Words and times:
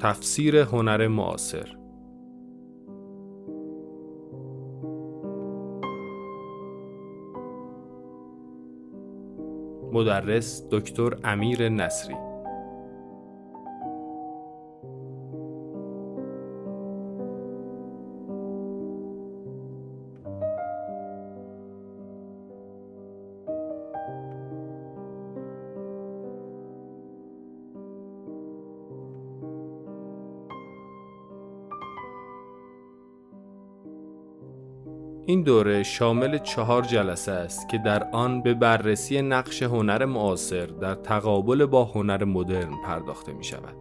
تفسیر 0.00 0.56
هنر 0.56 1.08
معاصر 1.08 1.76
مدرس 9.92 10.68
دکتر 10.70 11.10
امیر 11.24 11.68
نصری 11.68 12.31
دوره 35.42 35.82
شامل 35.82 36.38
چهار 36.38 36.82
جلسه 36.82 37.32
است 37.32 37.68
که 37.68 37.78
در 37.78 38.10
آن 38.12 38.42
به 38.42 38.54
بررسی 38.54 39.22
نقش 39.22 39.62
هنر 39.62 40.04
معاصر 40.04 40.66
در 40.66 40.94
تقابل 40.94 41.66
با 41.66 41.84
هنر 41.84 42.24
مدرن 42.24 42.72
پرداخته 42.84 43.32
می 43.32 43.44
شود. 43.44 43.76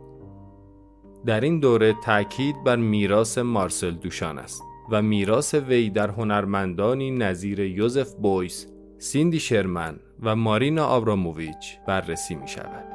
در 1.26 1.42
این 1.42 1.60
دوره 1.60 1.96
تاکید 2.04 2.64
بر 2.64 2.76
میراث 2.76 3.38
مارسل 3.38 3.92
دوشان 3.92 4.40
است 4.40 4.64
و 4.92 5.02
میراث 5.02 5.54
وی 5.54 5.90
در 5.90 6.10
هنرمندانی 6.10 7.12
نظیر 7.12 7.60
یوزف 7.60 8.14
بویس، 8.14 8.68
سیندی 8.98 9.40
شرمن 9.40 10.00
و 10.24 10.36
مارینا 10.36 10.86
آبراموویچ 10.86 11.78
بررسی 11.88 12.36
می 12.36 12.48
شود. 12.48 12.86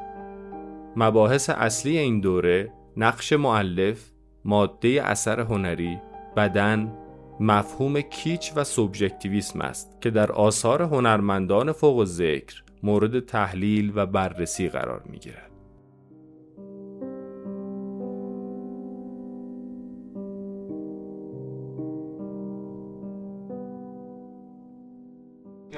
مباحث 0.97 1.51
اصلی 1.51 1.99
این 1.99 2.21
دوره 2.21 2.73
نقش 2.97 3.33
معلف، 3.33 4.11
ماده 4.45 5.03
اثر 5.05 5.41
هنری، 5.41 5.99
بدن، 6.37 6.93
مفهوم 7.41 8.01
کیچ 8.01 8.53
و 8.57 8.65
سوبژکتیویسم 8.65 9.61
است 9.61 10.01
که 10.01 10.11
در 10.11 10.33
آثار 10.33 10.83
هنرمندان 10.83 11.73
فوق 11.73 12.05
ذکر 12.05 12.63
مورد 12.83 13.21
تحلیل 13.21 13.93
و 13.95 14.07
بررسی 14.07 14.69
قرار 14.69 15.03
می 15.07 15.19
گیرد. 15.19 15.51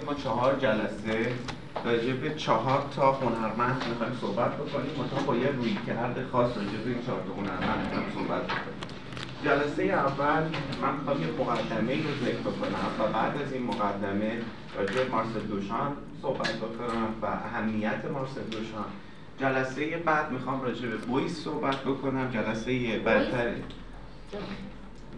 ما 0.06 0.14
چهار 0.14 0.56
جلسه 0.60 1.32
راجع 1.84 2.12
به 2.12 2.34
چهار 2.34 2.84
تا 2.96 3.12
هنرمند 3.12 3.84
می‌خوایم 3.88 4.12
صحبت 4.20 4.54
بکنیم 4.56 4.90
مثلا 4.90 5.26
با 5.26 5.36
یه 5.36 5.48
روی 5.48 5.76
کرده 5.86 6.26
خاص 6.32 6.56
راجع 6.56 6.84
به 6.84 6.90
این 6.90 7.02
چهار 7.06 7.20
تا 7.22 7.32
هنرمند 7.32 7.84
می‌خوایم 7.84 8.10
صحبت 8.14 8.42
بکنیم 8.42 8.87
جلسه 9.44 9.82
اول 9.82 10.42
من 10.82 10.94
می‌خوام 10.94 11.20
یه 11.20 11.26
مقدمه 11.38 11.94
رو 11.94 12.24
ذکر 12.24 12.40
بکنم 12.40 12.88
و 12.98 13.12
بعد 13.12 13.42
از 13.42 13.52
این 13.52 13.62
مقدمه 13.62 14.38
راجع 14.78 15.08
مارسل 15.10 15.40
دوشان 15.40 15.92
صحبت 16.22 16.52
بکنم 16.52 17.08
و 17.22 17.26
اهمیت 17.26 18.04
مارسل 18.12 18.42
دوشان. 18.50 18.84
جلسه 19.40 19.96
بعد 19.96 20.32
می‌خوام 20.32 20.62
راجع 20.62 20.88
به 20.88 20.96
بویس 20.96 21.44
صحبت 21.44 21.76
بکنم. 21.76 22.30
جلسه 22.30 22.98
بعدتر 22.98 23.52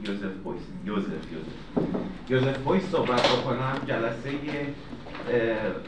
یوزف 0.04 0.32
بویس. 0.44 0.62
یوزف 0.84 1.06
یوزف. 1.32 1.90
یوزف 2.30 2.58
بویس 2.58 2.82
صحبت 2.90 3.28
بکنم. 3.28 3.80
جلسه 3.86 4.30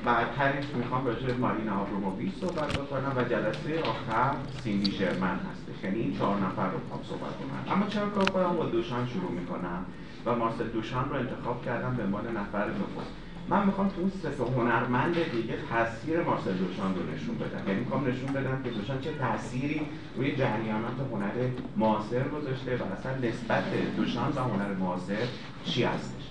بعدترش 0.04 0.64
می‌خوام 0.74 1.06
راجع 1.06 1.26
به 1.26 1.34
مارینا 1.34 1.80
آبروموویچ 1.80 2.32
صحبت 2.40 2.72
بکنم 2.72 3.12
و 3.16 3.22
جلسه 3.24 3.80
آخر 3.82 4.34
سیندی 4.64 4.92
شرمن 4.92 5.40
هستش. 5.50 5.71
یعنی 5.84 6.00
این 6.00 6.18
چهار 6.18 6.36
نفر 6.36 6.70
رو 6.70 6.78
می‌خوام 6.78 7.00
صحبت 7.02 7.36
کنم 7.36 7.74
اما 7.76 7.86
چرا 7.86 8.08
کار 8.08 8.24
کنم 8.24 8.56
با 8.56 8.66
دوشان 8.66 9.06
شروع 9.06 9.30
می‌کنم 9.30 9.84
و 10.26 10.34
مارسل 10.34 10.68
دوشان 10.68 11.08
رو 11.10 11.16
انتخاب 11.16 11.64
کردم 11.64 11.94
به 11.96 12.02
عنوان 12.02 12.36
نفر 12.36 12.68
نخست 12.68 13.12
من 13.48 13.66
می‌خوام 13.66 13.88
تو 13.88 14.00
اون 14.00 14.12
سه 14.22 14.44
هنرمند 14.44 15.14
دیگه 15.14 15.54
تاثیر 15.70 16.22
مارسل 16.22 16.52
دوشان 16.52 16.94
رو 16.94 17.00
نشون 17.14 17.34
بدم. 17.38 17.68
یعنی 17.68 17.80
می‌خوام 17.80 18.06
نشون 18.06 18.32
بدم 18.32 18.62
که 18.64 18.70
دوشان 18.70 19.00
چه 19.00 19.12
تأثیری 19.12 19.80
روی 20.16 20.36
جریانات 20.36 20.96
هنر 21.12 21.50
معاصر 21.76 22.28
گذاشته 22.28 22.76
و 22.76 22.82
اصلا 22.98 23.12
نسبت 23.28 23.64
دوشان 23.96 24.32
و 24.36 24.40
هنر 24.40 24.74
معاصر 24.74 25.26
چی 25.64 25.82
هستش. 25.82 26.22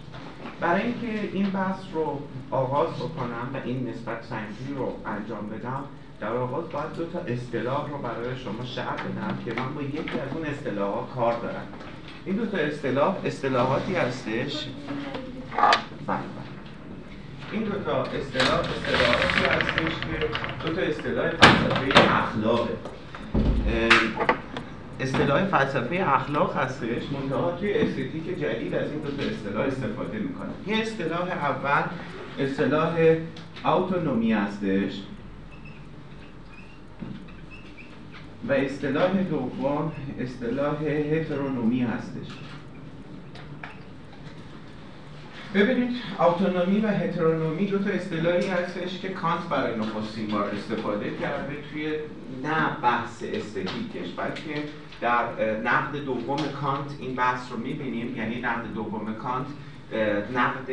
برای 0.59 0.81
اینکه 0.81 1.30
این 1.34 1.50
بحث 1.50 1.80
رو 1.94 2.20
آغاز 2.52 2.90
بکنم 2.90 3.50
و 3.53 3.58
این 3.66 3.90
نسبت 3.90 4.24
سنجی 4.24 4.74
رو 4.78 4.94
انجام 5.06 5.50
بدم 5.50 5.84
در 6.22 6.34
آغاز 6.34 6.70
باید 6.70 6.94
دو 6.98 7.06
تا 7.06 7.20
اصطلاح 7.20 7.90
رو 7.90 7.98
برای 7.98 8.38
شما 8.44 8.66
شرح 8.66 8.94
بدم 8.94 9.38
که 9.46 9.62
من 9.62 9.74
با 9.76 9.82
یکی 9.82 10.20
از 10.20 10.36
اون 10.36 10.46
اصطلاحات 10.46 11.09
کار 11.16 11.34
دارم. 11.42 11.68
این 12.26 12.36
دو 12.36 12.46
تا 12.46 12.58
اصطلاح 12.58 13.16
اصطلاحاتی 13.26 13.96
هستش. 13.96 14.66
بله 16.08 16.18
این 17.52 17.64
دو 17.64 17.72
تا 17.72 18.04
اصطلاح 18.04 18.59
اصطلاحاتی 18.59 19.46
هستش 19.50 19.94
که 20.02 20.28
دو 20.66 20.76
تا 20.76 20.82
اصطلاح 20.82 21.30
فلسفه 21.30 22.14
اخلاقه. 22.14 22.74
اصطلاح 25.00 25.46
فلسفه 25.46 26.03
اخلاق 26.08 26.58
هستش 26.58 27.03
منتها 27.12 27.52
توی 27.52 27.74
استتیک 27.74 28.40
جدید 28.40 28.76
از 28.76 28.92
این 28.92 29.00
دو 29.00 29.12
تا 29.12 29.24
اصطلاح 29.30 29.66
استفاده 29.66 30.18
می‌کنه. 30.18 30.50
یه 30.68 30.82
اصطلاح 30.82 31.22
اول 31.22 31.84
اصطلاح 32.40 33.16
autonomy 33.64 34.32
هستش. 34.32 35.02
و 38.50 38.52
اصطلاح 38.53 39.24
دوم 39.24 39.91
اصطلاح 40.19 40.84
هترونومی 40.84 41.81
هستش. 41.81 42.28
ببینید 45.56 45.90
اتونومی 46.19 46.79
و 46.79 46.88
هترونومی 46.88 47.66
دو 47.66 47.79
تا 47.79 47.90
اصطلاحی 47.90 48.47
هستش 48.47 49.00
که 49.00 49.09
کانت 49.09 49.50
برای 49.50 49.79
نخستین 49.79 50.28
بار 50.28 50.50
استفاده 50.50 51.12
کرده 51.22 51.53
توی 51.72 51.91
نه 52.44 52.78
بحث 52.81 53.24
استتیکش 53.24 54.09
بلکه 54.18 54.63
در 55.02 55.23
نقد 55.63 55.97
دوم 56.06 56.38
کانت 56.62 56.96
این 57.00 57.16
بحث 57.16 57.52
رو 57.52 57.58
می‌بینیم. 57.58 58.16
یعنی 58.16 58.41
نقد 58.41 58.73
دوم 58.73 59.13
کانت 59.13 59.47
نقد 60.35 60.68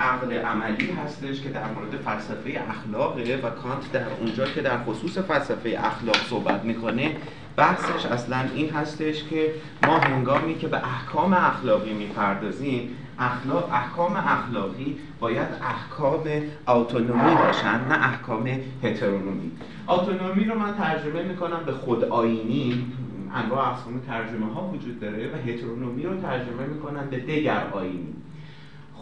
عقل 0.00 0.32
عملی 0.32 0.90
هستش 0.90 1.40
که 1.40 1.48
در 1.48 1.66
مورد 1.74 1.96
فلسفه 2.04 2.62
اخلاقه 2.68 3.40
و 3.42 3.50
کانت 3.50 3.92
در 3.92 4.06
اونجا 4.20 4.46
که 4.46 4.60
در 4.60 4.78
خصوص 4.78 5.18
فلسفه 5.18 5.78
اخلاق 5.82 6.16
صحبت 6.16 6.64
می‌کنه 6.64 7.16
بحثش 7.56 8.06
اصلا 8.06 8.44
این 8.54 8.70
هستش 8.70 9.24
که 9.24 9.52
ما 9.86 9.98
هنگامی 9.98 10.58
که 10.58 10.68
به 10.68 10.76
احکام 10.76 11.32
اخلاقی 11.32 11.92
می‌پردازیم 11.92 12.96
اخلاق 13.18 13.70
احکام 13.72 14.16
اخلاقی 14.16 14.96
باید 15.20 15.48
احکام 15.62 16.24
اتونومی 16.68 17.34
باشن 17.34 17.80
نه 17.88 18.08
احکام 18.08 18.48
هترونومی. 18.82 19.50
اتونومی 19.88 20.44
رو 20.44 20.58
من 20.58 20.74
ترجمه 20.74 21.22
می‌کنم 21.22 21.62
به 21.66 21.72
خود 21.72 22.04
آینی 22.04 22.86
انواع 23.34 23.68
اقسام 23.68 24.00
ترجمه 24.06 24.54
ها 24.54 24.68
وجود 24.68 25.00
داره 25.00 25.30
و 25.32 25.50
هترونومی 25.50 26.02
رو 26.02 26.20
ترجمه 26.20 26.66
می‌کنن 26.74 27.06
به 27.10 27.16
دگر 27.16 27.62
آینی 27.72 28.14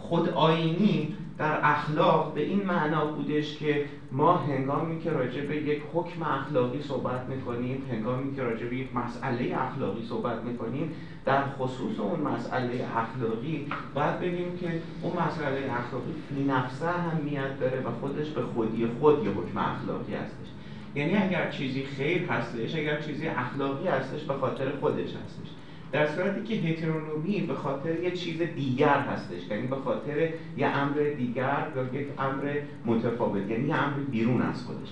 خود 0.01 0.29
آینی 0.29 1.15
در 1.37 1.59
اخلاق 1.63 2.33
به 2.33 2.41
این 2.41 2.65
معنا 2.65 3.05
بودش 3.05 3.57
که 3.57 3.85
ما 4.11 4.37
هنگامی 4.37 5.01
که 5.01 5.09
راجع 5.09 5.41
به 5.41 5.55
یک 5.55 5.81
حکم 5.93 6.23
اخلاقی 6.23 6.81
صحبت 6.81 7.29
می‌کنیم 7.29 7.83
هنگامی 7.91 8.35
که 8.35 8.43
راجع 8.43 8.65
به 8.65 8.75
یک 8.75 8.95
مسئله 8.95 9.57
اخلاقی 9.57 10.05
صحبت 10.09 10.43
می‌کنیم 10.43 10.91
در 11.25 11.43
خصوص 11.49 11.99
اون 11.99 12.19
مسئله 12.19 12.87
اخلاقی 12.95 13.67
باید 13.95 14.19
بگیم 14.19 14.57
که 14.57 14.81
اون 15.01 15.13
مسئله 15.13 15.71
اخلاقی 15.71 16.13
فی 16.29 16.43
نفسه 16.43 16.87
اهمیت 16.87 17.59
داره 17.59 17.79
و 17.79 17.91
خودش 18.01 18.29
به 18.29 18.41
خودی 18.41 18.87
خود 18.99 19.25
یه 19.25 19.31
حکم 19.31 19.57
اخلاقی 19.57 20.13
هستش. 20.13 20.47
یعنی 20.95 21.17
اگر 21.17 21.51
چیزی 21.51 21.83
خیر 21.83 22.25
هستش 22.25 22.75
اگر 22.75 23.01
چیزی 23.01 23.27
اخلاقی 23.27 23.87
هستش 23.87 24.23
به 24.23 24.33
خاطر 24.33 24.71
خودش 24.79 25.09
هستش. 25.09 25.58
در 25.91 26.07
صورتی 26.07 26.43
که 26.43 26.55
هترونومی 26.67 27.41
به 27.41 27.53
خاطر 27.53 27.99
یه 27.99 28.11
چیز 28.11 28.41
دیگر 28.41 28.99
هستش 28.99 29.47
یعنی 29.49 29.67
به 29.67 29.75
خاطر 29.75 30.29
یه 30.57 30.67
امر 30.67 30.95
دیگر 31.17 31.67
یا 31.75 32.01
یک 32.01 32.07
امر 32.19 32.55
متفاوت 32.85 33.49
یعنی 33.49 33.67
یه 33.67 33.75
امر 33.75 33.97
بیرون 34.11 34.41
از 34.41 34.63
خودش. 34.63 34.89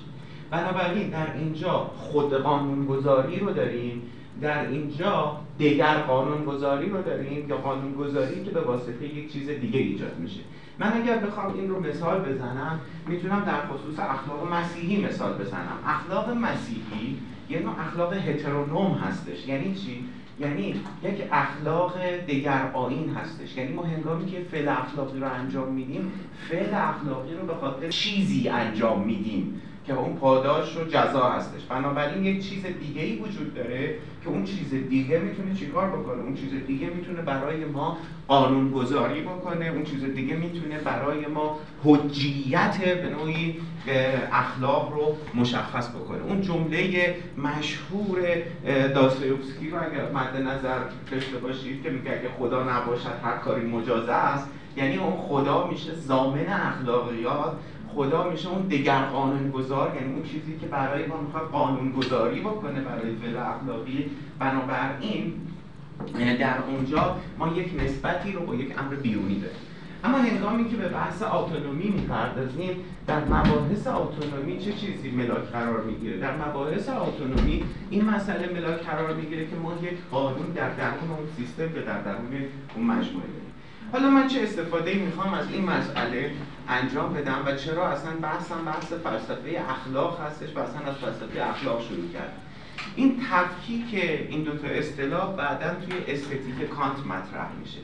بنابراین 0.51 1.09
در 1.09 1.33
اینجا 1.37 1.91
خود 1.97 2.33
قانونگذاری 2.33 3.39
رو 3.39 3.53
داریم 3.53 4.01
در 4.41 4.67
اینجا 4.67 5.37
دیگر 5.57 5.97
قانونگذاری 5.97 6.89
رو 6.89 7.01
داریم 7.01 7.49
یا 7.49 7.57
قانونگذاری 7.57 8.43
که 8.43 8.51
به 8.51 8.61
واسطه 8.61 9.05
یک 9.05 9.33
چیز 9.33 9.49
دیگه 9.49 9.79
ایجاد 9.79 10.19
میشه. 10.19 10.39
من 10.79 10.93
اگر 10.93 11.17
بخوام 11.17 11.53
این 11.53 11.69
رو 11.69 11.79
مثال 11.79 12.19
بزنم 12.19 12.79
می‌تونم 13.07 13.43
در 13.45 13.67
خصوص 13.67 13.99
اخلاق 13.99 14.53
مسیحی 14.53 15.05
مثال 15.05 15.33
بزنم. 15.33 15.77
اخلاق 15.85 16.29
مسیحی 16.29 17.17
یه 17.49 17.59
نوع 17.59 17.79
اخلاق 17.79 18.13
هترونوم 18.13 18.91
هستش. 18.91 19.47
یعنی 19.47 19.75
چی؟ 19.75 20.05
یعنی 20.39 20.75
یک 21.03 21.23
اخلاق 21.31 21.93
دگر 22.27 22.71
آین 22.73 23.09
هستش. 23.09 23.57
یعنی 23.57 23.73
ما 23.73 23.83
هنگامی 23.83 24.31
که 24.31 24.39
فعل 24.51 24.67
اخلاقی 24.67 25.19
رو 25.19 25.33
انجام 25.33 25.73
میدیم 25.73 26.11
فعل 26.49 26.73
اخلاقی 26.73 27.33
رو 27.33 27.47
به 27.47 27.55
خاطر 27.55 27.89
چیزی 27.89 28.49
انجام 28.49 29.05
میدیم. 29.05 29.61
که 29.87 29.93
اون 29.93 30.15
پاداش 30.15 30.77
و 30.77 30.83
جزا 30.83 31.29
هستش. 31.29 31.63
بنابراین 31.69 32.25
یک 32.25 32.49
چیز 32.49 32.65
دیگه 32.65 33.01
ای 33.01 33.15
وجود 33.15 33.53
داره 33.53 33.95
که 34.23 34.29
اون 34.29 34.43
چیز 34.43 34.69
دیگه 34.69 35.19
می‌تونه 35.19 35.55
چیکار 35.55 35.89
بکنه؟ 35.89 36.21
اون 36.21 36.35
چیز 36.35 36.51
دیگه 36.67 36.87
می‌تونه 36.87 37.21
برای 37.21 37.65
ما 37.65 37.97
قانون 38.27 38.71
گذاری 38.71 39.21
بکنه. 39.21 39.65
اون 39.65 39.83
چیز 39.83 40.03
دیگه 40.03 40.35
می‌تونه 40.35 40.79
برای 40.79 41.25
ما 41.25 41.59
حجیت 41.83 42.77
به 42.77 43.09
نوعی 43.09 43.55
اخلاق 44.31 44.93
رو 44.93 45.17
مشخص 45.41 45.89
بکنه. 45.89 46.23
اون 46.23 46.41
جمله 46.41 47.15
مشهور 47.37 48.19
داستایوفسکی 48.95 49.69
رو 49.69 49.77
اگر 49.77 50.11
مد 50.11 50.41
نظر 50.41 50.79
داشته 51.11 51.37
باشید 51.37 51.83
که 51.83 51.89
میگه 51.89 52.11
اگه 52.11 52.29
خدا 52.39 52.63
نباشد 52.63 53.19
هر 53.23 53.37
کاری 53.37 53.67
مجازه 53.67 54.13
است 54.13 54.49
یعنی 54.77 54.97
اون 54.97 55.17
خدا 55.17 55.67
میشه 55.67 55.93
زامن 55.93 56.47
اخلاقیات 56.49 57.51
خدا 57.95 58.29
میشه 58.29 58.49
اون 58.49 58.67
دگر 58.67 59.01
قانون 59.01 59.51
گذار 59.51 59.95
یعنی 59.95 60.13
اون 60.13 60.23
چیزی 60.23 60.57
که 60.61 60.67
برای 60.67 61.05
ما 61.05 61.21
می‌خواد 61.21 61.49
قانون 61.49 61.91
گذاری 61.91 62.39
بکنه 62.39 62.81
برای 62.81 63.15
فعل 63.15 63.37
اخلاقی 63.37 64.11
بنابراین 64.39 65.33
در 66.39 66.57
اونجا 66.69 67.17
ما 67.37 67.47
یک 67.47 67.81
نسبتی 67.83 68.31
رو 68.31 68.45
با 68.45 68.55
یک 68.55 68.79
امر 68.79 68.95
بیرونی 68.95 69.39
داریم. 69.39 69.57
اما 70.03 70.17
هنگامی 70.17 70.69
که 70.69 70.75
به 70.75 70.89
بحث 70.89 71.21
اتونومی 71.21 71.89
می‌پردازیم 71.89 72.71
در 73.07 73.25
مباحث 73.25 73.87
اتونومی 73.87 74.59
چه 74.59 74.73
چیزی 74.73 75.11
ملاک 75.11 75.43
قرار 75.43 75.81
می‌گیره؟ 75.81 76.17
در 76.17 76.47
مباحث 76.47 76.89
اتونومی 76.89 77.63
این 77.89 78.05
مسئله 78.05 78.53
ملاک 78.53 78.81
قرار 78.81 79.13
می‌گیره 79.13 79.47
که 79.47 79.55
ما 79.55 79.73
یک 79.83 79.97
قانون 80.11 80.47
در 80.55 80.69
درون 80.69 81.09
اون 81.17 81.27
سیستم 81.37 81.67
به 81.67 81.81
در 81.81 82.01
درون 82.01 82.31
اون 82.75 82.85
مجموعه 82.85 83.27
حالا 83.91 84.09
من 84.09 84.27
چه 84.27 84.41
استفاده 84.41 84.93
می‌خوام 84.93 85.33
از 85.33 85.51
این 85.51 85.65
مسئله 85.65 86.31
انجام 86.67 87.13
بدم 87.13 87.43
و 87.45 87.55
چرا 87.55 87.87
اصلا 87.87 88.11
بحثم 88.11 88.65
بحث 88.65 88.93
فلسفه 88.93 89.63
اخلاق 89.69 90.21
هستش 90.21 90.55
و 90.55 90.59
اصلا 90.59 90.81
از 90.81 90.95
فلسفه 90.95 91.49
اخلاق 91.49 91.81
شروع 91.81 92.11
کردم؟ 92.13 92.33
این 92.95 93.21
تفکیک 93.31 93.85
این 94.29 94.43
دوتا 94.43 94.67
اصطلاح 94.67 95.35
بعدا 95.35 95.73
توی 95.73 96.13
استتیک 96.13 96.69
کانت 96.69 96.99
مطرح 96.99 97.49
میشه. 97.59 97.77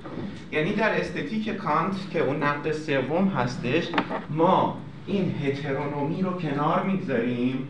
یعنی 0.52 0.74
در 0.74 1.00
استتیک 1.00 1.50
کانت 1.50 1.96
که 2.12 2.20
اون 2.20 2.44
نقد 2.44 2.72
سوم 2.72 3.28
هستش 3.28 3.88
ما 4.30 4.78
این 5.08 5.36
هترونومی 5.44 6.22
رو 6.22 6.32
کنار 6.32 6.84
می‌گذاریم 6.84 7.68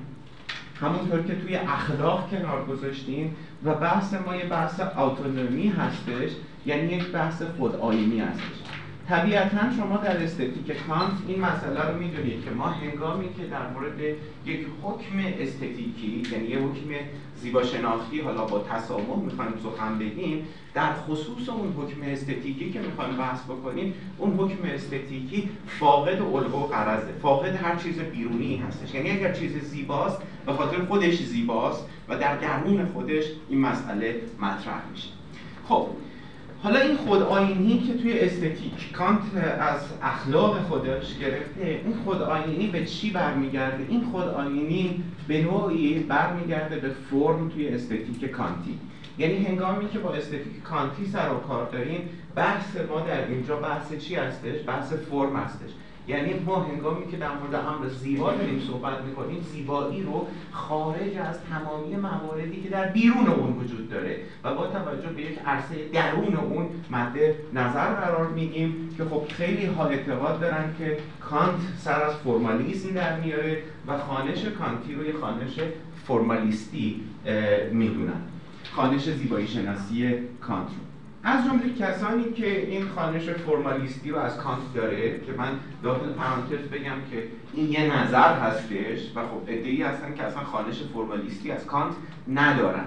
همونطور 0.84 1.22
که 1.22 1.36
توی 1.36 1.56
اخلاق 1.56 2.30
کنار 2.30 2.66
گذاشتیم 2.66 3.36
و 3.64 3.76
بحث 3.76 4.14
ما 4.14 4.36
یه 4.36 4.46
بحث 4.46 4.80
اتونومی 4.98 5.68
هستش 5.68 6.32
یعنی 6.66 6.94
یک 6.94 7.12
بحث 7.12 7.42
خودآینی 7.58 8.20
هستش. 8.20 8.63
طبیعتا 9.10 9.72
شما 9.78 9.98
در 9.98 10.24
استتیک 10.24 10.88
کانت 10.88 11.14
این 11.28 11.40
مسئله 11.40 11.82
رو 11.82 11.98
می‌دونید 11.98 12.46
که 12.46 12.52
ما 12.52 12.68
هنگامی 12.68 13.34
که 13.34 13.46
در 13.46 13.70
مورد 13.70 14.00
یک 14.46 14.68
حکم 14.82 15.18
استتیکی 15.40 16.24
یعنی 16.32 16.46
یک 16.46 16.58
حکم 16.58 16.90
زیبا 17.36 17.64
شناختی 17.64 18.22
حالا 18.22 18.46
با 18.46 18.60
تسامح 18.60 19.20
می‌خوایم 19.26 19.54
سخن 19.64 20.00
بگیم 20.00 20.48
در 20.74 20.94
خصوص 20.94 21.50
اون 21.50 21.74
حکم 21.78 22.02
استتیکی 22.02 22.72
که 22.72 22.80
می‌خوایم 22.80 23.18
بحث 23.18 23.44
بکنیم 23.44 23.94
اون 24.18 24.34
حکم 24.34 24.64
استتیکی 24.64 25.50
فاقد 25.68 26.22
الگو 26.22 26.58
و 26.58 26.68
قرضه 26.68 27.12
فاقد 27.22 27.56
هر 27.56 27.76
چیز 27.76 28.00
بیرونی 28.00 28.56
هستش. 28.56 28.94
یعنی 28.94 29.12
اگر 29.12 29.34
چیز 29.34 29.58
زیباست 29.58 30.18
به 30.46 30.54
خاطر 30.54 30.86
خودش 30.86 31.24
زیباست 31.24 31.88
و 32.10 32.18
در 32.18 32.38
درون 32.38 32.86
خودش 32.86 33.24
این 33.50 33.60
مسئله 33.60 34.22
مطرح 34.40 34.82
میشه. 34.92 35.10
خب 35.68 35.88
حالا 36.64 36.80
این 36.80 36.98
خود 36.98 37.22
آینی 37.22 37.80
که 37.80 37.94
توی 37.94 38.20
استتیک 38.20 38.92
کانت 38.92 39.22
از 39.60 39.80
اخلاق 40.02 40.62
خودش 40.62 41.18
گرفته 41.18 41.82
این 41.86 41.96
خود 42.04 42.22
آینی 42.22 42.68
به 42.68 42.86
چی 42.86 43.12
برمیگرده؟ 43.12 43.86
این 43.90 44.04
خود 44.12 44.24
آینی 44.24 45.04
به 45.28 45.42
نوعی 45.42 46.00
برمیگرده 46.00 46.76
به 46.76 46.90
فرم 46.90 47.50
توی 47.50 47.68
استتیک 47.68 48.32
کانتی. 48.32 48.80
یعنی 49.18 49.46
هنگامی 49.46 49.90
که 49.90 50.00
با 50.00 50.14
استتیک 50.14 50.64
کانتی 50.64 51.06
سر 51.06 51.34
و 51.34 51.48
کار 51.48 51.70
داریم 51.70 52.10
بحث 52.36 52.78
ما 52.90 53.00
در 53.00 53.28
اینجا 53.28 53.56
بحث 53.56 53.94
چی 53.94 54.16
هستش؟ 54.16 54.56
بحث 54.68 54.94
فرم 54.94 55.36
هستش. 55.36 55.70
یعنی 56.08 56.34
ما 56.34 56.64
هنگامی 56.64 57.08
که 57.12 57.18
در 57.18 57.30
مورد 57.38 57.56
امر 57.56 57.88
زیبا 57.88 58.34
داریم 58.34 58.60
صحبت 58.68 59.02
می‌کنیم 59.02 59.42
زیبایی 59.52 60.04
رو 60.04 60.28
خارج 60.52 61.18
از 61.18 61.40
تمامی 61.50 61.96
مواردی 61.96 62.62
که 62.62 62.70
در 62.70 62.88
بیرون 62.88 63.28
اون 63.28 63.54
وجود 63.54 63.90
داره. 63.90 64.20
و 64.44 64.56
با 64.56 64.68
توجه 64.68 65.10
به 65.10 65.22
یک 65.22 65.40
عرصه 65.46 65.76
درون 65.94 66.36
اون 66.36 66.66
مد 66.92 67.18
نظر 67.54 67.94
قرار 67.94 68.28
میگیم 68.28 68.90
که 68.98 69.04
خب 69.04 69.24
خیلی 69.30 69.66
ها 69.66 69.86
اعتقاد 69.86 70.40
دارن 70.40 70.76
که 70.78 70.98
کانت 71.20 71.60
سر 71.78 72.04
از 72.04 72.16
فرمالیسم 72.16 72.94
در 72.94 73.20
میاره 73.20 73.64
و 73.88 73.98
خانش 73.98 74.46
کانتی 74.46 74.96
رو 74.96 75.06
یه 75.06 75.14
خانش 75.14 75.60
فرمالیستی 76.08 77.02
می‌دونن. 77.72 78.22
خوانش 78.72 79.10
زیبایی 79.10 79.48
شناسی 79.48 80.14
کانت 80.42 80.68
رو. 80.68 80.93
از 81.24 81.46
جمله 81.46 81.74
کسانی 81.74 82.32
که 82.32 82.70
این 82.70 82.88
خوانش 82.96 83.30
فرمالیستی 83.30 84.12
رو 84.12 84.18
از 84.18 84.38
کانت 84.38 84.74
داره 84.76 85.20
که 85.20 85.32
من 85.38 85.50
داخل 85.84 86.14
پرانتز 86.14 86.68
بگم 86.68 86.98
که 87.12 87.24
این 87.54 87.72
یه 87.72 87.98
نظر 87.98 88.40
هستش 88.40 89.12
و 89.16 89.22
خب 89.22 89.50
عده‌ای 89.50 89.82
هستن 89.82 90.16
که 90.16 90.24
اصلا 90.24 90.44
خوانش 90.44 90.76
فرمالیستی 90.94 91.52
از 91.52 91.66
کانت 91.66 91.94
ندارن. 92.28 92.86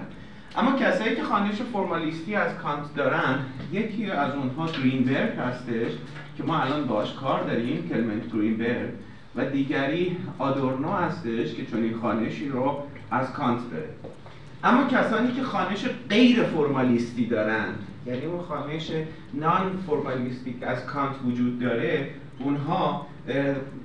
اما 0.57 0.71
کسایی 0.71 1.15
که 1.15 1.23
خوانش 1.23 1.61
فرمالیستی 1.61 2.35
از 2.35 2.55
کانت 2.55 2.95
دارن 2.95 3.39
یکی 3.71 4.11
از 4.11 4.33
اونها 4.35 4.71
گرینبرگ 4.71 5.39
هستش 5.39 5.91
که 6.37 6.43
ما 6.43 6.59
الان 6.59 6.85
باش 6.85 7.13
کار 7.13 7.43
داریم 7.43 7.89
کلمنت 7.89 8.33
گرینبرگ 8.33 8.89
و 9.35 9.45
دیگری 9.45 10.17
آدورنو 10.37 10.91
هستش 10.91 11.53
که 11.53 11.65
چون 11.65 11.83
این 11.83 11.97
خانشی 12.01 12.49
رو 12.49 12.83
از 13.11 13.33
کانت 13.33 13.71
داره. 13.71 13.89
اما 14.63 14.87
کسانی 14.87 15.31
که 15.31 15.43
خانش 15.43 15.85
غیر 16.09 16.43
فرمالیستی 16.43 17.25
دارن 17.25 17.73
یعنی 18.07 18.25
اون 18.25 18.41
خانش 18.41 18.91
نان 19.33 19.83
فرمالیستیک 19.87 20.55
از 20.61 20.85
کانت 20.85 21.15
وجود 21.25 21.59
داره 21.59 22.09
اونها 22.39 23.07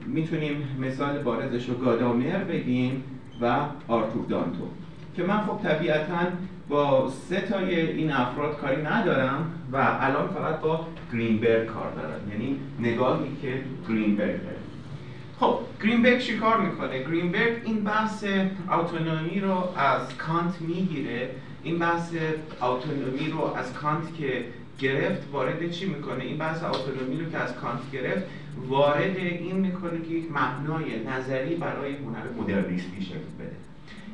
می‌تونیم 0.07 0.77
مثال 0.81 1.19
بارزش 1.19 1.69
رو 1.69 1.75
گادامر 1.75 2.39
بگیم 2.39 3.05
و 3.41 3.57
آرتور 3.89 4.27
دانتو. 4.29 4.69
که 5.17 5.23
من 5.23 5.41
خب 5.41 5.69
طبیعتا 5.69 6.19
با 6.69 7.11
سه 7.29 7.41
تای 7.41 7.81
این 7.81 8.13
افراد 8.13 8.57
کاری 8.57 8.83
ندارم 8.83 9.53
و 9.73 9.77
الان 10.01 10.29
فقط 10.29 10.61
با 10.61 10.87
گرینبرگ 11.13 11.67
کار 11.67 11.93
دارم. 11.93 12.21
یعنی 12.31 12.57
نگاهی 12.81 13.37
که 13.43 13.63
گرینبرگ 13.89 14.43
داره. 14.43 14.57
خب 15.41 15.59
گرینبرگ 15.83 16.19
چی 16.19 16.37
کار 16.37 16.61
می‌کنه؟ 16.61 17.03
گرینبرگ 17.03 17.53
این 17.65 17.85
بحث 17.85 18.25
اتونومی 18.73 19.41
رو 19.41 19.69
از 19.77 20.17
کانت 20.17 20.61
می‌گیره 20.61 21.31
این 21.65 21.79
بحث 21.79 22.11
اتونومی 22.63 23.31
رو 23.31 23.41
از 23.41 23.73
کانت 23.73 24.15
که 24.19 24.45
گرفت 24.79 25.23
وارد 25.33 25.71
چی 25.71 25.87
می‌کنه؟ 25.87 26.25
این 26.25 26.39
بحث 26.39 26.63
اتونومی 26.63 27.17
رو 27.25 27.31
که 27.31 27.39
از 27.39 27.55
کانت 27.55 27.81
گرفت 27.93 28.27
وارد 28.69 29.17
این 29.17 29.57
می‌کنه 29.57 30.01
که 30.09 30.15
یک 30.15 30.25
مبنای 30.31 31.05
نظری 31.05 31.55
برای 31.55 31.93
هنر 31.93 32.43
مدرنیستی 32.43 33.03
شکل 33.03 33.15
بده. 33.39 33.57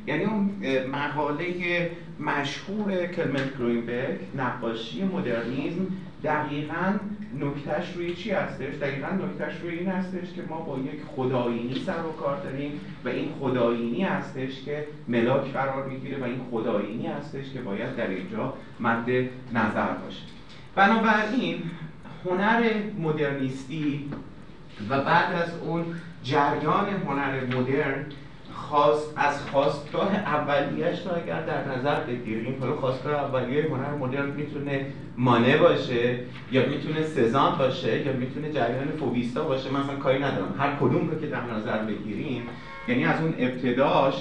یعنی 0.07 0.23
اون 0.23 0.51
مقاله 0.91 1.91
مشهور 2.19 3.05
کلمنت 3.05 3.57
گرینبرگ 3.59 4.17
نقاشی 4.37 5.03
مدرنیزم 5.03 5.87
دقیقا 6.23 6.93
نکتهش 7.39 7.95
روی 7.95 8.15
چی 8.15 8.31
هستش؟ 8.31 8.75
دقیقا 8.81 9.07
نکتهش 9.07 9.61
روی 9.61 9.77
این 9.77 9.87
هستش 9.87 10.33
که 10.35 10.41
ما 10.49 10.59
با 10.59 10.77
یک 10.77 11.01
خدایینی 11.15 11.75
سر 11.85 12.05
و 12.05 12.11
کار 12.11 12.43
داریم 12.43 12.79
و 13.05 13.09
این 13.09 13.29
خدایینی 13.39 14.03
هستش 14.03 14.63
که 14.65 14.87
ملاک 15.07 15.53
قرار 15.53 15.85
می‌گیره 15.85 16.17
و 16.17 16.23
این 16.23 16.41
خدایینی 16.51 17.07
هستش 17.07 17.53
که 17.53 17.61
باید 17.61 17.95
در 17.95 18.07
اینجا 18.07 18.53
مد 18.79 19.09
نظر 19.53 19.91
باشه 19.93 20.21
بنابراین 20.75 21.63
هنر 22.25 22.73
مدرنیستی 22.99 24.09
و 24.89 25.01
بعد 25.03 25.33
از 25.33 25.49
اون 25.63 25.85
جریان 26.23 26.87
هنر 27.07 27.45
مدرن 27.45 28.05
خواست 28.69 29.13
از 29.15 29.41
خواستگاه 29.41 30.15
اولیش 30.15 30.99
رو 31.05 31.15
اگر 31.23 31.41
در 31.41 31.77
نظر 31.77 31.99
بگیریم 31.99 32.57
حالا 32.59 32.75
خواستگاه 32.75 33.13
اولیه 33.13 33.63
هنر 33.63 33.95
مدرن 33.99 34.29
می‌تونه 34.29 34.85
مانه 35.17 35.57
باشه 35.57 36.19
یا 36.51 36.65
می‌تونه 36.69 37.03
سزان 37.03 37.57
باشه 37.57 38.05
یا 38.05 38.13
می‌تونه 38.13 38.51
جریان 38.51 38.87
فوبیستا 38.99 39.43
باشه؟ 39.43 39.69
مثلا 39.69 39.95
کاری 39.95 40.19
ندارم. 40.19 40.55
هر 40.59 40.75
کدوم 40.75 41.09
رو 41.09 41.19
که 41.19 41.27
در 41.27 41.41
نظر 41.41 41.77
بگیریم 41.77 42.41
یعنی 42.87 43.05
از 43.05 43.21
اون 43.21 43.33
ابتداش 43.39 44.13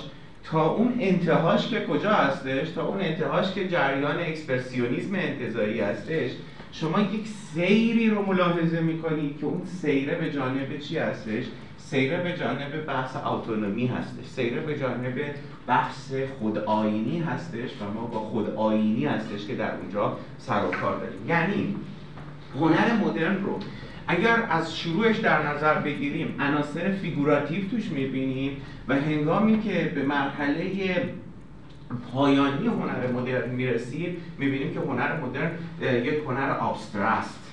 تا 0.45 0.71
اون 0.71 0.95
انتهاش 1.01 1.69
که 1.69 1.85
کجا 1.85 2.11
هستش 2.11 2.71
تا 2.71 2.87
اون 2.87 3.01
انتهاش 3.01 3.53
که 3.53 3.69
جریان 3.69 4.21
اکسپرسیونیزم 4.21 5.15
انتظایی 5.15 5.81
هستش 5.81 6.31
شما 6.73 7.01
یک 7.01 7.27
سیری 7.27 8.11
رو 8.11 8.27
ملاحظه 8.27 8.81
می‌کنید 8.81 9.39
که 9.39 9.47
اون 9.47 9.63
سیره 9.65 10.15
به 10.15 10.31
جانب 10.31 10.79
چی 10.79 10.99
هستش؟ 10.99 11.45
سیر 11.91 12.23
به 12.23 12.33
جانب 12.37 12.87
بحث 12.87 13.17
autonomy 13.17 13.87
هستش. 13.87 14.27
سیر 14.27 14.61
به 14.61 14.79
جانب 14.79 15.21
بحث 15.67 16.13
خودآینی 16.39 17.19
هستش 17.19 17.71
و 17.81 17.93
ما 17.95 18.07
با 18.07 18.19
خودآینی 18.19 19.07
هستش 19.07 19.47
که 19.47 19.55
در 19.55 19.75
اونجا 19.75 20.19
سر 20.39 20.65
و 20.65 20.71
کار 20.71 20.99
داریم. 20.99 21.29
یعنی 21.29 21.77
هنر 22.55 22.93
مدرن 23.05 23.43
رو 23.43 23.59
اگر 24.07 24.47
از 24.51 24.79
شروعش 24.79 25.17
در 25.17 25.55
نظر 25.55 25.75
بگیریم 25.75 26.35
عناصر 26.41 26.93
فیگوراتیو 26.93 27.69
توش 27.69 27.91
می‌بینیم 27.91 28.57
و 28.89 28.95
هنگامی 28.95 29.61
که 29.61 29.93
به 29.95 30.03
مرحله 30.03 30.65
پایانی 32.13 32.67
هنر 32.67 33.13
مدرن 33.13 33.51
می‌رسیم 33.51 34.17
می‌بینیم 34.39 34.75
که 34.75 34.81
هنر 34.81 35.21
مدرن 35.21 35.51
یک 36.05 36.23
هنر 36.27 36.51
آبستره‌ست 36.51 37.48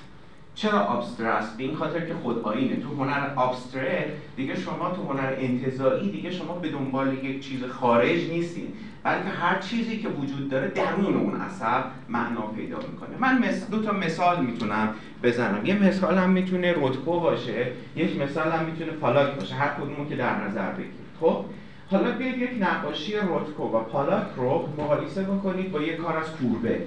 چرا 0.56 0.80
آبسترست؟ 0.80 1.56
به 1.56 1.64
این 1.64 1.74
خاطر 1.74 2.00
که 2.00 2.14
خود 2.14 2.42
آینه 2.42 2.76
تو 2.76 2.88
هنر 2.88 3.30
آبسترکت 3.36 4.06
دیگه 4.36 4.56
شما 4.56 4.90
تو 4.90 5.12
هنر 5.12 5.34
انتظایی 5.38 6.10
دیگه 6.10 6.30
شما 6.30 6.54
به 6.54 6.68
دنبال 6.68 7.14
یک 7.24 7.48
چیز 7.48 7.64
خارج 7.64 8.30
نیستین. 8.30 8.72
بلکه 9.02 9.28
هر 9.28 9.58
چیزی 9.58 9.98
که 9.98 10.08
وجود 10.08 10.50
داره 10.50 10.68
درون 10.68 11.16
اون 11.16 11.40
اثر 11.40 11.84
معنا 12.08 12.40
پیدا 12.40 12.76
می‌کنه. 12.76 13.16
من 13.18 13.44
دو 13.70 13.82
تا 13.82 13.92
مثال 13.92 14.44
می‌تونم 14.44 14.94
بزنم. 15.22 15.66
یه 15.66 15.82
مثال 15.82 16.18
هم 16.18 16.30
می‌تونه 16.30 16.72
رودکو 16.72 17.20
باشه 17.20 17.66
یک 17.96 18.20
مثال 18.20 18.52
هم 18.52 18.64
می‌تونه 18.64 18.90
پالاک 18.90 19.34
باشه. 19.34 19.54
هر 19.54 19.68
کدومو 19.68 20.08
که 20.08 20.16
در 20.16 20.44
نظر 20.44 20.70
بگیرید. 20.70 21.06
خب؟ 21.20 21.44
حالا 21.90 22.10
بیاید 22.10 22.38
یک 22.38 22.50
نقاشی 22.60 23.16
رودکو 23.16 23.62
و 23.62 23.80
پالاک 23.80 24.26
رو 24.36 24.68
مقایسه 24.78 25.22
بکنید 25.22 25.72
با 25.72 25.80
یک 25.80 25.96
کار 25.96 26.16
از 26.16 26.26
کوربه. 26.30 26.82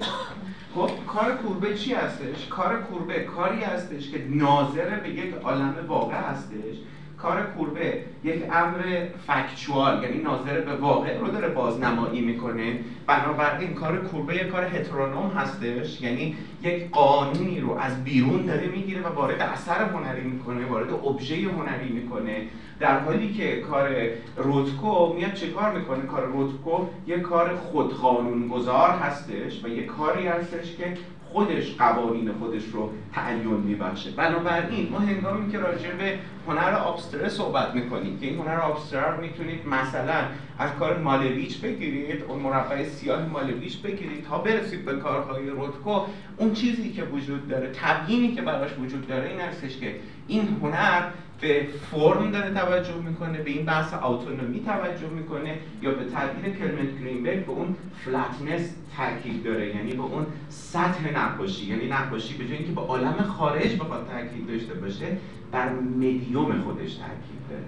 خب 0.74 0.90
کار 1.06 1.36
کوربه 1.36 1.74
چی 1.74 1.94
هستش؟ 1.94 2.46
کار 2.46 2.82
کوربه 2.82 3.20
کاری 3.20 3.60
هستش 3.60 4.10
که 4.10 4.24
ناظر 4.28 5.00
به 5.00 5.08
یک 5.08 5.34
عالم 5.34 5.74
واقع 5.88 6.14
هستش 6.14 6.76
کار 7.22 7.42
کوربه 7.42 8.00
یک 8.24 8.42
امر 8.52 9.06
فکچوال 9.26 10.02
یعنی 10.02 10.22
ناظر 10.22 10.60
به 10.60 10.74
واقع 10.74 11.18
رو 11.18 11.26
داره 11.26 11.48
بازنمایی 11.48 12.20
می‌کنه. 12.20 12.78
بنابراین 13.06 13.74
کار 13.74 13.96
کوربه 13.96 14.34
یک 14.34 14.48
کار 14.48 14.64
هترونوم 14.64 15.30
هستش 15.30 16.00
یعنی 16.00 16.34
یک 16.62 16.90
قانونی 16.90 17.60
رو 17.60 17.78
از 17.78 18.04
بیرون 18.04 18.46
داره 18.46 18.66
می‌گیره 18.66 19.02
و 19.02 19.14
وارد 19.14 19.40
اثر 19.40 19.84
هنری 19.84 20.22
می‌کنه 20.22 20.66
وارد 20.66 20.92
ابژه 20.92 21.34
هنری 21.34 21.88
می‌کنه. 21.88 22.42
در 22.80 22.98
حالی 22.98 23.32
که 23.32 23.60
کار 23.60 23.88
رودکو 24.36 25.14
میاد 25.14 25.32
چه 25.32 25.50
کار 25.50 25.78
می‌کنه؟ 25.78 26.06
کار 26.06 26.24
رودکو 26.24 26.86
یک 27.06 27.20
کار 27.20 27.54
خودقانونگذار 27.54 28.90
هستش 28.90 29.64
و 29.64 29.68
یک 29.68 29.86
کاری 29.86 30.26
هستش 30.26 30.76
که 30.76 30.96
خودش 31.32 31.76
قوانین 31.76 32.32
خودش 32.32 32.64
رو 32.72 32.92
تعین 33.14 33.46
میبخشه. 33.46 34.10
بنابراین 34.10 34.88
ما 34.90 34.98
هنگامی 34.98 35.52
که 35.52 35.58
راجع 35.58 35.92
به 35.92 36.18
هنر 36.48 36.74
آبستره 36.74 37.28
صحبت 37.28 37.74
می‌کنیم 37.74 38.18
که 38.18 38.26
این 38.26 38.38
هنر 38.38 38.60
آبستره 38.60 39.10
رو 39.10 39.20
می‌تونید 39.20 39.66
مثلا 39.66 40.24
از 40.58 40.70
کار 40.78 40.98
مالویچ 40.98 41.60
بگیرید 41.60 42.22
اون 42.22 42.38
مربع 42.38 42.84
سیاه 42.84 43.26
مالویچ 43.26 43.82
بگیرید 43.82 44.24
تا 44.24 44.38
برسید 44.38 44.84
به 44.84 44.96
کارهای 44.96 45.50
رودکو 45.50 46.00
اون 46.36 46.52
چیزی 46.52 46.92
که 46.92 47.04
وجود 47.04 47.48
داره 47.48 47.70
تبیینی 47.74 48.34
که 48.34 48.42
براش 48.42 48.70
وجود 48.78 49.06
داره 49.08 49.28
این 49.28 49.40
هستش 49.40 49.76
که 49.76 49.96
این 50.28 50.58
هنر 50.62 51.02
به 51.40 51.66
فرم 51.90 52.30
داره 52.30 52.54
توجه 52.54 52.94
می‌کنه 52.94 53.38
به 53.42 53.50
این 53.50 53.64
بحث 53.64 53.94
اتونومی 53.94 54.60
توجه 54.60 55.08
می‌کنه 55.08 55.58
یا 55.82 55.90
به 55.90 56.04
تعبیر 56.04 56.54
کلمنت 56.54 57.00
گرینبرگ 57.00 57.46
به 57.46 57.52
اون 57.52 57.76
فلتنس 58.04 58.74
تاکید 58.96 59.44
داره 59.44 59.76
یعنی 59.76 59.92
به 59.92 60.02
اون 60.02 60.26
سطح 60.48 61.18
نقاشی. 61.18 61.66
یعنی 61.66 61.88
نقاشی 61.88 62.36
به 62.38 62.44
جای 62.44 62.56
اینکه 62.56 62.72
به 62.72 62.80
عالم 62.80 63.22
خارج 63.22 63.74
بخواد 63.74 64.08
تاکید 64.12 64.46
داشته 64.46 64.74
باشه 64.74 65.06
بر 65.52 65.72
مدیوم 65.72 66.60
خودش 66.60 66.94
تاکید 66.94 67.40
داره. 67.50 67.62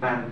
بر 0.00 0.22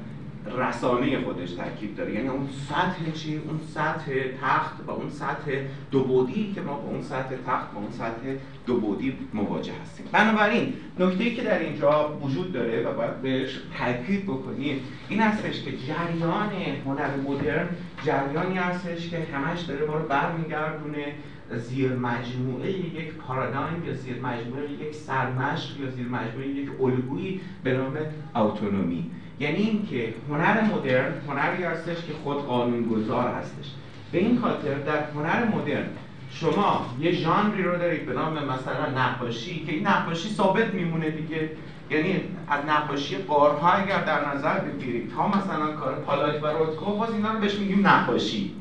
رسانه 0.59 1.25
خودش 1.25 1.51
ترکیب 1.51 1.97
داره. 1.97 2.15
یعنی 2.15 2.29
اون 2.29 2.49
سطح 2.69 3.11
چی؟ 3.15 3.37
اون 3.37 3.61
سطح 3.75 4.13
تخت 4.43 4.75
و 4.87 4.91
اون 4.91 5.11
سطح 5.11 5.53
دو 5.91 6.05
بودی 6.05 6.53
که 6.55 6.61
ما 6.61 6.75
با 6.75 6.89
اون 6.89 7.03
سطح 7.03 7.35
تخت 7.47 7.73
با 7.73 7.81
اون 7.81 7.91
سطح 7.91 8.37
دو 8.67 8.81
بودی 8.81 9.17
مواجه 9.35 9.73
هستیم. 9.83 10.07
بنابراین 10.13 10.73
نکته 10.99 11.31
که 11.31 11.43
در 11.43 11.59
اینجا 11.59 12.19
وجود 12.23 12.53
داره 12.53 12.83
و 12.83 12.95
باید 12.95 13.23
بهش 13.23 13.61
تاکید 13.79 14.25
بکنیم 14.25 14.81
این 15.09 15.21
هستش 15.21 15.63
که 15.63 15.73
جریان 15.77 16.51
هنر 16.85 17.17
مدرن 17.17 17.69
جریانی 18.05 18.59
هستش 18.59 19.09
که 19.09 19.27
همش 19.33 19.61
داره 19.61 19.87
ما 19.87 19.97
رو 19.97 20.09
برمیگردونه. 20.09 21.07
زیر 21.55 21.93
مجموعه 21.93 22.71
یک 22.71 23.13
پارادایم 23.15 23.85
یا 23.87 23.95
زیر 23.95 24.21
مجموعه 24.21 24.73
یک 24.73 24.95
سرمشق 24.95 25.81
یا 25.81 25.91
زیر 25.91 26.09
مجموعه 26.09 26.49
یک 26.49 26.69
الگویی 26.81 27.41
به 27.65 27.73
نام 27.73 27.99
اتونومی 28.37 29.11
یعنی 29.41 29.57
اینکه 29.57 30.15
هنر 30.29 30.61
مدرن 30.61 31.13
هنری 31.29 31.63
هستش 31.63 31.97
که 31.97 32.13
خود 32.25 32.47
قانونگذار 32.47 33.29
هستش. 33.29 33.67
به 34.13 34.19
این 34.19 34.39
خاطر 34.39 34.75
در 34.75 35.11
هنر 35.11 35.45
مدرن 35.45 35.87
شما 36.31 36.87
یه 37.01 37.13
ژانری 37.13 37.63
رو 37.63 37.79
دارید 37.79 38.07
به 38.07 38.13
نام 38.13 38.33
مثلا 38.33 38.91
نقاشی 38.97 39.65
که 39.65 39.73
این 39.73 39.87
نقاشی 39.87 40.29
ثابت 40.29 40.75
میمونه 40.75 41.11
دیگه. 41.11 41.51
یعنی 41.91 42.21
از 42.49 42.65
نقاشی 42.69 43.17
قارها 43.17 43.73
اگر 43.73 44.05
در 44.05 44.35
نظر 44.35 44.59
بگیرید 44.59 45.13
تا 45.17 45.29
مثلا 45.29 45.73
کار 45.73 45.95
پالاک 45.95 46.43
و 46.43 46.47
رودکو 46.47 46.97
باز 46.97 47.13
اینا 47.13 47.33
رو 47.33 47.41
بهش 47.41 47.55
میگیم 47.55 47.87
نقاشی. 47.87 48.55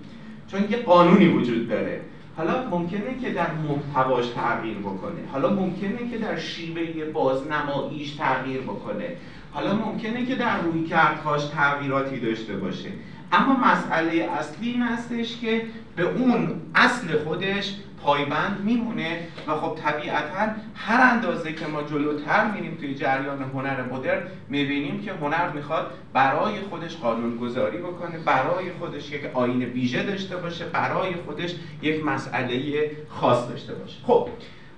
چون 0.48 0.62
یه 0.70 0.78
قانونی 0.78 1.28
وجود 1.28 1.70
داره. 1.70 2.02
حالا 2.38 2.70
ممکنه 2.70 3.20
که 3.22 3.30
در 3.30 3.48
محتواش 3.52 4.28
تغییر 4.28 4.78
بکنه. 4.78 5.28
حالا 5.32 5.50
ممکنه 5.50 6.10
که 6.12 6.18
در 6.18 6.40
شیوه 6.40 7.06
بازنماییش 7.06 8.12
تغییر 8.12 8.62
بکنه. 8.62 9.16
حالا 9.52 9.76
ممکنه 9.76 10.26
که 10.26 10.36
در 10.36 10.62
روی 10.62 10.84
کردهاش 10.84 11.46
تغییراتی 11.46 12.20
داشته 12.20 12.58
باشه. 12.58 12.90
اما 13.32 13.58
مسئله 13.68 14.30
اصلی 14.40 14.70
این 14.70 14.82
هستش 14.82 15.40
که 15.40 15.62
به 15.96 16.04
اون 16.04 16.62
اصل 16.76 17.18
خودش 17.24 17.76
پایبند 18.04 18.62
میمونه 18.64 19.28
و 19.48 19.56
خب 19.56 19.76
طبیعتا 19.76 20.52
هر 20.76 21.14
اندازه 21.14 21.54
که 21.54 21.68
ما 21.68 21.84
جلوتر 21.84 22.52
میریم 22.52 22.78
توی 22.80 22.96
جریان 22.96 23.44
هنر 23.44 23.84
مدرن 23.84 24.22
می‌بینیم 24.50 25.02
که 25.02 25.14
هنر 25.14 25.50
می‌خواد 25.50 25.92
برای 26.14 26.60
خودش 26.60 26.98
قانونگذاری 26.98 27.78
بکنه 27.78 28.18
برای 28.18 28.72
خودش 28.80 29.12
یک 29.12 29.26
آین 29.34 29.64
ویژه 29.64 30.04
داشته 30.04 30.38
باشه 30.38 30.66
برای 30.66 31.16
خودش 31.16 31.56
یک 31.82 32.06
مسئله 32.06 32.92
خاص 33.10 33.50
داشته 33.50 33.74
باشه. 33.74 33.98
خب 34.08 34.30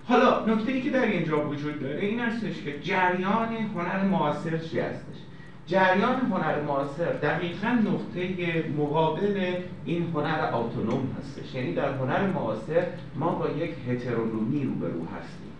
حالا 0.08 0.46
نکته 0.46 0.72
ای 0.72 0.82
که 0.82 0.90
در 0.90 1.06
اینجا 1.06 1.48
وجود 1.48 1.80
داره 1.80 2.00
این 2.00 2.20
هستش 2.20 2.62
که 2.64 2.80
جریان 2.80 3.54
هنر 3.76 4.04
معاصر 4.04 4.58
چی 4.58 4.80
هستش؟ 4.80 5.27
جریان 5.68 6.16
هنر 6.32 6.62
معاصر 6.62 7.14
دقیقا 7.14 7.68
نقطه 7.68 8.64
مقابل 8.78 9.54
این 9.86 10.12
هنر 10.14 10.50
اتونوم 10.54 11.16
هستش. 11.20 11.56
یعنی 11.56 11.74
در 11.74 11.94
هنر 11.94 12.28
معاصر 12.28 12.84
ما 13.16 13.30
با 13.30 13.50
یک 13.50 13.72
هترونومی 13.90 14.64
روبرو 14.64 15.06
هستیم. 15.06 15.52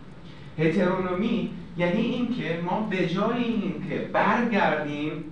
هترونومی 0.58 1.50
یعنی 1.76 2.00
اینکه 2.00 2.60
ما 2.64 2.80
به 2.90 3.06
جای 3.06 3.44
اینکه 3.44 3.98
برگردیم 4.12 5.24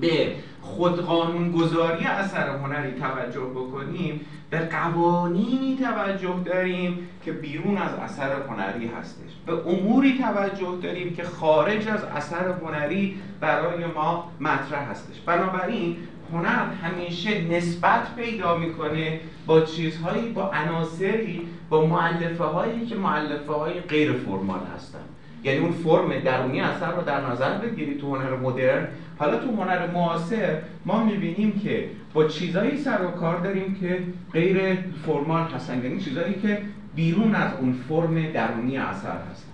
به 0.00 0.32
خودقانونگذاری 0.60 2.04
اثر 2.04 2.48
هنری 2.48 2.92
توجه 3.00 3.40
بکنیم 3.40 4.20
به 4.50 4.58
قوانینی 4.58 5.78
توجه 5.82 6.34
داریم 6.44 7.08
که 7.24 7.32
بیرون 7.32 7.76
از 7.76 7.94
اثر 7.94 8.32
هنری 8.48 8.86
هستش. 8.86 9.30
به 9.46 9.52
اموری 9.52 10.18
توجه 10.18 10.78
داریم 10.82 11.16
که 11.16 11.24
خارج 11.24 11.88
از 11.88 12.04
اثر 12.04 12.48
هنری 12.48 13.16
برای 13.40 13.86
ما 13.86 14.30
مطرح 14.40 14.90
هستش. 14.90 15.20
بنابراین 15.26 15.96
هنر 16.32 16.72
همیشه 16.82 17.42
نسبت 17.42 18.14
پیدا 18.16 18.56
می‌کنه 18.56 19.20
با 19.46 19.60
چیزهایی 19.60 20.28
با 20.28 20.50
عناصری 20.50 21.48
با 21.70 21.86
معلفه 21.86 22.44
هایی 22.44 22.86
که 22.86 22.94
معلفه 22.94 23.52
های 23.52 23.80
غیر 23.80 24.12
فرمال 24.12 24.60
هستن. 24.76 24.98
یعنی 25.46 25.58
اون 25.58 25.72
فرم 25.72 26.18
درونی 26.18 26.60
اثر 26.60 26.92
رو 26.92 27.02
در 27.02 27.30
نظر 27.30 27.58
بگیری 27.58 27.94
تو 27.94 28.16
هنر 28.16 28.36
مدرن. 28.36 28.88
حالا 29.18 29.38
تو 29.38 29.62
هنر 29.62 29.86
معاصر 29.86 30.58
ما 30.84 31.04
می‌بینیم 31.04 31.60
که 31.64 31.84
با 32.12 32.24
چیزایی 32.24 32.76
سر 32.76 33.02
و 33.02 33.10
کار 33.10 33.40
داریم 33.40 33.74
که 33.80 34.02
غیر 34.32 34.78
فرمال 35.06 35.50
هستن. 35.50 35.84
یعنی 35.84 36.00
چیزایی 36.00 36.34
که 36.34 36.58
بیرون 36.94 37.34
از 37.34 37.50
اون 37.60 37.72
فرم 37.88 38.32
درونی 38.32 38.78
اثر 38.78 39.18
هستن. 39.30 39.48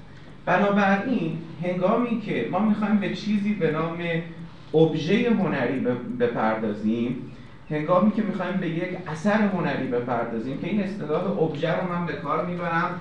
بنابراین 0.45 1.39
هنگامی 1.63 2.21
که 2.21 2.49
ما 2.51 2.59
می‌خوایم 2.59 2.97
به 2.97 3.15
چیزی 3.15 3.55
به 3.55 3.71
نام 3.71 3.99
ابژه 4.75 5.31
هنری 5.31 5.81
بپردازیم 6.21 7.17
هنگامی 7.71 8.11
که 8.11 8.23
می‌خوایم 8.23 8.57
به 8.57 8.69
یک 8.69 8.91
اثر 9.07 9.43
هنری 9.43 9.87
بپردازیم 9.87 10.59
که 10.61 10.67
این 10.67 10.83
اصطلاح 10.83 11.43
ابژه 11.43 11.81
رو 11.81 11.93
من 11.93 12.07
به 12.07 12.13
کار 12.13 12.47
می‌برم 12.47 13.01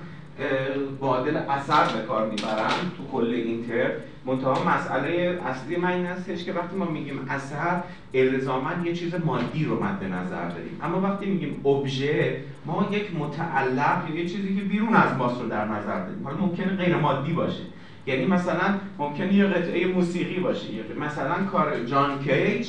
معادل 1.00 1.36
اثر 1.36 1.84
به 1.84 2.06
کار 2.06 2.30
می‌برم 2.30 2.92
تو 2.96 3.04
کل 3.12 3.34
این 3.34 3.66
تر 3.66 3.90
منتها 4.26 4.64
مسئله 4.64 5.40
اصلی 5.46 5.76
من 5.76 5.92
این 5.92 6.06
هستش 6.06 6.44
که 6.44 6.52
وقتی 6.52 6.76
ما 6.76 6.84
میگیم 6.84 7.26
اثر 7.28 7.82
الزاما 8.14 8.70
یه 8.84 8.92
چیز 8.92 9.14
مادی 9.14 9.64
رو 9.64 9.84
مد 9.84 10.04
نظر 10.04 10.48
داریم. 10.48 10.78
اما 10.82 11.00
وقتی 11.00 11.26
میگیم 11.26 11.66
ابژه 11.66 12.40
ما 12.66 12.88
یک 12.90 13.16
متعلق 13.18 14.10
یا 14.10 14.16
یه 14.16 14.28
چیزی 14.28 14.56
که 14.56 14.62
بیرون 14.62 14.94
از 14.94 15.16
ماست 15.16 15.40
رو 15.40 15.48
در 15.48 15.64
نظر 15.64 16.00
داریم. 16.00 16.24
حالا 16.24 16.36
ممکنه 16.36 16.76
غیر 16.76 16.96
مادی 16.96 17.32
باشه. 17.32 17.62
یعنی 18.06 18.26
مثلا 18.26 18.74
ممکنه 18.98 19.34
یه 19.34 19.44
قطعه 19.44 19.86
موسیقی 19.86 20.40
باشه. 20.40 20.68
مثلا 21.00 21.44
کار 21.52 21.84
جان 21.84 22.18
کیج 22.18 22.66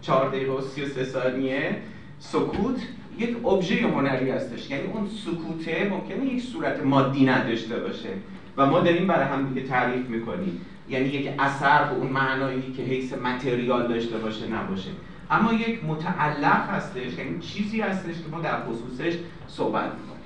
4 0.00 0.28
دقیقه 0.28 0.52
و 0.52 0.60
33 0.60 1.04
ثانیه 1.04 1.76
سکوت. 2.18 2.80
یک 3.22 3.46
ابژه 3.46 3.74
هنری 3.74 4.30
هستش. 4.30 4.70
یعنی 4.70 4.82
اون 4.92 5.08
سکوته 5.24 5.88
ممکنه 5.90 6.26
یک 6.26 6.42
صورت 6.42 6.84
مادی 6.84 7.24
نداشته 7.26 7.76
باشه. 7.80 8.08
و 8.56 8.66
ما 8.66 8.80
داریم 8.80 9.06
برای 9.06 9.28
هم 9.28 9.48
دیگه 9.48 9.66
تعریف 9.66 10.06
می‌کنیم. 10.06 10.60
یعنی 10.88 11.08
یک 11.08 11.30
اثر 11.38 11.84
به 11.84 11.94
اون 11.94 12.06
معنایی 12.06 12.72
که 12.76 12.82
حیث 12.82 13.12
material 13.12 13.88
داشته 13.88 14.18
باشه 14.18 14.46
نباشه. 14.46 14.90
اما 15.30 15.52
یک 15.52 15.84
متعلق 15.84 16.70
هستش 16.70 17.18
یعنی 17.18 17.38
چیزی 17.40 17.80
هستش 17.80 18.14
که 18.14 18.30
ما 18.30 18.40
در 18.40 18.56
خصوصش 18.64 19.12
صحبت 19.48 19.84
می‌کنیم. 19.84 20.22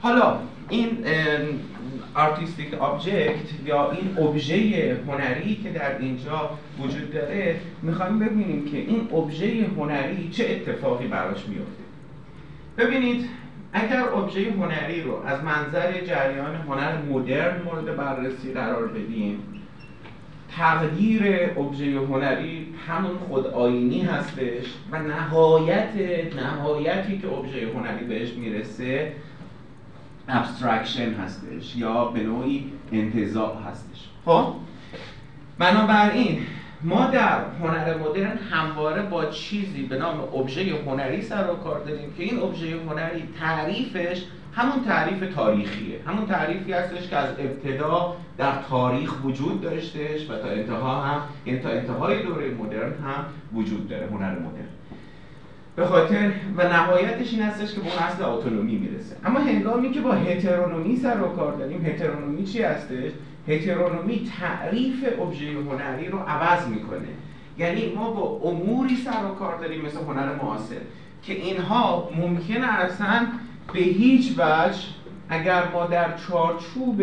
حالا 0.00 0.38
این 0.68 1.04
artistic 2.14 2.74
object 2.74 3.66
یا 3.66 3.90
این 3.90 4.18
ابژه 4.18 4.98
هنری 5.08 5.54
که 5.62 5.70
در 5.70 5.98
اینجا 5.98 6.50
وجود 6.78 7.12
داره 7.12 7.60
می‌خوایم 7.82 8.18
ببینیم 8.18 8.64
که 8.64 8.76
این 8.76 9.08
ابژه 9.14 9.66
هنری 9.76 10.28
چه 10.32 10.44
اتفاقی 10.44 11.06
براش 11.06 11.48
میفته 11.48 11.89
ببینید 12.80 13.28
اگر 13.72 14.08
ابژه 14.08 14.52
هنری 14.52 15.02
رو 15.02 15.22
از 15.26 15.44
منظر 15.44 16.00
جریان 16.00 16.54
هنر 16.54 17.02
مدرن 17.02 17.62
مورد 17.62 17.96
بررسی 17.96 18.52
قرار 18.52 18.88
بدیم 18.88 19.38
تقدیر 20.56 21.22
ابژه 21.56 21.98
هنری 21.98 22.74
همون 22.88 23.18
خود 23.28 23.46
آینی 23.46 24.02
هستش 24.02 24.64
و 24.90 25.02
نهایت 25.02 25.90
نهایتی 26.36 27.18
که 27.18 27.28
ابژه 27.28 27.72
هنری 27.74 28.04
بهش 28.04 28.32
می‌رسه 28.32 29.12
abstraction 30.28 31.12
هستش 31.12 31.76
یا 31.76 32.04
به 32.04 32.22
نوعی 32.22 32.72
انتزاع 32.92 33.56
هستش. 33.62 34.08
خب؟ 34.24 34.54
بنابراین 35.58 36.38
ما 36.82 37.06
در 37.06 37.40
هنر 37.60 37.96
مدرن 37.98 38.38
همواره 38.50 39.02
با 39.02 39.26
چیزی 39.26 39.82
به 39.82 39.98
نام 39.98 40.20
ابژه 40.20 40.74
هنری 40.86 41.22
سر 41.22 41.50
و 41.50 41.56
کار 41.56 41.80
داریم 41.80 42.12
که 42.16 42.22
این 42.22 42.42
ابژه 42.42 42.76
هنری 42.88 43.28
تعریفش 43.40 44.24
همون 44.52 44.84
تعریف 44.84 45.34
تاریخیه. 45.34 46.00
همون 46.06 46.26
تعریفی 46.26 46.72
هستش 46.72 47.08
که 47.08 47.16
از 47.16 47.28
ابتدا 47.38 48.16
در 48.38 48.52
تاریخ 48.68 49.24
وجود 49.24 49.60
داشتش 49.60 50.30
و 50.30 50.38
تا 50.38 50.48
انتها 50.48 51.00
هم 51.00 51.22
یعنی 51.46 51.60
تا 51.60 51.68
انتهای 51.68 52.22
دوره 52.22 52.50
مدرن 52.50 52.92
هم 52.92 53.24
وجود 53.54 53.88
داره 53.88 54.06
هنر 54.06 54.30
مدرن. 54.30 54.68
به 55.76 55.86
خاطر 55.86 56.32
و 56.56 56.68
نهایتش 56.68 57.32
این 57.32 57.42
هستش 57.42 57.74
که 57.74 57.80
به 57.80 57.86
اون 57.86 57.98
اصل 57.98 58.24
اتونومی 58.24 58.76
می‌رسه. 58.76 59.16
اما 59.24 59.40
هنگامی 59.40 59.90
که 59.90 60.00
با 60.00 60.12
هترونومی 60.12 60.96
سر 60.96 61.22
و 61.22 61.28
کار 61.28 61.52
داریم 61.56 61.86
هترونومی 61.86 62.44
چی 62.44 62.62
هستش؟ 62.62 63.12
هترونومی 63.48 64.30
تعریف 64.40 65.04
ابژه 65.20 65.52
هنری 65.52 66.08
رو 66.08 66.18
عوض 66.18 66.68
می‌کنه. 66.68 67.08
یعنی 67.58 67.92
ما 67.94 68.10
با 68.10 68.50
اموری 68.50 68.96
سر 68.96 69.24
و 69.24 69.34
کار 69.34 69.58
داریم 69.58 69.80
مثل 69.80 69.98
هنر 69.98 70.34
معاصر 70.34 70.76
که 71.22 71.32
اینها 71.32 72.08
ممکنه 72.16 72.66
اصلا 72.66 73.26
به 73.72 73.80
هیچ 73.80 74.32
وجه 74.38 74.78
اگر 75.28 75.62
ما 75.72 75.86
در 75.86 76.16
چارچوب 76.16 77.02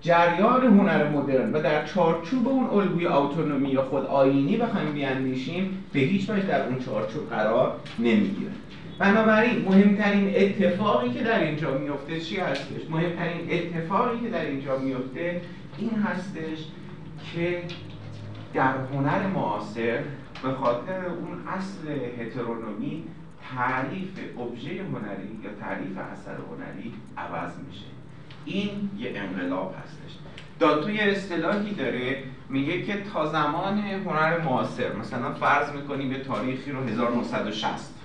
جریان 0.00 0.66
هنر 0.66 1.08
مدرن 1.08 1.52
و 1.52 1.60
در 1.60 1.84
چارچوب 1.84 2.48
اون 2.48 2.66
الگوی 2.66 3.06
اتونومی 3.06 3.68
یا 3.68 3.82
خود 3.82 4.06
آینی 4.06 4.56
بخوایم 4.56 4.92
بیاندیشیم 4.92 5.84
به 5.92 6.00
هیچ 6.00 6.30
وجه 6.30 6.46
در 6.46 6.66
اون 6.66 6.78
چارچوب 6.78 7.30
قرار 7.30 7.76
نمی‌گیره 7.98 8.50
بنابراین 8.98 9.64
مهمترین 9.64 10.32
اتفاقی 10.36 11.10
که 11.10 11.24
در 11.24 11.40
اینجا 11.40 11.78
میفته 11.78 12.20
چی 12.20 12.36
هستش؟ 12.36 12.90
مهمترین 12.90 13.48
اتفاقی 13.50 14.20
که 14.20 14.28
در 14.28 14.44
اینجا 14.44 14.78
میفته 14.78 15.40
این 15.78 15.90
هستش 15.90 16.58
که 17.34 17.62
در 18.54 18.74
هنر 18.92 19.26
معاصر 19.26 19.98
به 20.42 20.52
خاطر 20.52 21.06
اون 21.06 21.48
اصل 21.48 21.88
هترونومی 22.20 23.04
تعریف 23.56 24.38
ابژه 24.38 24.70
هنری 24.70 25.40
یا 25.44 25.50
تعریف 25.60 25.98
اثر 26.12 26.36
هنری 26.50 26.94
عوض 27.16 27.52
میشه 27.68 27.86
این 28.44 28.90
یه 28.98 29.12
انقلاب 29.14 29.74
هستش 29.82 30.16
داتو 30.58 30.90
یه 30.90 31.02
اصطلاحی 31.02 31.74
داره 31.74 32.22
میگه 32.48 32.82
که 32.82 33.02
تا 33.12 33.26
زمان 33.26 33.78
هنر 33.78 34.40
معاصر 34.40 34.92
مثلا 34.92 35.34
فرض 35.34 35.72
می‌کنیم 35.72 36.12
یه 36.12 36.18
تاریخی 36.18 36.72
رو 36.72 36.84
1960 36.84 37.95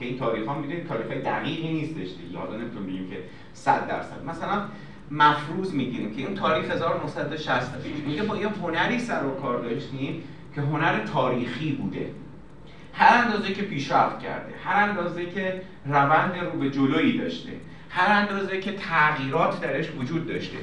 که 0.00 0.06
این 0.06 0.18
تاریخ 0.18 0.46
ها 0.46 0.54
می‌دونید 0.54 0.86
تاریخ 0.86 1.06
های 1.06 1.20
دقیقی 1.20 1.72
نیستش 1.72 2.08
دیگه. 2.26 2.38
حالا 2.38 2.56
نمی‌تونم 2.56 2.86
بگیم 2.86 3.10
که 3.10 3.16
100 3.52 3.88
درصد. 3.88 4.24
مثلا 4.26 4.62
مفروض 5.10 5.74
می‌گیریم 5.74 6.14
که 6.14 6.22
این 6.26 6.34
تاریخ 6.34 6.70
1960 6.70 7.86
میگه 8.06 8.22
با 8.22 8.36
یه 8.36 8.48
هنری 8.48 8.98
سر 8.98 9.24
و 9.24 9.30
کار 9.30 9.60
داشتیم 9.60 10.22
که 10.54 10.60
هنر 10.60 11.04
تاریخی 11.04 11.72
بوده. 11.72 12.10
هر 12.92 13.24
اندازه 13.24 13.52
که 13.52 13.62
پیشرفت 13.62 14.20
کرده 14.20 14.54
هر 14.64 14.88
اندازه 14.88 15.26
که 15.26 15.62
روند 15.86 16.36
رو 16.52 16.58
به 16.58 16.70
جلویی 16.70 17.18
داشته 17.18 17.52
هر 17.90 18.12
اندازه 18.12 18.60
که 18.60 18.72
تغییرات 18.72 19.60
درش 19.60 19.90
وجود 19.98 20.26
داشته. 20.26 20.56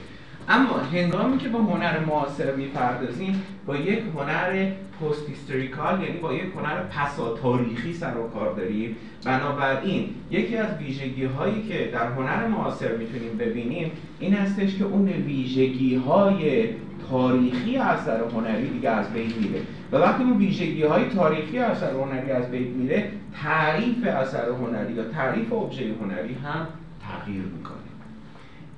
اما 0.49 0.77
هنگامی 0.77 1.38
که 1.38 1.49
با 1.49 1.60
هنر 1.60 1.99
معاصر 1.99 2.55
می‌پردازیم 2.55 3.43
با 3.65 3.75
یک 3.75 4.03
هنر 4.15 4.71
پست 5.01 5.29
هیستوریکال 5.29 6.03
یعنی 6.03 6.17
با 6.17 6.33
یک 6.33 6.45
هنر 6.55 6.83
پسا 6.83 7.33
تاریخی 7.33 7.93
سر 7.93 8.17
و 8.17 8.29
کار 8.29 8.55
داریم. 8.55 8.95
بنابراین 9.25 10.10
یکی 10.31 10.57
از 10.57 10.77
ویژگی 10.79 11.23
هایی 11.25 11.67
که 11.67 11.89
در 11.93 12.07
هنر 12.12 12.47
معاصر 12.47 12.95
می‌تونیم 12.95 13.38
ببینیم 13.38 13.91
این 14.19 14.33
هستش 14.33 14.75
که 14.75 14.83
اون 14.83 15.07
ویژگی 15.07 15.95
های 15.95 16.69
تاریخی 17.10 17.77
اثر 17.77 18.19
هنری 18.33 18.69
دیگه 18.69 18.89
از 18.89 19.13
بین 19.13 19.33
میره. 19.41 19.62
و 19.91 19.97
وقتی 19.97 20.23
اون 20.23 20.38
ویژگی 20.38 20.83
های 20.83 21.05
تاریخی 21.05 21.60
اثر 21.60 21.91
هنری 21.91 22.31
از 22.31 22.51
بین 22.51 22.67
میره 22.67 23.12
تعریف 23.43 24.07
اثر 24.07 24.49
هنری 24.49 24.93
یا 24.93 25.03
تعریف 25.03 25.53
ابژه 25.53 25.93
هنری 26.01 26.33
هم 26.33 26.67
تغییر 27.07 27.41
می‌کنه. 27.41 27.87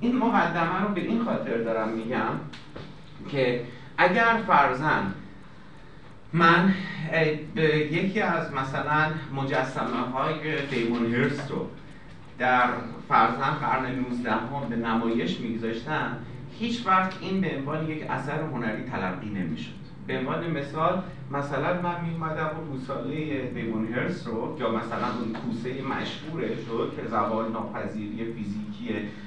این 0.00 0.16
مقدمه 0.16 0.80
رو 0.82 0.94
به 0.94 1.00
این 1.00 1.24
خاطر 1.24 1.56
دارم 1.58 1.88
میگم 1.88 2.32
که 3.28 3.64
اگر 3.98 4.42
فرزن 4.46 5.14
من 6.32 6.74
به 7.54 7.76
یکی 7.92 8.20
از 8.20 8.52
مثلا 8.52 9.06
مجسمه 9.34 10.00
های 10.12 10.66
دیمون 10.66 11.14
هرست 11.14 11.50
رو 11.50 11.66
در 12.38 12.68
فرزن 13.08 13.50
قرن 13.50 13.94
19 13.94 14.32
هم 14.32 14.68
به 14.70 14.76
نمایش 14.76 15.40
میگذاشتم 15.40 16.16
هیچ 16.58 16.86
وقت 16.86 17.14
این 17.20 17.40
به 17.40 17.56
عنوان 17.56 17.88
یک 17.88 18.10
اثر 18.10 18.40
هنری 18.40 18.82
تلقی 18.84 19.28
نمی‌شد. 19.28 19.80
به 20.06 20.18
عنوان 20.18 20.50
مثال 20.50 21.02
مثلا 21.30 21.82
من 21.82 22.04
میمدم 22.04 22.50
اون 22.56 22.68
گوساله 22.70 23.42
دیمون 23.54 23.92
هرس 23.92 24.26
رو 24.26 24.56
یا 24.60 24.70
مثلا 24.70 25.06
اون 25.20 25.32
کوسه 25.32 25.82
مشهورش 25.82 26.58
رو 26.68 26.90
که 26.90 27.08
زوال 27.10 27.52
ناپذیری 27.52 28.32
فیزیکی 28.32 28.69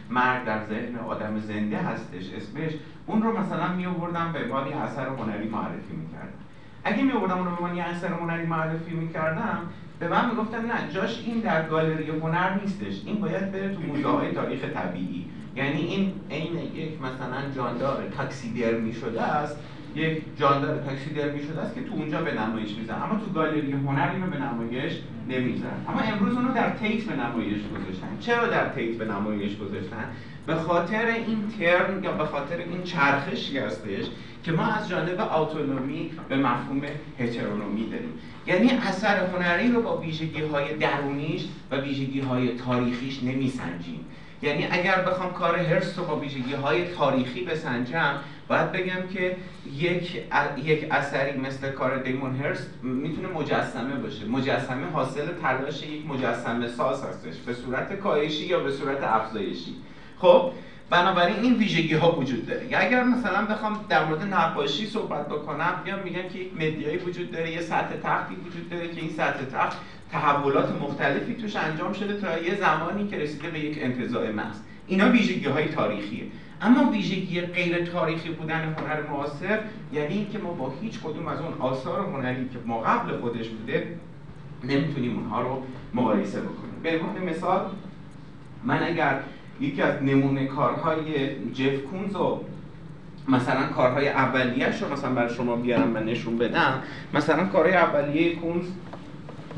مرگ 0.09 0.45
در 0.45 0.65
ذهن 0.65 0.95
آدم 0.95 1.39
زنده 1.39 1.77
هستش 1.77 2.29
اسمش 2.29 2.71
اون 3.05 3.23
رو 3.23 3.39
مثلا 3.39 3.73
می 3.73 3.85
آوردم 3.85 4.31
به 4.33 4.43
عنوان 4.43 4.73
اثر 4.73 5.07
هنری 5.07 5.47
معرفی 5.47 5.93
می‌کردم. 5.93 6.39
اگه 6.83 7.03
می 7.03 7.11
آوردم 7.11 7.37
اون 7.37 7.45
رو 7.45 7.55
به 7.55 7.63
عنوان 7.63 7.79
اثر 7.79 8.07
هنری 8.07 8.45
معرفی 8.45 8.95
می‌کردم 8.95 9.59
به 9.99 10.07
من 10.07 10.29
می‌گفتن 10.29 10.65
نه 10.65 10.91
جاش 10.93 11.23
این 11.25 11.39
در 11.39 11.67
گالری 11.67 12.09
هنر 12.09 12.59
نیستش 12.61 13.01
این 13.05 13.21
باید 13.21 13.51
بره 13.51 13.75
تو 13.75 13.81
موزه 13.81 14.07
های 14.07 14.31
تاریخ 14.31 14.63
طبیعی. 14.63 15.25
یعنی 15.55 15.81
این 15.81 16.13
عین 16.31 16.57
یک 16.57 17.01
مثلا 17.01 17.51
جاندار 17.55 18.03
تاکسیدرمی 18.17 18.93
شده 18.93 19.21
است. 19.21 19.57
یک 19.95 20.21
جاندار 20.37 20.83
تاکسیدرمی 20.83 21.43
شده 21.43 21.61
است 21.61 21.75
که 21.75 21.83
تو 21.83 21.93
اونجا 21.93 22.21
به 22.21 22.33
نمایش 22.33 22.75
میزن 22.75 22.93
اما 22.93 23.19
تو 23.19 23.31
گالری 23.33 23.71
هنر 23.71 24.09
اینو 24.13 24.27
به 24.27 24.37
نمایش 24.37 24.93
نمیزن 25.29 25.85
اما 25.87 25.99
امروز 25.99 26.35
اونو 26.35 26.53
در 26.53 26.69
تیت 26.69 27.03
به 27.03 27.15
نمایش 27.15 27.57
گذاشتن. 27.57 28.07
چرا 28.19 28.47
در 28.47 28.69
تیت 28.69 28.97
به 28.97 29.05
نمایش 29.05 29.57
گذاشتن؟ 29.57 30.05
به 30.47 30.55
خاطر 30.55 31.05
این 31.05 31.47
ترم 31.59 32.03
یا 32.03 32.11
به 32.11 32.25
خاطر 32.25 32.57
این 32.57 32.83
چرخشی 32.83 33.57
هستش 33.57 34.05
که 34.43 34.51
ما 34.51 34.65
از 34.65 34.89
جانب 34.89 35.19
اتونومی 35.19 36.11
به 36.29 36.35
مفهوم 36.35 36.81
هترونومی 37.19 37.89
داریم. 37.89 38.13
یعنی 38.47 38.71
اثر 38.71 39.25
هنری 39.25 39.71
رو 39.71 39.81
با 39.81 39.97
ویژگی 39.97 40.41
های 40.41 40.77
درونیش 40.77 41.45
و 41.71 41.75
ویژگی 41.75 42.19
های 42.19 42.55
تاریخیش 42.55 43.23
نمیسنجیم. 43.23 44.05
یعنی 44.41 44.67
اگر 44.71 45.01
بخوام 45.01 45.33
کار 45.33 45.55
هرست 45.55 45.97
رو 45.97 46.05
با 46.05 46.19
ویژگی 46.19 46.53
های 46.53 46.87
تاریخی 46.87 47.45
بسنجم 47.45 48.15
باید 48.47 48.71
بگم 48.71 49.07
که 49.13 49.35
یک, 49.75 50.23
یک 50.63 50.87
اثری 50.91 51.37
مثل 51.37 51.71
کار 51.71 51.97
دیمون 51.97 52.35
هرست 52.35 52.69
می‌تونه 52.83 53.27
مجسمه 53.27 53.95
باشه. 53.95 54.25
مجسمه 54.25 54.85
حاصل 54.93 55.27
تلاش 55.41 55.83
یک 55.83 56.05
مجسمه 56.05 56.67
ساز 56.67 57.03
هستش. 57.03 57.35
به 57.45 57.53
صورت 57.53 57.99
کاهشی 57.99 58.45
یا 58.45 58.59
به 58.59 58.71
صورت 58.71 59.03
افزایشی. 59.03 59.75
خب 60.17 60.51
بنابراین 60.89 61.39
این 61.41 61.53
ویژگی 61.53 61.93
ها 61.93 62.19
وجود 62.19 62.47
داره. 62.47 62.67
اگر 62.73 63.03
مثلا 63.03 63.45
بخوام 63.45 63.85
در 63.89 64.05
مورد 64.05 64.33
نقاشی 64.33 64.85
صحبت 64.85 65.27
بکنم 65.27 65.81
بیام 65.83 65.99
میگم 65.99 66.29
که 66.33 66.39
یک 66.39 66.53
مدیایی 66.53 66.97
وجود 66.97 67.31
داره 67.31 67.51
یه 67.51 67.61
سطح 67.61 67.95
تختی 68.03 68.35
وجود 68.35 68.69
داره 68.69 68.87
که 68.87 69.01
این 69.01 69.09
سطح 69.09 69.45
تخت 69.53 69.77
تحولات 70.11 70.81
مختلفی 70.81 71.33
توش 71.33 71.55
انجام 71.55 71.93
شده 71.93 72.21
تا 72.21 72.39
یه 72.39 72.55
زمانی 72.55 73.07
که 73.07 73.17
رسیده 73.17 73.49
به 73.49 73.59
یک 73.59 73.77
انتزاع 73.81 74.31
محض. 74.31 74.55
اینا 74.87 75.09
ویژگی 75.09 75.45
های 75.45 75.67
تاریخیه. 75.67 76.23
اما 76.63 76.91
ویژگی 76.91 77.41
غیر 77.41 77.85
تاریخی 77.85 78.29
بودن 78.29 78.61
هنر 78.61 79.01
معاصر 79.09 79.59
یعنی 79.93 80.13
اینکه 80.13 80.37
ما 80.37 80.53
با 80.53 80.73
هیچ 80.81 80.99
کدوم 80.99 81.27
از 81.27 81.39
اون 81.41 81.53
آثار 81.59 81.99
هنری 81.99 82.49
که 82.49 82.59
ما 82.65 82.81
قبل 82.81 83.17
خودش 83.17 83.49
بوده 83.49 83.87
نمی‌تونیم 84.63 85.17
اونها 85.17 85.41
رو 85.41 85.63
مقایسه 85.93 86.41
بکنیم. 86.41 86.73
به 86.83 86.99
عنوان 86.99 87.29
مثال 87.29 87.65
من 88.63 88.83
اگر 88.83 89.19
یکی 89.61 89.81
از 89.81 90.03
نمونه 90.03 90.45
کارهای 90.45 91.35
جف 91.53 91.83
کونز 91.91 92.15
و 92.15 92.41
مثلا 93.27 93.67
کارهای 93.67 94.09
اولیه‌اش 94.09 94.81
رو 94.81 94.93
مثلا 94.93 95.13
برای 95.13 95.35
شما 95.35 95.55
بیارم 95.55 95.95
و 95.95 95.99
نشون 95.99 96.37
بدم 96.37 96.81
مثلا 97.13 97.45
کارهای 97.45 97.75
اولیه 97.75 98.35
کونز 98.35 98.65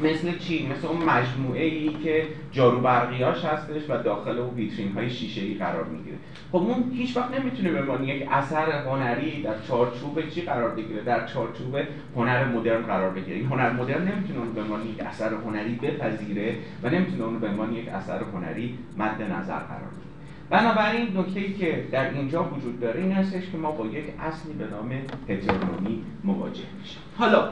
مثل 0.04 0.38
چی؟ 0.38 0.68
مثل 0.68 0.88
اون 0.88 1.04
مجموعه 1.04 1.64
ای 1.64 1.90
که 2.04 2.28
جارو 2.52 2.80
برقیاش 2.80 3.46
هستش 3.46 3.90
و 3.90 3.98
داخل 3.98 4.38
اون 4.38 4.56
ویترین 4.56 4.92
های 4.92 5.10
شیشه 5.10 5.42
ای 5.42 5.54
قرار 5.54 5.84
می‌گیره. 5.84 6.18
خب 6.52 6.58
اون 6.58 6.92
هیچ 6.94 7.18
وقت 7.18 7.40
نمی‌تونه 7.40 7.72
به 7.72 8.08
یک 8.08 8.28
اثر 8.32 8.72
هنری 8.72 9.42
در 9.42 9.54
چارچوب 9.68 10.30
چی 10.30 10.42
قرار 10.42 10.76
بگیره 10.76 11.02
در 11.02 11.26
چارچوب 11.26 11.78
هنر 12.16 12.46
مدرن 12.46 12.82
قرار 12.82 13.10
بگیره. 13.10 13.38
این 13.38 13.46
هنر 13.46 13.72
مدرن 13.72 14.08
نمی‌تونه 14.08 14.40
اون 14.40 14.54
به 14.54 14.90
یک 14.90 15.00
اثر 15.00 15.34
هنری 15.34 15.76
بپذیره 15.76 16.56
و 16.84 16.90
نمی‌تونه 16.90 17.24
اون 17.24 17.40
به 17.40 17.78
یک 17.78 17.88
اثر 17.88 18.20
هنری 18.34 18.78
مد 18.98 19.22
نظر 19.22 19.60
قرار 19.60 19.90
بگیره. 19.90 20.15
بنابراین 20.50 21.18
نکته 21.18 21.40
ای 21.40 21.54
که 21.54 21.88
در 21.92 22.10
اینجا 22.10 22.44
وجود 22.44 22.80
داره 22.80 23.02
این 23.02 23.12
هستش 23.12 23.50
که 23.52 23.58
ما 23.58 23.72
با 23.72 23.86
یک 23.86 24.06
اصلی 24.20 24.54
به 24.54 24.66
نام 24.68 24.92
هترونومی 25.30 26.04
مواجه 26.24 26.64
میشیم. 26.80 27.02
حالا 27.18 27.50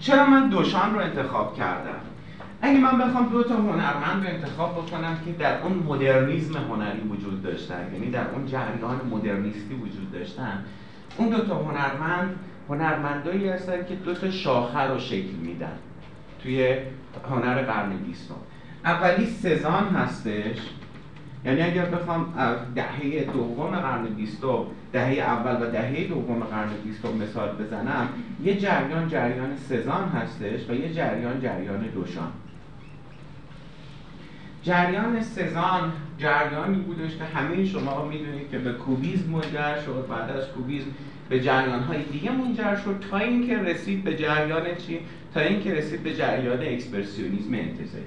چرا 0.00 0.26
من 0.26 0.48
دوشان 0.48 0.94
رو 0.94 1.00
انتخاب 1.00 1.56
کردم؟ 1.56 2.00
اگه 2.62 2.78
من 2.78 2.98
بخوام 2.98 3.28
دو 3.28 3.42
تا 3.42 3.54
هنرمند 3.56 4.26
رو 4.26 4.34
انتخاب 4.34 4.72
بکنم 4.72 5.18
که 5.24 5.32
در 5.32 5.62
اون 5.62 5.72
مدرنیزم 5.72 6.58
هنری 6.58 7.00
وجود 7.00 7.42
داشتن 7.42 7.90
یعنی 7.92 8.10
در 8.10 8.30
اون 8.30 8.46
جریان 8.46 9.00
مدرنیستی 9.10 9.74
وجود 9.74 10.12
داشتن 10.12 10.64
اون 11.16 11.28
دو 11.28 11.44
تا 11.44 11.54
هنرمند 11.54 12.38
هنرمندایی 12.68 13.48
هستن 13.48 13.84
که 13.84 13.94
دو 13.94 14.14
تا 14.14 14.30
شاخه 14.30 14.80
رو 14.80 14.98
شکل 14.98 15.32
میدن 15.42 15.78
توی 16.42 16.76
هنر 17.30 17.62
قرن 17.62 17.96
بیستم. 17.96 18.34
اولی 18.84 19.26
سزان 19.26 19.88
هستش. 19.88 20.58
یعنی 21.44 21.62
اگر 21.62 21.84
بخوام 21.84 22.34
دهه 22.74 23.24
دوم 23.32 23.70
قرن 23.70 24.04
بیستم 24.04 24.64
دهه 24.92 25.08
اول 25.08 25.66
و 25.66 25.70
دهه 25.70 26.04
دوم 26.04 26.40
قرن 26.40 26.70
بیستم 26.84 27.12
مثال 27.12 27.56
بزنم 27.56 28.08
یه 28.44 28.56
جریان 28.56 29.08
جریان 29.08 29.56
سزان 29.56 30.08
هستش 30.08 30.70
و 30.70 30.74
یه 30.74 30.92
جریان 30.92 31.40
جریان 31.40 31.80
دوشان. 31.94 32.32
جریان 34.62 35.22
سزان 35.22 35.92
جریانی 36.18 36.78
بودش 36.78 37.16
که 37.16 37.24
همه 37.24 37.64
شما 37.64 38.04
می‌دونید 38.04 38.50
که 38.50 38.58
به 38.58 38.72
کوبیزم 38.72 39.30
منجر 39.30 39.80
شد 39.86 40.06
بعد 40.10 40.30
از 40.30 40.48
کوبیزم 40.48 40.90
به 41.28 41.40
جریان 41.40 41.80
های 41.80 42.02
دیگه 42.02 42.32
منجر 42.32 42.76
شد 42.76 43.04
تا 43.10 43.18
اینکه 43.18 43.58
رسید 43.58 44.04
به 44.04 44.16
جریان 44.16 44.62
چی؟ 44.86 45.00
تا 45.34 45.40
اینکه 45.40 45.74
رسید 45.74 46.02
به 46.02 46.14
جریان 46.14 46.62
اکسپرسیونیسم 46.62 47.54
انتزاعی 47.54 48.04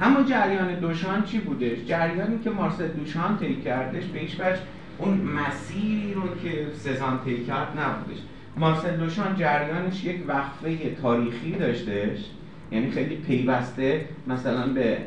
اما 0.00 0.22
جریان 0.22 0.74
دوشان 0.74 1.24
چی 1.24 1.38
بودش؟ 1.38 1.78
جریانی 1.86 2.38
که 2.38 2.50
مارسل 2.50 2.88
دوشان 2.88 3.38
طی 3.38 3.56
کردش 3.56 4.04
به 4.04 4.18
هیچ 4.18 4.40
وجه 4.40 4.58
اون 4.98 5.20
مسیری 5.20 6.14
رو 6.14 6.22
که 6.42 6.66
سزان 6.74 7.20
طی 7.24 7.44
کرد 7.44 7.68
نبودش. 7.80 8.18
مارسل 8.56 8.96
دوشان 8.96 9.36
جریانش 9.36 10.04
یک 10.04 10.28
وقفه 10.28 10.94
تاریخی 10.94 11.52
داشتش. 11.52 12.18
یعنی 12.72 12.90
خیلی 12.90 13.16
پیوسته 13.16 14.04
مثلا 14.26 14.66
به 14.66 14.98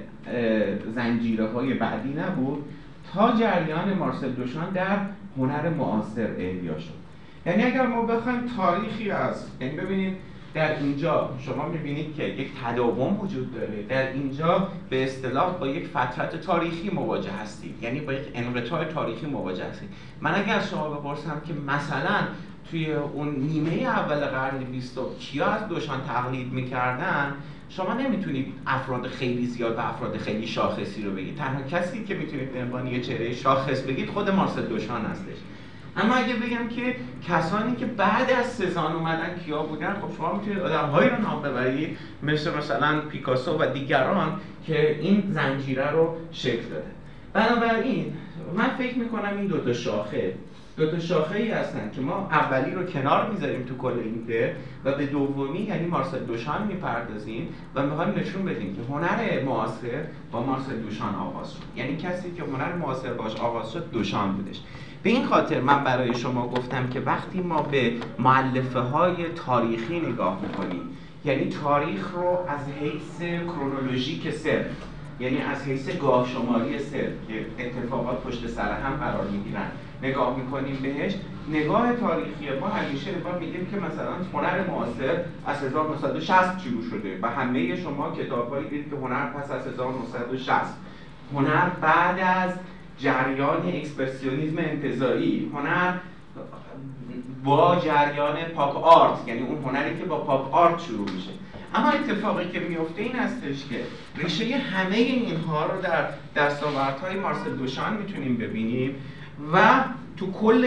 زنجیره 0.96 1.48
های 1.48 1.74
بعدی 1.74 2.14
نبود. 2.14 2.66
تا 3.14 3.36
جریان 3.36 3.94
مارسل 3.94 4.30
دوشان 4.30 4.70
در 4.70 4.98
هنر 5.38 5.70
معاصر 5.70 6.28
احیا 6.38 6.80
شد. 6.80 7.00
یعنی 7.46 7.64
اگر 7.64 7.88
ما 7.88 8.02
بخوایم 8.02 8.42
تاریخی 8.58 9.12
از 9.12 9.48
یعنی 9.62 9.76
ببینید 9.76 10.18
در 10.54 10.80
اینجا 10.80 11.30
شما 11.40 11.68
می‌بینید 11.68 12.16
که 12.16 12.24
یک 12.24 12.48
تداوم 12.66 13.20
وجود 13.20 13.54
داره. 13.54 13.84
در 13.90 14.14
اینجا 14.14 14.68
به 14.90 15.04
اصطلاح 15.04 15.58
با 15.58 15.68
یک 15.68 15.88
فترت 15.88 16.42
تاریخی 16.42 16.90
مواجه 16.90 17.32
هستید. 17.32 17.84
یعنی 17.84 18.00
با 18.00 18.14
یک 18.14 18.28
انقطاع 18.34 18.86
تاریخی 18.86 19.26
مواجه 19.26 19.66
هستید. 19.66 19.90
من 20.22 20.36
اگر 20.36 20.56
از 20.56 20.70
شما 20.70 20.90
بپرسم 20.90 21.42
که 21.48 21.54
مثلا 21.54 22.28
توی 22.72 22.94
اون 22.94 23.36
نیمه 23.36 23.72
اول 23.72 24.16
قرن 24.16 24.58
بیستم 24.58 25.02
کیا 25.20 25.46
از 25.46 25.68
دوشان 25.68 26.02
تقلید 26.02 26.54
می‌کردن؟ 26.54 27.34
شما 27.70 27.94
نمی‌تونید 27.94 28.54
افراد 28.68 29.08
خیلی 29.08 29.46
زیاد 29.46 29.78
و 29.78 29.80
افراد 29.80 30.18
خیلی 30.18 30.48
شاخصی 30.48 31.04
رو 31.04 31.12
بگید. 31.12 31.38
تنها 31.38 31.62
کسی 31.62 32.04
که 32.04 32.16
می‌تونید 32.16 32.54
به 32.54 32.62
عنوان 32.62 32.88
یه 32.88 33.02
چهره 33.02 33.34
شاخص 33.34 33.82
بگید 33.82 34.10
خود 34.10 34.30
مارسل 34.30 34.62
دوشان 34.62 35.06
هستش. 35.06 35.38
اما 35.98 36.16
اگه 36.16 36.34
بگم 36.34 36.68
که 36.68 36.96
کسانی 37.28 37.76
که 37.76 37.86
بعد 37.86 38.32
از 38.32 38.46
سزان 38.46 38.92
اومدن 38.96 39.36
کیا 39.46 39.64
بودن 39.64 39.94
خب 39.94 40.18
شما 40.18 40.34
می‌تونید 40.34 40.60
آدمهایی 40.60 41.10
رو 41.10 41.22
نام 41.22 41.42
ببرید 41.42 41.98
مثل 42.24 42.58
مثلا 42.58 43.02
پیکاسو 43.02 43.58
و 43.58 43.66
دیگران 43.74 44.40
که 44.66 45.00
این 45.02 45.24
زنجیره 45.32 45.92
رو 45.92 46.16
شکل 46.32 46.70
داده. 46.70 46.92
بنابراین 47.34 48.14
من 48.56 48.70
فکر 48.70 48.98
می‌کنم 48.98 49.38
این 49.38 49.48
دوتا 49.48 49.74
شاخه 49.74 50.34
دو 50.78 50.92
تا 50.92 51.00
شاخه 51.00 51.40
ای 51.40 51.52
هستن 51.52 51.92
که 51.96 52.02
ما 52.02 52.28
اولی 52.32 52.72
رو 52.72 52.84
کنار 52.84 53.32
می‌ذاریم 53.32 53.64
تو 53.64 53.78
کل 53.78 54.00
این 54.00 54.28
و 54.86 54.92
به 54.92 55.06
دومی 55.06 55.60
یعنی 55.60 55.88
مارسل 55.88 56.20
دوشان 56.20 56.68
می‌پردازیم 56.68 57.48
و 57.76 57.86
می‌خوایم 57.86 58.14
نشون 58.18 58.46
بدیم 58.46 58.76
که 58.76 58.82
هنر 58.94 59.44
معاصر 59.44 60.04
با 60.32 60.44
مارسل 60.44 60.76
دوشان 60.76 61.16
آغاز 61.16 61.54
شد. 61.54 61.60
یعنی 61.76 61.98
کسی 61.98 62.32
که 62.32 62.44
هنر 62.44 62.74
معاصر 62.74 63.14
باش 63.14 63.36
آغاز 63.36 63.72
شد 63.72 63.92
دوشان 63.92 64.34
بودش. 64.34 64.62
به 65.04 65.10
این 65.10 65.26
خاطر 65.26 65.62
من 65.62 65.84
برای 65.84 66.16
شما 66.16 66.48
گفتم 66.48 66.90
که 66.90 67.00
وقتی 67.00 67.42
ما 67.42 67.62
به 67.62 67.94
معلفه 68.20 68.80
های 68.80 69.16
تاریخی 69.46 70.00
نگاه 70.00 70.40
می‌کنیم 70.42 70.82
یعنی 71.26 71.50
تاریخ 71.50 72.12
رو 72.14 72.38
از 72.48 72.60
حیث 72.82 73.22
کرونولوژیک 73.46 74.32
صرف 74.32 74.66
یعنی 75.20 75.42
از 75.42 75.64
حیث 75.64 75.90
گاه 75.90 76.28
شماری 76.28 76.80
صرف 76.80 77.12
که 77.28 77.46
اتفاقات 77.60 78.24
پشت 78.24 78.48
سر 78.48 78.72
هم 78.72 78.96
قرار 78.96 79.28
می‌گیرن 79.28 79.68
نگاه 80.04 80.38
می‌کنیم 80.38 80.76
بهش 80.82 81.14
نگاه 81.50 81.94
تاریخی 81.94 82.60
ما 82.62 82.68
همیشه 82.68 83.12
ما 83.24 83.40
میگیم 83.40 83.68
که 83.72 83.78
مثلا 83.78 84.12
هنر 84.34 84.68
معاصر 84.68 85.24
از 85.46 85.64
1960 85.64 86.60
شروع 86.60 86.84
شده 86.90 87.20
و 87.22 87.30
همه 87.30 87.76
شما 87.76 88.12
کتابهایی 88.12 88.70
دیدید 88.70 88.90
که 88.90 88.96
هنر 88.96 89.26
پس 89.26 89.52
از 89.52 89.68
1960 89.68 90.52
هنر 91.34 91.70
بعد 91.70 92.20
از 92.20 92.54
جریان 93.00 93.68
اکسپرسیونیزم 93.68 94.58
انتزاعی 94.58 95.52
هنر 95.54 95.94
با 97.44 97.82
جریان 97.86 98.44
پاپ 98.44 98.78
آرت 98.78 99.28
یعنی 99.28 99.42
اون 99.42 99.64
هنری 99.64 99.98
که 99.98 100.06
با 100.06 100.18
پاپ 100.18 100.56
آرت 100.56 100.80
شروع 100.80 101.12
میشه. 101.12 101.30
اما 101.76 101.90
اتفاقی 101.90 102.50
که 102.50 102.60
میفته 102.60 103.02
این 103.02 103.16
هستش 103.16 103.66
که 103.70 103.84
ریشه 104.16 104.58
همه 104.58 104.96
اینها 104.96 105.66
رو 105.66 105.82
در 105.82 106.10
دستاوردهای 106.36 107.16
مارسل 107.16 107.56
دوشان 107.56 107.98
می‌تونیم 107.98 108.38
ببینیم 108.38 108.96
و 109.54 109.84
تو 110.18 110.32
کل 110.32 110.64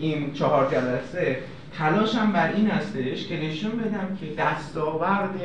این 0.00 0.32
چهار 0.32 0.70
جلسه 0.70 1.38
تلاشم 1.78 2.32
بر 2.32 2.52
این 2.52 2.70
هستش 2.70 3.26
که 3.26 3.40
نشون 3.40 3.70
بدم 3.70 4.16
که 4.20 4.26
دستاورد 4.38 5.40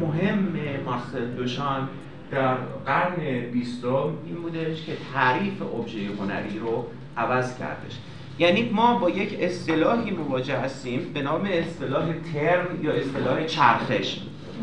مهم 0.00 0.48
مارسل 0.84 1.26
دوشان 1.36 1.88
در 2.32 2.54
قرن 2.86 3.40
بیستم 3.52 4.12
این 4.26 4.34
بودش 4.42 4.82
که 4.86 4.92
تعریف 5.14 5.62
ابژه 5.62 5.98
هنری 6.18 6.58
رو 6.58 6.86
عوض 7.16 7.58
کردش. 7.58 7.98
یعنی 8.38 8.70
ما 8.72 8.98
با 8.98 9.10
یک 9.10 9.36
اصطلاحی 9.40 10.10
مواجه 10.10 10.56
هستیم 10.56 11.10
به 11.14 11.22
نام 11.22 11.48
اصطلاح 11.52 12.12
ترم 12.34 12.66
یا 12.82 12.92
اصطلاح 12.92 13.44
چرخش. 13.44 14.20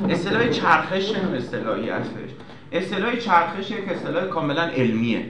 اصطلاح 0.09 0.49
چرخش 0.49 1.11
چه 1.11 1.19
اصطلاحی 1.35 1.89
هستش؟ 1.89 2.29
اصطلاح 2.71 3.15
چرخش 3.15 3.71
یک 3.71 3.89
اصطلاح 3.89 4.25
کاملا 4.25 4.63
علمیه. 4.63 5.25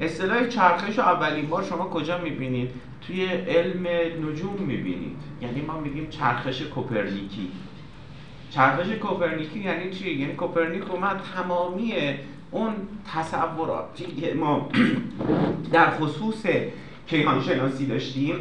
اصطلاح 0.00 0.48
چرخش 0.48 0.98
رو 0.98 1.04
اولین 1.04 1.46
بار 1.46 1.62
شما 1.62 1.84
کجا 1.84 2.18
می‌بینید؟ 2.18 2.70
توی 3.06 3.24
علم 3.24 3.86
نجوم 4.28 4.56
می‌بینید. 4.66 5.16
یعنی 5.42 5.60
ما 5.60 5.80
میگیم 5.80 6.06
چرخش 6.10 6.62
کوپرنیکی. 6.62 7.48
چرخش 8.54 8.88
کوپرنیکی 8.90 9.60
یعنی 9.60 9.90
چی؟ 9.90 10.10
یعنی 10.10 10.32
کوپرنیک 10.32 10.90
اومد 10.90 11.20
تمامی 11.36 11.94
اون 12.50 12.72
تصوراتی 13.14 14.04
که 14.04 14.34
ما 14.34 14.68
در 15.72 15.90
خصوص 15.90 16.46
کیهان 17.06 17.42
شناسی 17.42 17.86
داشتیم 17.86 18.34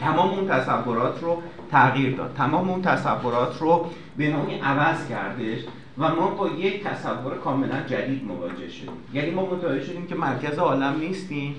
تمام 0.00 0.30
اون 0.30 0.48
تصورات 0.48 1.22
رو 1.22 1.42
تغییر 1.70 2.16
داد. 2.16 2.34
تمام 2.36 2.70
اون 2.70 2.82
تصورات 2.82 3.60
رو 3.60 3.86
به 4.16 4.30
نوعی 4.30 4.58
عوض 4.58 5.08
کردش 5.08 5.58
و 5.98 6.14
ما 6.14 6.28
با 6.28 6.48
یک 6.48 6.84
تصور 6.84 7.34
کاملا 7.34 7.82
جدید 7.86 8.24
مواجه 8.24 8.68
شدیم. 8.68 8.90
یعنی 9.14 9.30
ما 9.30 9.46
متوجه 9.46 9.84
شدیم 9.84 10.06
که 10.06 10.14
مرکز 10.14 10.58
عالم 10.58 10.98
نیستیم. 11.00 11.54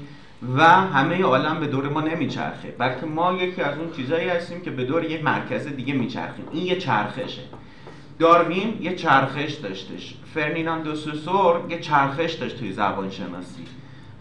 و 0.58 0.64
همه 0.64 1.24
عالم 1.24 1.60
به 1.60 1.68
دور 1.68 1.90
ما 1.90 2.02
نمیچرخه. 2.02 2.72
بلکه 2.78 3.06
ما 3.06 3.34
یکی 3.34 3.62
از 3.62 3.78
اون 3.78 3.92
چیزایی 3.92 4.30
هستیم 4.30 4.62
که 4.62 4.72
به 4.72 4.84
دور 4.84 5.04
یک 5.04 5.24
مرکز 5.24 5.68
دیگه 5.68 5.94
میچرخیم. 5.94 6.46
این 6.52 6.66
یه 6.66 6.76
چرخشه. 6.76 7.42
داروین 8.20 8.78
یه 8.82 8.96
چرخش 8.96 9.54
داشتش. 9.54 10.16
فرنیناندو 10.34 10.96
سوسور 10.96 11.62
یه 11.70 11.80
چرخش 11.80 12.34
داشت 12.34 12.60
توی 12.60 12.72
زبان 12.72 13.10
شناسی 13.10 13.64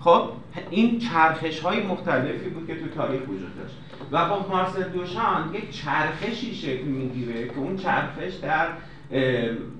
خب 0.00 0.28
این 0.70 0.98
چرخش 0.98 1.60
های 1.60 1.82
مختلفی 1.82 2.48
بود 2.48 2.66
که 2.66 2.74
تو 2.74 2.86
تاریخ 2.86 3.22
وجود 3.22 3.56
داشت. 3.58 3.74
و 4.12 4.28
با 4.28 4.46
مارسل 4.48 4.82
دوشان 4.82 5.54
یک 5.54 5.70
چرخشی 5.70 6.54
شکل 6.54 6.84
می‌گیره 6.84 7.48
که 7.48 7.56
اون 7.56 7.76
چرخش 7.76 8.34
در 8.42 8.68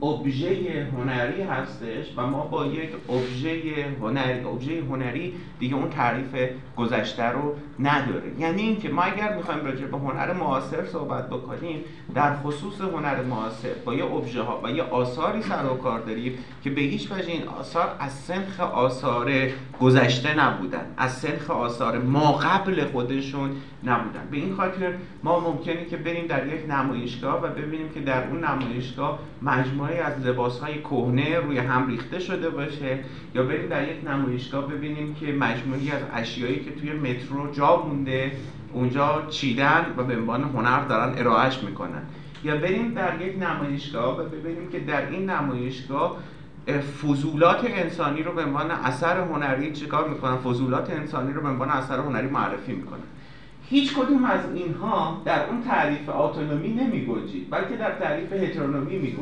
ابژه 0.03 0.87
هنری 0.97 1.43
هستش 1.43 2.07
و 2.17 2.27
ما 2.27 2.41
با 2.41 2.67
یک 2.67 2.91
ابژه 3.09 3.87
هنری 4.01 4.45
ابژه 4.45 4.83
هنری 4.91 5.33
دیگه 5.59 5.75
اون 5.75 5.91
تعریف 5.91 6.51
گذشته 6.77 7.25
رو 7.25 7.55
نداره 7.81 8.33
یعنی 8.39 8.63
اینکه 8.63 8.89
ما 8.89 9.03
اگر 9.03 9.37
می‌خوایم 9.37 9.65
راجع 9.65 9.87
به 9.87 9.99
هنر 9.99 10.33
معاصر 10.33 10.85
صحبت 10.85 11.31
بکنیم 11.31 11.85
در 12.15 12.37
خصوص 12.37 12.81
هنر 12.81 13.23
معاصر 13.23 13.73
با 13.85 13.95
یه 13.95 14.05
ابژه 14.05 14.43
ها 14.43 14.61
و 14.65 14.71
یه 14.71 14.83
آثاری 14.83 15.43
سر 15.43 15.67
و 15.67 15.77
کار 15.77 16.01
داریم 16.01 16.39
که 16.65 16.71
به 16.71 16.81
هیچ 16.81 17.13
وجه 17.13 17.29
این 17.29 17.49
آثار 17.49 17.97
از 18.01 18.13
سنخ 18.13 18.61
آثار 18.61 19.33
گذشته 19.81 20.39
نبودن 20.39 20.87
از 20.97 21.13
سنخ 21.13 21.51
آثار 21.51 21.99
ما 21.99 22.33
قبل 22.33 22.85
خودشون 22.85 23.51
نبودن. 23.85 24.29
به 24.31 24.37
این 24.37 24.55
خاطر 24.55 24.95
ما 25.23 25.41
ممکنه 25.41 25.85
که 25.85 25.97
بریم 25.97 26.27
در 26.27 26.47
یک 26.47 26.71
نمایشگاه 26.71 27.43
و 27.43 27.49
ببینیم 27.49 27.89
که 27.89 28.01
در 28.01 28.29
اون 28.29 28.45
نمایشگاه 28.45 29.16
مجموعه 29.43 29.97
از 30.05 30.27
لباسهای 30.27 30.81
کهنه 30.81 31.39
روی 31.39 31.59
هم 31.59 31.89
ریخته 31.89 32.19
شده 32.19 32.51
باشه 32.51 32.99
یا 33.35 33.43
بریم 33.43 33.69
در 33.69 33.89
یک 33.89 34.09
نمایشگاه 34.09 34.67
ببینیم 34.67 35.15
که 35.15 35.33
مجموعی 35.33 35.91
از 35.91 36.01
اشیایی 36.13 36.65
که 36.65 36.71
توی 36.71 36.93
مترو 36.93 37.53
جا 37.53 37.83
مونده 37.83 38.33
اونجا 38.73 39.23
چیدن 39.31 39.87
و 39.97 40.05
به 40.05 40.17
عنوان 40.17 40.43
هنر 40.43 40.85
دارن 40.85 41.19
ارائهش 41.19 41.59
می‌کنن. 41.59 42.03
یا 42.45 42.57
بریم 42.57 42.95
در 42.95 43.21
یک 43.21 43.43
نمایشگاه 43.43 44.21
و 44.21 44.23
ببینیم 44.23 44.69
که 44.69 44.81
در 44.81 45.11
این 45.11 45.31
نمایشگاه 45.31 46.17
فضولات 47.03 47.65
انسانی 47.65 48.23
رو 48.23 48.33
به 48.33 48.45
عنوان 48.45 48.71
اثر 48.71 49.21
هنری 49.21 49.73
چیکار 49.73 50.09
می‌کنن؟ 50.09 50.37
فضولات 50.37 50.91
انسانی 50.91 51.33
رو 51.33 51.41
به 51.41 51.49
عنوان 51.49 51.69
اثر 51.69 51.99
هنری 51.99 52.29
معرفی 52.29 52.73
می‌کنن. 52.73 53.03
هیچ 53.69 53.95
کدوم 53.95 54.25
از 54.25 54.41
اینها 54.55 55.23
در 55.25 55.47
اون 55.47 55.63
تعریف 55.63 56.09
اتونومی 56.09 56.69
نمی 56.69 57.07
بلکه 57.51 57.77
در 57.77 57.99
تعریف 57.99 58.33
هترونومی 58.33 58.99
می 58.99 59.17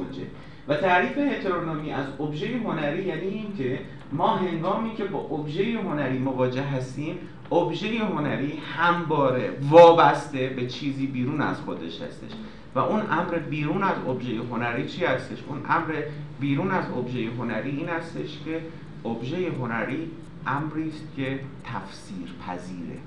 و 0.69 0.75
تعریف 0.75 1.19
هترونومی 1.19 1.93
از 1.93 2.07
ابژه 2.21 2.47
هنری 2.65 3.03
یعنی 3.03 3.29
اینکه 3.29 3.79
ما 4.13 4.37
هنگامی 4.37 4.95
که 4.95 5.05
با 5.05 5.19
ابژه 5.19 5.79
هنری 5.79 6.19
مواجه 6.19 6.63
هستیم 6.63 7.19
ابژه 7.53 7.99
هنری 7.99 8.53
همباره 8.77 9.51
وابسته 9.71 10.49
به 10.49 10.67
چیزی 10.67 11.07
بیرون 11.07 11.41
از 11.41 11.61
خودش 11.61 12.01
هستش. 12.03 12.31
و 12.75 12.79
اون 12.79 13.01
امر 13.11 13.39
بیرون 13.39 13.83
از 13.83 13.97
ابژه 14.09 14.41
هنری 14.51 14.89
چی 14.89 15.05
هستش؟ 15.05 15.39
اون 15.49 15.59
امر 15.69 16.03
بیرون 16.41 16.71
از 16.71 16.85
ابژه 16.99 17.31
هنری 17.39 17.71
این 17.71 17.89
هستش 17.89 18.39
که 18.45 18.61
ابژه 19.05 19.37
هنری 19.61 20.11
امری 20.47 20.89
است 20.89 21.07
که 21.17 21.41
تفسیر 21.65 22.29
پذیره 22.47 22.99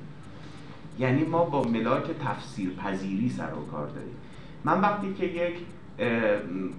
یعنی 1.00 1.24
ما 1.24 1.46
با 1.46 1.64
ملاک 1.64 2.04
تفسیر 2.26 2.70
پذیری 2.70 3.30
سر 3.30 3.54
و 3.54 3.72
کار 3.72 3.88
داریم. 3.88 4.16
من 4.64 4.82
وقتی 4.82 5.14
که 5.14 5.26
یک 5.26 5.54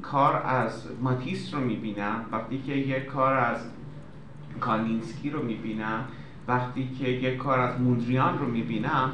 کار 0.03 0.43
از 0.47 0.85
ماتیس 1.03 1.55
رو 1.55 1.61
می‌بینم 1.61 2.25
وقتی 2.33 2.63
که 2.67 2.73
یک 2.73 3.07
کار 3.07 3.37
از 3.37 3.61
کانینسکی 4.61 5.31
رو 5.31 5.43
می‌بینم 5.43 6.05
وقتی 6.49 6.89
که 6.99 7.09
یک 7.09 7.37
کار 7.37 7.61
از 7.61 7.81
موندریان 7.81 8.39
رو 8.39 8.47
می‌بینم 8.47 9.13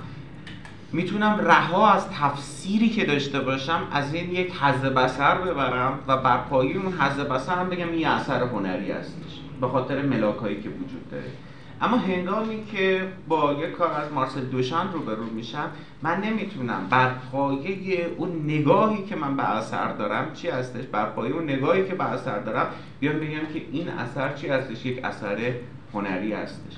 می‌تونم 0.93 1.40
رها 1.40 1.93
از 1.93 2.09
تفسیری 2.11 2.88
که 2.88 3.05
داشته 3.05 3.40
باشم 3.40 3.83
از 3.93 4.14
این 4.14 4.31
یک 4.31 4.53
حز 4.53 4.81
بسر 4.81 5.38
ببرم 5.38 5.99
و 6.09 6.17
بر 6.17 6.38
پایی 6.38 6.73
اون 6.73 6.93
حز 6.93 7.21
بسر 7.21 7.55
هم 7.55 7.69
بگم 7.69 7.88
این 7.88 8.07
اثر 8.07 8.43
هنری 8.43 8.93
هستش 8.93 9.40
به 9.61 9.69
خاطر 9.69 10.03
ملاکایی 10.03 10.62
که 10.62 10.69
وجود 10.69 11.11
داره. 11.11 11.31
اما 11.80 11.96
هنگامی 11.96 12.64
که 12.72 13.08
با 13.28 13.52
یک 13.52 13.72
کار 13.72 13.90
از 13.90 14.12
مارسل 14.12 14.40
دوشان 14.40 14.92
روبرو 14.92 15.24
میشم 15.24 15.70
من 16.02 16.20
نمی‌تونم. 16.20 16.87
بر 16.90 17.10
پایه 17.32 18.06
اون 18.16 18.42
نگاهی 18.44 19.04
که 19.04 19.16
من 19.16 19.37
به 19.37 19.50
اثر 19.50 19.92
دارم 19.92 20.32
چی 20.34 20.48
هستش؟ 20.48 20.84
بر 20.84 21.04
پایه 21.04 21.34
اون 21.34 21.44
نگاهی 21.44 21.84
که 21.84 21.94
به 21.94 22.04
اثر 22.04 22.38
دارم 22.38 22.66
بیام 23.00 23.16
بگم 23.16 23.46
که 23.54 23.62
این 23.72 23.88
اثر 23.88 24.32
چی 24.32 24.48
هستش؟ 24.48 24.87
یک 24.87 25.04
اثر 25.04 25.52
هنری 25.94 26.32
هستش. 26.32 26.76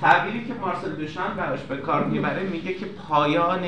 تعبیری 0.00 0.44
که 0.44 0.54
مارسل 0.54 0.92
دوشان 0.92 1.34
براش 1.36 1.60
به 1.60 1.76
کار 1.76 2.04
می‌بره 2.04 2.42
میگه 2.42 2.74
که 2.74 2.86
پایان 2.86 3.64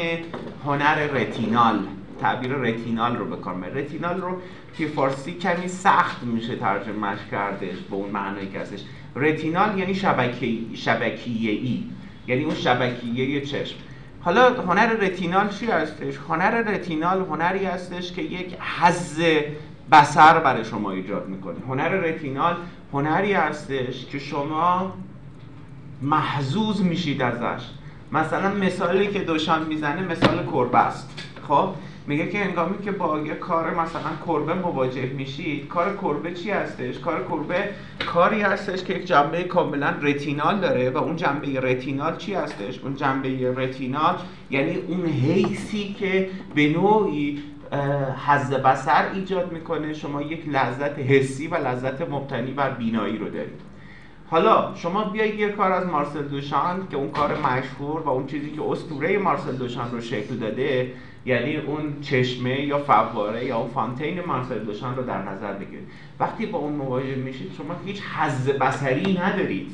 هنر 0.65 1.07
رتینال. 1.07 1.79
تعبیر 2.21 2.53
رتینال 2.53 3.17
رو 3.17 3.25
به 3.25 3.37
کار 3.37 3.55
رتینال 3.55 4.21
رو 4.21 4.41
که 4.79 4.87
فارسی 4.87 5.33
کمی 5.33 5.69
سخت 5.69 6.23
میشه 6.23 6.57
ترجمهش 6.57 7.19
کردش 7.31 7.77
به 7.91 7.97
اون 7.97 8.11
معنایی 8.11 8.49
که 8.49 8.61
هستش. 8.61 8.85
رتینال 9.17 9.79
یعنی 9.79 9.95
شبکی 9.95 10.71
شبکیه 10.75 11.51
ای 11.51 11.85
یعنی 12.27 12.45
اون 12.45 12.55
شبکیه 12.55 13.41
چشم. 13.41 13.77
حالا 14.21 14.63
هنر 14.63 14.87
رتینال 14.87 15.49
چی 15.49 15.67
هستش؟ 15.67 16.15
هنر 16.29 16.51
رتینال 16.51 17.21
هنری 17.21 17.65
هستش 17.65 18.13
که 18.13 18.23
یک 18.23 18.57
حز 18.81 19.21
بسر 19.93 20.39
برای 20.39 20.65
شما 20.65 20.91
ایجاد 20.91 21.29
می‌کنه. 21.29 21.57
هنر 21.69 21.89
رتینال 21.89 22.57
هنری 22.93 23.33
هستش 23.33 24.07
که 24.07 24.19
شما 24.19 24.93
محزوز 26.03 26.83
میشید 26.83 27.23
ازش. 27.23 27.65
مثلا 28.13 28.55
مثالی 28.55 29.07
که 29.07 29.19
دوشان 29.19 29.67
می‌زنه 29.67 30.03
مثال 30.03 30.47
کربه 30.47 30.79
است 30.79 31.23
خب؟ 31.49 31.69
میگه 32.07 32.29
که 32.29 32.39
هنگامی 32.39 32.79
که 32.79 32.93
با 32.93 33.21
یه 33.21 33.35
کار 33.35 33.75
مثلا 33.75 34.11
کربه 34.27 34.55
مواجه 34.55 35.07
میشید 35.07 35.69
کار 35.69 35.97
کربه 35.97 36.33
چی 36.33 36.51
هستش؟ 36.51 36.99
کار 36.99 37.25
کربه 37.29 37.69
کاری 38.07 38.41
هستش 38.41 38.85
که 38.85 38.95
یک 38.95 39.07
جنبه 39.07 39.43
کاملا 39.43 39.95
رتینال 40.03 40.61
داره 40.61 40.91
و 40.91 40.99
اون 40.99 41.17
جنبه 41.17 41.61
رتینال 41.61 42.17
چی 42.17 42.35
هستش؟ 42.35 42.79
اون 42.79 42.95
جنبه 42.95 43.55
رتینال 43.57 44.17
یعنی 44.51 44.77
اون 44.77 45.07
حیثی 45.07 45.95
که 45.99 46.31
به 46.55 46.69
نوعی 46.69 47.43
حز 48.27 48.51
بسر 48.51 49.05
ایجاد 49.15 49.53
می‌کنه. 49.53 49.95
شما 49.95 50.23
یک 50.23 50.49
لذت 50.49 50.99
حسی 50.99 51.49
و 51.49 51.55
لذت 51.55 52.11
مبتنی 52.11 52.51
بر 52.51 52.71
بینایی 52.71 53.19
رو 53.19 53.29
دارید. 53.29 53.61
حالا 54.31 54.73
شما 54.75 55.05
بیایید 55.05 55.41
یه 55.41 55.49
کار 55.49 55.73
از 55.73 55.87
مارسل 55.87 56.23
دوشان 56.23 56.89
که 56.91 56.97
اون 56.97 57.11
کار 57.11 57.39
مشهور 57.39 58.01
و 58.01 58.09
اون 58.09 58.27
چیزی 58.27 58.51
که 58.51 58.63
اسطوره 58.71 59.19
مارسل 59.19 59.53
دوشان 59.53 59.91
رو 59.91 60.01
شکل 60.01 60.37
داده 60.37 60.93
یعنی 61.27 61.57
اون 61.57 62.01
چشمه 62.01 62.61
یا 62.61 62.79
فواره 62.79 63.45
یا 63.45 63.59
اون 63.59 63.71
فانتین 63.71 64.21
مارسل 64.21 64.59
دوشان 64.59 64.97
رو 64.97 65.03
در 65.03 65.23
نظر 65.23 65.53
بگیرید. 65.53 65.89
وقتی 66.21 66.47
با 66.47 66.59
اون 66.59 66.73
مواجه 66.73 67.15
میشید 67.15 67.53
شما 67.59 67.75
هیچ 67.87 68.03
حز 68.03 68.49
بسری 68.49 69.19
ندارید. 69.19 69.71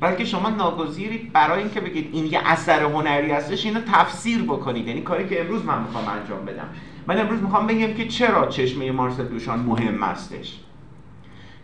بلکه 0.00 0.24
شما 0.24 0.50
ناگزیرید 0.50 1.32
برای 1.32 1.58
اینکه 1.58 1.80
بگید 1.80 2.10
این 2.12 2.26
یه 2.26 2.40
اثر 2.44 2.82
هنری 2.82 3.30
هستش 3.30 3.64
اینو 3.64 3.80
تفسیر 3.80 4.42
بکنید. 4.42 4.88
یعنی 4.88 5.00
کاری 5.00 5.28
که 5.28 5.40
امروز 5.40 5.64
من 5.64 5.82
می‌خوام 5.82 6.04
انجام 6.08 6.44
بدم. 6.44 6.68
من 7.06 7.20
امروز 7.20 7.42
می‌خوام 7.42 7.66
بگم 7.66 7.94
که 7.94 8.08
چرا 8.08 8.46
چشمه 8.46 8.92
مارسل 8.92 9.24
دوشان 9.24 9.58
مهم 9.58 10.02
هستش؟ 10.02 10.60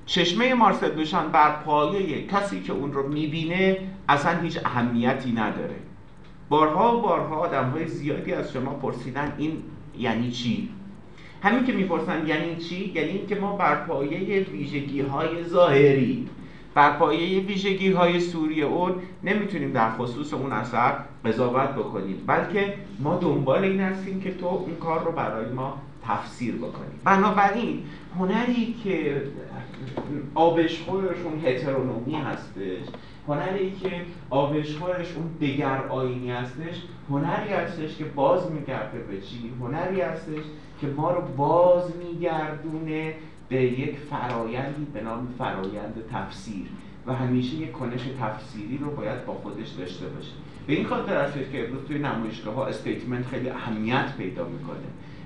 چشمه 0.06 0.54
مارسل 0.54 0.90
دوشان 0.90 1.28
بر 1.28 1.50
پایه 1.50 2.26
کسی 2.26 2.62
که 2.62 2.72
اون 2.72 2.92
رو 2.92 3.08
می‌بینه 3.08 3.76
اصلا 4.08 4.40
هیچ 4.40 4.58
اهمیتی 4.64 5.32
نداره. 5.32 5.76
بارها 6.48 6.98
و 6.98 7.02
بارها 7.02 7.36
آدم 7.36 7.70
های 7.70 7.88
زیادی 7.88 8.32
از 8.32 8.52
شما 8.52 8.70
پرسیدن 8.70 9.32
این 9.38 9.62
یعنی 9.98 10.30
چی؟ 10.30 10.68
همین 11.42 11.64
که 11.64 11.72
می‌پرسن 11.72 12.26
یعنی 12.26 12.56
چی؟ 12.56 12.92
یعنی 12.94 13.08
اینکه 13.10 13.34
ما 13.34 13.56
بر 13.56 13.74
پایه 13.74 14.40
ویژگی 14.42 15.00
های 15.00 15.44
ظاهری 15.44 16.28
بر 16.74 16.98
پایه 16.98 17.40
ویژگی 17.40 17.92
های 17.92 18.20
سوری 18.20 18.62
اون 18.62 18.94
نمی‌تونیم 19.24 19.72
در 19.72 19.90
خصوص 19.90 20.34
اون 20.34 20.52
اثر 20.52 20.94
قضاوت 21.24 21.68
بکنیم 21.68 22.24
بلکه 22.26 22.74
ما 22.98 23.16
دنبال 23.16 23.64
این 23.64 23.80
هستیم 23.80 24.20
که 24.20 24.34
تو 24.34 24.46
اون 24.46 24.76
کار 24.76 25.04
رو 25.04 25.12
برای 25.12 25.52
ما 25.52 25.80
تفسیر 26.06 26.54
بکنیم 26.54 27.00
بنابراین 27.04 27.82
هنری 28.18 28.74
که 28.84 29.22
آبشخورشون 30.34 31.40
هترونومی 31.44 32.14
هستش 32.14 32.78
هنری 33.28 33.70
که 33.70 33.90
آبشخورش 34.30 35.12
اون 35.16 35.30
دگر 35.40 35.86
آینی 35.88 36.30
هستش 36.30 36.82
هنری 37.10 37.52
هستش 37.52 37.96
که 37.96 38.04
باز 38.04 38.50
میگرده 38.50 38.98
به 38.98 39.20
چی؟ 39.20 39.52
هنری 39.60 40.00
هستش 40.00 40.44
که 40.80 40.86
ما 40.86 41.10
رو 41.10 41.22
باز 41.36 41.96
میگردونه 41.96 43.14
به 43.48 43.62
یک 43.62 43.96
فرایندی 44.10 44.84
به 44.94 45.00
نام 45.00 45.34
فرایند 45.38 45.94
تفسیر. 46.12 46.66
و 47.06 47.12
همیشه 47.12 47.56
یک 47.56 47.72
کنش 47.72 48.00
تفسیری 48.20 48.78
رو 48.78 48.90
باید 48.90 49.26
با 49.26 49.34
خودش 49.34 49.68
داشته 49.68 50.06
باشه. 50.06 50.30
به 50.66 50.72
این 50.72 50.86
خاطر 50.86 51.24
هستش 51.24 51.50
که 51.52 51.66
امروز 51.66 51.84
توی 51.84 51.98
نمایشگاه 51.98 52.54
ها 52.54 52.66
استیتمنت 52.66 53.26
خیلی 53.26 53.50
اهمیت 53.50 54.16
پیدا 54.16 54.48
می‌کنه. 54.48 54.76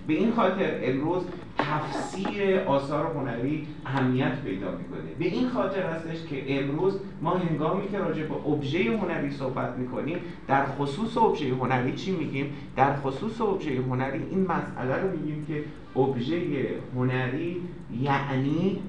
به 0.07 0.15
این 0.15 0.33
خاطر 0.33 0.81
امروز 0.83 1.23
تفسیر 1.59 2.59
آثار 2.59 3.07
هنری 3.07 3.67
اهمیت 3.87 4.43
پیدا 4.45 4.71
می‌کنه. 4.71 5.11
به 5.19 5.25
این 5.25 5.49
خاطر 5.49 5.83
هستش 5.83 6.27
که 6.31 6.63
امروز 6.63 7.01
ما 7.23 7.35
هنگامی 7.35 7.89
که 7.89 7.99
راجع 7.99 8.23
به 8.23 8.35
ابژه 8.35 8.99
هنری 8.99 9.31
صحبت 9.31 9.79
می‌کنیم 9.79 10.19
در 10.49 10.67
خصوص 10.67 11.17
ابژه 11.17 11.55
هنری 11.55 11.93
چی 11.93 12.17
میگیم؟ 12.17 12.53
در 12.77 12.97
خصوص 12.97 13.41
ابژه 13.41 13.81
هنری 13.81 14.23
این 14.31 14.47
مسئله 14.47 14.97
رو 15.03 15.11
میگیم 15.19 15.47
که 15.47 15.65
ابژه 16.01 16.41
هنری 16.97 17.63
یعنی 18.03 18.81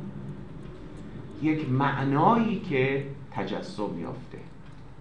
یک 1.42 1.70
معنایی 1.70 2.60
که 2.60 3.06
تجسم 3.32 4.00
یافته. 4.02 4.38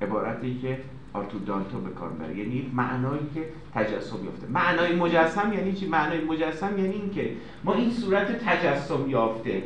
عبارتی 0.03 0.59
که 0.63 0.79
آرتور 1.13 1.41
دانتو 1.41 1.81
به 1.81 1.91
کار 1.91 2.09
بره 2.09 2.39
یعنی 2.39 2.71
معنایی 2.75 3.27
که 3.35 3.45
تجسم 3.75 4.25
یافته. 4.25 4.47
معنای 4.51 4.95
مجسم 4.95 5.53
یعنی 5.53 5.73
چی؟ 5.73 5.87
معنای 5.87 6.25
مجسم 6.25 6.79
یعنی 6.79 6.95
اینکه 6.95 7.33
ما 7.65 7.75
این 7.75 7.91
صورت 7.91 8.45
تجسم 8.45 9.09
یافته. 9.11 9.63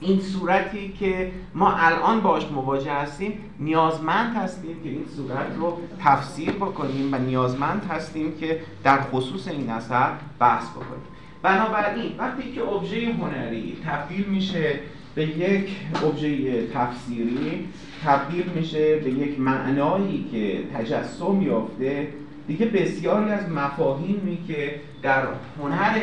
این 0.00 0.20
صورتی 0.20 0.92
که 0.92 1.32
ما 1.54 1.72
الان 1.72 2.20
باش 2.20 2.46
مواجه 2.46 2.92
هستیم 2.92 3.32
نیازمند 3.58 4.36
هستیم 4.36 4.82
که 4.82 4.88
این 4.88 5.04
صورت 5.16 5.46
رو 5.56 5.78
تفسیر 6.00 6.50
بکنیم 6.50 7.14
و 7.14 7.18
نیازمند 7.18 7.86
هستیم 7.90 8.32
که 8.36 8.60
در 8.84 9.00
خصوص 9.00 9.48
این 9.48 9.70
اثر 9.70 10.10
بحث 10.38 10.70
بکنیم. 10.70 11.02
بنابراین 11.42 12.14
وقتی 12.18 12.52
که 12.52 12.62
ابژه 12.62 13.12
هنری 13.12 13.76
تبدیل 13.86 14.24
میشه 14.24 14.80
به 15.18 15.26
یک 15.26 15.76
ابژه 16.04 16.66
تفسیری 16.66 17.68
تبدیل 18.04 18.44
میشه 18.54 18.96
به 18.96 19.10
یک 19.10 19.40
معنایی 19.40 20.28
که 20.32 20.62
تجسم 20.74 21.42
یافته. 21.42 22.08
دیگه 22.46 22.66
بسیاری 22.66 23.30
از 23.30 23.50
مفاهیمی 23.50 24.38
که 24.46 24.80
در 25.02 25.26
هنر 25.60 26.00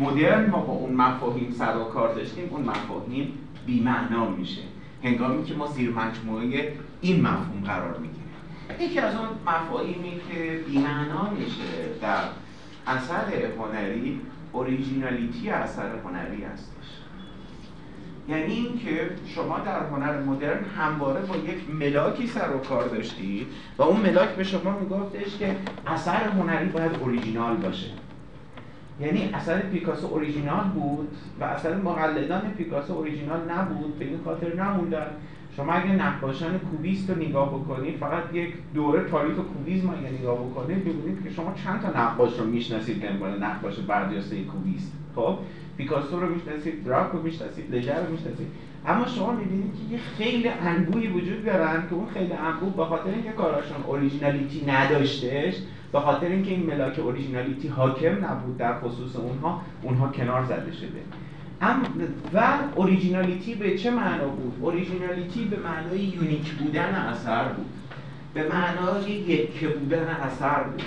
مدرن 0.00 0.50
ما 0.50 0.60
با 0.60 0.72
اون 0.72 0.92
مفاهیم 0.92 1.54
سر 1.58 1.76
و 1.76 1.84
کار 1.84 2.14
داشتیم 2.14 2.48
اون 2.50 2.62
مفاهیم 2.62 3.32
بیمعنا 3.66 4.30
میشه. 4.30 4.62
هنگامی 5.04 5.44
که 5.44 5.54
ما 5.54 5.66
زیر 5.66 5.90
مجموعه 5.90 6.72
این 7.00 7.20
مفهوم 7.20 7.62
قرار 7.66 7.98
می‌گیریم. 7.98 8.90
یکی 8.90 8.98
از 8.98 9.14
اون 9.16 9.28
مفاهیمی 9.46 10.20
که 10.30 10.60
بیمعنا 10.70 11.30
میشه 11.30 11.98
در 12.00 12.22
اثر 12.86 13.24
هنری 13.58 14.20
originality 14.52 15.50
اثر 15.50 15.90
هنری 16.04 16.42
هستش. 16.42 17.01
یعنی 18.28 18.52
اینکه 18.52 19.10
شما 19.26 19.58
در 19.58 19.86
هنر 19.86 20.20
مدرن 20.22 20.64
همواره 20.64 21.20
با 21.20 21.36
یک 21.36 21.74
ملاکی 21.74 22.26
سر 22.26 22.56
و 22.56 22.58
کار 22.58 22.88
داشتید 22.88 23.46
و 23.78 23.82
اون 23.82 24.00
ملاک 24.00 24.28
به 24.28 24.44
شما 24.44 24.78
میگفتش 24.78 25.38
که 25.38 25.56
اثر 25.86 26.28
هنری 26.28 26.68
باید 26.68 26.92
اوریجینال 27.00 27.56
باشه. 27.56 27.90
یعنی 29.00 29.30
اثر 29.34 29.58
پیکاسو 29.60 30.06
اوریجینال 30.06 30.64
بود 30.64 31.08
و 31.40 31.44
اثر 31.44 31.76
مقلدان 31.76 32.40
پیکاسو 32.40 32.92
اوریجینال 32.92 33.50
نبود 33.50 33.98
به 33.98 34.04
این 34.04 34.18
خاطر 34.24 34.54
نموندن. 34.54 35.06
شما 35.56 35.72
اگه 35.72 35.92
نقاشان 35.92 36.58
کوبیست 36.58 37.10
رو 37.10 37.16
نگاه 37.16 37.48
بکنید 37.48 37.96
فقط 37.96 38.34
یک 38.34 38.54
دوره 38.74 39.10
تاریخ 39.10 39.36
کوبیسم 39.36 39.90
اگه 39.90 40.18
نگاه 40.20 40.38
بکنید 40.38 40.80
ببینید 40.80 41.24
که 41.24 41.30
شما 41.30 41.54
چند 41.64 41.82
تا 41.82 42.02
نقاش 42.02 42.38
رو 42.38 42.46
می‌شناسید 42.46 43.00
به 43.00 43.08
عنوان 43.08 43.42
نقاش 43.42 43.78
برجسته 43.78 44.42
کوبیست. 44.44 44.92
خب؟ 45.16 45.38
پیکاسو 45.76 46.20
رو 46.20 46.34
می‌شناسید 46.34 46.84
براک 46.84 47.12
رو 47.12 47.22
می‌شناسید 47.22 47.74
لژر 47.74 48.06
رو 48.06 48.12
می‌شناسید. 48.12 48.46
اما 48.86 49.06
شما 49.06 49.32
می‌بینید 49.32 49.72
که 49.74 49.94
یه 49.94 50.00
خیل 50.18 50.48
انبوهی 50.48 51.08
وجود 51.08 51.44
دارن 51.44 51.86
که 51.88 51.94
اون 51.94 52.06
خیل 52.14 52.32
انبوه 52.32 52.76
به 52.76 52.84
خاطر 52.84 53.10
اینکه 53.10 53.30
کاراشون 53.30 53.82
originality 53.86 54.64
نداشتهش 54.66 55.54
به 55.92 56.00
خاطر 56.00 56.26
اینکه 56.26 56.50
این 56.50 56.66
ملاک 56.66 56.98
originality 56.98 57.68
حاکم 57.68 58.24
نبود 58.24 58.58
در 58.58 58.80
خصوص 58.80 59.16
اونها 59.16 59.60
اونها 59.82 60.08
کنار 60.08 60.44
زده 60.44 60.72
شده. 60.72 61.02
و 62.34 62.58
originality 62.74 63.54
به 63.54 63.78
چه 63.78 63.90
معنا 63.90 64.28
بود؟ 64.28 64.58
originality 64.60 65.44
به 65.44 65.56
معنای 65.56 65.98
unique 65.98 66.50
بودن 66.50 66.94
اثر 66.94 67.44
بود. 67.48 67.66
به 68.34 68.48
معنای 68.48 69.10
یکه 69.10 69.68
بودن 69.68 70.06
اثر 70.06 70.62
بود. 70.62 70.82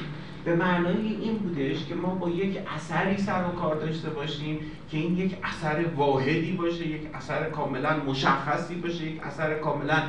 به 0.46 0.56
معنای 0.56 1.16
این 1.22 1.38
بودش 1.38 1.86
که 1.86 1.96
ما 1.96 2.16
با 2.16 2.30
یک 2.30 2.60
اثری 2.76 3.18
سر 3.18 3.44
و 3.44 3.60
کار 3.60 3.76
داشته 3.76 4.10
باشیم 4.10 4.60
که 4.92 4.98
این 4.98 5.18
یک 5.18 5.38
اثر 5.44 5.86
واحدی 5.96 6.52
باشه 6.52 6.88
یک 6.88 7.02
اثر 7.14 7.50
کاملا 7.50 7.98
مشخصی 8.08 8.76
باشه 8.76 9.06
یک 9.06 9.24
اثر 9.24 9.54
کاملا 9.54 10.04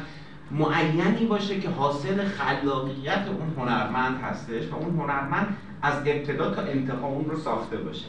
معینی 0.50 1.26
باشه 1.26 1.60
که 1.60 1.68
حاصل 1.68 2.24
خلاقیت 2.24 3.24
اون 3.28 3.52
هنرمند 3.56 4.20
هستش 4.22 4.68
و 4.68 4.74
اون 4.74 4.98
هنرمند 4.98 5.56
از 5.82 5.94
ابتدا 6.06 6.50
تا 6.50 6.62
انتها 6.62 7.06
اون 7.06 7.24
رو 7.24 7.36
ساخته 7.36 7.76
باشه. 7.76 8.06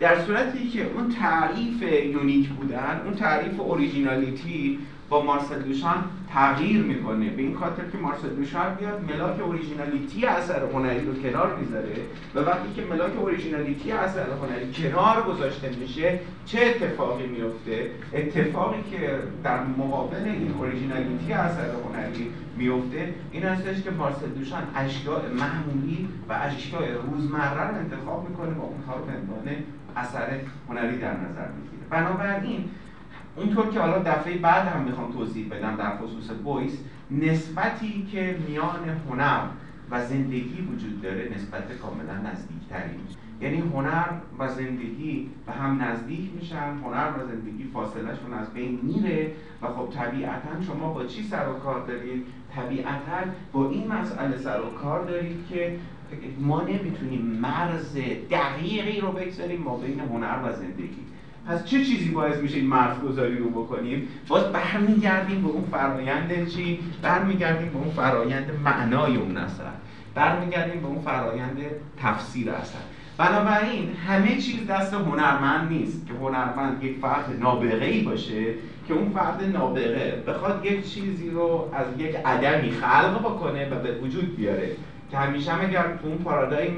در 0.00 0.24
صورتی 0.24 0.68
که 0.68 0.90
اون 0.94 1.08
تعریف 1.08 1.82
unique 1.82 2.48
بودن 2.48 3.00
اون 3.04 3.14
تعریف 3.14 3.60
originality 3.60 4.78
با 5.08 5.24
مارسل 5.24 5.62
دوشان 5.62 6.04
تغییر 6.34 6.82
می‌کنه. 6.82 7.30
به 7.30 7.42
این 7.42 7.56
خاطر 7.56 7.82
که 7.92 7.98
مارسل 7.98 8.28
دوشان 8.28 8.74
میاد 8.74 9.12
ملاک 9.12 9.40
originality 9.40 10.26
اثر 10.26 10.62
هنری 10.72 11.06
رو 11.06 11.14
کنار 11.22 11.56
می‌ذاره 11.56 11.96
و 12.34 12.38
وقتی 12.40 12.72
که 12.76 12.82
ملاک 12.82 13.12
originality 13.18 13.92
اثر 13.92 14.26
هنری 14.42 14.72
کنار 14.72 15.22
گذاشته 15.22 15.70
میشه 15.80 16.20
چه 16.46 16.58
اتفاقی 16.60 17.26
میفته 17.26 17.90
اتفاقی 18.14 18.82
که 18.90 19.18
در 19.44 19.62
مقابل 19.64 20.24
این 20.24 20.54
اوریجینالیتی 20.58 21.32
اثر 21.32 21.70
هنری 21.84 22.30
میفته 22.56 23.14
این 23.32 23.42
هستش 23.42 23.82
که 23.82 23.90
مارسل 23.90 24.28
دوشان 24.28 24.62
اشیاء 24.76 25.20
معمولی 25.38 26.08
و 26.28 26.32
اشیاء 26.42 26.82
روزمره 27.10 27.68
رو 27.68 27.74
انتخاب 27.74 28.28
می‌کنه 28.28 28.54
و 28.54 28.62
اونها 28.62 28.96
رو 28.96 29.04
به 29.04 29.12
عنوان 29.12 29.56
اثر 29.96 30.28
هنری 30.68 30.98
در 30.98 31.12
نظر 31.12 31.48
می‌گیره. 31.56 31.82
بنابراین 31.90 32.64
اونطور 33.38 33.70
که 33.70 33.80
حالا 33.80 33.98
دفعه 33.98 34.38
بعد 34.38 34.68
هم 34.68 34.82
می‌خوام 34.82 35.12
توضیح 35.12 35.48
بدم 35.48 35.76
در 35.76 35.96
خصوص 35.96 36.30
بویس 36.44 36.78
نسبتی 37.10 38.06
که 38.12 38.38
میان 38.48 38.88
هنر 39.08 39.40
و 39.90 40.06
زندگی 40.06 40.68
وجود 40.72 41.02
داره 41.02 41.30
نسبت 41.34 41.72
کاملا 41.72 42.30
نزدیکتری 42.30 42.98
یعنی 43.40 43.58
هنر 43.58 44.08
و 44.38 44.48
زندگی 44.48 45.30
به 45.46 45.52
هم 45.52 45.82
نزدیک 45.82 46.30
میشن 46.40 46.74
هنر 46.84 47.08
و 47.18 47.26
زندگی 47.26 47.70
فاصلهشون 47.74 48.34
از 48.34 48.52
بین 48.54 48.78
میره 48.82 49.32
و 49.62 49.66
خب 49.68 49.88
طبیعتا 49.94 50.62
شما 50.66 50.92
با 50.92 51.04
چی 51.04 51.22
سر 51.22 51.48
و 51.48 51.58
کار 51.58 51.86
دارید؟ 51.86 52.26
طبیعتا 52.54 53.30
با 53.52 53.70
این 53.70 53.92
مسئله 53.92 54.36
سر 54.36 54.60
و 54.60 54.70
کار 54.70 55.04
دارید 55.04 55.46
که 55.50 55.78
ما 56.40 56.62
نمی‌تونیم 56.62 57.20
مرز 57.20 57.96
دقیقی 58.30 59.00
رو 59.00 59.12
بگذاریم 59.12 59.62
ما 59.62 59.76
بین 59.76 60.00
هنر 60.00 60.38
و 60.44 60.52
زندگی. 60.52 61.04
پس 61.48 61.64
چه 61.64 61.84
چیزی 61.84 62.08
باعث 62.08 62.36
میشه 62.36 62.56
این 62.56 62.66
مرزگذاری 62.66 63.38
رو 63.38 63.50
بکنیم؟ 63.50 64.08
باز 64.28 64.44
برمیگردیم 64.44 65.42
به 65.42 65.48
اون 65.48 65.64
فرایند 65.70 66.48
چی؟ 66.48 66.78
برمیگردیم 67.02 67.68
به 67.68 67.76
اون 67.76 67.90
فرایند 67.90 68.50
معنای 68.64 69.16
اون 69.16 69.36
اثر. 69.36 69.64
برمیگردیم 70.14 70.80
به 70.80 70.86
اون 70.86 71.00
فرایند 71.02 71.58
تفسیر 72.02 72.50
اثر. 72.50 72.78
بنابراین 73.18 73.92
همه 74.08 74.36
چیز 74.36 74.66
دست 74.66 74.94
هنرمند 74.94 75.72
نیست 75.72 76.06
که 76.06 76.12
هنرمند 76.14 76.84
یک 76.84 76.98
فرد 77.00 77.36
نابغه 77.40 77.84
ای 77.84 78.02
باشه 78.02 78.44
که 78.88 78.94
اون 78.94 79.10
فرد 79.10 79.44
نابغه 79.52 80.22
بخواد 80.26 80.64
یک 80.64 80.90
چیزی 80.90 81.30
رو 81.30 81.70
از 81.72 81.86
یک 81.98 82.16
عدمی 82.16 82.70
خلق 82.70 83.20
بکنه 83.20 83.68
و 83.68 83.82
به 83.82 83.92
وجود 83.92 84.36
بیاره. 84.36 84.70
که 85.10 85.18
همیشه 85.18 85.52
هم 85.52 85.60
اگر 85.60 85.82
تو 85.82 86.08
اون 86.08 86.18
پارادایم 86.18 86.76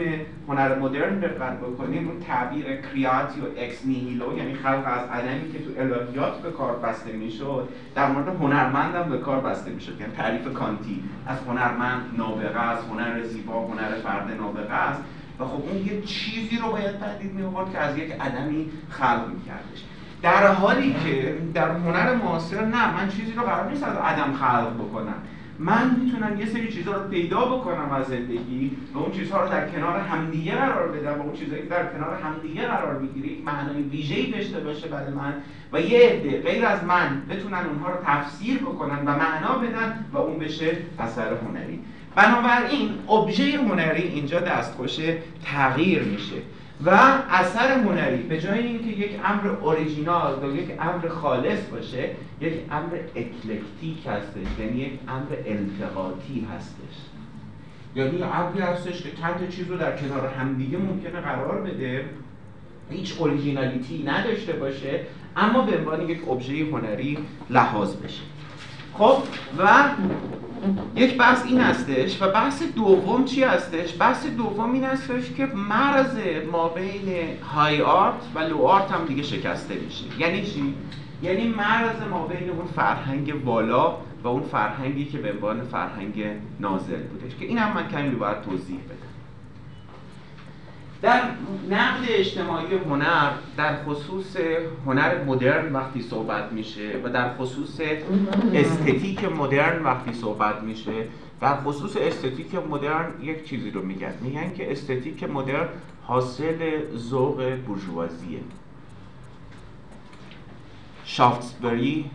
هنر 0.48 0.78
مدرن 0.78 1.18
دقت 1.18 1.58
بکنیم 1.58 2.08
اون 2.08 2.20
تعبیر 2.20 2.64
کریاتیو 2.76 3.44
اکس 3.56 3.86
نیهیلو 3.86 4.36
یعنی 4.36 4.54
خلق 4.54 4.84
از 4.86 5.08
عدمی 5.08 5.52
که 5.52 5.58
تو 5.58 5.70
الهیات 5.80 6.42
به 6.42 6.50
کار 6.50 6.76
بسته 6.76 7.12
می‌شد 7.12 7.68
در 7.94 8.10
مورد 8.10 8.28
هنرمند 8.28 8.94
هم 8.94 9.08
به 9.08 9.18
کار 9.18 9.40
بسته 9.40 9.70
می‌شد. 9.70 10.00
یعنی 10.00 10.12
تعریف 10.12 10.52
کانتی 10.52 11.02
از 11.26 11.38
هنرمند 11.48 12.02
نابغه 12.16 12.60
است 12.60 12.88
هنر 12.88 13.22
زیبا 13.22 13.66
هنر 13.66 13.94
فرد 14.02 14.36
نابغه 14.36 14.74
است. 14.74 15.00
و 15.38 15.44
خب 15.44 15.62
اون 15.68 15.86
یه 15.86 16.02
چیزی 16.02 16.56
رو 16.56 16.72
باید 16.72 17.00
پدید 17.00 17.34
می 17.34 17.72
که 17.72 17.78
از 17.78 17.98
یک 17.98 18.12
عدمی 18.20 18.70
خلق 18.90 19.28
میکردش. 19.28 19.84
در 20.22 20.46
حالی 20.46 20.96
که 21.04 21.38
در 21.54 21.70
هنر 21.70 22.14
معاصر 22.14 22.64
نه 22.64 22.96
من 22.96 23.08
چیزی 23.08 23.32
رو 23.32 23.42
قرار 23.42 23.70
نیست 23.70 23.82
از 23.82 23.96
عدم 23.96 24.32
خلق 24.32 24.74
بکنم. 24.74 25.14
من 25.60 25.96
می‌تونم 26.00 26.40
یه 26.40 26.46
سری 26.46 26.72
چیزها 26.72 26.94
رو 26.94 27.08
پیدا 27.08 27.44
بکنم 27.44 27.92
از 27.92 28.06
زندگی 28.06 28.70
و 28.94 28.98
اون 28.98 29.12
چیزها 29.12 29.42
رو 29.42 29.50
در 29.50 29.68
کنار 29.68 30.00
همدیگه 30.00 30.54
قرار 30.54 30.88
بدم 30.88 31.20
و 31.20 31.22
اون 31.22 31.32
چیزهایی 31.32 31.62
که 31.62 31.68
در 31.68 31.86
کنار 31.86 32.18
همدیگه 32.22 32.66
قرار 32.66 32.98
می‌گیره 32.98 33.28
یک 33.28 33.44
معنای 33.44 33.82
ویژه‌ای 33.82 34.30
داشته 34.30 34.60
باشه 34.60 34.88
برای 34.88 35.12
من 35.12 35.34
و 35.72 35.80
یه 35.80 35.98
عده 36.08 36.42
غیر 36.42 36.66
از 36.66 36.84
من 36.84 37.22
بتونن 37.30 37.58
اونها 37.66 37.90
رو 37.90 37.96
تفسیر 38.04 38.58
بکنن 38.58 38.98
و 38.98 39.16
معنا 39.16 39.58
بدن 39.58 40.04
و 40.12 40.18
اون 40.18 40.38
بشه 40.38 40.76
اثر 40.98 41.34
هنری. 41.34 41.80
بنابراین 42.14 42.90
ابژه 43.10 43.58
هنری 43.58 44.02
اینجا 44.02 44.40
دستخوش 44.40 44.98
تغییر 45.44 46.02
میشه. 46.02 46.36
و 46.84 46.90
اثر 47.30 47.80
هنری. 47.80 48.22
به 48.22 48.40
جای 48.40 48.58
اینکه 48.58 48.86
یک 48.86 49.20
امر 49.24 49.46
اوریجینال 49.46 50.44
و 50.44 50.56
یک 50.56 50.70
امر 50.80 51.08
خالص 51.08 51.60
باشه 51.70 52.10
یک 52.40 52.52
امر 52.70 52.96
eclectic 53.16 54.06
هستش 54.06 54.58
یعنی 54.58 54.78
یک 54.78 54.92
امر 55.08 55.36
التقاطی 55.46 56.46
هستش. 56.56 56.96
یعنی 57.96 58.22
امری 58.22 58.60
هستش 58.60 59.02
که 59.02 59.10
چند 59.20 59.38
تا 59.38 59.46
چیز 59.46 59.68
رو 59.68 59.76
در 59.76 59.96
کنار 59.96 60.28
همدیگه 60.28 60.78
ممکنه 60.78 61.20
قرار 61.20 61.60
بده. 61.60 62.04
هیچ 62.90 63.14
originality 63.18 64.02
نداشته 64.06 64.52
باشه 64.52 65.00
اما 65.36 65.62
به 65.62 65.78
عنوان 65.78 66.08
یک 66.08 66.28
ابژه 66.28 66.52
هنری 66.72 67.18
لحاظ 67.50 67.96
بشه. 67.96 68.22
خب 69.00 69.22
و 69.58 69.84
یک 70.96 71.18
بحث 71.18 71.46
این 71.46 71.60
هستش 71.60 72.22
و 72.22 72.28
بحث 72.28 72.62
دوم 72.62 73.24
چی 73.24 73.42
هستش؟ 73.42 73.94
بحث 73.98 74.26
دوم 74.26 74.72
این 74.72 74.84
هستش 74.84 75.32
که 75.36 75.46
مرز 75.46 76.16
ما 76.52 76.68
بین 76.68 77.38
های 77.54 77.82
آرت 77.82 78.14
و 78.34 78.38
لو 78.38 78.66
آرت 78.66 78.92
هم 78.92 79.04
دیگه 79.04 79.22
شکسته 79.22 79.74
میشه 79.74 80.04
یعنی 80.18 80.42
چی؟ 80.42 80.74
یعنی 81.22 81.48
مرز 81.48 81.96
ما 82.10 82.26
بین 82.26 82.50
اون 82.50 82.66
فرهنگ 82.76 83.42
والا 83.44 83.96
و 84.24 84.28
اون 84.28 84.42
فرهنگی 84.42 85.04
که 85.04 85.18
به 85.18 85.32
عنوان 85.32 85.60
فرهنگ 85.60 86.24
نازل 86.60 87.02
بودش 87.02 87.36
که 87.36 87.44
این 87.44 87.58
هم 87.58 87.74
من 87.74 87.88
کمی 87.88 88.10
باید 88.10 88.42
توضیح 88.42 88.78
بدم 88.78 88.99
در 91.02 91.22
نقد 91.70 92.04
اجتماعی 92.08 92.74
هنر 92.74 93.30
در 93.56 93.84
خصوص 93.84 94.36
هنر 94.86 95.24
مدرن 95.24 95.72
وقتی 95.72 96.02
صحبت 96.02 96.52
میشه 96.52 97.00
و 97.04 97.08
در 97.08 97.36
خصوص 97.36 97.80
استتیک 98.54 99.24
مدرن 99.24 99.82
وقتی 99.82 100.12
صحبت 100.12 100.62
میشه 100.62 101.04
در 101.40 101.56
خصوص 101.56 101.96
استتیک 101.96 102.54
مدرن 102.54 103.06
یک 103.22 103.44
چیزی 103.44 103.70
رو 103.70 103.82
میگن. 103.82 104.14
میگن 104.20 104.52
که 104.54 104.72
استتیک 104.72 105.24
مدرن 105.24 105.68
حاصل 106.02 106.80
ذوق 106.96 107.54
بورژوازیه. 107.66 108.40
شافتسبری 111.04 112.10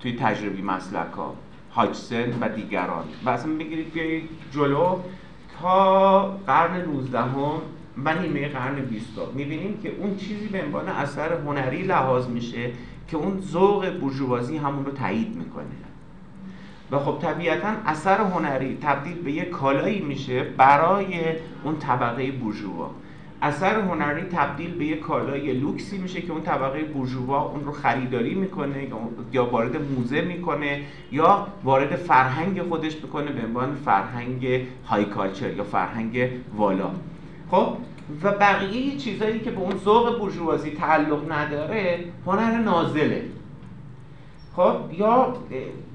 توی 0.00 0.16
تجربی 0.16 0.62
مسلک 0.62 1.12
ها 1.12 1.34
هاچسن 1.74 2.38
و 2.40 2.48
دیگران. 2.48 3.04
و 3.24 3.30
اصلا 3.30 3.52
بگیرید 3.52 3.92
بیایید 3.92 4.28
جلو 4.52 4.98
تا 5.60 6.22
قرن 6.46 6.80
19 6.80 7.20
هم 7.20 7.60
و 8.04 8.20
نیمه 8.20 8.48
قرن 8.48 8.74
20 8.74 9.08
می‌بینیم 9.34 9.78
که 9.82 9.92
اون 9.98 10.16
چیزی 10.16 10.46
به 10.46 10.62
عنوان 10.62 10.88
اثر 10.88 11.32
هنری 11.32 11.82
لحاظ 11.82 12.26
میشه 12.26 12.70
که 13.08 13.16
اون 13.16 13.40
ذوق 13.40 13.90
بورژوازی 13.90 14.56
همون 14.56 14.84
رو 14.84 14.92
تایید 14.92 15.36
می‌کنه. 15.36 15.64
و 16.90 16.98
خب 16.98 17.18
طبیعتا 17.22 17.68
اثر 17.86 18.20
هنری 18.20 18.78
تبدیل 18.82 19.22
به 19.22 19.32
یک 19.32 19.50
کالایی 19.50 20.00
میشه 20.00 20.42
برای 20.42 21.06
اون 21.64 21.78
طبقه 21.78 22.32
بورژوا. 22.32 22.90
اثر 23.42 23.80
هنری 23.80 24.22
تبدیل 24.22 24.74
به 24.74 24.84
یک 24.84 25.00
کالای 25.00 25.52
لوکسی 25.52 25.98
میشه 25.98 26.20
که 26.20 26.32
اون 26.32 26.42
طبقه 26.42 26.84
بورژوا 26.84 27.42
اون 27.42 27.64
رو 27.64 27.72
خریداری 27.72 28.34
می‌کنه 28.34 28.86
یا 29.32 29.44
وارد 29.44 29.76
موزه 29.76 30.20
می‌کنه 30.20 30.80
یا 31.12 31.46
وارد 31.64 31.96
فرهنگ 31.96 32.62
خودش 32.62 32.96
می‌کنه 32.96 33.32
به 33.32 33.46
عنوان 33.46 33.74
فرهنگ 33.74 34.60
های 34.86 35.04
کالچر 35.04 35.50
یا 35.50 35.64
فرهنگ 35.64 36.28
والا. 36.56 36.90
خب؟ 37.52 37.76
و 38.22 38.32
بقیه 38.32 38.96
چیزایی 38.96 39.40
که 39.40 39.50
به 39.50 39.60
اون 39.60 39.76
ذوق 39.76 40.18
بورژوازی 40.18 40.70
تعلق 40.70 41.32
نداره 41.32 42.04
هنر 42.26 42.58
نازله. 42.58 43.24
خب؟ 44.56 44.76
یا 44.92 45.34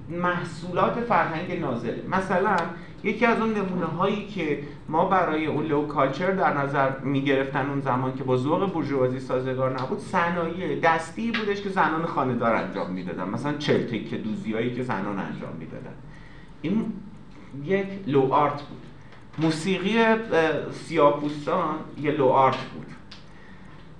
محصولات 0.09 0.93
فرهنگ 0.93 1.59
نازله. 1.59 2.03
مثلا 2.11 2.55
یکی 3.03 3.25
از 3.25 3.39
اون 3.39 3.53
نمونه 3.53 3.85
هایی 3.85 4.27
که 4.27 4.59
ما 4.89 5.05
برای 5.05 5.45
اون 5.45 5.65
لو 5.65 5.87
کالچر 5.87 6.31
در 6.31 6.57
نظر 6.57 6.99
می 6.99 7.21
گرفتن 7.21 7.69
اون 7.69 7.81
زمان 7.81 8.15
که 8.15 8.23
با 8.23 8.37
ذوق 8.37 8.73
بورژوازی 8.73 9.19
سازگار 9.19 9.81
نبود 9.81 9.99
صنایع 9.99 10.79
دستی 10.79 11.31
بودش 11.31 11.61
که 11.61 11.69
زنان 11.69 12.05
خانه‌دار 12.05 12.55
انجام 12.55 12.91
می‌دادن. 12.91 13.29
مثلا 13.29 13.53
چلتک 13.53 14.13
دوزیایی 14.13 14.73
که 14.73 14.83
زنان 14.83 15.19
انجام 15.19 15.55
می‌دادن. 15.59 15.93
این 16.61 16.93
یک 17.65 17.87
low 18.07 18.33
art 18.33 18.61
بود. 18.61 18.86
موسیقی 19.37 19.97
سیاهپوستان 20.71 21.75
یه 22.01 22.11
low 22.11 22.27
art 22.27 22.57
بود. 22.57 22.87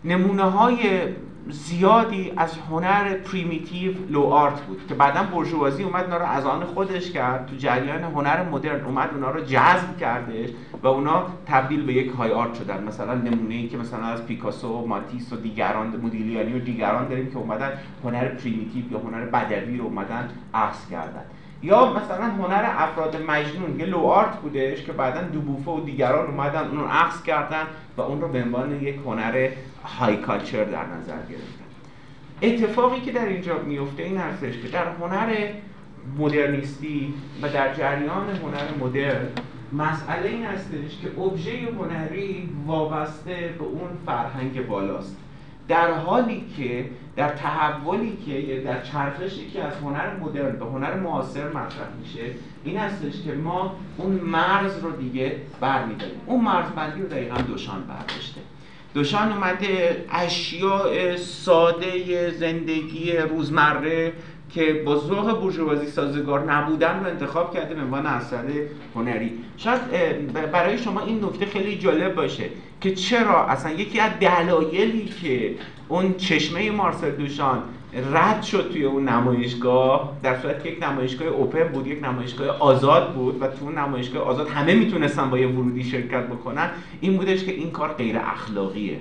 نمونه 0.06 0.44
های 0.44 1.02
زیادی 1.50 2.34
از 2.38 2.58
هنر 2.58 3.14
primitive 3.14 3.94
low 4.10 4.24
art 4.24 4.62
بود 4.62 4.88
که 4.88 4.94
بعدا 4.94 5.24
بورژوازی 5.24 5.84
اومد 5.84 6.04
اونا 6.04 6.18
رو 6.18 6.26
از 6.26 6.46
آن 6.46 6.64
خودش 6.64 7.12
کرد 7.12 7.46
تو 7.46 7.56
جریان 7.56 8.04
هنر 8.04 8.44
مدرن 8.44 8.86
اومد 8.86 9.10
اونا 9.14 9.32
رو 9.32 9.42
جذب 9.42 9.98
کردش 10.00 10.50
و 10.84 10.88
اونا 10.88 11.26
تبدیل 11.46 11.86
به 11.86 11.94
یک 11.94 12.12
high 12.12 12.32
art 12.32 12.54
شدن. 12.54 12.84
مثلا 12.84 13.14
نمونه 13.16 13.56
ای 13.56 13.68
که 13.68 13.78
مثلا 13.78 14.06
از 14.06 14.26
پیکاسو 14.26 14.68
و 14.68 14.88
ماتیس 14.88 15.34
و 15.34 15.36
دیگران 15.36 15.88
مودیلیانی 15.88 16.54
و 16.54 16.60
دیگران 16.60 17.08
داریم 17.08 17.32
که 17.32 17.38
اومدن 17.38 17.72
هنر 18.04 18.26
primitive 18.26 18.92
یا 18.92 19.00
هنر 19.00 19.26
بدوی 19.26 19.78
رو 19.78 19.86
اومدن 19.86 20.30
اخذ 20.54 20.90
کردن. 20.92 21.24
یا 21.64 21.94
مثلا 21.94 22.26
هنر 22.26 22.66
افراد 22.78 23.24
مجنون 23.28 23.80
یه 23.80 23.86
لو 23.86 24.00
آرت 24.00 24.36
بودش 24.36 24.84
که 24.84 24.92
بعدا 24.92 25.22
دوبوفه 25.22 25.72
و 25.72 25.86
دیگران 25.86 26.28
اومدن 26.28 26.68
اون 26.68 26.80
رو 26.80 26.88
عکس 26.88 27.24
کردن 27.24 27.64
و 27.98 28.02
اون 28.02 28.22
رو 28.22 28.28
به 28.28 28.42
عنوان 28.44 28.82
یک 28.82 28.96
هنر 29.06 29.50
های 30.00 30.18
کالچر 30.18 30.64
در 30.64 30.86
نظر 30.86 31.18
گرفتن. 31.30 31.64
اتفاقی 32.42 33.02
که 33.02 33.12
در 33.12 33.26
اینجا 33.26 33.58
میفته 33.58 34.04
این 34.04 34.18
هستش 34.18 34.58
که 34.58 34.68
در 34.68 34.86
هنر 35.02 35.48
مدرنیستی 36.18 37.14
و 37.42 37.50
در 37.50 37.74
جریان 37.74 38.30
هنر 38.30 38.86
مدرن 38.86 39.28
مسئله 39.74 40.30
این 40.30 40.46
هستش 40.46 41.00
که 41.02 41.22
ابژه 41.22 41.52
هنری 41.80 42.50
وابسته 42.66 43.56
به 43.60 43.64
اون 43.64 43.90
فرهنگ 44.06 44.68
بالاست. 44.68 45.18
در 45.68 45.92
حالی 45.92 46.46
که 46.58 46.86
در 47.18 47.30
تحولی 47.30 48.18
که 48.26 48.62
در 48.66 48.82
چرخشی 48.82 49.50
که 49.50 49.64
از 49.64 49.74
هنر 49.74 50.16
مدرن 50.20 50.56
به 50.56 50.66
هنر 50.66 50.94
معاصر 50.94 51.48
مطرح 51.48 51.88
میشه 52.02 52.22
این 52.64 52.78
هستش 52.78 53.22
که 53.26 53.34
ما 53.34 53.76
اون 53.98 54.12
مرز 54.12 54.80
رو 54.84 54.92
دیگه 54.92 55.36
برمیداریم. 55.60 56.22
اون 56.26 56.44
مرز 56.44 56.70
بندی 56.72 57.02
رو 57.02 57.08
دقیقا 57.08 57.42
دوشان 57.42 57.84
برداشته. 57.84 58.42
دوشان 58.94 59.32
اومده 59.32 60.06
اشیاء 60.12 61.18
ساده 61.18 62.32
زندگی 62.32 63.12
روزمره 63.12 64.14
که 64.50 64.82
با 64.86 64.96
ذوق 64.96 65.42
بورژوازی 65.42 65.88
سازگار 65.88 66.52
نبودن 66.52 67.00
رو 67.00 67.10
انتخاب 67.10 67.54
کرده 67.54 67.76
به 67.76 67.82
عنوان 67.82 68.06
اثر 68.06 68.44
هنری. 68.96 69.32
شاید 69.58 69.82
برای 70.52 70.78
شما 70.78 71.02
این 71.02 71.24
نکته 71.26 71.46
خیلی 71.46 71.78
جالب 71.78 72.16
باشه 72.16 72.50
که 72.82 72.96
چرا 72.96 73.46
اصلا 73.46 73.72
یکی 73.72 74.00
از 74.00 74.12
دلایلی 74.20 75.06
که 75.22 75.56
اون 75.88 76.14
چشمه 76.14 76.72
مارسل 76.72 77.12
دوشان 77.12 77.64
رد 78.14 78.44
شد 78.44 78.70
توی 78.72 78.84
اون 78.84 79.10
نمایشگاه 79.10 80.18
در 80.24 80.40
صورت 80.40 80.64
که 80.64 80.70
یک 80.70 80.84
نمایشگاه 80.84 81.28
اوپن 81.28 81.64
بود 81.64 81.88
یک 81.88 82.04
نمایشگاه 82.04 82.48
آزاد 82.48 83.14
بود 83.14 83.42
و 83.42 83.48
تو 83.48 83.66
اون 83.66 83.78
نمایشگاه 83.78 84.24
آزاد 84.24 84.50
همه 84.50 84.76
می‌تونستن 84.76 85.30
با 85.30 85.38
یه 85.38 85.48
ورودی 85.48 85.84
شرکت 85.84 86.28
بکنن 86.28 86.70
این 87.02 87.18
بودش 87.18 87.44
که 87.44 87.52
این 87.52 87.72
کار 87.72 87.94
غیر 87.94 88.18
اخلاقیه 88.18 89.00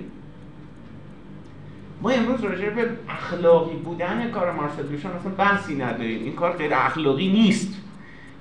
ما 2.01 2.09
امروز 2.09 2.43
راجع 2.43 2.69
به 2.69 2.89
اخلاقی 3.09 3.75
بودن 3.75 4.31
کار 4.31 4.51
مارسل 4.51 4.83
دوشان 4.83 5.11
اصلا 5.11 5.31
بحثی 5.31 5.75
نداریم. 5.75 6.23
این 6.23 6.33
کار 6.33 6.51
غیر 6.51 6.73
اخلاقی 6.73 7.27
نیست. 7.27 7.81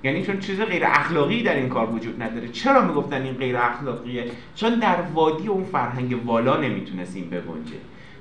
یعنی 0.05 0.23
چون 0.23 0.39
چیز 0.39 0.61
غیر 0.61 0.83
اخلاقی 0.87 1.43
در 1.43 1.55
این 1.55 1.69
کار 1.69 1.91
وجود 1.91 2.23
نداره. 2.23 2.49
چرا 2.49 2.83
می‌گفتن 2.83 3.23
این 3.23 3.35
غیر 3.35 3.57
اخلاقیه؟ 3.57 4.25
چون 4.55 4.75
در 4.75 4.97
وادی 5.15 5.49
اون 5.49 5.65
فرهنگ 5.65 6.27
والا 6.27 6.57
نمی‌تونست 6.57 7.17
این 7.17 7.31
بگنجه. 7.31 7.77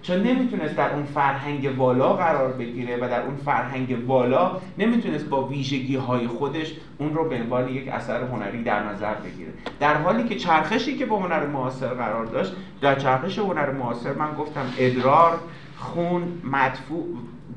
چون 0.07 0.23
نمی‌تونست 0.23 0.75
در 0.75 0.93
اون 0.93 1.03
فرهنگ 1.03 1.73
والا 1.77 2.13
قرار 2.13 2.53
بگیره 2.53 2.97
و 2.97 3.09
در 3.09 3.21
اون 3.21 3.35
فرهنگ 3.35 3.97
والا 4.07 4.51
نمی‌تونست 4.77 5.25
با 5.25 5.47
ویژگی 5.47 5.95
های 5.95 6.27
خودش 6.27 6.73
اون 6.97 7.13
رو 7.13 7.29
به 7.29 7.35
عنوان 7.35 7.69
یک 7.69 7.87
اثر 7.87 8.21
هنری 8.23 8.63
در 8.63 8.83
نظر 8.83 9.13
بگیره. 9.13 9.51
در 9.79 9.93
حالی 9.93 10.23
که 10.23 10.35
چرخشی 10.35 10.97
که 10.97 11.05
با 11.05 11.19
هنر 11.19 11.45
معاصر 11.45 11.87
قرار 11.87 12.25
داشت 12.25 12.53
در 12.81 12.95
چرخش 12.95 13.39
هنر 13.39 13.71
معاصر 13.71 14.13
من 14.13 14.33
گفتم 14.33 14.65
ادرار 14.77 15.39
خون 15.77 16.41
مدفوع 16.43 17.05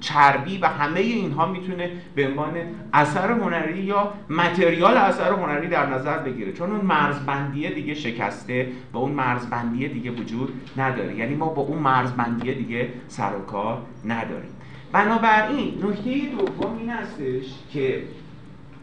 چربی 0.00 0.58
و 0.58 0.66
همه 0.66 1.00
اینها 1.00 1.46
می‌تونه 1.46 1.90
به 2.14 2.28
عنوان 2.28 2.52
اثر 2.92 3.32
هنری 3.32 3.78
یا 3.78 4.12
متریال 4.30 4.96
اثر 4.96 5.32
هنری 5.32 5.68
در 5.68 5.86
نظر 5.86 6.18
بگیره. 6.18 6.52
چون 6.52 6.70
اون 6.70 6.84
مرزبندیه 6.84 7.70
دیگه 7.70 7.94
شکسته 7.94 8.68
و 8.92 8.98
اون 8.98 9.12
مرزبندیه 9.12 9.88
دیگه 9.88 10.10
وجود 10.10 10.70
نداره. 10.76 11.14
یعنی 11.14 11.34
ما 11.34 11.46
با 11.46 11.62
اون 11.62 11.78
مرزبندیه 11.78 12.54
دیگه 12.54 12.88
سر 13.08 13.36
و 13.36 13.44
کار 13.44 13.82
نداریم. 14.04 14.50
بنابراین 14.92 15.74
نکته 15.84 16.36
دوم 16.38 16.78
این 16.78 16.90
هستش 16.90 17.44
که 17.72 18.02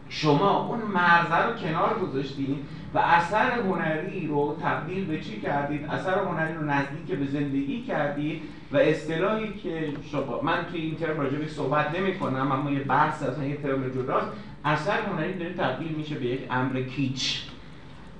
شما 0.08 0.66
اون 0.66 0.78
مرزه 0.94 1.46
رو 1.46 1.52
کنار 1.54 1.98
گذاشتید 1.98 2.58
و 2.94 2.98
اثر 2.98 3.50
هنری 3.50 4.26
رو 4.26 4.56
تبدیل 4.62 5.06
به 5.06 5.20
چی 5.20 5.40
کردید؟ 5.40 5.84
اثر 5.84 6.18
هنری 6.18 6.54
رو 6.54 6.64
نزدیک 6.64 7.18
به 7.18 7.26
زندگی 7.26 7.82
کردید 7.82 8.42
و 8.72 8.76
اصطلاحی 8.76 9.52
که 9.62 9.92
شما 10.12 10.40
من 10.42 10.66
که 10.72 10.78
این 10.78 10.94
ترم 10.94 11.20
راجع 11.20 11.46
صحبت 11.46 11.98
نمی 11.98 12.18
کنم 12.18 12.52
اما 12.52 12.70
یه 12.70 12.80
بحث 12.80 13.22
اصلا 13.22 13.44
یه 13.44 13.56
ترم 13.56 13.88
جداست 13.88 14.26
اثر 14.64 15.00
هنری 15.00 15.34
داره 15.34 15.54
تبدیل 15.54 15.92
میشه 15.92 16.14
به 16.14 16.26
یک 16.26 16.40
امر 16.50 16.80
کیچ. 16.80 17.42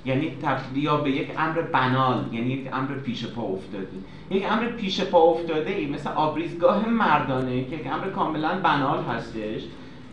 یعنی 0.05 0.37
تبدیل 0.43 0.85
یا 0.85 0.97
به 0.97 1.11
یک 1.11 1.31
امر 1.39 1.61
بنال 1.61 2.25
یعنی 2.33 2.53
یک 2.53 2.69
امر 2.73 2.95
پیش 2.95 3.27
پا 3.27 3.43
افتاده. 3.43 3.87
یک 4.31 4.53
امر 4.53 4.67
پیش 4.67 5.01
پا 5.01 5.19
افتاده 5.19 5.71
ای 5.71 5.87
مثل 5.87 6.11
آبریزگاه 6.11 6.89
مردانه 6.89 7.65
که 7.65 7.77
یک 7.77 7.87
امر 7.87 8.11
کاملا 8.11 8.61
بنال 8.61 9.05
هستش. 9.05 9.63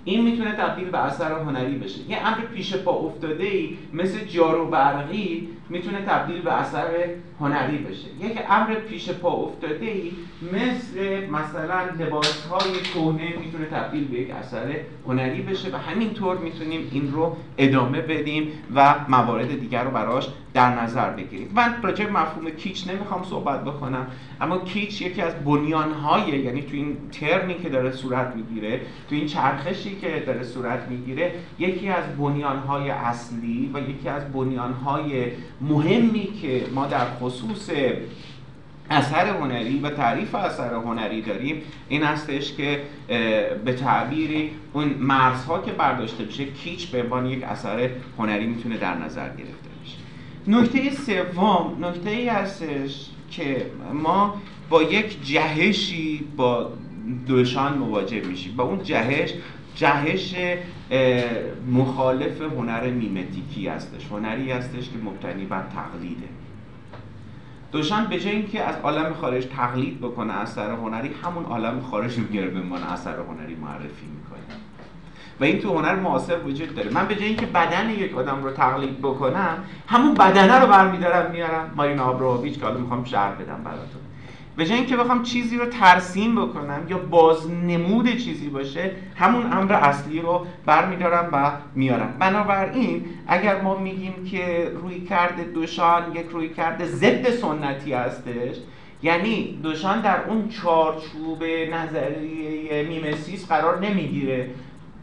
این 0.05 0.23
می‌تونه 0.23 0.51
تبدیل 0.51 0.89
به 0.89 0.97
اثر 0.97 1.31
هنری 1.31 1.75
بشه. 1.75 2.09
یه 2.09 2.27
امر 2.27 2.41
پیش 2.53 2.75
پا 2.75 2.91
افتاده 2.91 3.43
ای 3.43 3.77
مثل 3.93 4.25
جارو 4.25 4.67
برقی 4.67 5.49
می‌تونه 5.70 6.01
تبدیل 6.01 6.41
به 6.41 6.53
اثر 6.53 6.88
هنری 7.39 7.78
بشه. 7.78 8.07
یک 8.22 8.39
امر 8.49 8.74
پیش 8.74 9.09
پا 9.09 9.30
افتاده 9.30 9.86
ای 9.86 10.11
مثل 10.53 11.28
مثلا 11.30 11.80
لباس 11.99 12.45
های 12.45 12.72
کهنه 12.93 13.34
می‌تونه 13.39 13.66
تبدیل 13.66 14.07
به 14.07 14.20
یک 14.20 14.30
اثر 14.32 14.76
هنری 15.07 15.41
بشه 15.41 15.72
و 15.72 15.78
همینطور 15.78 16.38
می‌تونیم 16.38 16.89
این 16.91 17.11
رو 17.11 17.38
ادامه 17.57 18.01
بدیم 18.01 18.51
و 18.76 18.95
موارد 19.09 19.59
دیگر 19.59 19.84
رو 19.84 19.91
براش 19.91 20.28
در 20.53 20.82
نظر 20.82 21.09
بگیریم. 21.09 21.51
من 21.55 21.76
راجع 21.84 22.09
مفهوم 22.09 22.49
کیچ 22.49 22.88
نمی‌خوام 22.88 23.24
صحبت 23.24 23.64
بکنم 23.64 24.07
اما 24.41 24.57
کیچ 24.57 25.01
یکی 25.01 25.22
از 25.22 25.34
های 26.03 26.39
یعنی 26.39 26.61
تو 26.61 26.74
این 26.74 26.97
ترمی 27.11 27.55
که 27.55 27.70
داره 27.70 27.91
صورت 27.91 28.36
می‌گیره 28.36 28.82
تو 29.09 29.16
این 29.16 29.26
چرخشی 29.26 29.95
که 29.95 30.24
داره 30.26 30.43
صورت 30.43 30.88
می‌گیره 30.89 31.32
یکی 31.59 31.89
از 31.89 32.03
های 32.68 32.89
اصلی 32.89 33.72
و 33.74 33.80
یکی 33.80 34.09
از 34.09 34.24
های 34.86 35.32
مهمی 35.70 36.28
که 36.41 36.66
ما 36.76 36.86
در 36.86 37.05
خصوص 37.20 37.70
اثر 38.89 39.28
هنری 39.28 39.80
و 39.80 39.89
تعریف 39.89 40.36
اثر 40.36 40.74
هنری 40.74 41.22
داریم 41.22 41.61
این 41.89 42.03
هستش 42.03 42.53
که 42.53 42.82
به 43.66 43.74
تعبیری 43.74 44.51
اون 44.74 44.88
مرزها 44.88 45.61
که 45.61 45.72
برداشته 45.72 46.24
بشه 46.24 46.45
کیچ 46.45 46.88
به 46.88 47.03
عنوان 47.03 47.26
یک 47.26 47.43
اثر 47.43 47.89
هنری 48.18 48.45
می‌تونه 48.45 48.78
در 48.78 48.97
نظر 48.97 49.28
گرفته 49.30 49.70
بشه. 49.84 49.97
نکته 50.47 50.91
سوم 50.91 51.86
نکته 51.86 52.09
ای 52.09 52.28
هستش 52.30 53.09
که 53.32 53.66
ما 53.93 54.41
با 54.70 54.84
یک 54.84 55.26
جهشی 55.26 56.24
با 56.38 56.70
دوشان 57.28 57.78
مواجه 57.78 58.22
میشیم. 58.22 58.55
با 58.55 58.64
اون 58.64 58.84
جهش 58.84 59.34
جهش 59.76 60.36
مخالف 61.71 62.41
هنر 62.41 62.89
میمتیکی 62.89 63.67
هستش. 63.67 64.07
هنری 64.11 64.51
هستش 64.51 64.89
که 64.89 64.97
مبتنی 65.05 65.45
بر 65.45 65.63
تقلیده. 65.76 66.28
دوشان 67.71 68.05
به 68.05 68.19
جای 68.19 68.36
اینکه 68.36 68.63
از 68.63 68.76
عالم 68.84 69.13
خارج 69.13 69.45
تقلید 69.45 69.99
بکنه 70.01 70.34
اثر 70.34 70.71
هنری 70.71 71.11
همون 71.24 71.45
عالم 71.45 71.82
خارج 71.82 72.17
رو 72.17 72.24
میاره 72.30 72.49
به 72.49 72.59
عنوان 72.59 72.84
اثر 72.84 73.15
هنری 73.19 73.55
معرفی 73.55 74.05
می‌کنه. 74.15 74.57
و 75.39 75.43
این 75.43 75.59
تو 75.59 75.78
هنر 75.78 75.95
معاصر 75.95 76.39
وجود 76.39 76.76
داره. 76.76 76.89
من 76.91 77.07
به 77.07 77.15
جای 77.15 77.26
اینکه 77.26 77.45
بدن 77.45 77.89
یک 77.89 78.17
آدم 78.17 78.43
رو 78.43 78.51
تقلید 78.51 78.99
بکنم 78.99 79.57
همون 79.88 80.13
بدنه 80.13 80.59
رو 80.59 80.67
برمیدارم 80.67 81.32
میارم. 81.32 81.71
مارینا 81.76 82.03
آبروویچ 82.03 82.59
که 82.59 82.65
حالا 82.65 82.78
می‌خوام 82.78 83.03
شرح 83.03 83.36
بدم 83.36 83.63
براتون. 83.63 84.02
به 84.55 84.65
جای 84.65 84.77
اینکه 84.77 84.97
بخوام 84.97 85.23
چیزی 85.23 85.57
رو 85.57 85.65
ترسیم 85.65 86.35
بکنم 86.35 86.85
یا 86.89 86.97
بازنمود 86.97 88.17
چیزی 88.17 88.47
باشه 88.47 88.91
همون 89.15 89.53
امر 89.53 89.73
اصلی 89.73 90.19
رو 90.19 90.45
برمیدارم 90.65 91.29
و 91.31 91.51
میارم. 91.75 92.15
بنابراین 92.19 93.05
اگر 93.27 93.61
ما 93.61 93.77
میگیم 93.77 94.25
که 94.31 94.71
روی 94.81 95.01
کرده 95.01 95.43
دوشان 95.43 96.15
یک 96.15 96.25
روی 96.31 96.49
کرده 96.49 96.85
ضد 96.85 97.29
سنتی 97.29 97.93
هستش 97.93 98.55
یعنی 99.03 99.59
دوشان 99.63 100.01
در 100.01 100.23
اون 100.27 100.49
چارچوب 100.49 101.43
نظریه 101.71 102.83
میمسیس 102.89 103.47
قرار 103.47 103.79
نمی‌گیره. 103.79 104.49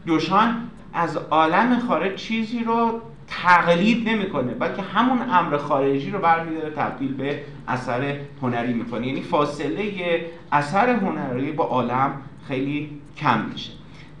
دوشان 0.05 0.69
از 0.93 1.17
عالم 1.17 1.79
خارج 1.79 2.15
چیزی 2.15 2.63
رو 2.63 3.01
تقلید 3.31 4.09
نمی‌کنه 4.09 4.53
بلکه 4.53 4.81
همون 4.81 5.21
امر 5.29 5.57
خارجی 5.57 6.11
رو 6.11 6.19
برمیداره 6.19 6.69
تبدیل 6.69 7.13
به 7.13 7.39
اثر 7.67 8.15
هنری 8.41 8.73
می‌کنه. 8.73 9.07
یعنی 9.07 9.21
فاصله 9.21 10.25
اثر 10.51 10.89
هنری 10.89 11.51
با 11.51 11.63
عالم 11.63 12.11
خیلی 12.47 12.89
کم 13.17 13.45
میشه. 13.53 13.71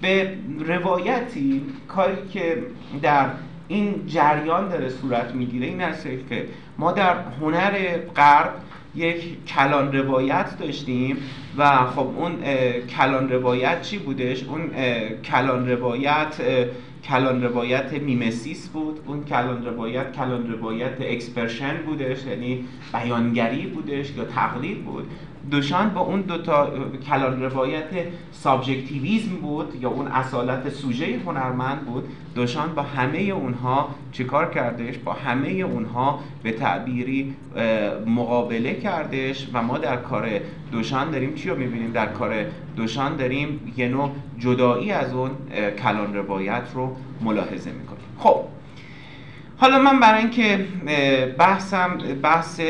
به 0.01 0.33
روایتی 0.65 1.61
کاری 1.87 2.15
که 2.33 2.63
در 3.01 3.25
این 3.67 4.07
جریان 4.07 4.69
داره 4.69 4.89
صورت 4.89 5.35
می‌گیره 5.35 5.67
این 5.67 5.81
است 5.81 6.07
که 6.29 6.45
ما 6.77 6.91
در 6.91 7.15
هنر 7.41 7.97
غرب 8.15 8.53
یک 8.95 9.45
کلان 9.45 9.97
روایت 9.97 10.57
داشتیم 10.59 11.17
و 11.57 11.85
خب 11.85 12.07
اون 12.17 12.35
کلان 12.97 13.29
روایت 13.29 13.81
چی 13.81 13.97
بودش؟ 13.97 14.43
اون 14.43 14.69
کلان 15.23 15.69
روایت 15.69 16.41
کلان 17.03 17.43
روایت 17.43 17.93
mimesis 17.93 18.67
بود. 18.67 18.99
اون 19.05 19.23
کلان 19.25 19.65
روایت 19.65 20.11
کلان 20.11 20.51
روایت 20.51 20.95
expression 20.99 21.77
بودش 21.85 22.25
یعنی 22.25 22.65
بیانگری 22.93 23.67
بودش 23.67 24.17
یا 24.17 24.25
تقلید 24.25 24.85
بود. 24.85 25.07
دوشان 25.51 25.89
با 25.89 26.01
اون 26.01 26.21
دوتا 26.21 26.73
کلان 27.09 27.41
روایت 27.41 27.89
subjectivism 28.31 29.35
بود 29.35 29.77
یا 29.81 29.89
اون 29.89 30.07
اصالت 30.07 30.69
سوژه 30.69 31.19
هنرمند 31.25 31.85
بود 31.85 32.03
دوشان 32.35 32.75
با 32.75 32.81
همه 32.81 33.17
اونها 33.17 33.95
چیکار 34.11 34.49
کردش؟ 34.49 34.97
با 34.97 35.13
همه 35.13 35.49
اونها 35.49 36.19
به 36.43 36.51
تعبیری 36.51 37.35
مقابله 38.05 38.73
کردش 38.73 39.47
و 39.53 39.61
ما 39.61 39.77
در 39.77 39.97
کار 39.97 40.29
دوشان 40.71 41.11
داریم. 41.11 41.35
چی 41.35 41.49
رو 41.49 41.57
می‌بینیم؟ 41.57 41.91
در 41.91 42.05
کار 42.05 42.45
دوشان 42.75 43.15
داریم 43.15 43.73
یه 43.77 43.87
نوع 43.87 44.11
جدایی 44.39 44.91
از 44.91 45.13
اون 45.13 45.31
کلان 45.83 46.15
روایت 46.15 46.63
رو 46.73 46.95
ملاحظه 47.21 47.71
می‌کنیم. 47.71 48.05
خب 48.17 48.39
حالا 49.57 49.79
من 49.79 49.99
برای 49.99 50.19
اینکه 50.21 50.65
بحثم 51.37 51.97
بحث 52.23 52.61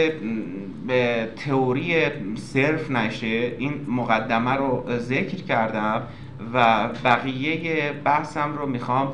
به 0.92 1.30
تئوری 1.36 1.96
صرف 2.36 2.92
نشه 2.92 3.28
این 3.58 3.86
مقدمه 3.88 4.52
رو 4.52 4.86
ذکر 4.98 5.44
کردم 5.44 6.02
و 6.54 6.88
بقیه 7.04 7.92
بحثم 8.04 8.54
رو 8.54 8.66
می‌خوام 8.66 9.14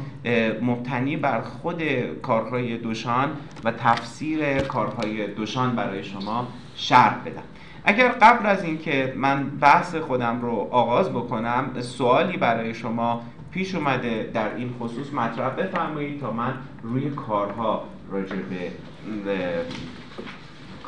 مبتنی 0.62 1.18
بر 1.18 1.42
خود 1.42 1.84
کارهای 2.22 2.78
دوشان 2.78 3.30
و 3.64 3.72
تفسیر 3.72 4.60
کارهای 4.60 5.28
دوشان 5.28 5.76
برای 5.76 6.04
شما 6.04 6.48
شرح 6.76 7.16
بدم. 7.26 7.44
اگر 7.86 8.08
قبل 8.08 8.46
از 8.46 8.64
اینکه 8.64 9.14
من 9.18 9.44
بحث 9.44 9.96
خودم 9.96 10.42
رو 10.42 10.68
آغاز 10.72 11.10
بکنم 11.10 11.70
سوالی 11.80 12.38
برای 12.38 12.74
شما 12.74 13.22
پیش 13.52 13.76
اومده 13.76 14.30
در 14.34 14.56
این 14.56 14.74
خصوص 14.80 15.14
مطرح 15.14 15.50
بفرمایید 15.50 16.22
تا 16.22 16.32
من 16.32 16.54
روی 16.84 17.10
کارها 17.10 17.84
راجع 18.12 18.36
به 18.36 18.72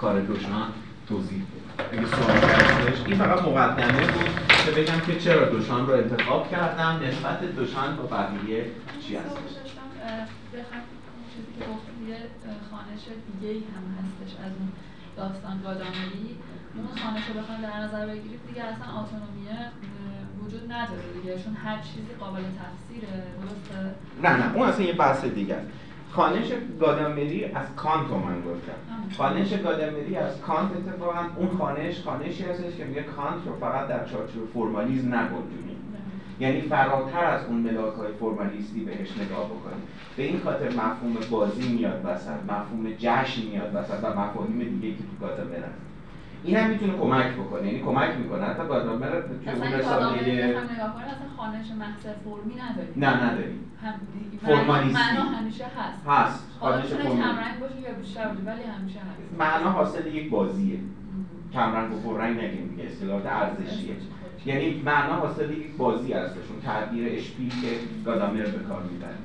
کار 0.02 0.22
دوشان 0.22 0.68
توضیح 1.10 1.42
اگه 1.92 2.06
سوالی 2.06 2.40
هستش 2.40 3.06
این 3.06 3.18
فقط 3.18 3.42
مقدمه 3.42 4.08
بود 4.08 4.30
که 4.66 4.72
بگم 4.72 5.00
که 5.00 5.20
چرا 5.20 5.50
دوشان 5.50 5.88
رو 5.88 5.94
انتخاب 5.94 6.52
کردم 6.52 7.00
نسبت 7.04 7.56
دوشان 7.56 7.96
با 7.96 8.04
بقیه 8.04 8.66
چی 9.08 9.16
هستش 9.16 9.60
خانش 12.72 13.04
دیگه 13.32 13.54
ای 13.54 13.60
هم 13.60 13.86
هستش 14.00 14.36
از 14.46 14.52
اون 14.60 14.72
داستان 15.18 15.62
گادامری. 15.64 16.38
اون 16.76 16.88
خانش 17.04 17.24
رو 17.28 17.42
بخوایم 17.42 17.62
در 17.62 17.80
نظر 17.80 18.06
بگیرید 18.06 18.40
دیگه 18.48 18.64
اصلا 18.64 18.88
آتونومیه 19.02 19.60
وجود 20.44 20.72
نداره 20.72 21.02
دیگه 21.14 21.44
چون 21.44 21.54
هر 21.54 21.78
چیزی 21.82 22.14
قابل 22.20 22.42
تفسیره 22.42 23.24
درسته؟ 23.42 23.96
نه 24.24 24.38
نه 24.38 24.56
اون 24.56 24.70
اصلا 24.70 24.86
یه 24.86 24.94
بحث 24.94 25.26
دیگه 25.26 25.58
خانش 26.12 26.52
گادامری 26.80 27.46
از 27.46 27.76
کانت 27.76 28.10
رو 28.10 28.18
من 28.18 28.42
گفتم. 28.42 29.16
خانش 29.18 29.54
گادامری 29.54 30.16
از 30.16 30.42
کانت 30.42 30.72
اتفاقا 30.72 31.26
اون 31.36 31.58
خانش 31.58 32.00
خانشی 32.02 32.44
هستش 32.44 32.76
که 32.78 32.86
میگه 32.86 33.04
کانت 33.04 33.46
رو 33.46 33.56
فقط 33.60 33.88
در 33.88 34.06
چارچوب 34.06 34.50
فرمالیزم 34.54 35.08
نگنجونیم 35.08 35.70
یعنی 36.40 36.62
فراتر 36.62 37.26
از 37.26 37.46
اون 37.46 37.58
ملاک 37.58 37.94
های 37.94 38.14
فرمالیستی 38.20 38.80
بهش 38.80 39.18
نگاه 39.18 39.46
بکنیم 39.46 39.84
به 40.18 40.24
این 40.24 40.40
خاطر 40.40 40.70
مفهوم 40.70 41.16
بازی 41.32 41.70
میاد 41.70 42.02
وسط 42.06 42.44
مفهوم 42.44 42.94
جشن 43.00 43.42
میاد 43.42 43.76
وسط 43.76 44.04
و 44.04 44.20
مفاهیم 44.20 44.80
دیگه 44.80 44.98
که 44.98 45.04
تو 45.04 45.28
گادامر 45.28 45.58
هست. 45.58 45.89
این 46.44 46.58
هم 46.58 46.70
می‌تونه 46.70 46.94
کمک 46.94 47.34
بکنه. 47.34 47.68
یعنی 47.68 47.80
کمک 47.80 48.10
می‌کنه. 48.18 48.46
حتی 48.46 48.68
گادامر 48.68 49.10
توی 49.10 49.54
اون 49.54 49.74
رساله 49.74 50.56
خانش 51.38 51.72
محض 51.72 52.02
فرمی 52.02 52.56
نداریم. 52.56 52.94
نه 52.96 53.24
نداریم. 53.26 53.72
فرمالیستی 54.46 54.94
معنا 54.94 55.22
همیشه 55.22 55.66
هست. 55.66 56.08
هست. 56.08 56.48
خانش 56.60 56.86
فرمی. 56.86 57.04
کمرنگ 57.04 57.60
باشه 57.60 57.82
یا 57.82 57.94
بیشتر 57.94 58.28
باشه 58.28 58.42
ولی 58.46 58.64
همیشه 58.64 59.00
هست. 59.00 59.40
معنا 59.40 59.72
حاصل 59.72 60.08
یک 60.08 60.30
بازیه. 60.30 60.80
کمرنگ 61.54 61.94
و 61.94 62.00
پررنگ 62.00 62.40
نگیم 62.40 62.68
دیگه. 62.68 62.90
اصطلاحات 62.90 63.26
ارزشیه. 63.26 63.96
یعنی 64.46 64.82
معنا 64.86 65.14
حاصل 65.14 65.52
یک 65.52 65.78
بازی 65.78 66.14
هستشون 66.14 66.62
تعبیر 66.66 67.14
اشپیل 67.14 67.50
که 67.50 67.80
گادامر 68.06 68.42
به 68.42 68.64
کار 68.70 68.84
می‌بره. 68.92 69.16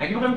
اگه 0.00 0.16
بخوایم 0.16 0.34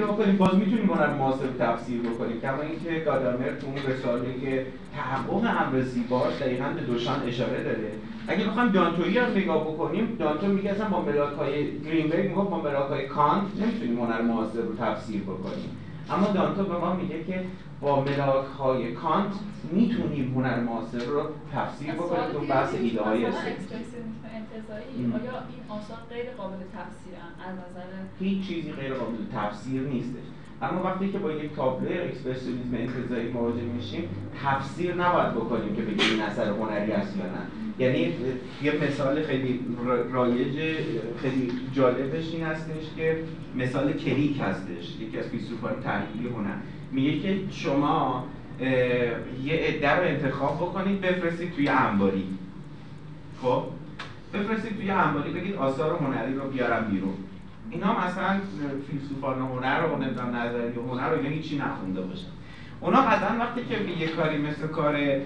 رو 0.00 0.06
کنیم 0.06 0.36
باز 0.36 0.54
می‌تونیم 0.54 0.90
هنر 0.90 1.14
معاصر 1.14 1.46
تفسیر 1.58 2.00
بکنیم. 2.00 2.40
کما 2.40 2.62
اینکه 2.62 3.04
گادامر 3.04 3.50
تو 3.60 3.66
اون 3.66 3.76
رساله 3.76 4.66
تحقق 4.96 5.34
امر 5.34 5.80
زیباش 5.80 6.32
دقیقا 6.40 6.64
به 6.74 6.80
دوشان 6.80 7.22
اشاره 7.26 7.64
داره. 7.64 7.92
اگه 8.28 8.44
بخوایم 8.44 8.72
دانتویی 8.72 9.18
رو 9.18 9.30
نگاه 9.36 9.64
بکنیم 9.64 10.16
دانتو 10.18 10.46
میگه 10.46 10.70
اصلا 10.70 10.88
با 10.88 11.02
ملاک 11.02 11.32
های 11.32 11.80
گرینبرگ 11.80 12.22
میگه 12.22 12.34
با 12.34 12.62
ملاک 12.62 12.88
های 12.88 13.06
کانت 13.06 13.48
نمی‌تونیم 13.60 14.00
هنر 14.00 14.22
معاصر 14.22 14.60
رو 14.60 14.74
تفسیر 14.74 15.22
بکنیم. 15.22 15.76
اما 16.10 16.26
دانتو 16.26 16.64
به 16.64 16.78
ما 16.78 16.94
میگه 16.94 17.24
که 17.24 17.44
با 17.80 18.04
ملاک 18.04 18.46
های 18.58 18.92
کانت 18.92 19.32
می‌تونیم 19.72 20.34
هنر 20.34 20.60
معاصر 20.60 21.04
رو 21.04 21.22
تفسیر 21.54 21.92
بکنیم 21.92 22.32
تو 22.32 22.40
بحث 22.40 22.74
ایده 22.74 23.02
های 23.02 23.26
آیا 23.26 23.34
این 24.96 25.12
آثار 25.68 25.98
غیر 26.10 26.30
قابل 26.30 26.56
تفسیرن 26.56 27.30
از 27.48 27.54
نظر 27.54 27.86
هیچ 28.20 28.48
چیزی 28.48 28.72
غیر 28.72 28.94
قابل 28.94 29.16
تفسیر 29.34 29.82
نیستش 29.82 30.24
اما 30.62 30.82
وقتی 30.82 31.12
که 31.12 31.18
با 31.18 31.32
یک 31.32 31.54
تابلو 31.56 31.88
اکسپرسیونیسم 31.88 32.74
انتزاعی 32.74 33.32
مواجه 33.32 33.62
میشیم 33.62 34.08
تفسیر 34.44 34.94
نباید 34.94 35.34
بکنیم 35.34 35.76
که 35.76 35.82
بگیم 35.82 36.10
این 36.10 36.22
اثر 36.22 36.48
هنری 36.48 36.92
است 36.92 37.16
یا 37.16 37.22
نه 37.22 37.40
یعنی 37.78 38.14
یه 38.62 38.72
مثال 38.84 39.22
خیلی 39.22 39.60
رایج 40.12 40.76
خیلی 41.22 41.52
جالبش 41.72 42.34
این 42.34 42.44
هستش 42.44 42.94
که 42.96 43.24
مثال 43.56 43.92
کریک 43.92 44.40
هستش 44.40 45.00
یکی 45.00 45.18
از 45.18 45.26
فیلسوفان 45.26 45.72
تحلیلی 45.84 46.28
هنر 46.28 46.56
میگه 46.92 47.18
که 47.20 47.38
شما 47.50 48.24
یه 49.44 49.54
عده 49.54 49.90
رو 49.90 50.02
انتخاب 50.02 50.56
بکنید 50.56 51.00
بفرستید 51.00 51.54
توی 51.54 51.68
انباری. 51.68 52.24
خب؟ 53.42 53.62
بفرستید 54.34 54.76
توی 54.76 54.90
انباری 54.90 55.30
بگید 55.30 55.56
آثار 55.56 55.98
هنری 55.98 56.34
رو 56.34 56.48
بیارم 56.50 56.84
بیرون. 56.90 57.14
اینا 57.70 58.06
مثلا 58.06 58.40
فیلسوفان 58.90 59.38
هنر 59.38 59.86
و 59.86 59.98
نظام 59.98 60.36
نظری 60.36 60.72
هنر 60.90 61.10
رو 61.10 61.16
اینا 61.16 61.28
هیچی 61.28 61.58
نخونده 61.58 62.00
باشن. 62.00 62.26
اونا 62.80 63.00
قطعا 63.00 63.38
وقتی 63.38 63.60
که 63.64 64.00
یه 64.00 64.08
کاری 64.08 64.38
مثل 64.38 64.66
کار 64.66 65.20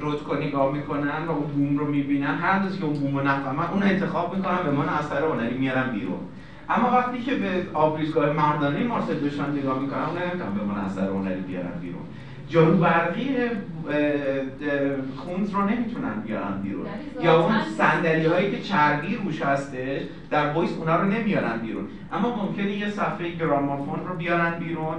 رودکو 0.00 0.34
نگاه 0.34 0.72
می‌کنن 0.72 1.24
و 1.28 1.30
اون 1.30 1.46
بوم 1.46 1.78
رو 1.78 1.86
می‌بینن 1.86 2.34
هر 2.34 2.50
اندازه 2.50 2.78
که 2.78 2.84
اون 2.84 2.98
بوم 2.98 3.16
رو 3.16 3.22
نفهمن 3.22 3.66
اون 3.72 3.82
انتخاب 3.82 4.36
می‌کنن 4.36 4.62
به 4.64 4.70
من 4.70 4.88
اثر 4.88 5.24
هنری 5.24 5.58
میارن 5.58 5.90
بیرون. 5.90 6.18
اما 6.68 6.90
وقتی 6.90 7.22
که 7.22 7.34
به 7.34 7.66
آبریزگاه 7.74 8.32
مردانه 8.32 8.84
مارسل 8.84 9.14
دوشان 9.14 9.58
نگاه 9.58 9.78
می‌کنن 9.78 10.02
اون 10.02 10.18
نمی‌تونن 10.18 10.54
به 10.54 10.64
عنوان 10.64 10.78
اثر 10.78 11.08
هنری 11.08 11.40
بیارن 11.40 11.78
بیرون. 11.80 12.02
جارو 12.48 12.76
برقی 12.76 13.36
خونز 15.16 15.50
رو 15.50 15.62
نمی‌تونن 15.62 16.20
بیارن 16.26 16.60
بیرون. 16.62 16.86
یعنی 16.86 17.24
یا 17.24 17.42
اون 17.42 17.54
صندلی 17.78 18.26
هایی 18.26 18.50
که 18.50 18.62
چربی 18.62 19.14
روش 19.14 19.42
هستش 19.42 20.02
در 20.30 20.52
بویس 20.52 20.70
اونا 20.78 20.96
رو 20.96 21.08
نمیارن 21.08 21.58
بیرون. 21.58 21.88
اما 22.12 22.36
ممکنه 22.36 22.72
یه 22.72 22.90
صفحه 22.90 23.30
گرامافون 23.30 24.06
رو 24.06 24.14
بیارن 24.14 24.58
بیرون 24.58 24.96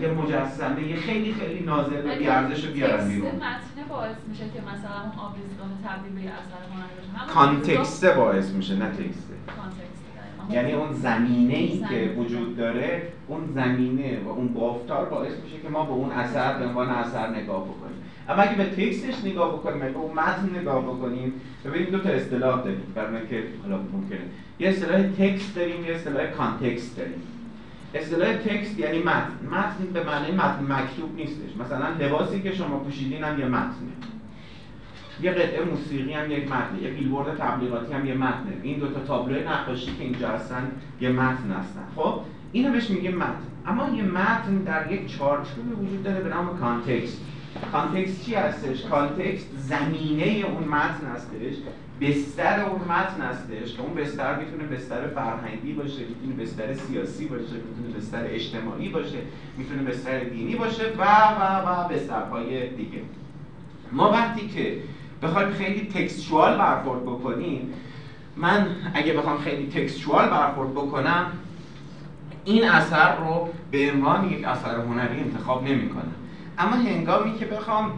یه 0.00 0.08
مجسمه 0.08 0.88
یه 0.88 0.96
خیلی 0.96 1.34
خیلی 1.34 1.64
نازل 1.64 2.10
و 2.10 2.18
بیارزش 2.18 2.64
رو 2.64 2.72
بیارن 2.72 3.08
بیرون. 3.08 3.28
متن 3.28 3.88
باعث 3.88 4.16
میشه 4.28 4.44
که 4.44 4.60
مثلا 4.60 5.00
اون 5.02 5.18
آبریزگاه 5.26 5.68
تبدیل 5.84 6.12
به 6.14 6.30
اثر 6.30 6.62
هنری 6.72 7.34
context 7.34 8.06
باعث 8.06 8.50
میشه 8.50 8.74
نه 8.74 8.86
تکسته 8.86 9.34
یعنی 10.50 10.72
اون 10.72 10.92
زمینه 10.92 11.54
ای 11.54 11.78
که 11.78 12.14
وجود 12.18 12.56
داره 12.56 13.02
اون 13.28 13.40
زمینه 13.54 14.20
و 14.24 14.28
اون 14.28 14.48
بافتار 14.48 15.04
باعث 15.04 15.32
میشه 15.44 15.62
که 15.62 15.68
ما 15.68 15.84
به 15.84 15.92
اون 15.92 16.10
اثر 16.10 16.58
به 16.58 16.66
عنوان 16.66 16.88
اثر 16.88 17.30
نگاه 17.30 17.64
بکنیم. 17.64 17.96
اما 18.28 18.42
اگه 18.42 18.54
به 18.54 18.64
تکستش 18.64 19.24
نگاه 19.24 19.52
بکنیم 19.52 19.78
به 19.78 19.98
اون 19.98 20.12
متن 20.12 20.60
نگاه 20.60 20.82
بکنیم 20.82 21.32
ببینیم 21.64 21.90
دو 21.90 21.98
تا 21.98 22.08
اصطلاح 22.08 22.64
داریم. 22.64 22.92
برای 22.94 23.26
که 23.26 23.42
حالا 23.62 23.76
ممکنه. 23.76 24.20
یه 24.58 24.68
اصطلاح 24.68 25.02
تکست 25.02 25.56
داریم 25.56 25.84
یه 25.84 25.94
اصطلاح 25.94 26.26
کانتکست 26.26 26.96
داریم. 26.96 27.22
اصطلاح 27.94 28.36
تکست 28.36 28.78
یعنی 28.78 28.98
متن. 28.98 29.32
متن 29.50 29.92
به 29.92 30.04
معنی 30.04 30.30
متن 30.32 30.64
مکتوب 30.68 31.16
نیستش. 31.16 31.56
مثلا 31.60 32.06
لباسی 32.06 32.42
که 32.42 32.52
شما 32.52 32.78
پوشیدین 32.78 33.24
هم 33.24 33.38
یه 33.38 33.46
متنه. 33.46 34.15
یه 35.22 35.30
قطعه 35.30 35.64
موسیقی 35.64 36.12
هم 36.12 36.30
یک 36.30 36.44
متنه 36.52 36.82
یه 36.82 36.90
بیلبورد 36.90 37.36
تبلیغاتی 37.36 37.92
هم 37.92 38.06
یه 38.06 38.14
متنه 38.14 38.52
این 38.62 38.78
دو 38.78 38.88
تا 38.88 39.00
تابلو 39.00 39.48
نقاشی 39.48 39.96
که 39.98 40.04
اینجا 40.04 40.28
هستن 40.28 40.70
یه 41.00 41.08
متن 41.08 41.50
هستن. 41.60 41.82
خب 41.96 42.20
اینو 42.52 42.72
بهش 42.72 42.90
میگه 42.90 43.10
متن. 43.10 43.46
اما 43.66 43.96
یه 43.96 44.02
متن 44.02 44.56
در 44.56 44.92
یک 44.92 45.18
چارچوبی 45.18 45.72
وجود 45.72 46.02
داره 46.02 46.20
به 46.20 46.28
نام 46.28 46.58
context. 46.58 47.20
context 47.72 48.24
چی 48.24 48.34
هستش؟ 48.34 48.84
کانتکست 48.84 49.46
زمینه 49.56 50.24
اون 50.24 50.64
متن 50.64 51.06
هستش 51.14 51.56
بستر 52.00 52.60
اون 52.60 52.80
متن 52.80 53.22
هستش 53.22 53.74
که 53.76 53.82
اون 53.82 53.94
بستر 53.94 54.38
می‌تونه 54.38 54.64
بستر 54.64 55.08
فرهنگی 55.08 55.72
باشه 55.72 56.02
می‌تونه 56.08 56.42
بستر 56.42 56.74
سیاسی 56.74 57.26
باشه 57.26 57.42
می‌تونه 57.42 57.96
بستر 57.98 58.24
اجتماعی 58.26 58.88
باشه 58.88 59.18
می‌تونه 59.56 59.82
بستر 59.82 60.20
دینی 60.20 60.56
باشه 60.56 60.82
و 60.98 61.04
و 61.40 61.68
و 61.68 61.88
بسترهای 61.88 62.68
دیگه. 62.68 63.00
ما 63.92 64.10
وقتی 64.10 64.48
که 64.48 64.76
بخوایم 65.26 65.50
خیلی 65.50 65.88
تکستوال 65.94 66.58
برخورد 66.58 67.02
بکنیم 67.02 67.72
من 68.36 68.66
اگه 68.94 69.12
بخوام 69.12 69.38
خیلی 69.38 69.66
تکستوال 69.66 70.28
برخورد 70.28 70.72
بکنم 70.72 71.32
این 72.44 72.64
اثر 72.64 73.16
رو 73.16 73.48
به 73.70 73.92
عنوان 73.92 74.32
یک 74.32 74.44
اثر 74.44 74.76
هنری 74.76 75.20
انتخاب 75.20 75.64
نمی 75.64 75.88
کنم 75.88 76.14
اما 76.58 76.76
هنگامی 76.76 77.38
که 77.38 77.44
بخوام 77.44 77.92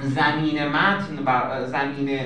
زمین 0.00 0.68
متن 0.68 1.16
بر 1.24 1.64
زمین 1.64 2.18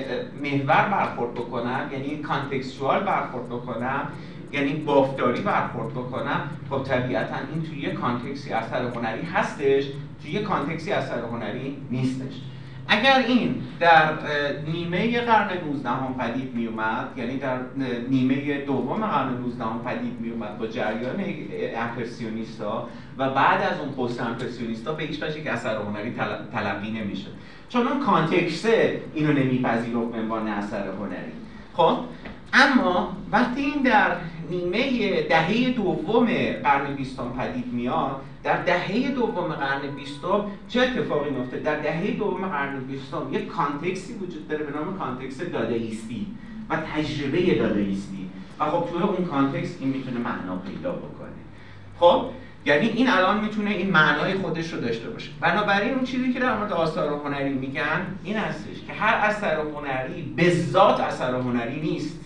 محور 0.43 0.89
برخورد 0.91 1.33
بکنم 1.33 1.89
یعنی 1.91 2.17
کانتکستوال 2.17 2.99
برخورد 2.99 3.49
بکنم 3.49 4.07
یعنی 4.51 4.73
بافتاری 4.73 5.41
برخورد 5.41 5.93
بکنم 5.93 6.49
خب 6.69 6.83
طبیعتا 6.83 7.35
این 7.53 7.63
توی 7.63 7.79
یه 7.79 7.93
کانتکسی 7.93 8.53
اثر 8.53 8.83
هنری 8.83 9.25
هستش 9.25 9.83
توی 10.21 10.31
یه 10.31 10.41
context 10.41 10.85
ی 10.85 10.91
اثر 10.91 11.19
هنری 11.19 11.77
نیستش. 11.91 12.41
اگر 12.87 13.23
این 13.27 13.61
در 13.79 14.13
نیمه 14.67 15.21
قرن 15.21 15.49
19 15.67 15.89
هم 15.89 16.15
پدید 16.19 16.55
می 16.55 16.67
اومد 16.67 17.07
یعنی 17.17 17.37
در 17.37 17.57
نیمه 18.09 18.57
دوم 18.57 19.05
قرن 19.05 19.33
19 19.33 19.63
هم 19.63 19.81
پدید 19.85 20.19
می 20.19 20.29
اومد 20.29 20.57
با 20.57 20.67
جریان 20.67 21.23
امپرسیونیستا 21.75 22.87
و 23.17 23.29
بعد 23.29 23.61
از 23.61 23.79
اون 23.79 23.91
پست 23.91 24.21
امپرسیونیستا 24.21 24.93
به 24.93 25.03
هیچ 25.03 25.23
وجه 25.23 25.39
یک 25.39 25.47
اثر 25.47 25.75
هنری 25.75 26.13
تلقی 26.51 26.91
نمیشه 26.91 27.27
چون 27.69 27.87
اون 27.87 27.99
context 27.99 28.65
اینو 29.13 29.33
نمیپذیرفت 29.33 30.11
به 30.11 30.17
عنوان 30.17 30.47
اثر 30.47 30.87
هنری. 30.87 31.31
خب 31.73 31.97
اما 32.53 33.17
وقتی 33.31 33.61
این 33.61 33.83
در 33.83 34.11
نیمه 34.49 35.21
دهه 35.21 35.69
دوم 35.69 36.25
قرن 36.63 36.95
بیستم 36.95 37.33
پدید 37.39 37.73
میاد. 37.73 38.21
در 38.43 38.63
دهه 38.63 39.11
دوم 39.11 39.47
قرن 39.47 39.95
بیستم 39.95 40.45
چه 40.69 40.81
اتفاقی 40.81 41.29
میفته 41.29 41.57
در 41.57 41.79
دهه 41.79 42.11
دوم 42.11 42.47
قرن 42.47 42.79
بیستم 42.79 43.21
یک 43.31 43.47
context 43.47 44.05
ی 44.05 44.13
وجود 44.13 44.47
داره 44.47 44.63
به 44.63 44.79
نام 44.79 44.97
context 44.97 45.41
دادایستی 45.41 46.27
و 46.69 46.77
تجربه 46.95 47.55
دادایستی 47.55 48.29
و 48.59 48.65
خب 48.65 48.89
توی 48.91 49.01
اون 49.01 49.25
context 49.25 49.77
این 49.79 49.89
می‌تونه 49.89 50.17
معنا 50.17 50.55
پیدا 50.55 50.91
بکنه. 50.91 51.29
خب 51.99 52.25
یعنی 52.65 52.87
این 52.87 53.09
الان 53.09 53.41
می‌تونه 53.43 53.71
این 53.71 53.89
معنای 53.91 54.33
خودش 54.33 54.73
رو 54.73 54.81
داشته 54.81 55.09
باشه. 55.09 55.31
بنابراین 55.41 55.93
اون 55.93 56.03
چیزی 56.03 56.33
که 56.33 56.39
در 56.39 56.57
مورد 56.57 56.73
آثار 56.73 57.09
هنری 57.25 57.53
میگن 57.53 58.01
این 58.23 58.37
هستش 58.37 58.85
که 58.87 58.93
هر 58.93 59.29
اثر 59.29 59.59
هنری 59.59 60.21
به 60.35 60.49
ذات 60.49 60.99
اثر 60.99 61.35
هنری 61.35 61.81
نیست. 61.81 62.19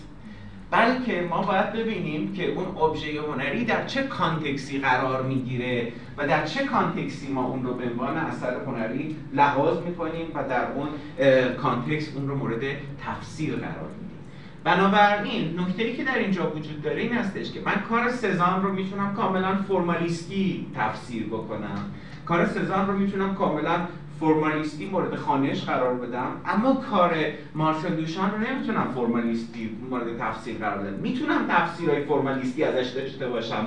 بلکه 0.70 1.26
ما 1.30 1.42
باید 1.42 1.72
ببینیم 1.72 2.32
که 2.32 2.50
اون 2.50 2.66
ابژه 2.82 3.20
هنری 3.20 3.64
در 3.64 3.86
چه 3.86 4.02
context 4.02 4.68
ی 4.68 4.78
قرار 4.78 5.22
می‌گیره 5.22 5.92
و 6.16 6.26
در 6.26 6.44
چه 6.46 6.64
context 6.64 7.24
ی 7.24 7.32
ما 7.32 7.44
اون 7.44 7.64
رو 7.64 7.74
به 7.74 7.84
عنوان 7.84 8.16
اثر 8.16 8.54
هنری 8.66 9.16
لحاظ 9.32 9.78
می‌کنیم 9.86 10.26
و 10.34 10.48
در 10.48 10.66
اون 10.72 10.88
context 11.54 12.08
اون 12.14 12.28
رو 12.28 12.36
مورد 12.36 12.60
تفسیر 13.06 13.56
قرار 13.56 13.88
میدیم. 13.88 14.18
بنابراین 14.64 15.60
نکته 15.60 15.82
ای 15.82 15.96
که 15.96 16.04
در 16.04 16.18
اینجا 16.18 16.50
وجود 16.50 16.82
داره 16.82 17.00
این 17.00 17.12
هستش 17.12 17.50
که 17.50 17.60
من 17.64 17.80
کار 17.88 18.10
سزان 18.10 18.62
رو 18.62 18.72
می‌تونم 18.72 19.14
کاملا 19.14 19.56
فرمالیستی 19.68 20.66
تفسیر 20.74 21.26
بکنم. 21.26 21.78
کار 22.26 22.46
سزان 22.46 22.86
رو 22.86 22.98
می‌تونم 22.98 23.34
کاملا 23.34 23.80
فرمالیستی 24.20 24.86
مورد 24.86 25.16
خوانش 25.16 25.64
قرار 25.64 25.94
بدم. 25.94 26.30
اما 26.46 26.74
کار 26.74 27.14
مارسل 27.54 27.94
دوشان 27.94 28.30
رو 28.30 28.38
نمی‌تونم 28.38 28.92
فرمالیستی 28.94 29.76
مورد 29.90 30.18
تفسیر 30.18 30.56
قرار 30.56 30.78
بدم. 30.78 30.98
می‌تونم 30.98 31.46
تفسیرهای 31.48 32.04
فرمالیستی 32.04 32.64
ازش 32.64 32.88
داشته 32.90 33.28
باشم 33.28 33.66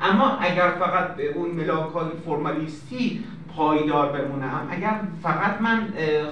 اما 0.00 0.38
اگر 0.40 0.70
فقط 0.70 1.16
به 1.16 1.32
اون 1.32 1.50
ملاک 1.50 1.92
های 1.92 2.10
فرمالیستی 2.24 3.24
پایدار 3.58 4.12
بمونم 4.12 4.68
اگر 4.70 5.00
فقط 5.22 5.60
من 5.60 5.88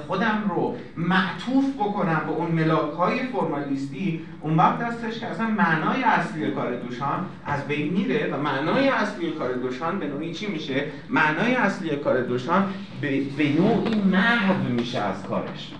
خودم 0.06 0.42
رو 0.48 0.74
معطوف 0.96 1.74
بکنم 1.74 2.22
به 2.26 2.32
اون 2.32 2.50
ملاک 2.50 2.92
های 2.92 3.18
فرمالیستی 3.18 4.20
اون 4.40 4.56
وقت 4.56 4.80
هستش 4.80 5.20
که 5.20 5.26
اصلا 5.26 5.46
معنای 5.46 6.02
اصلی 6.02 6.50
کار 6.50 6.76
دوشان 6.76 7.26
از 7.46 7.66
بین 7.68 7.92
میره 7.92 8.34
و 8.34 8.42
معنای 8.42 8.88
اصلی 8.88 9.30
کار 9.30 9.52
دوشان 9.52 9.98
به 9.98 10.06
نوعی 10.06 10.32
چی 10.34 10.46
میشه؟ 10.46 10.84
معنای 11.10 11.54
اصلی 11.54 11.96
کار 11.96 12.20
دوشان 12.20 12.64
به 13.00 13.54
نوعی 13.58 14.00
محو 14.00 14.72
میشه 14.72 15.00
از 15.00 15.22
کارش. 15.22 15.72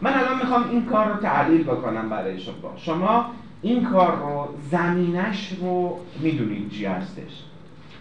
من 0.00 0.14
الان 0.14 0.38
می‌خوام 0.38 0.70
این 0.70 0.86
کار 0.86 1.08
رو 1.08 1.20
تعلیل 1.20 1.62
بکنم 1.62 2.08
برای 2.08 2.40
شما. 2.40 2.54
شما 2.76 3.26
این 3.62 3.84
کار 3.84 4.16
رو 4.16 4.54
زمینش 4.70 5.52
رو 5.60 5.98
می‌دونید 6.20 6.70
چی 6.70 6.84
هستش. 6.84 7.42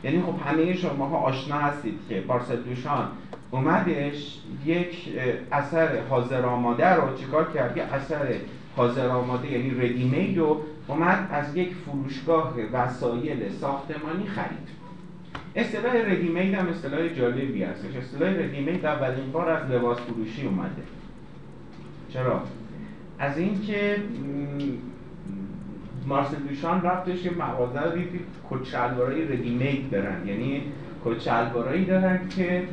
یعنی 0.03 0.21
خب 0.21 0.35
همه 0.45 0.75
شما 0.75 1.07
ها 1.07 1.17
آشنا 1.17 1.55
هستید 1.55 1.99
که 2.09 2.21
پارسل 2.21 2.55
دوشان 2.55 3.07
اومدش 3.51 4.37
یک 4.65 5.09
اثر 5.51 6.01
حاضر 6.09 6.45
آماده 6.45 6.93
رو 6.93 7.17
چیکار 7.17 7.53
کرد؟ 7.53 7.77
یه 7.77 7.83
اثر 7.83 8.35
حاضر 8.75 9.07
آماده 9.07 9.51
یعنی 9.51 9.69
ردیمید 9.69 10.37
رو 10.37 10.61
اومد 10.87 11.29
از 11.31 11.55
یک 11.55 11.73
فروشگاه 11.75 12.53
وسایل 12.73 13.49
ساختمانی 13.49 14.25
خرید. 14.25 14.81
اصطلاح 15.55 15.95
ردیمید 15.95 16.53
هم 16.53 16.67
اصطلاح 16.67 17.07
جالبی 17.07 17.63
هستش 17.63 17.95
اصطلاح 17.95 18.29
ردیمید 18.29 18.85
اولین 18.85 19.31
بار 19.31 19.49
از 19.49 19.71
لباس 19.71 19.97
فروشی 19.97 20.47
اومده. 20.47 20.81
چرا؟ 22.09 22.41
از 23.19 23.37
اینکه 23.37 23.97
مارسل 26.07 26.35
دوشان 26.49 26.81
رفتش 26.81 27.25
یه 27.25 27.31
مغازه 27.31 27.79
رو 27.79 27.91
دید 27.91 28.09
کت 28.49 28.75
ردیمید 28.75 29.89
دارن. 29.91 30.27
یعنی 30.27 30.61
کت 31.05 31.25
دارن 31.87 32.19
که 32.37 32.63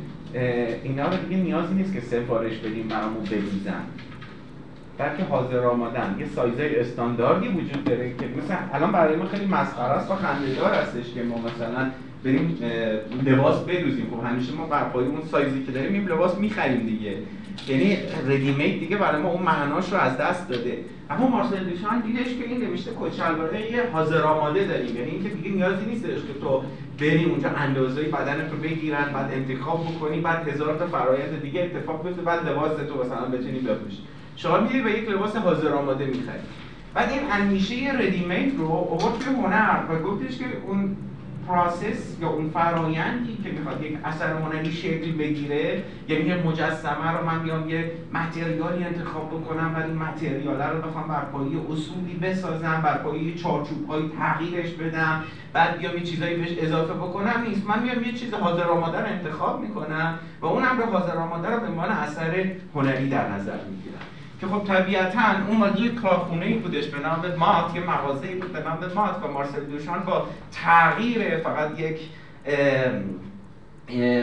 اینا 0.83 1.09
رو 1.09 1.17
دیگه 1.17 1.43
نیازی 1.43 1.75
نیست 1.75 1.93
که 1.93 2.01
سفارش 2.01 2.59
بدیم 2.59 2.89
برامون 2.89 3.25
بریزن. 3.25 3.83
بلکه 4.99 5.25
حاضر 5.25 5.67
آمادن. 5.67 6.17
یه 6.19 6.27
سایزای 6.27 6.81
استانداردی 6.81 7.49
وجود 7.49 7.85
داره 7.85 8.11
که 8.11 8.25
مثلا 8.45 8.57
الان 8.73 8.93
برای 8.93 9.17
ما 9.17 9.25
خیلی 9.25 9.47
مسخره 9.47 9.93
است 9.93 10.11
و 10.11 10.15
خنده‌دار 10.15 10.75
هستش 10.75 11.15
که 11.15 11.23
ما 11.23 11.39
مثلا 11.39 11.91
بریم 12.25 12.59
لباس 13.27 13.65
بدوزیم. 13.65 14.07
خب 14.11 14.27
همیشه 14.27 14.55
ما 14.55 14.67
بر 14.67 14.91
اون 14.95 15.23
سایزی 15.31 15.65
که 15.65 15.73
داریم 15.73 15.93
این 15.93 16.05
لباس 16.05 16.39
می‌خریم 16.39 16.87
دیگه. 16.87 17.15
یعنی 17.69 17.99
ردیمید 18.27 18.81
دیگه 18.81 18.97
برای 18.97 19.23
ما 19.23 19.29
اون 19.29 19.43
معناش 19.43 19.93
رو 19.93 19.99
از 19.99 20.17
دست 20.17 20.49
داده. 20.49 20.79
اما 21.11 21.29
مارسل 21.29 21.65
دیشان 21.65 22.01
دیدش 22.01 22.27
که 22.27 22.45
این 22.45 22.65
نوشته 22.65 22.91
کچلواره 23.01 23.73
یه 23.73 23.83
حاضر 23.93 24.23
آماده 24.23 24.65
داریم. 24.65 24.97
یعنی 24.97 25.11
اینکه 25.11 25.29
دیگه 25.29 25.51
نیازی 25.51 25.87
نیستش 25.87 26.09
که 26.09 26.41
تو 26.41 26.63
بری 27.01 27.25
اونجا 27.25 27.49
اندازه 27.49 28.03
بدن 28.03 28.51
رو 28.51 28.57
بگیرن 28.57 29.13
بعد 29.13 29.33
انتخاب 29.33 29.85
بکنی 29.85 30.21
بعد 30.21 30.49
هزار 30.49 30.79
تا 30.79 30.87
فرایند 30.87 31.43
دیگه 31.43 31.61
اتفاق 31.63 32.07
بیفته 32.07 32.23
بعد 32.23 32.49
لباس 32.49 32.73
تو 32.73 33.05
مثلا 33.05 33.25
بتونی 33.25 33.59
بپوشی. 33.59 33.99
شما 34.37 34.61
میری 34.61 34.81
به 34.81 34.91
یک 34.91 35.09
لباس 35.11 35.37
حاضر 35.37 35.73
آماده 35.73 36.05
می‌خری. 36.05 36.39
بعد 36.95 37.11
این 37.11 37.21
اندیشه 37.31 37.93
ردیمید 37.99 38.59
رو 38.59 38.69
آورد 38.69 39.19
توی 39.19 39.35
هنر 39.35 39.81
و 39.91 39.99
گفتش 40.03 40.39
که 40.39 40.45
اون 40.67 40.97
پراسس 41.49 42.21
یا 42.21 42.29
اون 42.29 42.51
فرایندی 42.51 43.39
که 43.45 43.51
می‌خواد 43.51 43.85
یک 43.85 43.99
اثر 44.05 44.33
هنری 44.33 44.73
شکل 44.73 45.13
بگیره 45.13 45.83
یعنی 46.09 46.25
یه 46.25 46.37
مجسمه 46.47 47.11
رو 47.11 47.27
من 47.27 47.43
بیام 47.43 47.71
یه 47.71 47.93
متریالی 48.15 48.85
انتخاب 48.85 49.29
بکنم 49.29 49.75
و 49.75 49.87
این 49.87 49.97
متریال 49.97 50.63
رو 50.63 50.89
بخوام 50.89 51.09
بر 51.09 51.25
پایه 51.25 51.59
اصولی 51.71 52.15
بسازم 52.23 52.81
بر 52.85 52.99
پایه 52.99 53.35
چارچوب 53.35 53.89
های 53.89 54.03
تغییرش 54.19 54.71
بدم 54.71 55.23
بعد 55.53 55.79
بیام 55.79 55.95
یه 55.95 56.03
چیزایی 56.03 56.37
بهش 56.37 56.59
اضافه 56.59 56.93
بکنم. 56.93 57.45
نیست. 57.49 57.67
من 57.67 57.83
میام 57.83 58.03
یه 58.03 58.13
چیز 58.13 58.35
حاضر 58.35 58.65
آماده 58.65 58.99
رو 58.99 59.07
انتخاب 59.07 59.61
می‌کنم 59.61 60.19
و 60.41 60.47
اون 60.47 60.65
امر 60.65 60.83
حاضر 60.83 61.17
آماده 61.17 61.49
رو 61.51 61.61
به 61.61 61.67
عنوان 61.67 61.89
اثر 61.89 62.51
هنری 62.75 63.09
در 63.09 63.29
نظر 63.29 63.59
می‌گیرم. 63.71 64.18
که 64.41 64.47
خب 64.47 64.65
طبیعتا 64.65 65.23
اون 65.49 65.77
یه 65.77 65.95
کارخونه 65.95 66.47
ای 66.47 66.55
بودش 66.55 66.87
به 66.87 66.99
نام 66.99 67.35
مات 67.39 67.75
یه 67.75 67.91
مغازه 67.91 68.27
ای 68.27 68.35
بود 68.35 68.53
به 68.53 68.61
نام 68.61 68.79
مات 68.95 69.25
و 69.25 69.29
مارسل 69.29 69.65
دوشان 69.65 70.01
با 70.01 70.27
تغییر 70.53 71.39
فقط 71.39 71.81
یک 71.81 72.01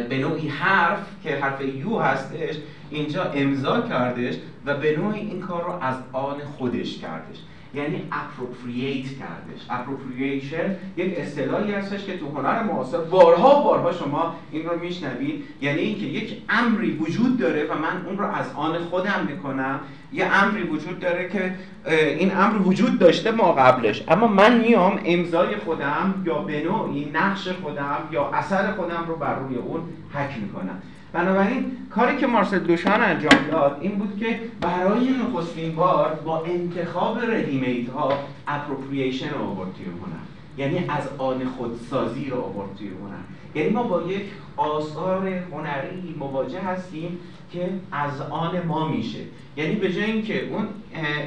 به 0.09 0.18
نوعی 0.18 0.47
حرف 0.47 0.99
که 1.24 1.36
حرف 1.36 1.61
U 1.61 1.99
هستش 1.99 2.55
اینجا 2.89 3.23
امضا 3.23 3.81
کردش 3.81 4.36
و 4.65 4.77
به 4.77 4.97
نوعی 4.97 5.19
این 5.19 5.39
کار 5.39 5.63
رو 5.63 5.71
از 5.81 5.95
آن 6.13 6.36
خودش 6.57 6.97
کردش. 6.97 7.38
یعنی 7.73 8.01
appropriate 8.11 9.05
کردش. 9.05 9.61
appropriation 9.70 10.76
یک 10.97 11.13
اصطلاحی 11.17 11.71
هستش 11.71 12.05
که 12.05 12.17
تو 12.17 12.29
هنر 12.29 12.63
معاصر 12.63 12.97
بارها 12.97 13.61
بارها 13.61 13.91
شما 13.91 14.36
این 14.51 14.65
رو 14.65 14.79
میشنوید. 14.79 15.43
یعنی 15.61 15.79
اینکه 15.79 16.05
یک 16.05 16.38
امری 16.49 16.91
وجود 16.91 17.38
داره 17.38 17.63
و 17.63 17.73
من 17.73 18.05
اون 18.05 18.17
رو 18.17 18.25
از 18.25 18.45
آن 18.55 18.77
خودم 18.79 19.27
می‌کنم. 19.27 19.79
یه 20.13 20.25
امری 20.25 20.63
وجود 20.63 20.99
داره 20.99 21.29
که 21.29 21.55
این 21.91 22.38
امر 22.38 22.67
وجود 22.67 22.99
داشته 22.99 23.31
ما 23.31 23.51
قبلش. 23.51 24.03
اما 24.07 24.27
من 24.27 24.59
میام 24.59 24.99
امضای 25.05 25.55
خودم 25.55 26.23
یا 26.25 26.39
به 26.39 26.63
نوعی 26.63 27.11
نقش 27.13 27.47
خودم 27.47 27.97
یا 28.11 28.29
اثر 28.33 28.71
خودم 28.71 29.05
رو 29.07 29.15
بر 29.15 29.39
روی 29.39 29.55
اون 29.55 29.81
حک 30.13 30.38
می‌کنم. 30.41 30.81
بنابراین 31.16 31.72
کاری 31.89 32.18
که 32.18 32.28
مارسل 32.28 32.59
دوشان 32.59 33.01
انجام 33.01 33.39
داد 33.51 33.78
این 33.82 33.91
بود 33.91 34.20
که 34.20 34.39
برای 34.61 35.09
نخستین 35.09 35.76
بار 35.76 36.20
با 36.26 36.43
انتخاب 36.45 37.20
ردیمیت 37.20 37.89
ها 37.89 38.13
اپروپریشن 38.47 39.30
رو 39.30 39.41
آورد 39.41 39.70
توی 39.74 39.86
هنر. 39.86 40.22
یعنی 40.57 40.89
از 40.89 41.07
آن 41.18 41.45
خودسازی 41.45 42.30
رو 42.30 42.41
آورد 42.41 42.76
توی 42.78 42.88
هنر. 42.88 43.24
یعنی 43.55 43.70
ما 43.70 43.84
با 43.84 44.01
یک 44.01 44.22
آثار 44.57 45.28
هنری 45.28 46.16
مواجه 46.20 46.59
هستیم 46.59 47.20
که 47.51 47.70
از 47.91 48.22
آن 48.22 48.61
ما 48.68 48.88
میشه. 48.88 49.20
یعنی 49.57 49.76
به 49.76 49.93
جای 49.93 50.03
اینکه 50.03 50.47
اون 50.47 50.68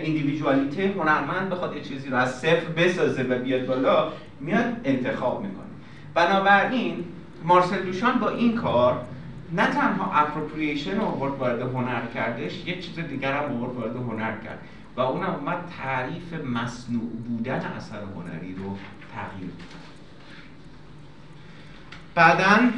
ایندیویدوالیته 0.03 0.95
هنرمند 0.99 1.51
بخواد 1.51 1.77
یه 1.77 1.83
چیزی 1.83 2.09
رو 2.09 2.17
از 2.17 2.39
صفر 2.39 2.67
بسازه 2.77 3.23
و 3.23 3.39
بیاد 3.39 3.67
بالا 3.67 4.09
میاد 4.41 4.65
انتخاب 4.85 5.43
می‌کنه. 5.43 5.65
بنابراین 6.15 7.05
مارسل 7.45 7.83
دوشان 7.83 8.19
با 8.19 8.29
این 8.29 8.55
کار 8.55 9.01
نه 9.53 9.67
تنها 9.67 10.13
اپروپریشن 10.13 10.97
رو 10.97 11.05
آورد 11.05 11.39
وارد 11.39 11.61
هنر 11.61 12.07
کردش 12.15 12.67
یه 12.67 12.81
چیز 12.81 12.99
دیگر 12.99 13.33
هم 13.33 13.57
آورد 13.57 13.77
وارد 13.77 13.97
هنر 13.97 14.33
کرد. 14.45 14.59
و 14.99 15.01
اون 15.01 15.25
اومد 15.25 15.59
تعریف 15.83 16.33
مصنوع 16.33 17.11
بودن 17.29 17.61
اثر 17.77 17.99
هنری 18.17 18.55
رو 18.55 18.77
تغییر 19.15 19.51
داد 19.59 19.79
بعدا 22.15 22.71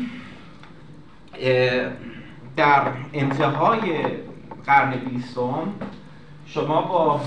در 2.56 2.82
انتهای 3.12 4.02
قرن 4.66 4.90
بیستم 4.90 5.72
شما 6.46 6.82
با 6.82 7.20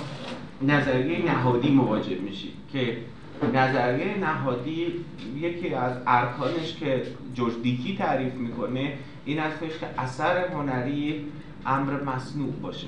نظریه 0.62 1.26
نهادی 1.26 1.72
مواجه 1.72 2.16
میشید 2.16 2.54
که 2.72 2.98
نظریه 3.54 4.18
نهادی 4.18 5.06
یکی 5.36 5.74
از 5.74 5.94
ارکانش 6.08 6.76
که 6.76 7.04
جورج 7.34 7.54
دیکی 7.64 7.98
تعریف 7.98 8.34
می‌کنه 8.34 8.94
این 9.26 9.40
هستش 9.40 9.80
که 9.80 10.02
اثر 10.02 10.48
هنری 10.48 11.26
امر 11.66 12.04
مصنوع 12.04 12.52
باشه. 12.52 12.88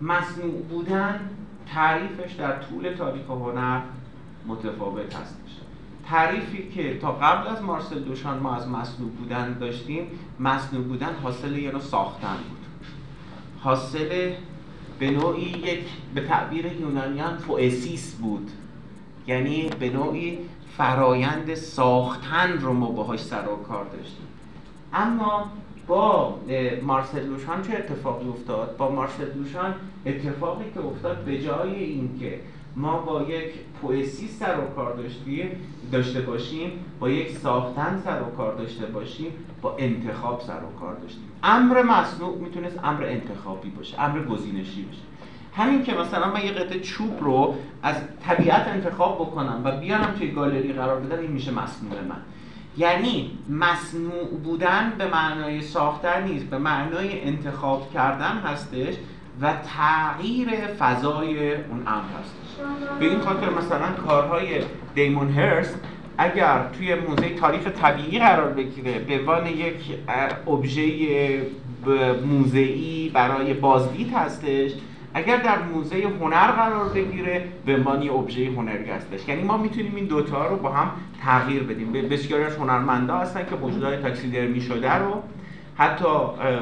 مصنوع 0.00 0.62
بودن 0.62 1.20
تعریفش 1.66 2.32
در 2.32 2.62
طول 2.62 2.94
تاریخ 2.98 3.30
هنر 3.30 3.80
متفاوت 4.46 5.16
هستش 5.16 5.44
تعریفی 6.08 6.68
که 6.68 6.98
تا 6.98 7.12
قبل 7.12 7.48
از 7.48 7.62
مارسل 7.62 7.98
دوشان 7.98 8.38
ما 8.38 8.56
از 8.56 8.68
مصنوع 8.68 9.10
بودن 9.10 9.58
داشتیم 9.58 10.06
مصنوع 10.40 10.84
بودن 10.84 11.14
حاصل 11.22 11.58
یه 11.58 11.70
نوع 11.70 11.80
ساختن 11.80 12.36
بود. 12.36 12.88
حاصل 13.60 14.32
به 14.98 15.10
نوعی 15.10 15.48
یک 15.48 15.84
به 16.14 16.20
تعبیر 16.20 16.66
یونانیان 16.66 17.36
فوئسیس 17.36 18.14
بود. 18.14 18.50
یعنی 19.26 19.68
به 19.78 19.90
نوعی 19.90 20.38
فرایند 20.76 21.54
ساختن 21.54 22.58
رو 22.60 22.72
ما 22.72 22.90
باهاش 22.90 23.20
سر 23.20 23.48
و 23.48 23.56
کار 23.56 23.84
داشتیم. 23.84 24.26
اما 24.92 25.50
با 25.86 26.38
مارسل 26.82 27.26
لوشان 27.26 27.62
چه 27.62 27.72
اتفاقی 27.72 28.28
افتاد؟ 28.28 28.76
با 28.76 28.90
مارسل 28.90 29.34
لوشان 29.34 29.74
اتفاقی 30.06 30.64
که 30.74 30.80
افتاد 30.80 31.16
به 31.24 31.40
جای 31.40 31.84
اینکه 31.84 32.40
ما 32.76 32.98
با 32.98 33.22
یک 33.22 33.54
پویسی 33.80 34.28
سر 34.28 34.58
و 34.60 34.74
کار 34.74 34.94
داشتیم 34.96 35.50
داشته 35.92 36.20
باشیم 36.20 36.70
با 37.00 37.10
یک 37.10 37.38
ساختن 37.38 38.02
سر 38.04 38.22
و 38.22 38.36
کار 38.36 38.54
داشته 38.54 38.86
باشیم 38.86 39.32
با 39.62 39.76
انتخاب 39.78 40.40
سر 40.40 40.60
و 40.64 40.80
کار 40.80 40.94
داشتیم. 40.94 41.28
امر 41.42 41.82
مصنوع 41.82 42.38
می‌تونست 42.38 42.78
امر 42.84 43.04
انتخابی 43.04 43.70
باشه 43.70 44.00
امر 44.00 44.18
گزینشی 44.24 44.82
باشه. 44.82 45.00
همین 45.56 45.82
که 45.82 45.94
مثلا 45.94 46.32
من 46.32 46.44
یه 46.44 46.50
قطعه 46.50 46.80
چوب 46.80 47.18
رو 47.20 47.54
از 47.82 47.96
طبیعت 48.26 48.68
انتخاب 48.68 49.16
بکنم 49.18 49.60
و 49.64 49.76
بیارم 49.76 50.14
توی 50.18 50.30
گالری 50.30 50.72
قرار 50.72 51.00
بدم 51.00 51.18
این 51.18 51.30
میشه 51.30 51.50
مصنوع 51.50 52.00
من. 52.08 52.16
یعنی 52.76 53.38
مصنوع 53.48 54.28
بودن 54.44 54.92
به 54.98 55.06
معنای 55.06 55.62
ساختن 55.62 56.22
نیست 56.24 56.44
به 56.44 56.58
معنای 56.58 57.20
انتخاب 57.24 57.92
کردن 57.94 58.38
هستش 58.38 58.94
و 59.40 59.52
تغییر 59.76 60.48
فضای 60.78 61.54
اون 61.54 61.82
امر 61.86 62.04
هستش. 62.20 62.64
به 63.00 63.06
این 63.06 63.20
خاطر 63.20 63.50
مثلا 63.50 63.92
کارهای 64.06 64.46
دیمون 64.94 65.30
هرست 65.30 65.78
اگر 66.18 66.68
توی 66.78 66.94
موزه 66.94 67.34
تاریخ 67.34 67.66
طبیعی 67.66 68.18
قرار 68.18 68.52
بگیره 68.52 68.98
به 68.98 69.18
عنوان 69.18 69.46
یک 69.46 69.98
ابژه 70.46 70.82
موزه‌ای 72.26 73.10
برای 73.14 73.54
بازدید 73.54 74.12
هستش 74.12 74.70
اگر 75.14 75.36
در 75.36 75.62
موزه 75.62 75.96
هنر 76.20 76.50
قرار 76.50 76.88
بگیره 76.88 77.44
به 77.66 77.72
یه 78.02 78.12
ابژه 78.12 78.50
هنری 78.56 78.90
هستش 78.90 79.28
یعنی 79.28 79.42
ما 79.42 79.56
می‌تونیم 79.56 79.94
این 79.94 80.04
دوتا 80.04 80.46
رو 80.46 80.56
با 80.56 80.70
هم 80.70 80.90
تغییر 81.22 81.62
بدیم. 81.62 81.92
بسیاری 81.92 82.44
از 82.44 82.56
هنرمندا 82.56 83.18
هستن 83.18 83.46
که 83.50 83.56
موجودات 83.56 84.02
تاکسیدرمی 84.02 84.60
شده 84.60 84.94
رو 84.94 85.22
حتی 85.76 86.04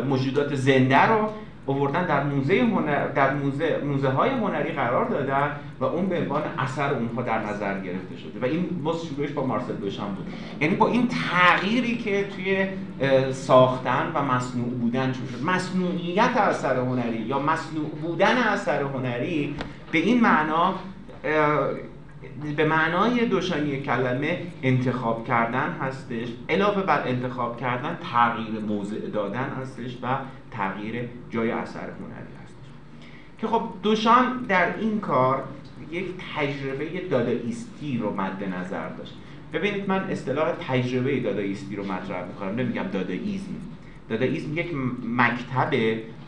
موجودات 0.09 0.55
زنده 0.55 1.03
رو 1.03 1.29
اووردن 1.67 2.07
در 2.07 2.25
موزه 2.25 2.61
هنر 2.61 3.09
در 3.09 3.35
موزه 3.35 3.81
موزه 3.85 4.09
های 4.09 4.31
هنری 4.31 4.73
قرار 4.73 5.05
دادن 5.09 5.51
و 5.81 5.85
اون 5.85 6.07
به 6.07 6.19
عنوان 6.19 6.43
اثر 6.59 6.95
اونها 6.95 7.23
در 7.23 7.39
نظر 7.47 7.81
گرفته 7.81 8.17
شده. 8.17 8.41
و 8.43 8.45
این 8.45 8.83
باز 8.85 9.07
شروعش 9.07 9.31
با 9.31 9.47
مارسل 9.47 9.73
دوشان 9.73 10.15
بود. 10.15 10.27
یعنی 10.61 10.75
با 10.75 10.89
این 10.89 11.09
تغییری 11.09 11.97
که 11.97 12.25
توی 12.37 12.67
ساختن 13.33 14.13
و 14.15 14.23
مصنوع 14.23 14.69
بودن 14.69 15.13
شد. 15.13 15.45
مصنوعیت 15.45 16.37
اثر 16.37 16.77
هنری 16.77 17.19
یا 17.19 17.39
مصنوع 17.39 17.89
بودن 18.03 18.37
اثر 18.37 18.83
هنری 18.83 19.55
به 19.93 19.99
این 19.99 20.21
معنا 20.21 20.75
به 22.57 22.65
معنای 22.65 23.27
دوشانی 23.27 23.81
کلمه 23.81 24.39
انتخاب 24.63 25.27
کردن 25.27 25.77
هستش. 25.81 26.29
علاوه 26.49 26.83
بر 26.83 27.03
انتخاب 27.07 27.61
کردن 27.61 27.99
تغییر 28.13 28.61
موضع 28.69 28.99
دادن 28.99 29.53
هستش 29.61 29.99
و 30.03 30.07
تغییر 30.53 31.09
جای 31.31 31.51
اثر 31.51 31.81
هنری 31.81 32.35
هستش 32.45 32.69
که 33.39 33.47
خب 33.47 33.63
دوشان 33.83 34.47
در 34.49 34.77
این 34.77 35.01
کار 35.01 35.45
یک 35.91 36.07
تجربه 36.37 37.01
داداییستی 37.11 37.99
رو 37.99 38.15
مد 38.15 38.45
نظر 38.45 38.89
داشت. 38.89 39.15
ببینید 39.53 39.89
من 39.89 40.11
اصطلاح 40.11 40.53
تجربه 40.53 41.21
داداییستی 41.21 41.77
رو 41.77 41.85
مطرح 41.85 42.27
می‌کنم 42.27 42.55
نمیگم 42.55 42.83
داداییزم 42.83 43.55
داداییسم 44.09 44.59
یک 44.59 44.75
مکتب 45.05 45.71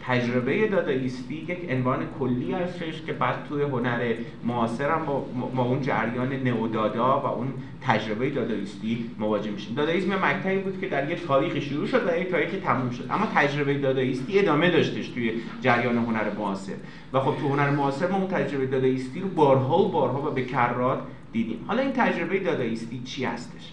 تجربه 0.07 0.69
داداییستی 0.69 1.35
یک 1.35 1.71
عنوان 1.71 2.07
کلی 2.19 2.53
هستش 2.53 3.03
که 3.07 3.13
بعد 3.13 3.47
توی 3.49 3.63
هنر 3.63 4.15
معاصر 4.45 4.91
هم 4.91 5.05
با, 5.05 5.27
با 5.57 5.63
اون 5.63 5.83
جریان 5.83 6.33
نئودادا 6.33 7.21
و 7.21 7.27
اون 7.27 7.53
تجربه 7.83 8.31
داداییستی 8.31 9.11
مواجه 9.19 9.51
میشیم. 9.51 9.75
داداییسم 9.75 10.11
یه 10.11 10.25
مکتبی 10.25 10.59
بود 10.59 10.81
که 10.81 10.89
در 10.89 11.11
یک 11.11 11.27
تاریخ 11.27 11.61
شروع 11.61 11.87
شد 11.87 12.09
و 12.09 12.19
یک 12.19 12.31
تاریخ 12.31 12.51
تموم 12.65 12.91
شد. 12.91 13.07
اما 13.11 13.27
تجربه 13.35 13.75
داداییستی 13.75 14.39
ادامه 14.39 14.71
داشتش 14.71 15.09
توی 15.09 15.33
جریان 15.61 15.97
هنر 15.97 16.31
معاصر. 16.39 16.75
و 17.13 17.21
خب 17.21 17.41
تو 17.41 17.49
هنر 17.49 17.71
معاصر 17.71 18.11
ما 18.11 18.17
اون 18.17 18.29
تجربه 18.29 18.67
داداییستی 18.67 19.21
رو 19.21 19.29
بارها 19.29 19.79
و 19.79 19.89
بارها 19.89 20.31
و 20.31 20.35
به 20.35 20.45
کرات 20.45 20.99
دیدیم. 21.33 21.65
حالا 21.67 21.83
این 21.83 21.93
تجربه 21.93 22.39
داداییستی 22.39 23.03
چی 23.05 23.25
هستش؟ 23.25 23.73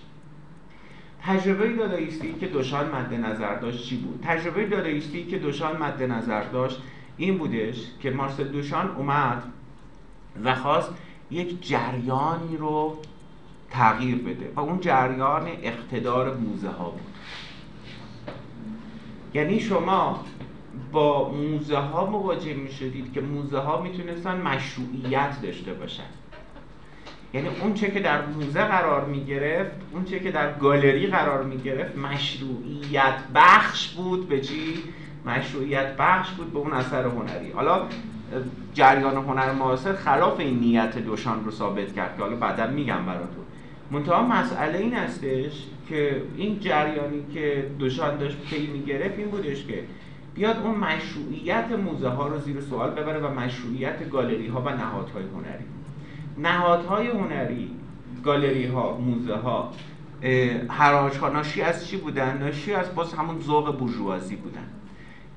تجربه 1.24 1.76
داداییستی 1.76 2.34
که 2.40 2.48
دوشان 2.48 2.96
مد 2.96 3.14
نظر 3.14 3.56
داشت 3.56 3.86
چی 3.86 3.98
بود؟ 3.98 4.24
تجربه 4.28 4.66
داداییستی 4.66 5.26
که 5.26 5.40
دوشان 5.40 5.78
مد 5.78 6.04
نظر 6.04 6.44
داشت 6.44 6.82
این 7.18 7.38
بودش 7.38 7.86
که 8.02 8.12
مارسل 8.12 8.48
دوشان 8.48 8.96
اومد 8.96 9.44
و 10.44 10.56
خواست 10.56 10.94
یک 11.32 11.68
جریانی 11.68 12.58
رو 12.58 12.98
تغییر 13.70 14.18
بده 14.18 14.52
و 14.56 14.60
اون 14.60 14.80
جریان 14.80 15.48
اقتدار 15.48 16.38
موزه 16.38 16.70
ها 16.70 16.90
بود. 16.90 17.02
یعنی 19.34 19.60
شما 19.60 20.26
با 20.92 21.32
موزه 21.32 21.78
ها 21.78 22.06
مواجه 22.06 22.54
می 22.54 22.72
شدید 22.72 23.14
که 23.14 23.22
موزه 23.22 23.58
ها 23.58 23.82
می‌تونستن 23.82 24.42
مشروعیت 24.42 25.42
داشته 25.42 25.74
باشن. 25.74 26.04
یعنی 27.34 27.48
اون 27.62 27.74
چه 27.74 27.92
که 27.92 28.00
در 28.00 28.26
موزه 28.26 28.64
قرار 28.64 29.06
می 29.06 29.26
گرفت 29.26 29.72
اون 29.92 30.06
چه 30.06 30.20
که 30.20 30.32
در 30.32 30.54
گالری 30.54 31.08
قرار 31.08 31.44
می 31.44 31.58
گرفت 31.58 31.98
مشروعیت 31.98 33.16
بخش 33.36 33.90
بود 33.90 34.30
به 34.30 34.42
چی؟ 34.42 34.84
مشروعیت 35.26 35.98
بخش 35.98 36.32
بود 36.32 36.54
به 36.54 36.60
اون 36.60 36.74
اثر 36.74 37.06
هنری. 37.06 37.52
حالا 37.52 37.82
جریان 38.74 39.16
هنر 39.16 39.52
معاصر 39.52 39.94
خلاف 39.94 40.40
این 40.40 40.60
نیت 40.60 40.98
دوشان 40.98 41.46
رو 41.46 41.52
ثابت 41.52 41.94
کرد 41.94 42.18
که 42.18 42.24
حالا 42.24 42.36
بعدا 42.36 42.68
میگم 42.68 43.06
براتون. 43.06 43.46
منتها 43.92 44.28
مسئله 44.28 44.78
این 44.78 44.94
هستش 44.94 45.66
که 45.90 46.22
این 46.38 46.60
جریانی 46.60 47.24
که 47.34 47.70
دوشان 47.80 48.18
داشت 48.18 48.38
پی 48.42 48.68
می‌گرفت 48.68 49.20
این 49.20 49.28
بودش 49.28 49.66
که 49.66 49.84
بیاد 50.36 50.58
اون 50.58 50.76
مشروعیت 50.76 51.72
موزه 51.72 52.10
ها 52.10 52.28
رو 52.28 52.40
زیر 52.40 52.62
سوال 52.62 52.90
ببره 52.90 53.20
و 53.20 53.40
مشروعیت 53.40 54.10
گالری 54.10 54.48
ها 54.48 54.62
و 54.62 54.70
نهادهای 54.70 55.24
هنری. 55.24 55.66
نهادهای 56.38 57.08
هنری 57.08 57.72
گالری 58.24 58.66
ها 58.66 58.98
موزه 58.98 59.36
ها 59.36 59.72
حراج 60.70 61.18
ها 61.18 61.30
ناشی 61.30 61.62
از 61.62 61.88
چی 61.88 61.98
بودن؟ 61.98 62.38
ناشی 62.38 62.74
از 62.74 62.96
باز 62.96 63.14
همون 63.14 63.40
ذوق 63.40 63.78
بورژوازی 63.78 64.36
بودن. 64.36 64.68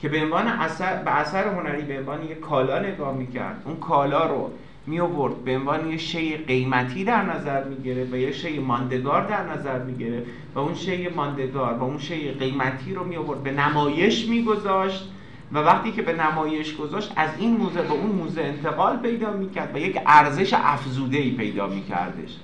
که 0.00 0.08
به 0.08 0.22
عنوان 0.22 0.46
اثر 0.46 1.02
به 1.02 1.10
اثر 1.10 1.48
هنری 1.48 1.82
به 1.82 1.98
عنوان 1.98 2.24
یک 2.24 2.40
کالا 2.40 2.78
نگاه 2.78 3.16
می‌کرد. 3.16 3.62
اون 3.64 3.76
کالا 3.76 4.26
رو 4.26 4.50
می 4.86 5.00
آورد 5.00 5.44
به 5.44 5.56
عنوان 5.56 5.90
یه 5.90 5.96
شی 5.96 6.36
قیمتی 6.36 7.04
در 7.04 7.22
نظر 7.22 7.64
می‌گیره 7.64 8.04
و 8.04 8.16
یه 8.16 8.32
شی 8.32 8.58
ماندگار 8.58 9.26
در 9.26 9.52
نظر 9.52 9.78
می‌گیره 9.78 10.22
و 10.54 10.58
اون 10.58 10.74
شی 10.74 11.08
ماندگار 11.08 11.74
و 11.74 11.82
اون 11.82 11.98
شی 11.98 12.30
قیمتی 12.30 12.94
رو 12.94 13.04
می 13.04 13.16
آورد 13.16 13.42
به 13.42 13.52
نمایش 13.52 14.28
میگذاشت. 14.28 15.10
و 15.54 15.58
وقتی 15.58 15.92
که 15.92 16.02
به 16.02 16.12
نمایش 16.12 16.76
گذاشت 16.76 17.12
از 17.16 17.30
این 17.38 17.56
موزه 17.56 17.82
به 17.82 17.92
اون 17.92 18.10
موزه 18.10 18.42
انتقال 18.42 18.96
پیدا 18.96 19.32
می‌کرد 19.32 19.74
و 19.74 19.78
یک 19.78 20.00
ارزش 20.06 20.54
افزوده 20.56 21.18
ای 21.18 21.30
پیدا 21.30 21.66
میکردش. 21.66 22.36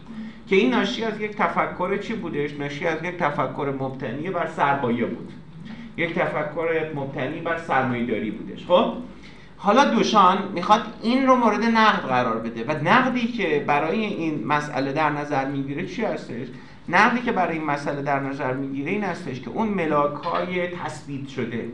که 0.46 0.56
این 0.56 0.70
ناشی 0.70 1.04
از 1.04 1.20
یک 1.20 1.36
تفکر 1.36 1.96
چی 1.96 2.14
بودش؟ 2.14 2.52
ناشی 2.52 2.86
از 2.86 3.04
یک 3.04 3.16
تفکر 3.16 3.72
مبتنی 3.80 4.30
بر 4.30 4.46
سرمایه 4.46 5.06
بود. 5.06 5.32
یک 5.96 6.14
تفکر 6.14 6.90
مبتنی 6.94 7.40
بر 7.40 7.58
سرمایه‌داری 7.58 8.30
بودش. 8.30 8.66
خب؟ 8.66 8.92
حالا 9.56 9.84
دوشان 9.84 10.38
می‌خواد 10.54 10.82
این 11.02 11.26
رو 11.26 11.36
مورد 11.36 11.64
نقد 11.64 12.08
قرار 12.08 12.38
بده 12.38 12.64
و 12.64 12.88
نقدی 12.88 13.26
که 13.26 13.64
برای 13.66 14.04
این 14.04 14.46
مسئله 14.46 14.92
در 14.92 15.10
نظر 15.10 15.44
می‌گیره 15.44 15.86
چی 15.86 16.04
هستش؟ 16.04 16.46
نقدی 16.88 17.20
که 17.20 17.32
برای 17.32 17.58
این 17.58 17.66
مسئله 17.66 18.02
در 18.02 18.20
نظر 18.20 18.52
می‌گیره 18.52 18.90
این 18.90 19.04
هستش 19.04 19.40
که 19.40 19.50
اون 19.50 19.68
ملاک 19.68 20.14
های 20.14 20.68
تثبیت 20.68 21.28
شده. 21.28 21.64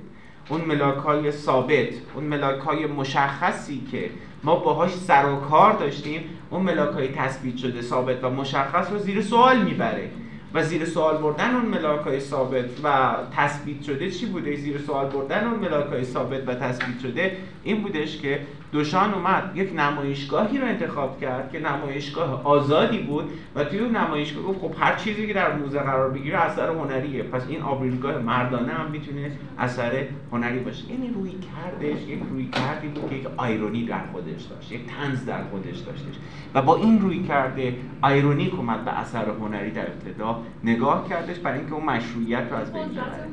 اون 0.49 0.61
ملاک 0.61 0.97
های 0.97 1.33
ثابت 1.33 1.89
اون 2.15 2.25
ملاک 2.25 2.61
های 2.61 2.87
مشخصی 2.87 3.83
که 3.91 4.11
ما 4.45 4.57
باهاش 4.57 4.95
سر 4.95 5.27
و 5.27 5.37
کار 5.37 5.73
داشتیم 5.73 6.21
اون 6.51 6.63
ملاک 6.63 6.95
های 6.95 7.09
تثبیت 7.09 7.57
شده 7.57 7.83
ثابت 7.83 8.25
و 8.25 8.31
مشخص 8.31 8.93
رو 8.93 8.99
زیر 8.99 9.23
سوال 9.23 9.63
می‌بره. 9.63 10.11
و 10.55 10.63
زیر 10.63 10.85
سوال 10.85 11.17
بردن 11.17 11.55
اون 11.55 11.65
ملاک 11.65 12.01
های 12.01 12.21
ثابت 12.21 12.65
و 12.85 13.15
تثبیت 13.37 13.83
شده 13.83 14.11
چی 14.11 14.27
بوده؟ 14.27 14.57
زیر 14.57 14.79
سوال 14.79 15.07
بردن 15.07 15.47
اون 15.47 15.61
ملاک 15.61 15.87
های 15.87 16.05
ثابت 16.05 16.49
و 16.49 16.55
تثبیت 16.55 17.01
شده 17.03 17.37
این 17.65 17.83
بودش 17.83 18.19
که 18.19 18.41
دوشان 18.73 19.15
اومد. 19.15 19.51
یک 19.55 19.73
نمایشگاهی 19.77 20.59
رو 20.59 20.67
انتخاب 20.67 21.21
کرد 21.21 21.53
که 21.53 21.61
نمایشگاه 21.61 22.45
آزادی 22.45 22.99
بود 22.99 23.31
و 23.55 23.65
توی 23.65 23.79
اون 23.79 23.97
نمایشگاه 23.97 24.45
گفت 24.45 24.61
خب 24.61 24.73
هر 24.79 24.97
چیزی 24.97 25.27
که 25.27 25.33
در 25.33 25.57
موزه 25.57 25.79
قرار 25.79 26.11
بگیره 26.11 26.39
اثر 26.39 26.69
هنریه. 26.69 27.23
پس 27.23 27.43
این 27.49 27.63
آبریزگاه 27.63 28.19
مردانه 28.19 28.73
هم 28.73 28.91
می‌تونه 28.91 29.31
اثر 29.59 30.07
هنری 30.33 30.59
باشه. 30.59 30.91
یعنی 30.91 31.09
روی 31.15 31.31
کردش 31.31 32.03
یک 32.09 32.21
روی 32.31 32.47
کردی 32.47 32.89
بود 32.89 33.11
که 33.11 33.17
یک 33.17 33.27
آیرونی 33.37 33.85
در 33.85 34.07
خودش 34.13 34.43
داشت 34.43 34.73
یک 34.73 34.81
تنز 34.87 35.25
در 35.25 35.45
خودش 35.51 35.79
داشتش. 35.79 36.15
و 36.55 36.63
با 36.63 36.77
این 36.77 37.01
روی 37.01 37.23
کرده 37.23 37.77
آیرونیک 38.03 38.55
اومد 38.55 38.85
به 38.85 38.99
اثر 38.99 39.25
هنری 39.41 39.71
در 39.71 39.87
ابتدا 39.87 40.43
نگاه 40.65 41.09
کردش 41.09 41.39
برای 41.39 41.59
اینکه 41.59 41.75
اون 41.75 41.85
مشروعیت 41.85 42.45
رو 42.51 42.57
از 42.57 42.73
بین 42.73 42.89
ببره. 42.89 43.29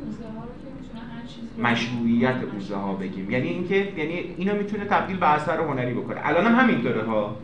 مشروعیت 1.58 2.36
موزه 2.54 2.76
ها 2.76 2.94
بگیم. 2.94 3.32
یعنی 3.32 3.48
اینکه 3.48 3.76
یعنی 3.98 4.36
اینو 4.38 4.56
می‌تونه 4.56 4.86
تبدیل 4.86 5.18
به 5.18 5.30
اثر 5.30 5.60
هنری 5.60 5.94
بکنه. 5.94 6.20
الان 6.24 6.46
هم 6.46 6.60
همینطوره 6.60 7.04
ها. 7.04 7.36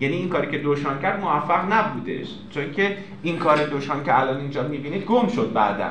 یعنی 0.00 0.16
این 0.16 0.28
کاری 0.28 0.50
که 0.50 0.58
دوشان 0.58 0.98
کرد 0.98 1.20
موفق 1.20 1.72
نبودش. 1.72 2.26
چون 2.50 2.72
که 2.72 2.96
این 3.22 3.38
کار 3.38 3.66
دوشان 3.66 4.04
که 4.04 4.20
الان 4.20 4.40
اینجا 4.40 4.68
می‌بینید 4.68 5.04
گم 5.04 5.28
شد 5.28 5.52
بعدا. 5.52 5.90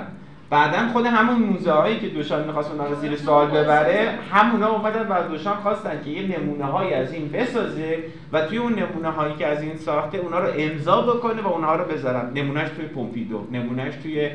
بعدا 0.55 0.87
خود 0.93 1.05
همون 1.05 1.35
موزه 1.35 1.71
هایی 1.71 1.99
که 1.99 2.07
دوشان 2.07 2.47
می‌خواست 2.47 2.71
اونا 2.71 2.87
رو 2.87 2.95
زیر 2.95 3.15
سوال 3.15 3.47
ببره 3.47 4.19
همونا 4.31 4.67
اومدن 4.67 5.07
و 5.07 5.27
دوشان 5.29 5.55
خواستن 5.55 6.01
که 6.05 6.09
یه 6.09 6.39
نمونه 6.39 6.65
هایی 6.65 6.93
از 6.93 7.13
این 7.13 7.31
بسازه 7.31 7.97
و 8.33 8.41
توی 8.41 8.57
اون 8.57 8.73
نمونه 8.73 9.09
هایی 9.09 9.35
که 9.35 9.47
از 9.47 9.61
این 9.61 9.77
ساخته 9.77 10.17
اونا 10.17 10.39
رو 10.39 10.47
امضا 10.57 11.01
بکنه 11.01 11.41
و 11.41 11.47
اونها 11.47 11.75
رو 11.75 11.85
بذارن. 11.85 12.31
نمونهش 12.35 12.69
توی 12.69 12.85
پومپیدو 12.85 13.47
نمونهش 13.51 13.93
توی 13.95 14.29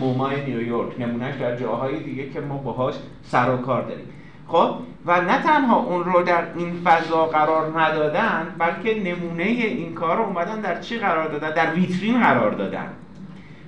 مومای 0.00 0.44
نیویورک 0.46 1.00
نمونهش 1.00 1.34
در 1.40 1.56
جاهای 1.56 1.98
دیگه 2.02 2.30
که 2.30 2.40
ما 2.40 2.56
باهاش 2.56 2.94
سر 3.22 3.50
و 3.50 3.56
کار 3.56 3.82
داریم. 3.82 4.06
خب؟ 4.48 4.74
و 5.06 5.20
نه 5.20 5.42
تنها 5.42 5.76
اون 5.76 6.04
رو 6.04 6.22
در 6.22 6.42
این 6.56 6.72
فضا 6.84 7.26
قرار 7.26 7.80
ندادن 7.80 8.46
بلکه 8.58 9.00
نمونه 9.00 9.42
این 9.42 9.94
کار 9.94 10.16
رو 10.16 10.22
اومدن 10.22 10.60
در 10.60 10.80
چی 10.80 10.98
قرار 10.98 11.28
دادن؟ 11.28 11.50
در 11.50 11.74
ویترین 11.74 12.20
قرار 12.20 12.50
دادن. 12.50 12.88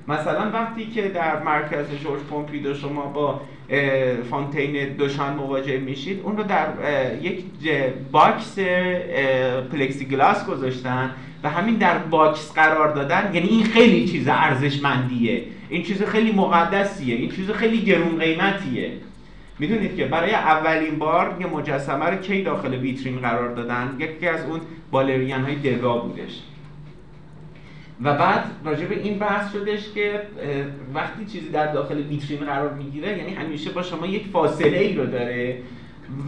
مثلا 0.09 0.51
وقتی 0.51 0.87
که 0.87 1.09
در 1.09 1.43
مرکز 1.43 1.87
جورج 2.03 2.21
پومپیدو 2.21 2.75
شما 2.75 3.07
با 3.07 3.41
Fountain 4.31 4.89
دوشان 4.89 5.35
مواجه 5.35 5.79
میشید 5.79 6.21
اون 6.25 6.37
رو 6.37 6.43
در 6.43 6.69
یک 7.23 7.45
box 8.13 8.59
plexiglass 9.73 10.47
گذاشتن 10.47 11.11
و 11.43 11.51
همین 11.51 11.75
در 11.75 11.99
box 11.99 12.53
قرار 12.53 12.95
دادن. 12.95 13.31
یعنی 13.35 13.49
این 13.49 13.65
خیلی 13.65 14.09
چیز 14.09 14.29
ارزشمندیه. 14.29 15.43
این 15.69 15.83
چیز 15.83 16.03
خیلی 16.03 16.33
مقدسیه. 16.33 17.17
این 17.17 17.31
چیز 17.31 17.51
خیلی 17.51 17.81
گرون 17.81 18.19
قیمتیه. 18.19 18.93
می‌دونید 19.59 19.97
که 19.97 20.05
برای 20.05 20.31
اولین 20.31 20.99
بار 20.99 21.37
یه 21.41 21.47
مجسمه 21.47 22.05
رو 22.05 22.17
کی 22.17 22.43
داخل 22.43 22.75
ویترین 22.75 23.19
قرار 23.19 23.55
دادن؟ 23.55 23.97
یکی 23.99 24.29
از 24.29 24.45
اون 24.45 24.61
بالرین 24.91 25.33
های 25.33 25.55
دگا 25.55 25.99
بودش. 25.99 26.43
و 28.03 28.15
بعد 28.15 28.45
راجع 28.65 28.87
به 28.87 29.03
این 29.03 29.19
بحث 29.19 29.53
شدش 29.53 29.93
که 29.95 30.23
وقتی 30.95 31.25
چیزی 31.25 31.49
در 31.49 31.73
داخل 31.73 31.97
ویترین 31.97 32.45
قرار 32.45 32.73
می‌گیره 32.73 33.19
یعنی 33.19 33.35
همیشه 33.35 33.71
با 33.71 33.83
شما 33.83 34.07
یک 34.07 34.27
فاصله 34.27 34.79
ای 34.79 34.95
رو 34.95 35.07
داره 35.07 35.63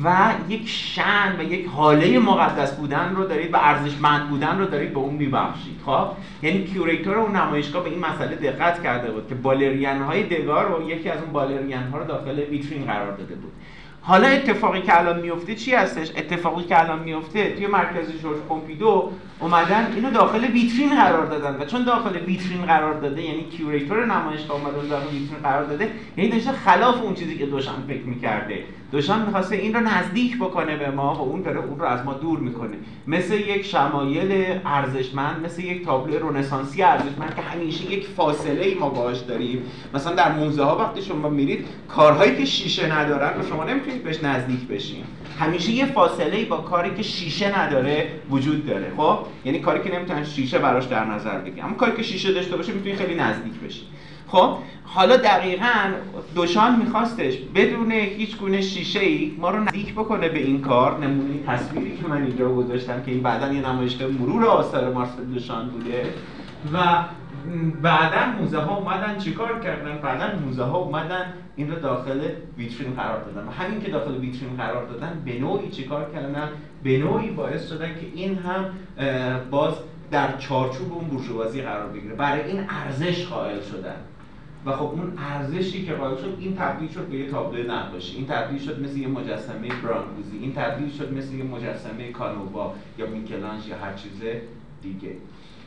و 0.04 0.32
یک 0.48 0.68
شأن 0.68 1.36
و 1.38 1.42
یک 1.42 1.66
حاله 1.66 2.18
مقدس 2.18 2.76
بودن 2.76 3.14
رو 3.16 3.24
دارید 3.24 3.54
و 3.54 3.56
ارزشمند 3.56 4.28
بودن 4.28 4.58
رو 4.58 4.64
دارید 4.64 4.92
به 4.92 4.98
اون 4.98 5.14
میبخشید. 5.14 5.80
خب؟ 5.86 6.08
یعنی 6.42 6.64
curator 6.64 7.18
اون 7.18 7.36
نمایشگاه 7.36 7.84
به 7.84 7.90
این 7.90 7.98
مسئله 7.98 8.36
دقت 8.36 8.82
کرده 8.82 9.10
بود 9.10 9.28
که 9.28 9.34
بالرین 9.34 10.02
های 10.02 10.22
دگا 10.22 10.68
رو 10.68 10.90
یکی 10.90 11.08
از 11.08 11.22
اون 11.22 11.32
بالرین 11.32 11.82
ها 11.92 11.98
رو 11.98 12.04
داخل 12.04 12.38
ویترین 12.38 12.84
قرار 12.84 13.16
داده 13.16 13.34
بود. 13.34 13.52
حالا 14.02 14.28
اتفاقی 14.28 14.82
که 14.82 14.98
الان 14.98 15.20
میفته 15.20 15.54
چی 15.54 15.74
هستش؟ 15.74 16.10
اتفاقی 16.16 16.64
که 16.64 16.80
الان 16.80 16.98
میفته 16.98 17.54
توی 17.54 17.66
مرکز 17.66 18.12
جورج 18.22 18.38
پومپیدو 18.38 19.10
اومدن 19.40 19.92
اینو 19.94 20.10
داخل 20.10 20.44
ویترین 20.44 20.94
قرار 20.94 21.26
دادن 21.26 21.62
و 21.62 21.64
چون 21.64 21.84
داخل 21.84 22.16
ویترین 22.16 22.64
قرار 22.64 23.00
داده 23.00 23.22
یعنی 23.22 23.44
curator 23.44 24.06
نمایشگاه 24.06 24.56
اومده 24.56 24.88
داخل 24.88 25.06
ویترین 25.06 25.42
قرار 25.42 25.64
داده 25.64 25.90
یعنی 26.16 26.30
داشته 26.30 26.52
خلاف 26.52 27.02
اون 27.02 27.14
چیزی 27.14 27.38
که 27.38 27.46
دوشان 27.46 27.74
فکر 27.88 28.02
می‌کرده. 28.02 28.64
دوشان 28.92 29.22
می‌خواسته 29.26 29.56
این 29.56 29.74
رو 29.74 29.80
نزدیک 29.80 30.36
بکنه 30.36 30.76
به 30.76 30.90
ما 30.90 31.14
و 31.14 31.20
اون 31.20 31.42
داره 31.42 31.58
اون 31.58 31.78
رو 31.78 31.84
از 31.84 32.04
ما 32.04 32.14
دور 32.14 32.38
می‌کنه. 32.38 32.76
مثل 33.06 33.34
یک 33.34 33.64
شمایل 33.64 34.58
ارزشمند 34.64 35.44
مثل 35.44 35.64
یک 35.64 35.84
تابلو 35.84 36.28
رنسانسی 36.28 36.82
ارزشمند 36.82 37.34
که 37.36 37.42
همیشه 37.42 37.92
یک 37.92 38.06
فاصله 38.06 38.64
ای 38.64 38.74
ما 38.74 38.88
باهاش 38.88 39.18
داریم. 39.18 39.62
مثلا 39.94 40.14
در 40.14 40.32
موزه 40.32 40.62
ها 40.62 40.78
وقتی 40.78 41.02
شما 41.02 41.28
میرید 41.28 41.66
کارهایی 41.88 42.36
که 42.36 42.44
شیشه 42.44 42.98
ندارن 42.98 43.40
و 43.40 43.42
شما 43.48 43.64
نمی‌تونید 43.64 44.04
بهش 44.04 44.24
نزدیک 44.24 44.68
بشین. 44.68 45.04
همیشه 45.38 45.72
یه 45.72 45.86
فاصله 45.86 46.36
ای 46.36 46.44
با 46.44 46.56
کاری 46.56 46.94
که 46.94 47.02
شیشه 47.02 47.60
نداره 47.60 48.08
وجود 48.30 48.66
داره 48.66 48.92
خب؟ 48.96 49.18
یعنی 49.44 49.58
کاری 49.58 49.82
که 49.82 49.96
نمی‌تونن 49.96 50.24
شیشه 50.24 50.58
براش 50.58 50.84
در 50.84 51.04
نظر 51.04 51.38
بگیرن. 51.38 51.66
اما 51.66 51.74
کاری 51.74 51.92
که 51.96 52.02
شیشه 52.02 52.32
داشته 52.32 52.56
باشه 52.56 52.72
می‌تونی 52.72 52.94
خیلی 52.94 53.14
نزدیک 53.14 53.52
بشی. 53.66 53.82
خب 54.28 54.56
حالا 54.84 55.16
دقیقا 55.16 55.92
دوشان 56.34 56.76
میخواستش 56.76 57.38
بدون 57.54 57.92
هیچ 57.92 58.38
گونه 58.38 58.60
شیشه 58.60 59.00
ای 59.00 59.36
ما 59.38 59.50
رو 59.50 59.60
نزدیک 59.60 59.92
بکنه 59.92 60.28
به 60.28 60.38
این 60.38 60.60
کار. 60.60 60.98
نمونه 60.98 61.42
تصویری 61.46 61.96
که 61.96 62.06
من 62.08 62.22
اینجا 62.22 62.48
گذاشتم 62.48 63.02
که 63.02 63.10
این 63.10 63.22
بعدا 63.22 63.52
یه 63.52 63.68
نمایشگاه 63.68 64.08
مرور 64.08 64.44
آثار 64.44 64.92
مارسل 64.92 65.24
دوشان 65.24 65.68
بوده. 65.68 66.06
و 66.72 67.04
بعدا 67.82 68.26
موزه 68.40 68.58
ها 68.58 68.76
اومدن 68.76 69.18
چیکار 69.18 69.60
کردن؟ 69.60 69.98
بعدا 69.98 70.38
موزه 70.38 70.62
ها 70.62 70.78
اومدن 70.78 71.32
این 71.56 71.70
رو 71.70 71.80
داخل 71.80 72.20
ویترین 72.58 72.94
قرار 72.94 73.22
دادن. 73.22 73.48
و 73.48 73.50
همین 73.50 73.80
که 73.80 73.90
داخل 73.90 74.16
ویترین 74.16 74.56
قرار 74.56 74.86
دادن 74.86 75.22
به 75.24 75.38
نوعی 75.38 75.68
چیکار 75.68 76.10
کردن؟ 76.14 76.48
به 76.82 76.98
نوعی 76.98 77.30
باعث 77.30 77.68
شدن 77.68 77.94
که 77.94 78.06
این 78.14 78.38
هم 78.38 78.64
باز 79.50 79.74
در 80.10 80.36
چارچوب 80.38 80.92
اون 80.92 81.04
بورژوازی 81.04 81.62
قرار 81.62 81.88
بگیره. 81.88 82.14
برای 82.14 82.42
این 82.42 82.64
ارزش 82.68 83.26
قائل 83.26 83.60
شدن. 83.60 83.96
و 84.66 84.72
خب 84.72 84.82
اون 84.82 85.12
ارزشی 85.18 85.86
که 85.86 85.92
قائل 85.92 86.16
شد 86.16 86.36
این 86.40 86.56
تبدیل 86.56 86.88
شد 86.88 87.06
به 87.06 87.16
یه 87.16 87.30
تابلو 87.30 87.72
نقاشی. 87.72 88.16
این 88.16 88.26
تبدیل 88.26 88.58
شد 88.58 88.82
مثل 88.82 88.96
یه 88.96 89.08
مجسمه 89.08 89.68
برانگوزی 89.84 90.38
این 90.40 90.52
تبدیل 90.52 90.92
شد 90.92 91.12
مثل 91.12 91.34
یه 91.34 91.44
مجسمه 91.44 92.12
کانووا 92.12 92.74
یا 92.98 93.06
میکلانج 93.06 93.66
یا 93.66 93.76
هر 93.76 93.94
چیز 93.94 94.22
دیگه. 94.82 95.12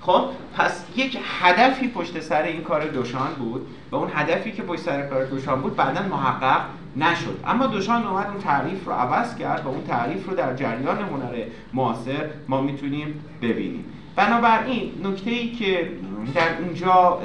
خب 0.01 0.25
پس 0.55 0.85
یک 0.95 1.17
هدفی 1.23 1.87
پشت 1.87 2.19
سر 2.19 2.41
این 2.41 2.61
کار 2.61 2.87
دوشان 2.87 3.33
بود 3.39 3.67
و 3.91 3.95
اون 3.95 4.09
هدفی 4.13 4.51
که 4.51 4.63
پشت 4.63 4.81
سر 4.81 5.07
کار 5.07 5.25
دوشان 5.25 5.61
بود 5.61 5.75
بعدا 5.75 6.01
محقق 6.01 6.61
نشد. 6.97 7.39
اما 7.47 7.67
دوشان 7.67 8.07
اومد 8.07 8.27
اون 8.27 8.37
تعریف 8.37 8.85
رو 8.85 8.91
عوض 8.91 9.35
کرد 9.35 9.65
و 9.65 9.67
اون 9.67 9.83
تعریف 9.83 10.29
رو 10.29 10.35
در 10.35 10.55
جریان 10.55 10.97
هنر 10.97 11.43
معاصر 11.73 12.29
ما 12.47 12.61
می‌تونیم 12.61 13.25
ببینیم. 13.41 13.85
بنابراین 14.15 14.91
نکته 15.03 15.31
ای 15.31 15.51
که 15.51 15.91
در 16.35 16.57
اینجا 16.59 17.21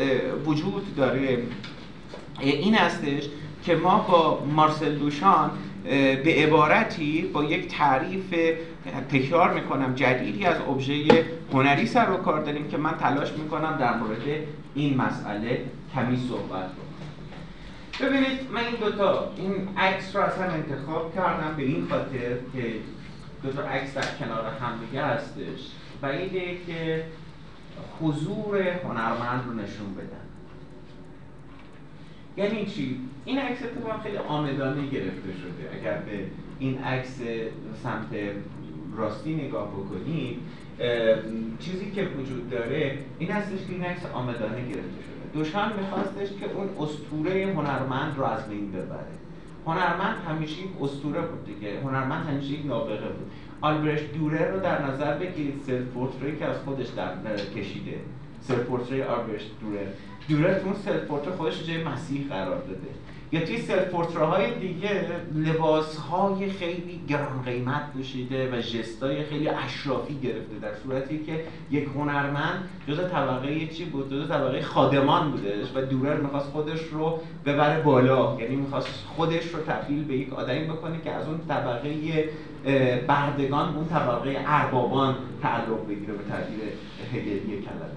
وجود 0.46 0.96
داره 0.96 1.38
این 2.40 2.74
هستش 2.74 3.22
که 3.64 3.74
ما 3.76 3.98
با 3.98 4.44
مارسل 4.44 4.94
دوشان 4.94 5.50
به 6.24 6.34
عبارتی 6.36 7.22
با 7.22 7.44
یک 7.44 7.68
تعریف 7.68 8.34
تکرار 9.10 9.54
می‌کنم 9.54 9.94
جدیدی 9.94 10.44
از 10.44 10.56
ابژه 10.68 11.24
هنری 11.52 11.86
سر 11.86 12.10
و 12.10 12.16
کار 12.16 12.42
داریم 12.42 12.68
که 12.68 12.76
من 12.76 12.92
تلاش 12.92 13.32
می‌کنم 13.32 13.76
در 13.80 13.96
مورد 13.96 14.22
این 14.74 14.96
مسئله 14.96 15.64
کمی 15.94 16.28
صحبت 16.28 16.70
رو 16.78 16.86
ببینید 18.06 18.50
من 18.52 18.60
این 18.60 18.76
دوتا 18.80 19.32
این 19.36 19.68
عکس 19.76 20.16
رو 20.16 20.22
اصلا 20.22 20.44
انتخاب 20.44 21.14
کردم 21.14 21.54
به 21.56 21.62
این 21.62 21.86
خاطر 21.90 22.28
که 22.52 22.74
دوتا 23.42 23.62
عکس 23.62 23.94
در 23.94 24.04
کنار 24.18 24.44
همدیگه 24.60 25.02
هستش. 25.04 25.60
و 26.02 26.06
اینه 26.06 26.56
که 26.66 27.04
حضور 28.00 28.58
هنرمند 28.58 29.44
رو 29.46 29.54
نشون 29.54 29.94
بدن. 29.94 30.26
یعنی 32.36 32.66
چی؟ 32.66 33.00
این 33.24 33.38
عکس 33.38 33.62
اتفاقا 33.62 33.98
خیلی 33.98 34.16
آمدانه 34.16 34.86
گرفته 34.86 35.32
شده. 35.32 35.80
اگر 35.80 35.98
به 35.98 36.24
این 36.58 36.78
عکس 36.78 37.20
سمت 37.82 38.08
راستی 38.96 39.34
نگاه 39.34 39.70
بکنید 39.70 40.38
چیزی 41.60 41.90
که 41.90 42.04
وجود 42.04 42.50
داره 42.50 42.98
این 43.18 43.30
هستش 43.30 43.66
که 43.66 43.72
این 43.72 43.84
عکس 43.84 44.06
عامدانه 44.06 44.60
گرفته 44.60 45.02
شده. 45.02 45.32
دوشان 45.34 45.72
میخواستش 45.80 46.28
که 46.28 46.46
اون 46.54 46.68
اسطوره 46.80 47.52
هنرمند 47.56 48.16
رو 48.16 48.24
از 48.24 48.48
بین 48.48 48.72
ببره. 48.72 49.16
هنرمند 49.66 50.16
همیشه 50.28 50.60
یک 50.62 50.70
اسطوره 50.82 51.20
بود 51.20 51.46
دیگه. 51.46 51.80
هنرمند 51.80 52.26
همیشه 52.26 52.52
یک 52.52 52.66
نابغه 52.66 53.08
بود. 53.08 53.30
آلبرشت 53.60 54.12
دورر 54.12 54.50
رو 54.50 54.60
در 54.60 54.82
نظر 54.82 55.14
بگیرید. 55.18 55.62
self-portrait 55.66 55.82
ی 55.82 56.36
که 56.36 56.44
از 56.44 56.56
خودش 56.64 56.86
در 56.88 57.36
کشیده. 57.36 58.00
self-portrait 58.40 59.02
آلبرشت 59.02 59.50
دورر. 59.60 59.86
دورر 60.28 60.58
تو 60.58 60.66
اون 60.66 60.74
self-portrait 60.74 61.32
خودش 61.32 61.66
جای 61.66 61.84
مسیح 61.84 62.28
قرار 62.28 62.58
داده. 62.58 62.88
یا 63.32 63.40
توی 63.40 63.58
self 63.58 64.16
های 64.16 64.54
دیگه 64.54 65.06
لباس 65.34 65.96
های 65.96 66.50
خیلی 66.50 67.00
گران 67.08 67.42
قیمت 67.44 67.92
پوشیده 67.92 68.50
و 68.52 68.60
جستای 68.60 69.24
خیلی 69.24 69.48
اشرافی 69.48 70.14
گرفته. 70.14 70.58
در 70.62 70.74
صورتی 70.74 71.18
که 71.18 71.44
یک 71.70 71.88
هنرمند 71.94 72.68
جز 72.88 72.98
طبقه 72.98 73.66
چی 73.66 73.84
بود؟ 73.84 74.12
جز 74.12 74.28
طبقه 74.28 74.62
خادمان 74.62 75.30
بودش 75.30 75.66
و 75.74 75.82
دورر 75.82 76.16
می‌خواست 76.20 76.46
خودش 76.46 76.80
رو 76.92 77.20
ببره 77.46 77.82
بالا. 77.82 78.36
یعنی 78.40 78.56
می‌خواست 78.56 78.88
خودش 79.16 79.48
رو 79.54 79.60
تبدیل 79.60 80.04
به 80.04 80.16
یک 80.16 80.32
آدمی 80.32 80.64
بکنه 80.64 81.00
که 81.04 81.10
از 81.10 81.28
اون 81.28 81.40
طبقه 81.48 81.88
بردگان 83.08 83.74
اون 83.76 83.88
طبقه 83.88 84.36
اربابان 84.46 85.14
تعلق 85.42 85.86
بگیره 85.88 86.12
به 86.12 86.24
تعبیر 86.24 86.58
هگلی 87.12 87.40
کلمه. 87.40 87.96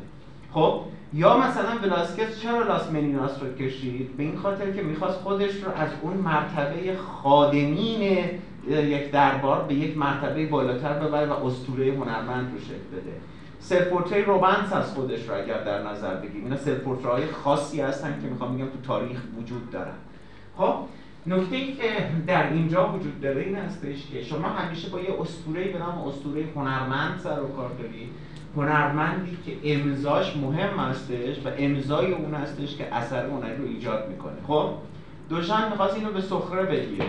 خب 0.54 0.82
یا 1.14 1.38
مثلا 1.38 1.70
ولاسکس 1.84 2.42
چرا 2.42 2.64
لاس 2.64 2.92
منیناس 2.92 3.44
رو 3.44 3.54
کشید؟ 3.54 4.18
به 4.18 4.24
این 4.24 4.38
خاطر 4.38 4.72
که 4.72 4.82
می‌خواست 4.82 5.20
خودش 5.20 5.64
رو 5.64 5.72
از 5.72 5.90
اون 6.02 6.14
مرتبه 6.14 6.98
خادمین 6.98 8.02
یک 8.70 9.12
دربار 9.12 9.64
به 9.64 9.74
یک 9.74 9.98
مرتبه 9.98 10.46
بالاتر 10.46 10.94
ببره 10.94 11.26
و 11.28 11.46
اسطوره 11.46 11.94
هنرمند 11.94 12.54
رو 12.54 12.60
شکل 12.60 12.98
بده. 12.98 13.14
self-portrait 13.60 14.22
روبنس 14.22 14.74
از 14.74 14.94
خودش 14.94 15.30
رو 15.30 15.36
اگر 15.36 15.64
در 15.64 15.84
نظر 15.84 16.16
بگیریم. 16.16 16.44
اینا 16.44 17.12
های 17.12 17.28
خاصی 17.28 17.82
هستن 17.82 18.20
که 18.22 18.28
می‌خوام 18.28 18.56
بگم 18.56 18.66
تو 18.66 18.82
تاریخ 18.88 19.22
وجود 19.40 19.72
دارن. 19.72 19.96
خب 20.58 20.76
نکته 21.28 21.56
ای 21.56 21.74
که 21.74 22.10
در 22.28 22.54
اینجا 22.54 22.90
وجود 22.90 23.22
داره 23.22 23.42
این 23.42 23.56
هستش 23.56 24.08
که 24.12 24.24
شما 24.24 24.48
همیشه 24.48 24.90
با 24.90 25.00
یه 25.00 25.22
اسطوره 25.22 25.64
به 25.64 25.80
نام 25.80 26.08
اسطوره 26.08 26.46
هنرمند 26.56 27.20
سر 27.20 27.40
و 27.44 27.48
کار 27.48 27.70
دارید 27.70 28.10
هنرمندی 28.56 29.38
که 29.46 29.74
امضاش 29.74 30.38
مهم 30.38 30.80
هستش 30.80 31.38
و 31.46 31.50
امضای 31.58 32.12
اون 32.12 32.34
هستش 32.34 32.76
که 32.76 32.96
اثر 32.96 33.26
هنری 33.26 33.58
رو 33.58 33.66
ایجاد 33.68 34.10
می‌کنه. 34.10 34.34
خب؟ 34.48 34.70
دوشان 35.30 35.70
می‌خواست 35.70 35.96
اینو 35.96 36.12
به 36.12 36.22
سخره 36.22 36.64
بگیره. 36.64 37.06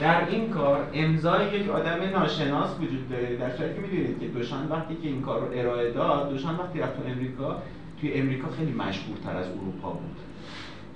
در 0.00 0.28
این 0.28 0.50
کار 0.50 0.86
امضای 0.94 1.60
یک 1.60 1.70
آدم 1.70 1.98
ناشناس 2.12 2.70
وجود 2.80 3.08
داره. 3.10 3.36
در 3.36 3.56
صورتی 3.56 3.74
که 3.74 3.80
می‌دونید 3.80 4.20
که 4.20 4.26
دوشان 4.26 4.68
وقتی 4.68 4.94
که 4.94 5.08
این 5.08 5.22
کار 5.22 5.40
رو 5.40 5.46
ارائه 5.54 5.90
داد 5.90 6.30
دوشان 6.30 6.56
وقتی 6.56 6.78
رفت 6.78 6.96
تو 6.96 7.02
امریکا 7.08 7.62
توی 8.00 8.12
امریکا 8.12 8.48
خیلی 8.48 8.72
مشهورتر 8.72 9.36
از 9.36 9.46
اروپا 9.46 9.90
بود. 9.90 10.16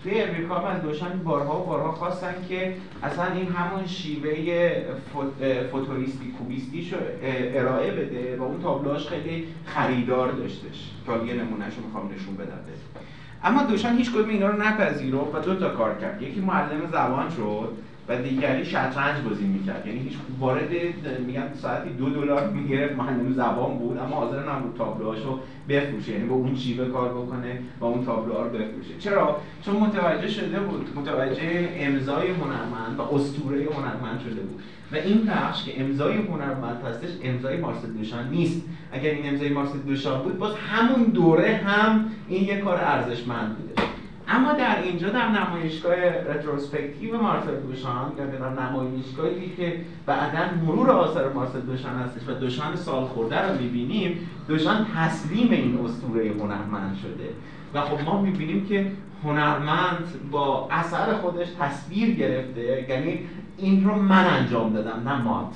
توی 0.07 0.21
امریکا 0.21 0.57
از 0.57 0.83
دوشان 0.83 1.23
بارها 1.25 1.61
و 1.61 1.67
بارها 1.67 1.93
خواستن 1.93 2.35
که 2.49 2.75
اصلا 3.03 3.25
این 3.25 3.47
همون 3.47 3.87
شیوه 3.87 4.33
فوتوریستی 5.73 6.35
کوبیستی 6.39 6.91
رو 6.91 6.99
ارائه 7.23 7.91
بده 7.91 8.37
و 8.37 8.43
اون 8.43 8.63
تابلوهاش 8.63 9.07
خیلی 9.07 9.49
خریدار 9.65 10.33
داشتش. 10.33 10.91
که 11.07 11.13
یه 11.13 11.35
نمونهش 11.35 11.75
رو 11.75 11.87
می‌خوام 11.87 12.11
نشون 12.15 12.37
بدم. 12.37 12.59
اما 13.45 13.63
دوشان 13.63 13.97
هیچ 13.97 14.11
کدوم 14.11 14.29
اینا 14.29 14.49
رو 14.49 14.63
نپذیرفت 14.63 15.35
و 15.35 15.39
دو 15.39 15.55
تا 15.55 15.69
کار 15.69 15.99
کرد. 15.99 16.23
یکی 16.23 16.41
معلم 16.41 16.87
زبان 16.93 17.31
شد. 17.31 17.73
و 18.09 18.17
دیگری 18.23 18.65
شطرنج 18.65 19.25
بازی 19.29 19.45
می‌کرد. 19.45 19.87
یعنی 19.87 19.99
هیچ 19.99 20.13
وارد 20.41 20.71
میگن 21.27 21.53
ساعتی 21.55 21.91
دو 21.91 22.11
دلار 22.11 22.51
می‌گرفت 22.51 22.97
معلم 22.97 23.33
زبان 23.33 23.79
بود 23.79 23.99
اما 23.99 24.17
حاضر 24.17 24.53
نبود 24.53 24.75
تابلوهاشو 24.79 25.39
بفروشه. 25.69 26.13
یعنی 26.13 26.25
با 26.25 26.35
اون 26.35 26.55
شیوه 26.57 26.89
کار 26.89 27.09
بکنه 27.09 27.59
و 27.81 27.85
اون 27.85 28.05
تابلوها 28.05 28.43
رو 28.43 28.49
بفروشه. 28.49 28.99
چرا؟ 28.99 29.41
چون 29.65 29.77
متوجه 29.77 30.29
شده 30.29 30.61
بود 30.61 30.89
متوجه 30.97 31.69
امضای 31.79 32.31
هنرمند 32.31 32.99
و 32.99 33.15
اسطوره 33.15 33.59
هنرمند 33.59 34.21
شده 34.21 34.41
بود. 34.41 34.63
و 34.93 34.97
این 34.97 35.27
بخش 35.27 35.65
که 35.65 35.81
امضای 35.81 36.17
هنرمند 36.17 36.83
هستش 36.85 37.09
امضای 37.23 37.57
مارسل 37.57 37.93
دوشان 37.93 38.29
نیست. 38.29 38.63
اگر 38.93 39.11
این 39.11 39.29
امضای 39.29 39.49
مارسل 39.49 39.79
دوشان 39.79 40.23
بود 40.23 40.39
باز 40.39 40.55
همون 40.55 41.05
دوره 41.05 41.61
هم 41.67 42.11
این 42.29 42.45
یه 42.45 42.57
کار 42.57 42.81
ارزشمند 42.81 43.57
بوده. 43.57 43.83
اما 44.29 44.53
در 44.53 44.83
اینجا 44.83 45.09
در 45.09 45.29
نمایشگاه 45.29 45.95
رتروسپکتیو 46.05 47.23
مارسل 47.23 47.57
دوشان 47.57 48.13
یا 48.19 48.27
در 48.27 48.63
نمایشگاهی 48.63 49.57
که 49.57 49.81
بعدا 50.07 50.55
مرور 50.67 50.91
آثار 50.91 51.33
مارسل 51.33 51.61
دوشان 51.61 51.99
هستش 51.99 52.29
و 52.29 52.33
دوشان 52.33 52.77
سال 52.77 53.05
خورده 53.05 53.49
رو 53.49 53.59
می‌بینیم 53.61 54.19
دوشان 54.49 54.87
تسلیم 54.97 55.51
این 55.51 55.79
اسطوره 55.85 56.33
هنرمند 56.41 56.97
شده. 57.03 57.29
و 57.75 57.81
خب 57.81 58.05
ما 58.05 58.21
می‌بینیم 58.21 58.67
که 58.67 58.93
هنرمند 59.25 60.31
با 60.31 60.69
اثر 60.71 61.15
خودش 61.15 61.47
تصویر 61.61 62.15
گرفته 62.15 62.87
یعنی 62.89 63.21
این 63.59 63.85
رو 63.85 63.95
من 63.95 64.25
انجام 64.25 64.73
دادم 64.73 65.09
نه 65.09 65.23
مات. 65.23 65.55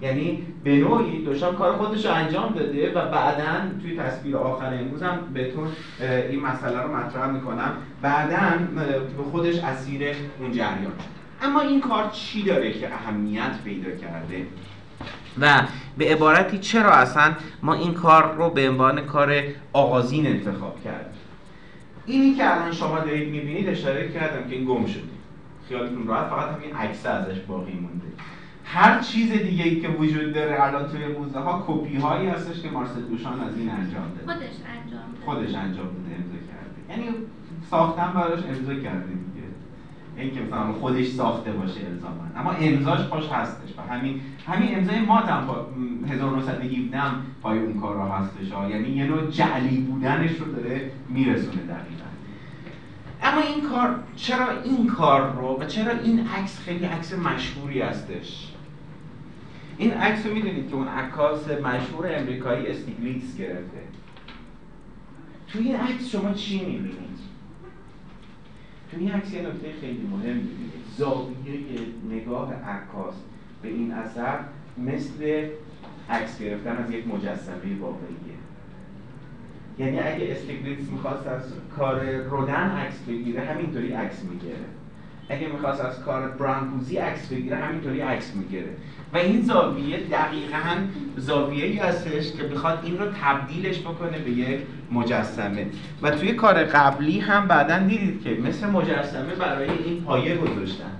یعنی 0.00 0.46
به 0.64 0.76
نوعی 0.76 1.24
دوشان 1.24 1.56
کار 1.56 1.76
خودش 1.76 2.06
رو 2.06 2.12
انجام 2.12 2.52
داده 2.52 2.92
و 2.92 2.94
بعدا 2.94 3.80
توی 3.82 3.96
تصویر 3.96 4.36
آخر 4.36 4.74
امروز 4.74 5.02
هم 5.02 5.18
بهتون 5.34 5.68
این 6.30 6.40
مسئله 6.40 6.82
رو 6.82 6.96
مطرح 6.96 7.30
می‌کنم. 7.30 7.72
بعدا 8.02 8.38
به 9.16 9.22
خودش 9.22 9.58
اسیر 9.58 10.02
اون 10.40 10.52
جریان 10.52 10.92
اما 11.42 11.60
این 11.60 11.80
کار 11.80 12.10
چی 12.12 12.42
داره 12.42 12.72
که 12.72 12.94
اهمیت 12.94 13.62
پیدا 13.64 13.90
کرده؟ 13.90 14.46
و 15.40 15.62
به 15.98 16.04
عبارتی 16.04 16.58
چرا 16.58 16.90
اصلا 16.90 17.34
ما 17.62 17.74
این 17.74 17.94
کار 17.94 18.34
رو 18.34 18.50
به 18.50 18.68
عنوان 18.68 19.00
کار 19.00 19.42
آغازین 19.72 20.26
انتخاب 20.26 20.84
کردیم؟ 20.84 21.20
اینی 22.06 22.34
که 22.34 22.54
الان 22.54 22.72
شما 22.72 22.98
دارید 22.98 23.28
می‌بینید 23.28 23.68
اشاره 23.68 24.08
کردم 24.08 24.48
که 24.48 24.56
این 24.56 24.64
گم 24.64 24.86
شده. 24.86 25.02
خیالتون 25.68 26.06
راحت 26.06 26.26
فقط 26.26 26.56
همین 26.56 26.76
عکس 26.76 27.06
ازش 27.06 27.40
باقی 27.40 27.72
مونده. 27.72 28.06
هر 28.70 29.00
چیز 29.00 29.32
دیگه 29.32 29.64
ای 29.64 29.80
که 29.80 29.88
وجود 29.88 30.32
داره 30.32 30.64
الان 30.64 30.88
توی 30.88 31.06
موزه 31.06 31.38
ها 31.38 31.64
کپی 31.66 31.96
هایی 31.96 32.28
هستش 32.28 32.62
که 32.62 32.70
مارسل 32.70 33.00
دوشان 33.00 33.40
از 33.40 33.56
این 33.58 33.70
انجام 33.70 34.04
داده. 34.18 34.32
خودش 34.32 34.56
انجام 34.76 35.00
داده. 35.12 35.24
خودش 35.24 35.54
انجام 35.54 35.86
داده 35.86 36.14
امضا 36.16 36.38
کرده. 36.48 36.78
یعنی 36.90 37.16
ساختن 37.70 38.12
براش 38.12 38.44
امضا 38.44 38.74
کرده 38.74 39.06
دیگه. 39.06 39.46
این 40.16 40.34
که 40.34 40.40
مثلا 40.40 40.72
خودش 40.72 41.06
ساخته 41.06 41.52
باشه 41.52 41.80
الزاما 41.86 42.24
اما 42.36 42.50
امضاش 42.50 43.00
پاش 43.00 43.28
هستش 43.28 43.78
و 43.78 43.92
همین 43.92 44.20
همین 44.46 44.78
امضای 44.78 45.00
ما 45.00 45.16
هم 45.16 45.46
با 45.46 45.66
1917 46.08 46.98
هم 46.98 47.22
پای 47.42 47.58
اون 47.58 47.80
کارا 47.80 48.08
هستش 48.08 48.52
ها. 48.52 48.70
یعنی 48.70 48.88
یه 48.88 49.04
نوع 49.04 49.30
جعلی 49.30 49.80
بودنش 49.80 50.30
رو 50.30 50.52
داره 50.52 50.90
میرسونه 51.08 51.62
دقیقا. 51.62 52.08
اما 53.22 53.40
این 53.40 53.68
کار 53.70 53.98
چرا 54.16 54.46
این 54.64 54.86
کار 54.86 55.32
رو 55.32 55.58
و 55.60 55.66
چرا 55.66 55.92
این 55.92 56.28
عکس 56.28 56.58
خیلی 56.58 56.84
عکس 56.84 57.14
مشهوری 57.14 57.80
هستش؟ 57.80 58.47
این 59.78 59.92
عکس 59.92 60.26
رو 60.26 60.34
می‌دونید 60.34 60.68
که 60.68 60.74
اون 60.74 60.88
عکاس 60.88 61.50
مشهور 61.50 62.18
امریکایی 62.18 62.66
استیگلیتس 62.66 63.36
گرفته. 63.36 63.78
توی 65.48 65.62
این 65.62 65.76
عکس 65.76 66.08
شما 66.08 66.32
چی 66.32 66.58
می‌بینید؟ 66.66 67.18
توی 68.90 69.00
این 69.00 69.10
عکس 69.10 69.32
یه 69.32 69.42
نکته 69.42 69.72
خیلی 69.80 70.08
مهم 70.10 70.36
می‌بینید. 70.36 70.72
زاویه 70.96 71.60
نگاه 72.10 72.54
عکاس 72.54 73.14
به 73.62 73.68
این 73.68 73.92
اثر 73.92 74.38
مثل 74.78 75.48
عکس 76.10 76.38
گرفتن 76.40 76.76
از 76.76 76.90
یک 76.90 77.06
مجسمه 77.06 77.78
واقعیه. 77.80 78.38
یعنی 79.78 79.98
اگه 79.98 80.32
استیگلیتس 80.32 80.90
می‌خواست 80.90 81.26
از 81.26 81.42
کار 81.76 82.10
رودن 82.10 82.70
عکس 82.70 82.98
بگیره 83.08 83.40
همینطوری 83.40 83.92
عکس 83.92 84.24
می‌گیره 84.24 84.56
اگه 85.28 85.48
می‌خواست 85.48 85.80
از 85.80 86.00
کار 86.00 86.28
برانکوزی 86.28 86.96
عکس 86.96 87.28
بگیره 87.28 87.56
همینطوری 87.56 88.00
عکس 88.00 88.36
می‌گیره 88.36 88.70
و 89.12 89.16
این 89.16 89.42
زاویه 89.42 89.98
دقیقا 89.98 90.76
زاویه 91.16 91.64
ای 91.64 91.76
هستش 91.76 92.32
که 92.32 92.42
می‌خواد 92.42 92.80
این 92.84 92.98
رو 92.98 93.06
تبدیلش 93.22 93.80
بکنه 93.80 94.18
به 94.18 94.30
یک 94.30 94.60
مجسمه. 94.92 95.66
و 96.02 96.10
توی 96.10 96.32
کار 96.32 96.64
قبلی 96.64 97.20
هم 97.20 97.48
بعدا 97.48 97.78
دیدید 97.78 98.22
که 98.22 98.30
مثل 98.30 98.66
مجسمه 98.66 99.34
برای 99.34 99.70
این 99.84 100.02
پایه 100.02 100.36
گذاشتن. 100.36 100.92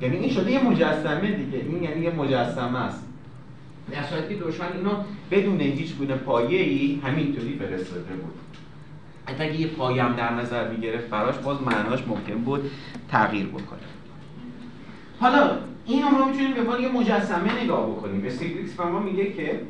یعنی 0.00 0.16
این 0.16 0.30
شده 0.30 0.50
یه 0.50 0.64
مجسمه 0.64 1.30
دیگه. 1.30 1.58
این 1.58 1.82
یعنی 1.82 2.00
یه 2.00 2.10
مجسمه 2.10 2.78
است. 2.78 3.06
در 3.92 4.02
صورتی 4.02 4.34
که 4.34 4.40
دوشان 4.40 4.66
اینو 4.76 4.90
بدون 5.30 5.60
هیچ 5.60 5.96
گونه 5.96 6.14
پایه 6.14 6.60
ای 6.60 7.00
همینطوری 7.04 7.58
فرستاده 7.58 8.14
بود. 8.14 8.34
حتی 9.26 9.44
اگه 9.44 9.60
یه 9.60 9.66
پایم 9.66 10.12
در 10.12 10.34
نظر 10.34 10.68
می‌گرفت 10.68 11.08
براش 11.08 11.34
باز 11.34 11.62
معناش 11.62 12.00
ممکن 12.06 12.34
بود 12.34 12.70
تغییر 13.08 13.46
بکنه. 13.46 13.80
حالا 15.20 15.58
این 15.86 16.04
ما 16.04 16.24
می‌تونیم 16.24 16.54
به 16.54 16.82
یه 16.82 16.92
مجسمه 16.92 17.64
نگاه 17.64 17.90
بکنیم. 17.90 18.26
استیگلیتس 18.26 18.72
به 18.72 18.84
ما 18.84 18.98
میگه 18.98 19.32
که 19.32 19.60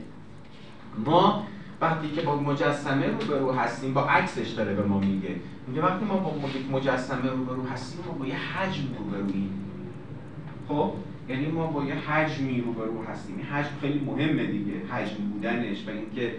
ما 1.07 1.47
وقتی 1.81 2.09
که 2.09 2.21
با 2.21 2.37
مجسمه 2.37 3.07
روبرو 3.29 3.53
هستیم 3.53 3.95
با 3.95 4.05
عکسش 4.05 4.49
داره 4.49 4.75
به 4.75 4.83
ما 4.83 4.99
میگه. 4.99 5.35
میگه 5.69 5.83
وقتی 5.83 6.05
ما 6.05 6.17
با 6.17 6.33
مجسمه 6.73 7.31
روبرو 7.49 7.67
هستیم 7.73 8.05
ما 8.07 8.13
با 8.13 8.27
یه 8.27 8.35
حجم 8.35 8.83
روبرویم 8.99 9.51
خب؟ 10.69 10.93
یعنی 11.29 11.47
ما 11.47 11.67
با 11.67 11.85
یه 11.85 11.95
حجمی 11.95 12.61
روبرو 12.61 13.05
هستیم. 13.05 13.37
این 13.37 13.47
حجم 13.47 13.71
خیلی 13.81 14.01
مهمه 14.07 14.47
دیگه 14.47 14.73
حجم 14.91 15.17
بودنش 15.33 15.87
و 15.87 15.91
اینکه 15.91 16.35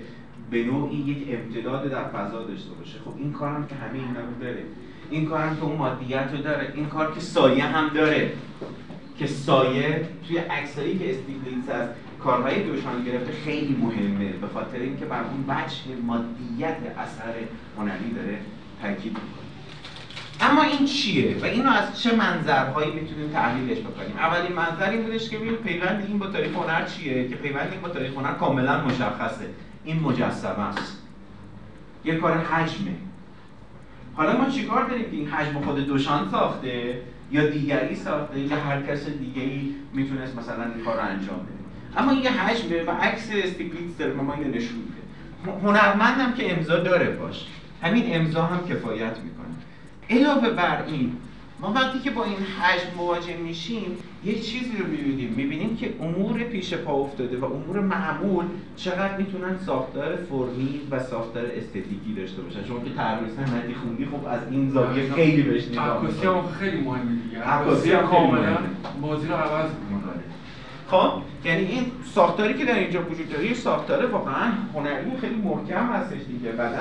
به 0.52 0.64
نوعی 0.64 0.96
یک 0.96 1.28
امتداد 1.30 1.90
در 1.90 2.04
فضا 2.04 2.44
داشته 2.44 2.70
باشه. 2.80 3.00
خب 3.06 3.12
این 3.18 3.32
کارم 3.32 3.68
که 3.68 3.76
همه 3.76 3.94
اینا 3.94 4.20
رو 4.20 4.40
داره. 4.42 4.64
این 5.10 5.26
کارم 5.26 5.56
که 5.56 5.64
اون 5.64 5.78
مادیت 5.78 6.30
رو 6.34 6.38
داره. 6.42 6.74
این 6.76 6.86
کار 6.86 7.14
که 7.14 7.20
سایه 7.20 7.64
هم 7.64 7.90
داره. 7.90 8.32
که 9.22 9.28
سایه 9.28 10.08
توی 10.28 10.38
عکسایی 10.38 11.00
که 11.00 11.10
استیگلیتس 11.10 11.70
از 11.70 11.90
کارهای 12.24 12.64
دوشان 12.64 13.04
گرفته 13.06 13.32
خیلی 13.46 13.76
مهمه 13.76 14.32
به 14.32 14.48
خاطر 14.48 14.78
اینکه 14.78 15.06
بر 15.06 15.24
اون 15.24 15.46
وجه 15.48 16.02
مادیت 16.06 16.78
اثر 16.98 17.34
هنری 17.78 18.14
داره 18.16 18.38
تاکید 18.82 19.12
می‌کنه. 19.12 19.42
اما 20.42 20.64
این 20.64 20.86
چیه؟ 20.86 21.38
و 21.42 21.46
اینو 21.46 21.70
از 21.70 22.02
چه 22.02 22.16
منظرهایی 22.16 22.92
می‌تونیم 22.92 23.30
تحلیلش 23.30 23.80
بکنیم؟ 23.80 24.18
اولین 24.18 24.54
منظر 24.54 24.90
این 24.90 25.04
بودش 25.04 25.30
که 25.30 25.38
ببینیم 25.38 25.56
پیوند 25.56 26.06
این 26.08 26.20
با 26.20 26.28
تاریخ 26.28 26.56
هنر 26.56 26.86
چیه؟ 26.86 27.30
که 27.30 27.36
پیوند 27.36 27.72
این 27.72 27.82
با 27.82 27.90
تاریخ 27.90 28.14
هنر 28.14 28.34
کاملا 28.34 28.86
مشخصه. 28.86 29.46
این 29.84 30.00
مجسمه 30.00 30.60
است. 30.60 31.02
یه 32.06 32.16
کار 32.16 32.38
حجمه. 32.38 32.96
حالا 34.16 34.38
ما 34.38 34.50
چیکار 34.50 34.90
داریم 34.90 35.06
که 35.06 35.18
این 35.18 35.28
حجم 35.28 35.62
خود 35.62 35.88
دوشان 35.88 36.30
ساخته؟ 36.32 37.02
یا 37.32 37.50
دیگری 37.50 37.96
ساخته 37.96 38.40
یا 38.40 38.56
هر 38.56 38.82
کس 38.82 39.06
دیگه 39.06 39.42
ای 39.42 39.76
می‌تونست 39.94 40.36
مثلا 40.36 40.64
این 40.64 40.86
کار 40.86 40.96
رو 40.96 41.02
انجام 41.02 41.40
بده. 41.40 42.02
اما 42.02 42.14
یه 42.14 42.32
حجمه 42.32 42.84
و 42.84 42.92
عکس 42.92 43.30
استیگلیتس 43.34 43.98
داره 44.00 44.14
ما 44.14 44.34
اینو 44.34 44.50
نشون 44.50 44.78
میده. 44.78 45.58
هنرمندم 45.68 46.34
که 46.34 46.58
امضا 46.58 46.80
داره 46.80 47.10
باش. 47.10 47.46
همین 47.82 48.04
امضا 48.08 48.44
هم 48.44 48.68
کفایت 48.68 49.18
می‌کنه. 49.18 49.56
علاوه 50.10 50.50
بر 50.50 50.84
این 50.88 51.18
ما 51.62 51.74
وقتی 51.74 52.00
که 52.00 52.12
با 52.12 52.24
این 52.24 52.38
حجم 52.38 52.98
مواجه 52.98 53.38
میشیم 53.38 53.98
یک 54.24 54.46
چیزی 54.46 54.78
رو 54.78 54.88
می‌بینیم. 54.88 55.34
می‌بینیم 55.38 55.78
که 55.78 55.94
امور 56.02 56.44
پیش 56.44 56.74
پا 56.74 56.94
افتاده 56.94 57.38
و 57.38 57.46
امور 57.46 57.80
معمول 57.80 58.46
چقدر 58.76 59.18
می‌تونن 59.18 59.58
ساختار 59.66 60.16
فرمی 60.16 60.82
و 60.92 61.00
ساختار 61.00 61.46
استتیکی 61.46 62.14
داشته 62.18 62.42
باشن. 62.42 62.66
شما 62.66 62.80
که 62.80 62.90
طراحی 62.90 63.26
صنعتی 63.36 63.74
خوندی 63.74 64.06
خب 64.06 64.28
از 64.28 64.40
این 64.52 64.70
زاویه 64.70 65.14
خیلی 65.14 65.42
بهش 65.42 65.68
نگاه 65.68 65.98
عکاسی 65.98 66.28
هم 66.28 66.44
خیلی 66.60 66.82
مهمه 66.82 67.22
دیگه. 67.24 67.44
عکاسی 67.44 67.90
کاملا 67.92 68.58
بازی 69.02 69.28
رو 69.28 69.34
عوض 69.34 69.70
می‌کنه. 69.90 70.24
خب 70.88 71.12
یعنی 71.46 71.66
این 71.66 71.86
ساختاری 72.16 72.54
که 72.54 72.66
در 72.66 72.80
اینجا 72.80 73.02
وجود 73.02 73.30
داره 73.30 73.54
ساختار 73.54 74.06
واقعا 74.06 74.52
هنری 74.74 75.12
خیلی 75.22 75.36
محکم 75.36 75.94
هستش 75.94 76.22
دیگه. 76.28 76.52
بعدا 76.52 76.78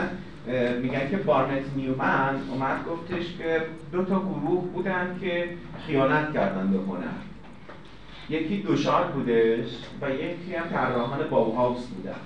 میگن 0.83 1.11
که 1.11 1.17
بارنت 1.17 1.63
نیومن 1.77 2.35
اومد 2.51 2.85
گفتش 2.91 3.37
که 3.39 3.63
دو 3.93 4.05
تا 4.05 4.21
گروه 4.21 4.65
بودن 4.65 5.17
که 5.21 5.49
خیانت 5.87 6.33
کردن 6.35 6.73
به 6.73 6.79
هنر. 6.79 7.21
یکی 8.29 8.63
دوشارد 8.63 9.13
بودش 9.13 9.69
و 10.03 10.11
یکی 10.11 10.55
هم 10.55 10.69
طراحان 10.69 11.29
باوهاوس 11.31 11.87
بودن. 11.87 12.17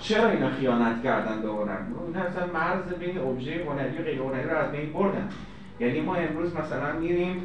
چرا 0.00 0.30
اینا 0.30 0.50
خیانت 0.50 1.02
کردن 1.02 1.42
به 1.42 1.48
هنر؟ 1.48 1.78
اینا 2.06 2.20
اصلا 2.20 2.46
مرز 2.46 2.94
بین 2.98 3.18
ابژه 3.18 3.64
هنری 3.64 3.98
و 3.98 4.02
غیر 4.04 4.18
هنری 4.18 4.48
رو 4.48 4.56
از 4.56 4.72
بین 4.72 4.92
بردن. 4.92 5.28
یعنی 5.80 6.00
ما 6.00 6.14
امروز 6.14 6.56
مثلا 6.56 6.92
میریم 6.92 7.42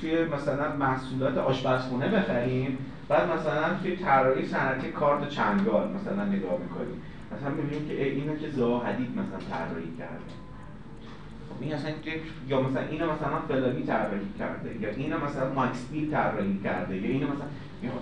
توی 0.00 0.24
مثلا 0.24 0.76
محصولات 0.76 1.38
آشپزخونه 1.38 2.08
بخریم 2.08 2.78
بعد 3.08 3.30
مثلا 3.30 3.74
توی 3.82 3.96
طراحی 3.96 4.46
صنعتی 4.46 4.88
کارت 4.88 5.28
چنگال 5.28 5.88
مثلا 5.88 6.24
نگاه 6.24 6.58
می‌کنیم. 6.62 7.02
مثلا 7.36 7.50
می‌بینیم 7.50 7.88
که 7.88 8.04
اینو 8.04 8.36
که 8.36 8.50
زها 8.50 8.78
حدید 8.78 9.10
مثلا 9.10 9.38
طراحی 9.50 9.96
کرده. 9.98 10.32
خب 11.50 11.56
این 11.60 11.74
اصلا 11.74 11.90
یا 12.48 12.60
مثلا 12.60 12.82
اینو 12.82 13.04
مثلا 13.04 13.38
فلانی 13.48 13.82
طراحی 13.82 14.28
کرده 14.38 14.70
یا 14.80 14.88
اینو 14.88 15.16
مثلا 15.26 15.52
ماکس 15.52 15.86
طراحی 16.10 16.60
کرده 16.64 16.96
یا 16.96 17.10
اینو 17.10 17.26
مثلا 17.26 17.46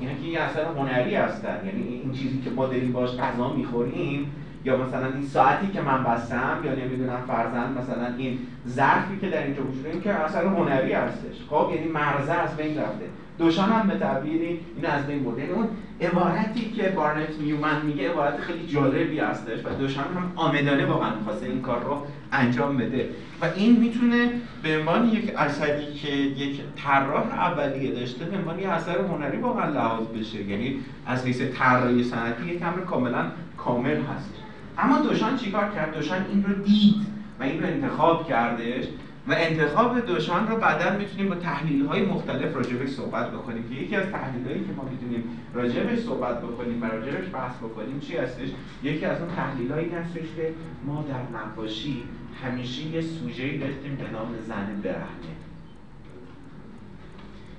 اینا 0.00 0.12
که 0.12 0.26
یه 0.26 0.40
اثر 0.40 0.64
هنری 0.64 1.14
هستن. 1.14 1.66
یعنی 1.66 1.82
این 1.82 2.12
چیزی 2.12 2.40
که 2.40 2.50
ما 2.50 2.66
داریم 2.66 2.92
باش 2.92 3.10
غذا 3.10 3.52
می‌خوریم 3.52 4.32
یا 4.64 4.76
مثلا 4.76 5.06
این 5.06 5.26
ساعتی 5.26 5.66
که 5.66 5.80
من 5.80 6.04
بستم 6.04 6.58
یا 6.64 6.74
نمی‌دونم 6.74 7.24
فرزند 7.26 7.78
مثلا 7.78 8.14
این 8.16 8.38
ظرفی 8.68 9.18
که 9.20 9.28
در 9.28 9.42
اینجا 9.42 9.62
وجود 9.62 9.86
این 9.86 10.00
که 10.00 10.10
اثر 10.10 10.46
هنری 10.46 10.92
هستش. 10.92 11.36
خب 11.50 11.70
یعنی 11.74 11.88
مرزه 11.88 12.32
از 12.32 12.56
بین 12.56 12.78
رفته. 12.78 13.04
دوشان 13.40 13.72
هم 13.72 13.88
به 13.88 13.98
تعبیری 13.98 14.60
این 14.76 14.86
از 14.86 15.06
بین 15.06 15.24
برده. 15.24 15.40
یعنی 15.40 15.52
اون 15.52 15.68
عبارتی 16.00 16.70
که 16.70 16.88
بارنت 16.88 17.40
نیومن 17.40 17.86
میگه 17.86 18.10
عبارت 18.10 18.40
خیلی 18.40 18.66
جالبی 18.66 19.18
هستش 19.18 19.58
و 19.64 19.68
دوشان 19.78 20.04
هم 20.04 20.32
آمدانه 20.36 20.86
واقعا 20.86 21.14
می‌خواسته 21.14 21.46
این 21.46 21.62
کار 21.62 21.84
رو 21.84 22.02
انجام 22.32 22.76
بده. 22.76 23.08
و 23.42 23.44
این 23.56 23.80
می‌تونه 23.80 24.28
به 24.62 24.78
عنوان 24.78 25.08
یک 25.08 25.32
اثری 25.36 25.92
که 25.94 26.10
یک 26.12 26.60
طراح 26.76 27.34
اولیه 27.34 27.94
داشته 27.94 28.24
به 28.24 28.36
عنوان 28.36 28.58
یک 28.58 28.66
اثر 28.66 28.98
هنری 28.98 29.38
واقعا 29.38 29.70
لحاظ 29.70 30.06
بشه. 30.06 30.42
یعنی 30.42 30.76
از 31.06 31.26
حیث 31.26 31.42
طراحی 31.58 32.04
صنعتی 32.04 32.44
یک 32.46 32.62
امر 32.62 32.80
کاملا 32.80 33.24
کامل 33.56 33.96
هست. 33.96 34.34
اما 34.78 34.98
دوشان 34.98 35.36
چیکار 35.36 35.70
کرد؟ 35.74 35.94
دوشان 35.94 36.26
این 36.32 36.44
رو 36.44 36.54
دید 36.62 37.06
و 37.40 37.42
این 37.42 37.62
رو 37.62 37.68
انتخاب 37.68 38.28
کردش 38.28 38.84
و 39.28 39.32
انتخاب 39.32 40.00
دوشان 40.00 40.48
رو 40.48 40.56
بعدا 40.56 40.96
می‌تونیم 40.98 41.28
با 41.28 41.34
تحلیل 41.34 41.86
های 41.86 42.02
مختلف 42.02 42.56
راجبش 42.56 42.88
صحبت 42.88 43.30
بکنیم 43.30 43.68
که 43.68 43.74
یکی 43.74 43.96
از 43.96 44.06
تحلیل 44.06 44.46
هایی 44.46 44.64
که 44.64 44.72
ما 44.76 44.84
می‌تونیم 44.84 45.24
راجبش 45.54 45.98
صحبت 45.98 46.42
بکنیم 46.42 46.82
و 46.82 46.84
راجبش 46.84 47.28
بحث 47.32 47.56
بکنیم 47.56 48.00
چی 48.00 48.16
هستش؟ 48.16 48.48
یکی 48.82 49.04
از 49.04 49.20
اون 49.20 49.30
تحلیل 49.36 49.72
هایی 49.72 49.88
هستش 49.88 50.26
که 50.36 50.54
ما 50.86 51.04
در 51.08 51.38
نقاشی 51.38 52.02
همیشه 52.44 52.82
یه 52.82 53.00
سوژه 53.00 53.58
داشتیم 53.58 53.96
به 53.96 54.10
نام 54.10 54.34
زن 54.46 54.80
برهنه. 54.82 55.34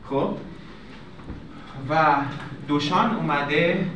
خب؟ 0.04 0.38
و 1.90 2.16
دوشان 2.68 3.16
اومده 3.16 3.88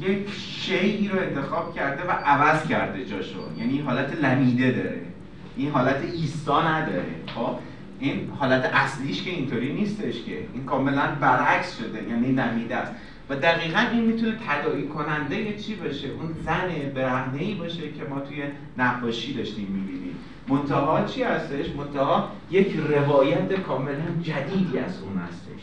یک 0.00 0.30
شیعی 0.32 1.08
رو 1.08 1.18
انتخاب 1.18 1.74
کرده 1.74 2.08
و 2.08 2.10
عوض 2.10 2.68
کرده 2.68 3.04
جاشو. 3.04 3.38
یعنی 3.58 3.80
حالت 3.80 4.22
لمیده 4.22 4.70
داره. 4.70 5.15
این 5.56 5.70
حالت 5.70 6.02
ایستا 6.02 6.68
نداره. 6.68 7.14
خب؟ 7.34 7.58
این 8.00 8.30
حالت 8.38 8.70
اصلیش 8.74 9.22
که 9.22 9.30
اینطوری 9.30 9.72
نیستش 9.72 10.22
که. 10.22 10.38
این 10.54 10.64
کاملا 10.64 11.06
برعکس 11.20 11.78
شده 11.78 12.02
یعنی 12.10 12.32
نمیده 12.32 12.76
است. 12.76 12.92
و 13.30 13.36
دقیقا 13.36 13.78
این 13.92 14.04
می‌تونه 14.04 14.38
تداعی 14.48 14.86
کننده 14.86 15.58
چی 15.58 15.74
باشه؟ 15.74 16.08
اون 16.08 16.34
زن 16.44 16.92
برهنه 16.94 17.42
ای 17.42 17.54
باشه 17.54 17.80
که 17.80 18.04
ما 18.10 18.20
توی 18.20 18.42
نقاشی 18.78 19.34
داشتیم 19.34 19.66
می‌بینیم. 19.66 20.16
منتها 20.48 21.04
چی 21.04 21.22
هستش؟ 21.22 21.66
منتها 21.76 22.30
یک 22.50 22.76
روایت 22.88 23.52
کاملا 23.52 24.06
جدیدی 24.22 24.78
از 24.78 25.02
اون 25.02 25.18
هستش. 25.18 25.62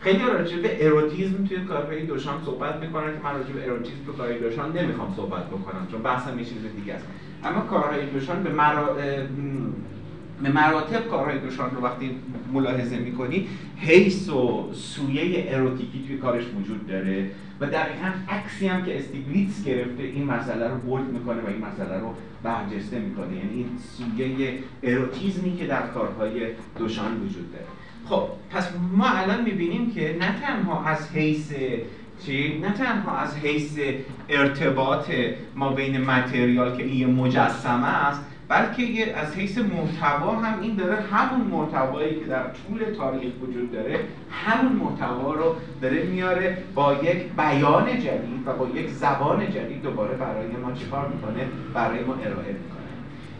خیلی 0.00 0.22
راجع 0.22 0.56
به 0.56 0.86
اروتیزم 0.86 1.44
توی 1.44 1.60
کارهای 1.60 2.06
دوشان 2.06 2.34
صحبت 2.44 2.76
می‌کنن 2.76 3.12
که 3.12 3.20
من 3.24 3.34
راجع 3.34 3.52
به 3.52 3.64
اروتیزم 3.66 4.04
تو 4.06 4.12
کارهای 4.12 4.38
دوشان 4.38 4.78
نمی‌خوام 4.78 5.14
صحبت 5.16 5.46
بکنم 5.46 5.86
چون 5.90 6.02
بحثم 6.02 6.38
یه 6.38 6.44
چیز 6.44 6.62
دیگه 6.76 6.94
است. 6.94 7.06
اما 7.44 7.60
کارهای 7.60 8.06
دوشان 8.06 8.42
به 8.42 8.50
مرا... 8.50 8.96
به 10.42 10.48
مراتب 10.48 11.08
کارهای 11.08 11.38
دوشان 11.38 11.70
رو 11.70 11.82
وقتی 11.82 12.10
ملاحظه 12.52 12.98
می‌کنی 12.98 13.48
حیث 13.76 14.28
و 14.28 14.70
سویه 14.72 15.46
اروتیکی 15.48 16.04
توی 16.06 16.16
کارش 16.16 16.44
وجود 16.60 16.86
داره 16.86 17.30
و 17.60 17.66
دقیقا 17.66 18.10
عکسی 18.28 18.66
هم 18.66 18.84
که 18.84 18.98
استیگلیتس 18.98 19.64
گرفته 19.64 20.02
این 20.02 20.24
مسئله 20.24 20.68
رو 20.68 20.78
bold 20.78 21.08
می‌کنه 21.08 21.42
و 21.42 21.46
این 21.46 21.64
مسئله 21.64 22.00
رو 22.00 22.14
برجسته 22.42 22.98
می‌کنه. 22.98 23.36
یعنی 23.36 23.54
این 23.54 23.66
سویه 23.78 24.58
اروتیزمی 24.82 25.56
که 25.56 25.66
در 25.66 25.86
کارهای 25.86 26.46
دوشان 26.78 27.20
وجود 27.20 27.52
داره. 27.52 27.66
خب 28.04 28.28
پس 28.50 28.68
ما 28.96 29.08
الان 29.08 29.44
می‌بینیم 29.44 29.90
که 29.90 30.16
نه 30.20 30.40
تنها 30.40 30.84
از 30.84 31.10
حیث 31.10 31.52
چی؟ 32.26 32.58
نه 32.58 32.72
تنها 32.72 33.18
از 33.18 33.36
حیث 33.36 33.78
ارتباط 34.28 35.10
ما 35.56 35.72
بین 35.72 36.00
متریال 36.00 36.76
که 36.76 36.82
این 36.82 37.14
مجسمه 37.14 38.06
است 38.06 38.20
بلکه 38.48 39.16
از 39.16 39.34
حیث 39.34 39.58
محتوا 39.58 40.36
هم 40.36 40.60
این 40.60 40.74
داره 40.74 41.00
همون 41.00 41.46
محتوایی 41.46 42.20
که 42.20 42.24
در 42.24 42.42
طول 42.42 42.84
تاریخ 42.96 43.32
وجود 43.42 43.72
داره 43.72 44.00
همون 44.30 44.72
محتوا 44.72 45.34
رو 45.34 45.56
داره 45.82 46.02
میاره 46.02 46.58
با 46.74 46.94
یک 46.94 47.22
بیان 47.36 47.86
جدید 48.00 48.42
و 48.46 48.52
با 48.52 48.68
یک 48.74 48.90
زبان 48.90 49.50
جدید 49.50 49.82
دوباره 49.82 50.14
برای 50.16 50.46
ما 50.46 50.72
چیکار 50.72 51.08
می‌کنه؟ 51.08 51.46
برای 51.74 52.04
ما 52.04 52.14
ارائه 52.14 52.52
می‌کنه. 52.52 52.78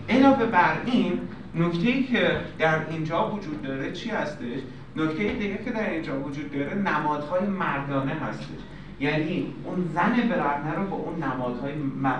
علاوه 0.08 0.46
بر 0.46 0.76
این 0.84 1.20
نکته 1.54 2.02
که 2.02 2.30
در 2.58 2.80
اینجا 2.90 3.30
وجود 3.30 3.62
داره 3.62 3.92
چی 3.92 4.10
هستش؟ 4.10 4.58
نکته 4.98 5.32
دیگه 5.32 5.58
که 5.64 5.70
در 5.70 5.90
اینجا 5.90 6.20
وجود 6.20 6.52
داره 6.52 6.74
نمادهای 6.74 7.46
مردانه 7.46 8.12
هستش. 8.12 8.46
یعنی 9.00 9.54
اون 9.64 9.90
زن 9.94 10.28
برهنه 10.28 10.74
رو 10.74 10.86
با 10.86 10.96
اون 10.96 11.22
نمادهای 11.22 11.72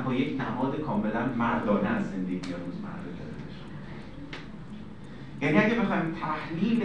با 0.07 0.15
یک 0.15 0.41
نماد 0.41 0.81
کاملا 0.81 1.27
مردانه 1.39 1.89
از 1.89 2.11
زندگی 2.11 2.39
روزمره 2.39 2.99
یعنی 5.43 5.59
اگه 5.59 5.75
بخوایم 5.75 6.17
تحلیل 6.21 6.83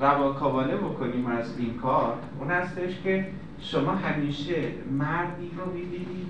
رواکاوانه 0.00 0.76
بکنیم 0.76 1.26
از 1.26 1.58
این 1.58 1.74
کار 1.74 2.18
اون 2.38 2.50
هستش 2.50 3.00
که 3.04 3.26
شما 3.60 3.92
همیشه 3.92 4.54
مردی 4.98 5.50
رو 5.56 5.72
می‌بینید 5.72 6.26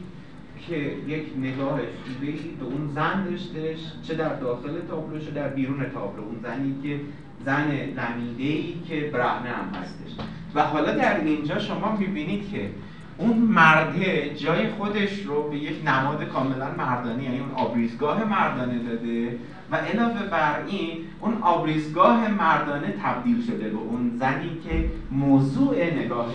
که 0.66 0.76
یک 1.06 1.24
نگاه 1.38 1.78
خیره 1.78 2.38
به 2.60 2.64
اون 2.64 2.90
زن 2.94 3.24
داشتش 3.24 3.78
چه 4.02 4.14
در 4.14 4.34
داخل 4.34 4.80
تابلو 4.88 5.18
چه 5.18 5.30
در 5.30 5.48
بیرون 5.48 5.84
تابلو. 5.84 6.22
اون 6.22 6.40
زنی 6.42 6.74
که 6.82 7.00
زن 7.44 7.68
نمیده 7.70 8.42
ای 8.42 8.74
که 8.88 9.10
برهنه 9.12 9.48
هم 9.48 9.80
هستش. 9.80 10.10
و 10.54 10.62
حالا 10.62 10.92
در 10.92 11.20
اینجا 11.20 11.58
شما 11.58 11.96
می‌بینید 11.96 12.50
که 12.50 12.70
اون 13.18 13.36
مرده 13.36 14.34
جای 14.34 14.68
خودش 14.68 15.22
رو 15.22 15.48
به 15.50 15.56
یک 15.56 15.88
نماد 15.88 16.24
کاملا 16.24 16.70
مردانه 16.78 17.24
یعنی 17.24 17.38
اون 17.38 17.50
آبریزگاه 17.50 18.24
مردانه 18.24 18.78
داده 18.78 19.38
و 19.70 19.76
علاوه 19.76 20.22
بر 20.22 20.64
این 20.66 20.98
اون 21.20 21.38
آبریزگاه 21.42 22.28
مردانه 22.28 22.94
تبدیل 23.02 23.46
شده 23.46 23.68
به 23.68 23.78
اون 23.78 24.16
زنی 24.16 24.58
که 24.64 24.84
موضوع 25.10 25.76
نگاه 25.94 26.32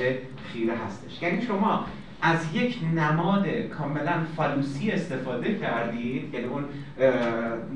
خیره 0.54 0.74
هستش. 0.86 1.22
یعنی 1.22 1.42
شما 1.42 1.86
از 2.26 2.40
یک 2.54 2.80
نماد 2.96 3.48
کاملا 3.48 4.14
فالوسی 4.38 4.92
استفاده 4.92 5.56
کردید 5.56 6.34
یعنی 6.34 6.46
اون 6.46 6.64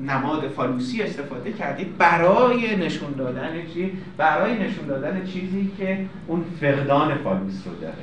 نماد 0.06 0.48
فالوسی 0.48 1.02
استفاده 1.02 1.52
کردید 1.52 1.98
برای 1.98 2.76
نشون 2.76 3.12
دادن 3.12 3.66
چی؟ 3.74 3.92
برای 4.16 4.58
نشون 4.58 4.86
دادن 4.86 5.24
چیزی 5.24 5.72
که 5.78 6.06
اون 6.26 6.44
فقدان 6.60 7.14
فالوس 7.14 7.66
رو 7.66 7.74
داره. 7.80 7.94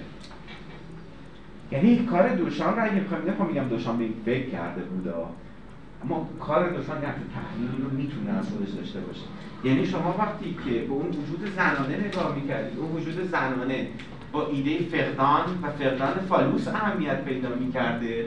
یعنی 1.71 2.05
کار 2.05 2.35
دوشان 2.35 2.75
رو 2.75 2.83
اگه 2.83 3.01
نخوام 3.27 3.49
میگم 3.49 3.67
دوشان 3.67 3.97
بهش 3.97 4.05
فکر 4.25 4.49
کرده 4.49 4.81
بوده 4.81 5.13
اما 6.03 6.29
کار 6.39 6.69
دوشان 6.69 6.97
یه 7.01 7.07
تحلیلی 7.07 7.83
رو 7.83 7.97
می‌تونه 7.97 8.39
از 8.39 8.49
خودش 8.49 8.69
داشته 8.69 8.99
باشه. 8.99 9.21
یعنی 9.63 9.85
شما 9.85 10.15
وقتی 10.19 10.57
که 10.65 10.71
به 10.71 10.93
اون 10.93 11.07
وجود 11.07 11.51
زنانه 11.55 12.07
نگاه 12.07 12.35
می‌کردید 12.35 12.79
اون 12.79 12.91
وجود 12.91 13.31
زنانه 13.31 13.87
با 14.38 14.47
ایده 14.47 14.77
فقدان 14.85 15.45
و 15.64 15.72
فقدان 15.72 16.14
فالوس 16.30 16.68
اهمیت 16.68 17.23
پیدا 17.26 17.49
می‌کرده 17.49 18.26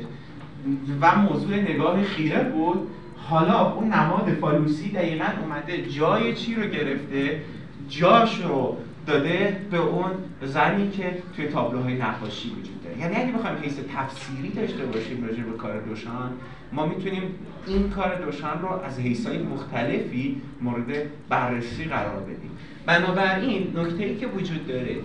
و 1.01 1.17
موضوع 1.17 1.57
نگاه 1.57 2.05
خیره 2.05 2.43
بود. 2.43 2.89
حالا 3.17 3.73
اون 3.73 3.93
نماد 3.93 4.29
فالوسی 4.41 4.91
دقیقا 4.91 5.25
اومده 5.43 5.83
جای 5.83 6.35
چی 6.35 6.55
رو 6.55 6.63
گرفته؟ 6.63 7.41
جاش 7.89 8.41
رو 8.41 8.77
داده 9.07 9.61
به 9.71 9.79
اون 9.79 10.11
زنی 10.43 10.91
که 10.91 11.23
توی 11.37 11.47
تابلوهای 11.47 11.95
نقاشی 11.95 12.49
وجود 12.49 12.85
داره. 12.85 12.99
یعنی 12.99 13.17
اگه 13.17 13.33
بخوایم 13.39 13.57
حیث 13.63 13.75
تفسیری 13.97 14.49
داشته 14.49 14.87
باشیم 14.87 15.27
راجع 15.27 15.43
به 15.43 15.57
کار 15.57 15.81
دوشان 15.81 16.31
ما 16.73 16.87
می‌تونیم 16.87 17.23
این 17.67 17.91
کار 17.91 18.25
دوشان 18.25 18.63
رو 18.63 18.69
از 18.69 19.01
حیثهای 19.01 19.39
مختلفی 19.39 20.41
مورد 20.63 20.87
بررسی 21.29 21.85
قرار 21.85 22.21
بدیم. 22.21 22.51
بنابراین 22.87 23.73
نکته 23.77 24.05
ای 24.05 24.17
که 24.17 24.27
وجود 24.27 24.67
داره 24.67 24.97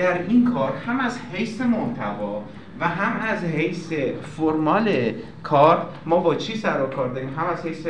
در 0.00 0.22
این 0.28 0.52
کار 0.52 0.72
هم 0.86 1.00
از 1.00 1.18
حیث 1.32 1.60
محتوا 1.60 2.42
و 2.80 2.88
هم 2.88 3.20
از 3.20 3.44
حیث 3.44 3.92
فرمال 4.36 5.12
کار 5.42 5.86
ما 6.06 6.16
با 6.16 6.34
چی 6.34 6.56
سر 6.56 6.82
و 6.82 6.86
کار 6.86 7.08
داریم؟ 7.08 7.34
هم 7.38 7.46
از 7.46 7.66
حیث 7.66 7.86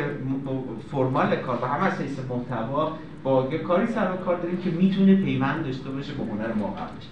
فرمال 0.90 1.36
کار 1.36 1.58
و 1.62 1.66
هم 1.66 1.82
از 1.82 2.00
حیث 2.00 2.18
محتوا 2.28 2.98
با 3.22 3.42
کاری 3.42 3.86
سر 3.86 4.12
و 4.12 4.16
کار 4.16 4.36
داریم 4.36 4.62
که 4.62 4.70
می‌تونه 4.70 5.14
پیوند 5.14 5.64
داشته 5.64 5.90
باشه 5.90 6.12
با 6.12 6.24
هنر 6.24 6.52
ما 6.52 6.66
قبلش 6.66 7.04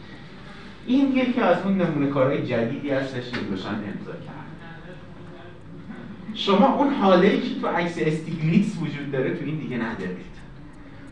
این 0.86 1.16
یکی 1.16 1.40
از 1.40 1.56
اون 1.64 1.80
نمونه 1.80 2.06
کارهای 2.06 2.46
جدیدی 2.46 2.90
هستش 2.90 3.30
که 3.30 3.38
روشن 3.50 3.68
امضا 3.68 4.12
کرد. 4.12 4.34
شما 6.34 6.74
اون 6.74 6.94
حاله 6.94 7.40
که 7.40 7.60
تو 7.60 7.66
عکس 7.66 7.98
استیگلیتس 7.98 8.76
وجود 8.82 9.12
داره 9.12 9.36
تو 9.36 9.44
این 9.44 9.56
دیگه 9.56 9.76
ندارید. 9.76 10.38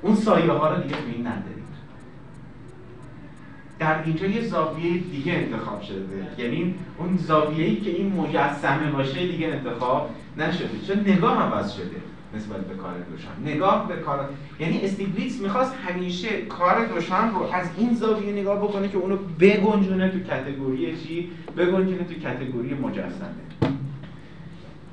اون 0.03 0.15
سایه 0.15 0.53
ها 0.53 0.75
رو 0.75 0.83
دیگه 0.83 0.95
تو 0.95 1.09
این 1.17 1.27
ندارید. 1.27 1.66
در 3.79 4.03
اینجا 4.05 4.27
یه 4.27 4.43
زاویه 4.43 4.99
دیگه 4.99 5.33
انتخاب 5.33 5.83
شده. 5.83 6.43
یعنی 6.45 6.75
اون 6.99 7.17
زاویه‌ای 7.17 7.77
که 7.77 7.91
این 7.91 8.13
مجسمه 8.13 8.91
باشه 8.93 9.27
دیگه 9.27 9.47
انتخاب 9.47 10.11
نشده. 10.39 10.69
چون 10.87 11.01
نگاه 11.01 11.43
عوض 11.43 11.73
شده 11.73 11.97
نسبت 12.37 12.61
به 12.61 12.75
کار 12.75 12.93
دوشان. 13.11 13.55
نگاه 13.55 13.89
به 13.89 13.97
کار 13.97 14.29
یعنی 14.61 14.81
استیگلیتس 14.83 15.41
می‌خواست 15.41 15.75
همیشه 15.75 16.29
کار 16.43 16.87
دوشان 16.87 17.31
رو 17.31 17.43
از 17.53 17.67
این 17.77 17.95
زاویه 17.95 18.33
نگاه 18.33 18.59
بکنه 18.59 18.89
که 18.89 18.97
اونو 18.97 19.17
بگنجونه 19.41 20.09
تو 20.09 20.19
کتگوری 20.19 20.97
چی؟ 20.97 21.31
بگنجونه 21.57 22.05
تو 22.05 22.15
کتگوری 22.15 22.75
مجسمه. 22.75 23.47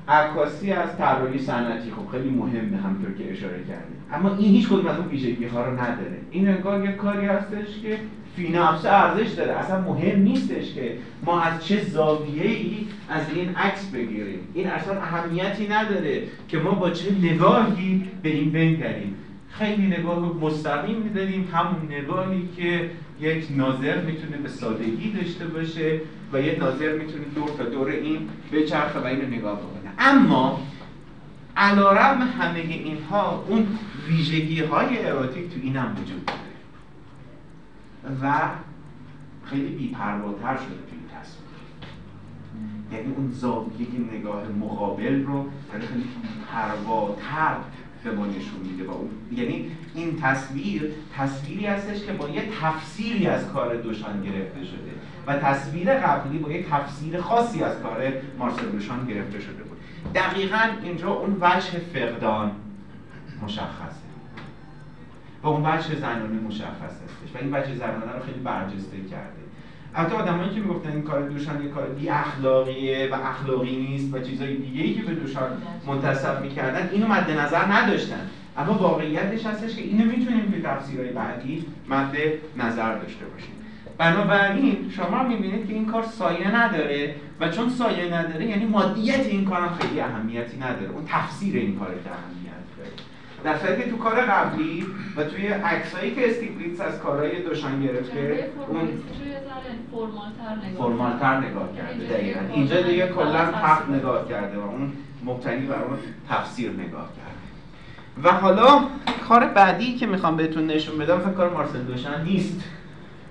عکاسی 0.08 0.72
از 0.72 0.96
طراحی 0.96 1.38
صنعتی 1.38 1.90
خب 1.90 2.10
خیلی 2.12 2.30
مهمه 2.30 2.76
همطور 2.76 3.14
که 3.18 3.32
اشاره 3.32 3.58
کردیم. 3.58 3.96
اما 4.12 4.28
این 4.36 4.50
هیچ 4.50 4.68
کدوم 4.68 4.86
از 4.86 4.98
اون 4.98 5.08
ویژگی 5.08 5.44
ها 5.44 5.64
رو 5.64 5.72
نداره. 5.72 6.18
این 6.30 6.48
انگار 6.48 6.84
یک 6.84 6.96
کاری 6.96 7.26
هستش 7.26 7.80
که 7.82 7.98
فی 8.36 8.48
نفسه 8.48 8.92
ارزش 8.92 9.32
داره. 9.32 9.52
اصلا 9.52 9.80
مهم 9.80 10.22
نیستش 10.22 10.74
که 10.74 10.96
ما 11.22 11.40
از 11.40 11.66
چه 11.66 11.84
زاویه 11.84 12.44
ای 12.44 12.86
از 13.08 13.22
این 13.34 13.54
عکس 13.56 13.86
بگیریم. 13.86 14.38
این 14.54 14.66
اصلا 14.66 15.00
اهمیتی 15.00 15.68
نداره 15.68 16.22
که 16.48 16.58
ما 16.58 16.70
با 16.70 16.90
چه 16.90 17.12
نگاهی 17.22 18.10
به 18.22 18.28
این 18.28 18.52
بنگریم. 18.52 19.14
خیلی 19.50 19.86
نگاه 19.86 20.18
مستقیم 20.40 20.96
میداریم. 20.98 21.48
همون 21.52 21.92
نگاهی 21.92 22.48
که 22.56 22.90
یک 23.20 23.46
ناظر 23.56 24.00
می‌تونه 24.00 24.36
به 24.36 24.48
سادگی 24.48 25.12
داشته 25.12 25.46
باشه 25.46 26.00
و 26.32 26.40
یک 26.40 26.58
ناظر 26.58 26.92
می‌تونه 26.92 27.24
دور 27.34 27.48
تا 27.58 27.64
دور 27.64 27.88
این 27.88 28.28
بچرخه 28.52 28.98
و 28.98 29.04
اینو 29.04 29.26
نگاه 29.26 29.58
بکنه. 29.58 29.92
اما 29.98 30.60
علارم 31.56 32.20
همه 32.40 32.58
اینها 32.58 33.44
اون 33.48 33.66
ویژگی 34.08 34.60
های 34.60 35.06
اروتیک 35.06 35.44
تو 35.44 35.60
اینم 35.62 35.96
وجود 36.02 36.24
داره. 36.24 36.43
و 38.22 38.40
خیلی 39.44 39.76
بیپرواتر 39.76 40.56
شده 40.56 40.66
توی 40.66 40.98
این 40.98 41.08
تصویر 41.20 41.44
یعنی 42.92 43.14
اون 43.14 43.30
زاویه 43.30 43.88
نگاه 44.12 44.48
مقابل 44.48 45.22
رو 45.22 45.46
خیلی 45.72 46.04
بیپرواتر 46.22 47.56
به 48.04 48.10
ما 48.10 48.26
نشون 48.26 48.60
میده 48.60 48.84
با 48.84 48.92
اون 48.92 49.10
یعنی 49.32 49.70
این 49.94 50.20
تصویر 50.20 50.92
تصویری 51.16 51.66
هستش 51.66 52.04
که 52.04 52.12
با 52.12 52.28
یه 52.28 52.48
تفسیری 52.62 53.26
از 53.26 53.48
کار 53.48 53.76
دوشان 53.76 54.22
گرفته 54.22 54.64
شده 54.64 54.90
و 55.26 55.38
تصویر 55.38 55.94
قبلی 55.94 56.38
با 56.38 56.50
یه 56.50 56.62
تفسیر 56.70 57.20
خاصی 57.20 57.62
از 57.62 57.80
کار 57.80 58.12
مارسل 58.38 58.70
دوشان 58.70 59.06
گرفته 59.06 59.40
شده 59.40 59.62
بود. 59.62 59.78
دقیقا 60.14 60.68
اینجا 60.82 61.10
اون 61.12 61.36
وجه 61.40 61.78
فقدان 61.78 62.50
مشخصه. 63.42 64.04
و 65.42 65.46
اون 65.46 65.66
وجه 65.66 65.96
زنانی 65.96 66.38
مشخص 66.38 67.00
هستش 67.34 67.40
و 67.40 67.44
این 67.44 67.54
وجه 67.54 67.74
زنانه 67.74 68.12
رو 68.16 68.22
خیلی 68.26 68.40
برجسته 68.40 68.96
کرده. 69.10 69.44
حتی 69.92 70.14
آدمایی 70.14 70.50
که 70.50 70.60
می‌گفتن 70.60 70.92
این 70.92 71.02
کار 71.02 71.28
دوشان 71.28 71.64
یه 71.64 71.70
کار 71.70 71.86
بی 71.86 72.08
اخلاقیه 72.08 73.08
و 73.12 73.14
اخلاقی 73.14 73.76
نیست 73.76 74.14
و 74.14 74.20
چیزای 74.20 74.56
دیگه 74.56 74.82
ای 74.82 74.94
که 74.94 75.02
به 75.02 75.14
دوشان 75.14 75.50
منتصب 75.86 76.42
می‌کردن 76.42 76.88
اینو 76.92 77.06
مد 77.06 77.30
نظر 77.30 77.64
نداشتن. 77.72 78.30
اما 78.56 78.72
واقعیتش 78.72 79.46
هستش 79.46 79.76
که 79.76 79.82
اینو 79.82 80.04
می‌تونیم 80.04 80.46
توی 80.46 80.62
تفسیرهای 80.62 81.10
بعدی 81.10 81.64
مد 81.88 82.16
نظر 82.56 82.94
داشته 82.94 83.24
باشیم. 83.24 83.54
بنابراین 83.98 84.90
شما 84.96 85.22
می‌بینید 85.22 85.66
که 85.66 85.74
این 85.74 85.86
کار 85.86 86.02
سایه 86.02 86.56
نداره 86.56 87.14
و 87.40 87.48
چون 87.48 87.68
سایه 87.68 88.14
نداره 88.14 88.46
یعنی 88.46 88.64
مادیت 88.64 89.26
این 89.26 89.44
کار 89.44 89.68
خیلی 89.68 90.00
اهمیتی 90.00 90.56
نداره. 90.56 90.90
اون 90.90 91.04
تفسیر 91.08 91.56
این 91.56 91.78
کار 91.78 91.88
داره 91.88 92.43
در 93.44 93.58
صورتی 93.58 93.82
که 93.82 93.90
تو 93.90 93.96
کار 93.96 94.20
قبلی 94.20 94.86
و 95.16 95.24
توی 95.24 95.46
عکسایی 95.46 96.14
که 96.14 96.30
استیگلیتس 96.30 96.80
از 96.80 96.98
کارهای 96.98 97.42
دوشان 97.42 97.82
گرفته 97.82 98.50
اون 98.68 98.88
فرمالتر 100.78 101.40
نگاه 101.40 101.76
کرده. 101.76 102.06
دقیقا. 102.06 102.40
اینجا 102.52 102.82
دیگه 102.82 103.08
کلا 103.08 103.38
حق 103.38 103.90
نگاه 103.90 104.28
کرده 104.28 104.58
و 104.58 104.62
اون 104.62 104.92
مبتنی 105.24 105.66
بر 105.66 105.82
اون 105.82 105.98
تفسیر 106.28 106.70
نگاه 106.70 107.08
کرده. 107.16 108.28
و 108.28 108.32
حالا 108.32 108.84
کار 109.28 109.46
بعدی 109.46 109.94
که 109.94 110.06
می‌خوام 110.06 110.36
بهتون 110.36 110.66
نشون 110.66 110.98
بدم 110.98 111.18
مثلا 111.18 111.32
کار 111.32 111.50
مارسل 111.50 111.82
دوشان 111.82 112.24
نیست. 112.24 112.60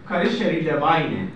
کار 0.10 0.30
شری 0.30 0.62
لواینه 0.62 1.28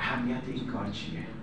اهمیت 0.00 0.42
این 0.46 0.66
کار 0.66 0.86
چیه؟ 0.92 1.33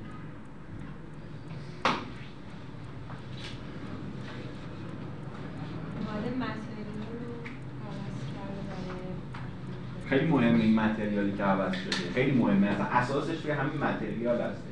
خیلی 10.09 10.27
مهمه 10.27 10.59
این 10.59 10.79
متریالی 10.79 11.31
که 11.38 11.43
عوض 11.43 11.73
شده. 11.73 12.11
خیلی 12.13 12.31
مهمه. 12.31 12.67
اساسش 12.67 13.41
روی 13.43 13.51
همین 13.51 13.77
متریال 13.77 14.41
هسته. 14.41 14.71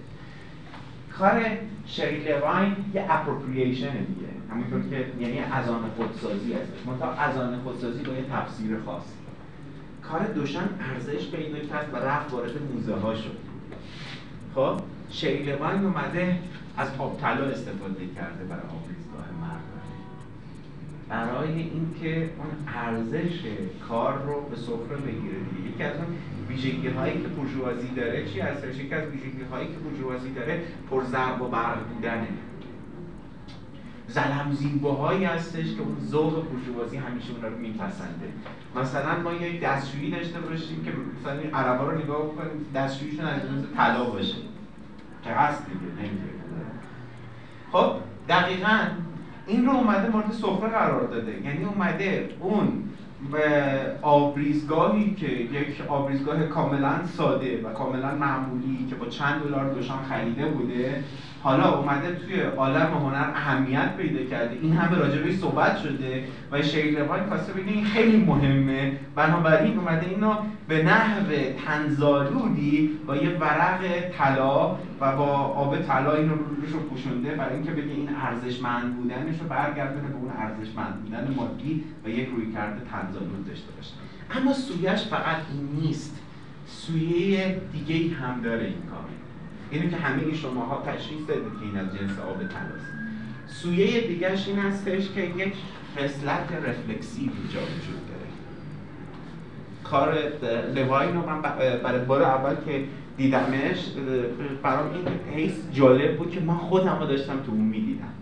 کار 1.18 1.42
شری 1.86 2.24
لواین 2.24 2.76
یه 2.94 3.06
اپروپریشن 3.10 3.92
دیگه. 3.92 4.30
همونطور 4.52 4.82
که 4.90 5.06
یعنی 5.20 5.40
از 5.40 5.66
خودسازی 5.98 6.54
هستش. 6.54 6.88
منتها 6.88 7.12
از 7.12 7.36
خودسازی 7.64 8.04
با 8.04 8.14
یه 8.14 8.26
تفسیر 8.32 8.78
خاص. 8.86 9.04
کار 10.04 10.26
دوشن 10.26 10.70
ارزش 10.94 11.32
پیدا 11.32 11.60
کرد 11.60 11.94
و 11.94 11.98
رفت 11.98 12.34
وارد 12.34 12.52
موزه 12.74 12.96
ها 12.96 13.16
شد. 13.16 13.38
خب 14.56 14.82
شری 15.10 15.44
لواین 15.44 15.86
اومده 15.86 16.40
از 16.78 16.88
آب 16.98 17.20
طلا 17.22 17.46
استفاده 17.46 18.08
کرده 18.16 18.44
برای 18.44 18.64
مردم 18.64 18.89
برای 21.10 21.62
اینکه 21.62 22.30
اون 22.38 22.76
ارزش 22.76 23.44
کار 23.90 24.24
رو 24.24 24.42
به 24.50 24.56
سفره 24.56 24.98
بگیره 24.98 25.40
دیگه. 25.56 25.70
یکی 25.70 25.84
از 25.84 25.96
اون 25.96 26.06
ویژگی 26.50 26.88
هایی 26.88 27.22
که 27.22 27.28
بورژوازی 27.28 27.88
داره 27.88 28.26
چی 28.26 28.40
هستش؟ 28.40 28.76
یکی 28.76 28.96
از 28.96 29.10
ویژگی 29.10 29.44
هایی 29.52 29.68
که 29.68 29.74
بورژوازی 29.74 30.34
داره 30.34 30.62
پر 30.90 31.04
ضرب 31.04 31.42
و 31.42 31.48
برق 31.48 31.88
بودنه. 31.88 32.28
زلمزیباهایی 34.08 35.26
هستش 35.26 35.76
که 35.76 35.82
اون 35.82 35.98
ذوق 36.06 36.46
بورژوازی 36.50 36.98
همیشه 36.98 37.32
اون 37.32 37.42
رو 37.42 37.58
میپسنده. 37.58 38.28
مثلا 38.76 39.20
ما 39.20 39.34
یه 39.34 39.60
دستشویی 39.60 40.12
داشته 40.12 40.40
باشیم 40.40 40.84
که 40.84 40.92
مثلا 41.22 41.40
این 41.40 41.54
عربا 41.54 41.92
رو 41.92 41.98
نگاه 41.98 42.36
کنیم 42.36 42.66
دستشوییشون 42.76 43.26
از 43.26 43.42
طلا 43.76 44.04
باشه. 44.04 44.36
که 45.24 45.30
هست 45.30 45.66
دیگه؟ 45.66 46.12
خب 47.72 47.94
دقیقا 48.30 48.80
این 49.50 49.66
رو 49.66 49.72
اومده 49.72 50.10
مورد 50.10 50.32
سفره 50.32 50.70
قرار 50.70 51.08
داده. 51.08 51.42
یعنی 51.46 51.66
اومده 51.66 52.30
اون 52.40 52.84
آبریزگاهی 54.02 55.16
که 55.16 55.28
یک 55.28 55.82
آبریزگاه 55.88 56.44
کاملا 56.44 57.06
ساده 57.18 57.62
و 57.64 57.74
کاملا 57.74 58.16
معمولی 58.16 58.88
که 58.90 58.96
با 58.96 59.06
چند 59.06 59.44
دلار 59.44 59.74
دوشان 59.74 60.04
خریده 60.04 60.46
بوده 60.46 61.04
حالا 61.44 61.78
اومده 61.78 62.16
توی 62.16 62.40
عالم 62.42 62.94
هنر 62.94 63.30
اهمیت 63.36 63.98
پیدا 63.98 64.30
کرده. 64.30 64.58
این 64.62 64.74
همه 64.74 64.98
راجبش 64.98 65.36
صحبت 65.36 65.78
شده 65.78 66.24
و 66.52 66.62
شیروان 66.62 67.26
خواسته 67.28 67.54
بگه 67.54 67.72
این 67.72 67.86
خیلی 67.86 68.18
مهمه. 68.18 68.92
بنابراین 69.16 69.78
اومده 69.78 70.10
اینو 70.10 70.36
به 70.68 70.84
نحو 70.84 71.26
تنزالودی 71.66 73.00
با 73.08 73.16
یه 73.16 73.30
ورق 73.30 74.10
طلا 74.18 74.76
و 75.00 75.16
با 75.16 75.28
آب 75.36 75.82
طلا 75.82 76.14
اینو 76.14 76.34
روش 76.34 76.72
رو 76.72 76.80
پوشونده 76.80 77.30
برای 77.30 77.56
اینکه 77.56 77.72
بگه 77.72 77.92
این 77.92 78.10
ارزشمند 78.22 78.96
بودنش 78.96 79.40
رو 79.40 79.48
برگردونه 79.48 80.08
به 80.08 80.16
اون 80.16 80.32
ارزشمند 80.38 81.04
بودن 81.04 81.34
مادی 81.38 81.84
و 82.06 82.10
یک 82.10 82.30
روی 82.30 82.54
کرده 82.54 82.82
تنزالود 82.92 83.48
داشته 83.48 83.72
باشه. 83.72 83.94
اما 84.32 84.54
سویش 84.54 85.04
فقط 85.04 85.38
این 85.54 85.82
نیست. 85.82 86.16
سویه 86.66 87.62
دیگه 87.74 88.16
هم 88.16 88.42
داره 88.42 88.66
این 88.66 88.84
کار. 88.90 89.19
اینو 89.72 89.90
که 89.90 89.96
همه 89.96 90.34
شماها 90.34 90.84
تشخیص 90.86 91.28
دادید 91.28 91.54
که 91.60 91.66
این 91.66 91.78
از 91.78 91.96
جنس 91.96 92.20
آب 92.20 92.38
طلاست. 92.38 92.92
سویه 93.48 94.08
دیگرش 94.08 94.48
این 94.48 94.60
هستش 94.60 95.12
که 95.12 95.22
یک 95.22 95.54
خصلت 95.98 96.52
رفلکسیو 96.52 97.32
اینجا 97.38 97.60
وجود 97.60 98.02
داره. 98.08 98.30
کار 99.84 100.18
لواین 100.76 101.16
رو 101.16 101.30
من 101.30 101.42
برای 101.84 102.06
بار 102.06 102.24
اول 102.24 102.56
که 102.66 102.84
دیدمش 103.18 103.86
برام 104.64 104.94
این 104.94 105.06
حیث 105.36 105.54
جالب 105.74 106.18
بود 106.18 106.32
که 106.32 106.40
من 106.40 106.58
خودم 106.58 106.98
رو 107.00 107.08
داشتم 107.08 107.40
تو 107.46 107.52
اون 107.52 107.62
می‌دیدم. 107.62 108.14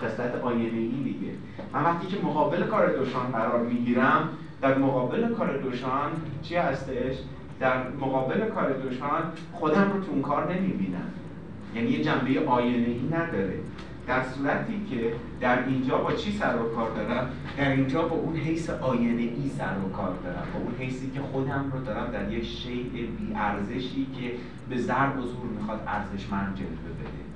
خصلت 0.00 0.34
آینه 0.42 0.78
ای 0.78 0.88
دیگه. 0.88 1.32
من 1.72 1.84
وقتی 1.84 2.06
که 2.06 2.16
مقابل 2.22 2.62
کار 2.62 2.96
دوشان 2.96 3.26
قرار 3.32 3.62
می‌گیرم 3.62 4.28
در 4.62 4.78
مقابل 4.78 5.34
کار 5.34 5.58
دوشان 5.58 6.10
چی 6.42 6.56
هستش؟ 6.56 7.16
در 7.60 7.88
مقابل 7.88 8.48
کار 8.48 8.72
دوشان 8.72 9.22
خودم 9.52 9.92
رو 9.92 10.00
تو 10.00 10.12
اون 10.12 10.22
کار 10.22 10.54
نمی‌بینم. 10.54 11.10
یعنی 11.74 11.90
یه 11.90 12.02
جنبه 12.02 12.46
آینه 12.46 12.86
ای 12.86 13.08
نداره. 13.12 13.58
در 14.06 14.22
صورتی 14.22 14.86
که 14.90 15.12
در 15.40 15.66
اینجا 15.66 15.98
با 15.98 16.12
چی 16.12 16.32
سر 16.32 16.56
و 16.56 16.74
کار 16.74 16.90
دارم؟ 16.90 17.28
در 17.58 17.70
اینجا 17.70 18.02
با 18.02 18.16
اون 18.16 18.36
حیث 18.36 18.70
آینه 18.70 19.22
ای 19.22 19.50
سر 19.58 19.74
و 19.86 19.88
کار 19.96 20.14
دارم. 20.24 20.46
با 20.54 20.60
اون 20.60 20.74
حیثی 20.78 21.10
که 21.10 21.20
خودم 21.20 21.70
رو 21.72 21.84
دارم 21.84 22.10
در 22.10 22.32
یک 22.32 22.44
شیء 22.44 22.90
بی 22.92 23.34
ارزشی 23.34 24.06
که 24.20 24.32
به 24.68 24.78
ضرب 24.78 25.18
و 25.18 25.22
زور 25.22 25.46
می‌خواد 25.58 25.80
ارزشمند 25.86 26.56
جلوه 26.56 26.70
بده. 26.98 27.26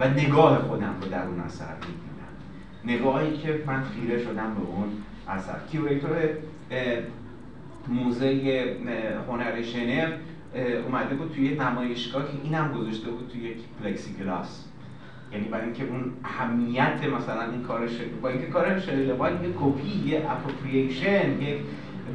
و 0.00 0.20
نگاه 0.20 0.58
خودم 0.58 0.94
رو 1.02 1.08
در 1.08 1.26
اون 1.26 1.40
اثر 1.40 1.74
می‌بینم. 1.80 2.10
نگاهی 2.84 3.36
که 3.36 3.64
من 3.66 3.82
خیره 3.82 4.18
شدم 4.18 4.54
به 4.54 4.60
اون 4.60 4.88
اثر. 5.28 5.56
curator 5.70 6.28
موزه 7.90 8.76
هنر 9.28 9.62
ژنو 9.62 10.12
اومده 10.86 11.14
بود 11.14 11.32
توی 11.34 11.54
نمایشگاه 11.54 12.22
که 12.22 12.32
اینم 12.44 12.72
گذاشته 12.72 13.10
بود 13.10 13.28
توی 13.32 13.40
یک 13.40 13.56
پلکسی 13.82 14.12
گلاس 14.12 14.64
یعنی 15.32 15.48
برای 15.48 15.64
اینکه 15.64 15.84
اون 15.84 16.12
اهمیت 16.24 17.04
مثلا 17.16 17.50
این 17.50 17.62
کار 17.62 17.88
با 18.22 18.28
اینکه 18.28 18.46
کار 18.46 18.80
شری 18.80 19.12
لوین 19.12 19.44
یه 19.44 19.50
کپی 19.60 20.08
یه 20.08 20.26
appropriation 20.30 21.42
یک 21.42 21.58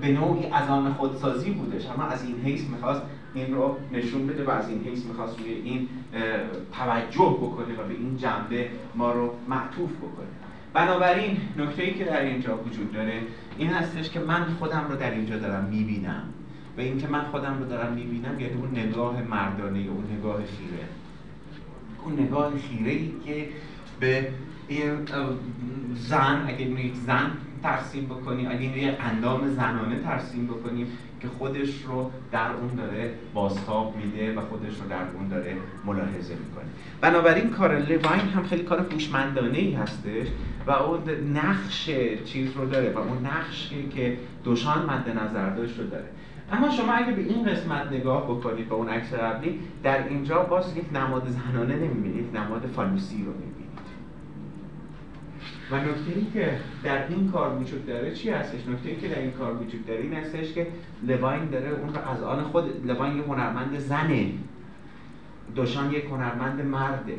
به 0.01 0.11
نوعی 0.11 0.45
از 0.45 0.69
آن 0.69 0.93
خودسازی 0.93 1.51
بودش. 1.51 1.89
اما 1.89 2.03
از 2.03 2.25
این 2.25 2.35
حیث 2.43 2.69
می‌خواست 2.69 3.01
این 3.33 3.53
رو 3.53 3.77
نشون 3.93 4.27
بده 4.27 4.43
و 4.43 4.49
از 4.49 4.69
این 4.69 4.83
حیث 4.83 5.05
می‌خواست 5.05 5.39
روی 5.39 5.51
این 5.51 5.89
توجه 6.73 7.37
بکنه 7.41 7.73
و 7.73 7.87
به 7.87 7.93
این 7.93 8.17
جنبه 8.17 8.69
ما 8.95 9.11
رو 9.11 9.33
معطوف 9.47 9.91
بکنه. 9.91 10.27
بنابراین 10.75 11.37
نکته 11.57 11.83
ای 11.83 11.93
که 11.93 12.03
در 12.03 12.21
اینجا 12.21 12.57
وجود 12.57 12.93
داره 12.93 13.21
این 13.57 13.69
هستش 13.69 14.09
که 14.09 14.19
من 14.19 14.45
خودم 14.59 14.85
رو 14.89 14.95
در 14.95 15.11
اینجا 15.11 15.37
دارم 15.37 15.63
می‌بینم. 15.63 16.23
و 16.77 16.81
اینکه 16.81 17.07
من 17.07 17.21
خودم 17.21 17.57
رو 17.59 17.65
دارم 17.65 17.93
می‌بینم 17.93 18.39
یعنی 18.39 18.53
اون 18.53 18.71
نگاه 18.71 19.21
مردانه 19.21 19.79
اون 19.79 20.17
نگاه 20.17 20.37
خیره. 20.37 20.85
اون 22.03 22.19
نگاه 22.19 22.51
خیره 22.57 22.91
ای 22.91 23.11
که 23.25 23.49
به 23.99 24.27
زن 25.95 26.45
اگه 26.47 26.61
یک 26.61 26.93
زن 26.95 27.31
ترسیم 27.63 28.05
بکنیم 28.05 28.47
اگه 28.49 28.63
یک 28.63 28.95
اندام 28.99 29.49
زنانه 29.49 29.99
ترسیم 29.99 30.47
بکنیم 30.47 30.87
که 31.21 31.27
خودش 31.27 31.81
رو 31.87 32.11
در 32.31 32.51
اون 32.51 32.75
داره 32.75 33.13
باستاب 33.33 33.95
میده 33.97 34.33
و 34.33 34.41
خودش 34.41 34.79
رو 34.81 34.89
در 34.89 35.03
اون 35.15 35.27
داره 35.27 35.55
ملاحظه 35.85 36.33
می‌کنه. 36.33 36.65
بنابراین 37.01 37.49
کار 37.49 37.79
لوین 37.79 38.29
هم 38.35 38.43
خیلی 38.43 38.63
کار 38.63 38.85
هوشمندانه 38.91 39.57
ای 39.57 39.73
هستش 39.73 40.27
و 40.67 40.71
اون 40.71 40.99
نقش 41.33 41.89
چیز 42.25 42.51
رو 42.57 42.65
داره 42.65 42.91
و 42.91 42.97
اون 42.97 43.25
نقشی 43.25 43.87
که 43.89 44.17
دوشان 44.43 44.85
مد 44.85 45.09
نظر 45.09 45.49
داشت 45.49 45.79
رو 45.79 45.87
داره. 45.87 46.05
اما 46.51 46.69
شما 46.69 46.93
اگه 46.93 47.11
به 47.11 47.21
این 47.21 47.45
قسمت 47.45 47.87
نگاه 47.91 48.23
بکنید 48.23 48.69
به 48.69 48.75
اون 48.75 48.89
عکس 48.89 49.13
قبلی 49.13 49.59
در 49.83 50.07
اینجا 50.07 50.43
باز 50.43 50.77
یک 50.77 50.93
نماد 50.93 51.27
زنانه 51.29 51.75
نمی‌بینید 51.75 52.37
نماد 52.37 52.65
فالوسی 52.75 53.23
رو 53.23 53.31
می‌بینید. 53.31 53.65
و 55.71 55.75
نکته 55.75 56.31
که 56.33 56.57
در 56.83 57.07
این 57.07 57.31
کار 57.31 57.57
وجود 57.61 57.85
داره 57.85 58.13
چی 58.13 58.29
هستش؟ 58.29 58.67
نکته 58.67 58.95
که 58.95 59.07
در 59.07 59.19
این 59.19 59.31
کار 59.31 59.53
وجود 59.53 59.85
داره 59.85 60.01
این 60.01 60.13
هستش 60.13 60.53
که 60.53 60.67
لواین 61.03 61.45
داره 61.45 61.69
اون 61.69 61.93
رو 61.93 62.09
از 62.11 62.23
آن 62.23 62.43
خود 62.43 62.87
لواین 62.87 63.17
یه 63.17 63.23
هنرمند 63.23 63.79
زنه. 63.79 64.31
دوشان 65.55 65.91
یک 65.91 66.05
هنرمند 66.05 66.61
مرده. 66.61 67.17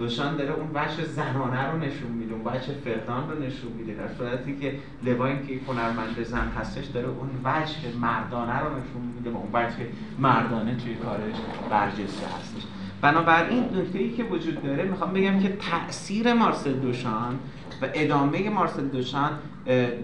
دوشان 0.00 0.36
داره 0.36 0.52
اون 0.52 0.72
بچه 0.72 1.04
زنانه 1.04 1.70
رو 1.70 1.78
نشون 1.78 2.10
میده 2.10 2.34
اون 2.34 2.44
بچه 2.44 2.72
فردان 2.84 3.30
رو 3.30 3.38
نشون 3.38 3.72
میده. 3.72 3.94
در 3.94 4.14
صورتی 4.18 4.56
که 4.56 4.74
لواین 5.04 5.46
که 5.46 5.60
هنرمند 5.68 6.22
زن 6.22 6.48
هستش 6.48 6.84
داره 6.84 7.08
اون 7.08 7.28
بچه 7.44 7.98
مردانه 8.00 8.58
رو 8.58 8.68
نشون 8.68 9.02
میده 9.16 9.30
و 9.30 9.36
اون 9.36 9.52
بچه 9.52 9.86
مردانه 10.18 10.76
توی 10.76 10.94
کارش 10.94 11.34
برجسته 11.70 12.26
هستش. 12.26 12.62
بنابراین 13.02 13.64
نکته 13.64 13.98
ای 13.98 14.10
که 14.10 14.24
وجود 14.24 14.62
داره 14.62 14.84
می‌خوام 14.84 15.12
بگم 15.12 15.40
که 15.40 15.48
تاثیر 15.48 16.32
مارسل 16.32 16.72
دوشان 16.72 17.38
و 17.82 17.86
ادامه 17.94 18.50
مارسل 18.50 18.88
دوشان 18.88 19.30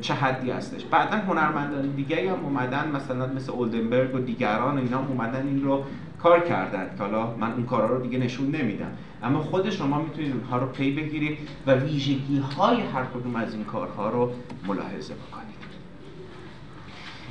چه 0.00 0.14
حدی 0.14 0.50
هستش؟ 0.50 0.84
بعدا 0.84 1.16
هنرمندان 1.16 1.90
دیگه 1.90 2.30
هم 2.30 2.44
اومدن 2.44 2.90
مثلا 2.94 3.26
مثل 3.26 3.52
اولدنبرگ 3.52 4.14
و 4.14 4.18
دیگران 4.18 4.78
و 4.78 4.80
اینا 4.80 4.98
اومدن 4.98 5.46
این 5.46 5.64
رو 5.64 5.84
کار 6.22 6.40
کردن 6.40 6.96
که 6.96 7.02
حالا 7.02 7.36
من 7.36 7.52
اون 7.52 7.66
کارا 7.66 7.86
رو 7.86 8.02
دیگه 8.02 8.18
نشون 8.18 8.46
نمیدم. 8.46 8.90
اما 9.22 9.40
خود 9.40 9.70
شما 9.70 10.02
می‌تونید 10.02 10.32
اونها 10.32 10.58
رو 10.58 10.66
پی 10.66 10.92
بگیرید 10.92 11.38
و 11.66 11.74
ویژگی 11.74 12.38
های 12.38 12.80
هر 12.80 13.04
کدوم 13.04 13.36
از 13.36 13.54
این 13.54 13.64
کارها 13.64 14.10
رو 14.10 14.32
ملاحظه 14.66 15.14
بکنید. 15.14 15.56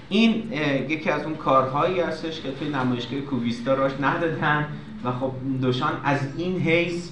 این 0.10 0.52
یکی 0.90 1.10
از 1.10 1.24
اون 1.24 1.36
کارهایی 1.36 1.99
هستش 1.99 2.41
که 2.41 2.52
توی 2.52 2.70
نمایشگاه 2.70 3.20
کوویستا 3.20 3.74
راش 3.74 3.91
ندادن 4.02 4.68
و 5.03 5.12
خب 5.12 5.32
دوشان 5.62 5.91
از 6.03 6.20
این 6.38 6.60
حیث 6.60 7.12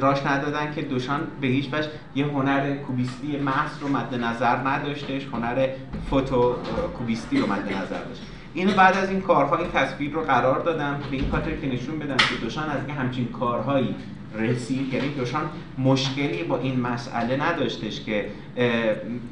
راش 0.00 0.26
ندادن 0.26 0.74
که 0.74 0.82
دوشان 0.82 1.20
به 1.40 1.46
هیچ 1.46 1.68
وجه 1.72 1.88
یه 2.14 2.26
هنر 2.26 2.76
کوبیستی 2.76 3.36
محض 3.36 3.78
رو 3.80 3.88
مد 3.88 4.14
نظر 4.14 4.56
نداشتش 4.56 5.26
هنر 5.32 5.68
فوتو 6.10 6.54
کوبیستی 6.98 7.38
رو 7.38 7.46
مد 7.46 7.72
نظر 7.72 8.04
داشت. 8.04 8.22
اینو 8.56 8.72
بعد 8.72 8.96
از 8.96 9.10
این 9.10 9.20
کارهای 9.20 9.66
تصویر 9.74 10.12
رو 10.12 10.22
قرار 10.22 10.58
دادم. 10.58 11.00
به 11.10 11.16
این 11.16 11.30
خاطر 11.30 11.56
که 11.56 11.66
نشون 11.66 11.98
بدم 11.98 12.16
که 12.16 12.34
دوشان 12.42 12.70
از 12.70 12.80
این 12.86 12.96
همچین 12.96 13.28
کارهایی 13.28 13.94
رسید. 14.38 14.94
یعنی 14.94 15.08
دوشان 15.08 15.42
مشکلی 15.78 16.42
با 16.42 16.58
این 16.58 16.80
مسئله 16.80 17.36
نداشتش 17.42 18.00
که 18.04 18.28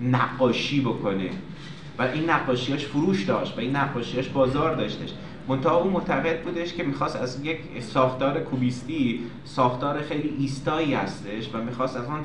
نقاشی 0.03 0.81
بکنه. 0.81 1.31
و 1.99 2.03
این 2.03 2.31
نقاشیاش 2.31 2.87
فروش 2.87 3.25
داشت 3.25 3.57
و 3.57 3.61
این 3.61 3.77
نقاشیاش 3.77 4.29
بازار 4.29 4.75
داشتش. 4.75 5.13
منتها 5.49 5.77
او 5.77 5.91
معتقد 5.91 6.43
بودش 6.43 6.75
که 6.75 6.83
می‌خواست 6.83 7.17
از 7.17 7.45
یک 7.45 7.59
ساختار 7.81 8.41
کوبیستی 8.41 9.21
ساختار 9.45 10.03
خیلی 10.03 10.35
ایستایی 10.39 10.95
هستش 10.95 11.55
و 11.55 11.59
می‌خواست 11.59 11.97
از 11.97 12.05
اون 12.05 12.21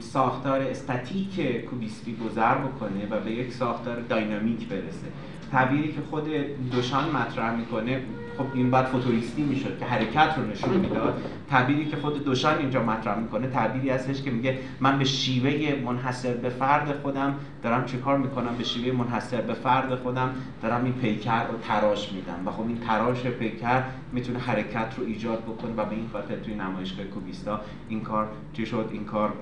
ساختار 0.00 0.60
استاتیک 0.60 1.64
کوبیستی 1.64 2.16
گذر 2.16 2.54
بکنه 2.54 3.06
و 3.10 3.20
به 3.20 3.30
یک 3.30 3.52
ساختار 3.52 4.00
داینامیک 4.00 4.68
برسه. 4.68 5.06
تعبیری 5.52 5.92
که 5.92 6.00
خود 6.10 6.28
دوشان 6.70 7.04
مطرح 7.10 7.56
می‌کنه 7.56 8.02
خب 8.38 8.44
این 8.54 8.70
بعد 8.70 8.84
فوتوریستی 8.84 9.42
می‌شد 9.42 9.78
که 9.78 9.84
حرکت 9.84 10.34
رو 10.38 10.46
نشون 10.46 10.76
می‌داد. 10.76 11.22
تعبیری 11.50 11.84
که 11.84 11.96
خود 11.96 12.24
دوشان 12.24 12.58
اینجا 12.58 12.82
مطرح 12.82 13.18
می‌کنه 13.18 13.46
تعبیری 13.46 13.90
هستش 13.90 14.22
که 14.22 14.30
میگه 14.30 14.58
من 14.80 14.98
به 14.98 15.04
شیوه 15.04 15.82
منحصر 15.84 16.34
به 16.34 16.48
فرد 16.48 17.00
خودم 17.02 17.34
دارم 17.62 17.84
چه 17.84 17.98
کار 17.98 18.18
می‌کنم؟ 18.18 18.56
به 18.58 18.64
شیوه 18.64 18.96
منحصر 18.98 19.40
به 19.40 19.54
فرد 19.54 19.94
خودم 19.94 20.34
دارم 20.62 20.84
این 20.84 20.92
پیکر 20.92 21.46
رو 21.46 21.58
تراش 21.58 22.12
میدم. 22.12 22.46
و 22.46 22.50
خب 22.50 22.66
این 22.68 22.78
تراش 22.78 23.22
پیکر 23.22 23.82
می‌تونه 24.12 24.38
حرکت 24.38 24.94
رو 24.96 25.04
ایجاد 25.06 25.42
بکنه 25.42 25.72
و 25.76 25.84
به 25.84 25.94
این 25.94 26.08
خاطر 26.12 26.36
توی 26.36 26.54
نمایشگاه 26.54 27.06
کوبیستا 27.06 27.60
این 27.88 28.00
کار 28.00 28.28
چی 28.52 28.66
شد؟ 28.66 28.88
این 28.92 29.04
کار 29.04 29.32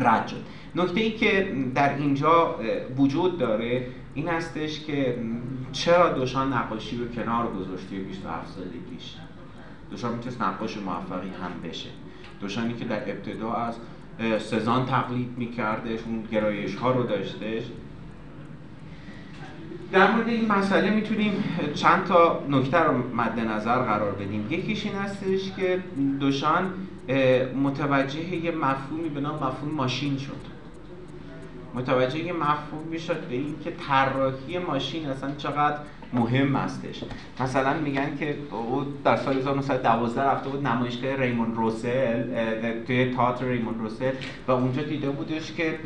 رد 0.00 0.26
شد. 0.26 0.44
نکته 0.76 1.00
ای 1.00 1.10
که 1.10 1.56
در 1.74 1.94
اینجا 1.96 2.60
وجود 2.96 3.38
داره 3.38 3.86
این 4.18 4.28
هستش 4.28 4.80
که 4.80 5.18
چرا 5.72 6.12
دوشان 6.12 6.52
نقاشی 6.52 6.96
رو 6.98 7.08
کنار 7.08 7.52
گذاشته 7.52 7.96
27 7.96 8.54
سالگیش 8.54 9.14
دوشان 9.90 10.14
می‌تونست 10.14 10.42
نقاش 10.42 10.76
موفقی 10.76 11.28
هم 11.28 11.68
بشه. 11.70 11.88
دوشانی 12.40 12.74
که 12.74 12.84
در 12.84 13.10
ابتدا 13.10 13.52
از 13.52 13.74
سزان 14.42 14.86
تقلید 14.86 15.28
میکردش 15.36 16.00
اون 16.06 16.22
گرایش 16.32 16.74
ها 16.74 16.90
رو 16.90 17.02
داشتش. 17.02 17.62
در 19.92 20.10
مورد 20.10 20.28
این 20.28 20.52
مسئله 20.52 20.90
می‌تونیم 20.90 21.44
چند 21.74 22.04
تا 22.04 22.44
نکته 22.48 22.78
رو 22.78 23.16
مد 23.16 23.40
نظر 23.40 23.78
قرار 23.78 24.12
بدیم. 24.12 24.46
یکیش 24.50 24.86
این 24.86 24.94
هستش 24.94 25.52
که 25.56 25.82
دوشان 26.20 26.72
متوجه 27.62 28.36
یه 28.36 28.50
مفهومی 28.50 29.08
به 29.08 29.20
نام 29.20 29.34
مفهوم 29.34 29.74
ماشین 29.74 30.18
شد. 30.18 30.57
متوجه 31.78 32.18
یه 32.18 32.32
مفهوم 32.32 32.88
می‌شد 32.90 33.28
به 33.28 33.34
این 33.34 33.60
که 33.64 33.70
طراحی 33.70 34.58
ماشین 34.58 35.08
اصلا 35.08 35.34
چقدر 35.34 35.78
مهم 36.12 36.56
هستش. 36.56 37.04
مثلا 37.40 37.74
میگن 37.74 38.16
که 38.18 38.36
او 38.50 38.84
در 39.04 39.16
سال 39.16 39.36
1912 39.36 40.22
رفته 40.22 40.50
بود 40.50 40.66
نمایشگاه 40.66 41.16
ریمون 41.16 41.54
روسل 41.54 42.22
توی 42.86 43.14
تئاتر 43.14 43.44
ریمون 43.44 43.74
روسل 43.78 44.12
و 44.48 44.52
اونجا 44.52 44.82
دیده 44.82 45.10
بودش 45.10 45.52
که 45.52 45.78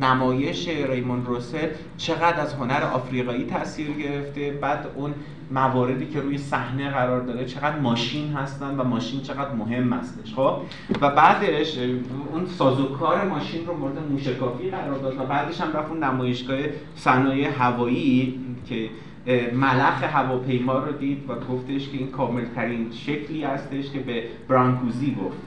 نمایش 0.00 0.68
ریمون 0.68 1.26
روسل 1.26 1.68
چقدر 1.96 2.40
از 2.40 2.54
هنر 2.54 2.82
آفریقایی 2.82 3.46
تاثیر 3.46 3.90
گرفته 3.90 4.50
بعد 4.50 4.86
اون 4.96 5.14
مواردی 5.50 6.06
که 6.06 6.20
روی 6.20 6.38
صحنه 6.38 6.90
قرار 6.90 7.20
داره 7.20 7.44
چقدر 7.44 7.78
ماشین 7.78 8.32
هستن 8.32 8.80
و 8.80 8.84
ماشین 8.84 9.20
چقدر 9.22 9.52
مهم 9.52 9.92
هستش 9.92 10.34
خب؟ 10.34 10.56
و 11.00 11.10
بعدش 11.10 11.78
اون 12.32 12.46
سازوکار 12.46 13.24
ماشین 13.24 13.66
رو 13.66 13.76
مورد 13.76 13.98
موشکافی 14.10 14.70
قرار 14.70 14.98
داد 14.98 15.20
و 15.20 15.24
بعدش 15.24 15.60
هم 15.60 15.72
رفت 15.72 15.90
اون 15.90 16.04
نمایشگاه 16.04 16.58
صنایع 16.96 17.48
هوایی 17.48 18.40
که 18.68 18.88
ملخ 19.52 20.02
هواپیما 20.02 20.78
رو 20.78 20.92
دید 20.92 21.30
و 21.30 21.34
گفتش 21.34 21.88
که 21.88 21.98
این 21.98 22.10
کاملترین 22.10 22.90
شکلی 22.92 23.44
هستش 23.44 23.90
که 23.90 23.98
به 23.98 24.22
برانکوزی 24.48 25.16
گفت. 25.24 25.38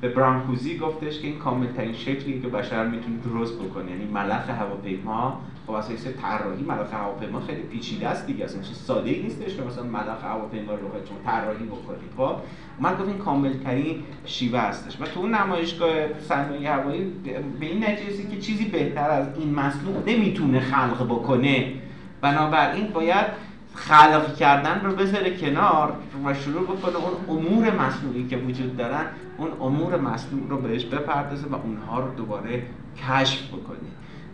به 0.00 0.08
برانکوزی 0.08 0.78
گفتش 0.78 1.20
که 1.20 1.26
این 1.26 1.38
کاملترین 1.38 1.92
شکلی 1.92 2.40
که 2.40 2.48
بشر 2.48 2.86
می‌تونه 2.86 3.16
درست 3.24 3.58
بکنه. 3.58 3.90
یعنی 3.90 4.04
ملخ 4.04 4.50
هواپیما 4.50 5.40
خب 5.66 5.72
اساس 5.72 6.06
طراحی 6.22 6.62
ملخ 6.62 6.94
هواپیما 6.94 7.40
خیلی 7.40 7.62
پیچیده 7.62 8.08
است 8.08 8.26
دیگه. 8.26 8.44
اصلا 8.44 8.62
چیز 8.62 8.76
ساده 8.76 9.10
نیستش 9.10 9.56
که 9.56 9.62
مثلا 9.62 9.84
ملخ 9.84 10.24
هواپیما 10.24 10.72
رو 10.72 10.88
خودتون 10.88 11.16
طراحی 11.24 11.64
بکنید. 11.64 12.10
خب 12.16 12.34
من 12.80 12.94
گفت 12.94 13.08
این 13.08 13.18
کاملترین 13.18 13.96
شیوه 14.24 14.58
هستش. 14.58 15.00
و 15.00 15.04
تو 15.04 15.20
اون 15.20 15.34
نمایشگاه 15.34 15.90
صنایع 16.20 16.70
هوایی 16.70 17.12
به 17.60 17.66
این 17.66 17.84
نتیجه 17.84 18.30
که 18.30 18.40
چیزی 18.40 18.64
بهتر 18.64 19.10
از 19.10 19.26
این 19.38 19.54
مصنوع 19.54 19.94
نمی‌تونه 20.06 20.60
خلق 20.60 21.04
بکنه. 21.04 21.72
بنابراین 22.20 22.86
باید 22.86 23.26
خلق 23.74 24.36
کردن 24.36 24.80
رو 24.84 24.94
بذاره 24.94 25.36
کنار 25.36 25.92
و 26.24 26.34
شروع 26.34 26.62
بکنه 26.62 26.94
اون 26.96 27.38
امور 27.38 27.70
مصنوعی 27.70 28.26
که 28.26 28.36
وجود 28.36 28.76
دارن 28.76 29.06
اون 29.38 29.50
امور 29.60 30.00
مصنوع 30.00 30.48
رو 30.48 30.56
بهش 30.56 30.84
بپردازه 30.84 31.46
و 31.46 31.54
اونها 31.54 32.00
رو 32.00 32.14
دوباره 32.14 32.62
کشف 33.08 33.48
بکنه. 33.48 33.78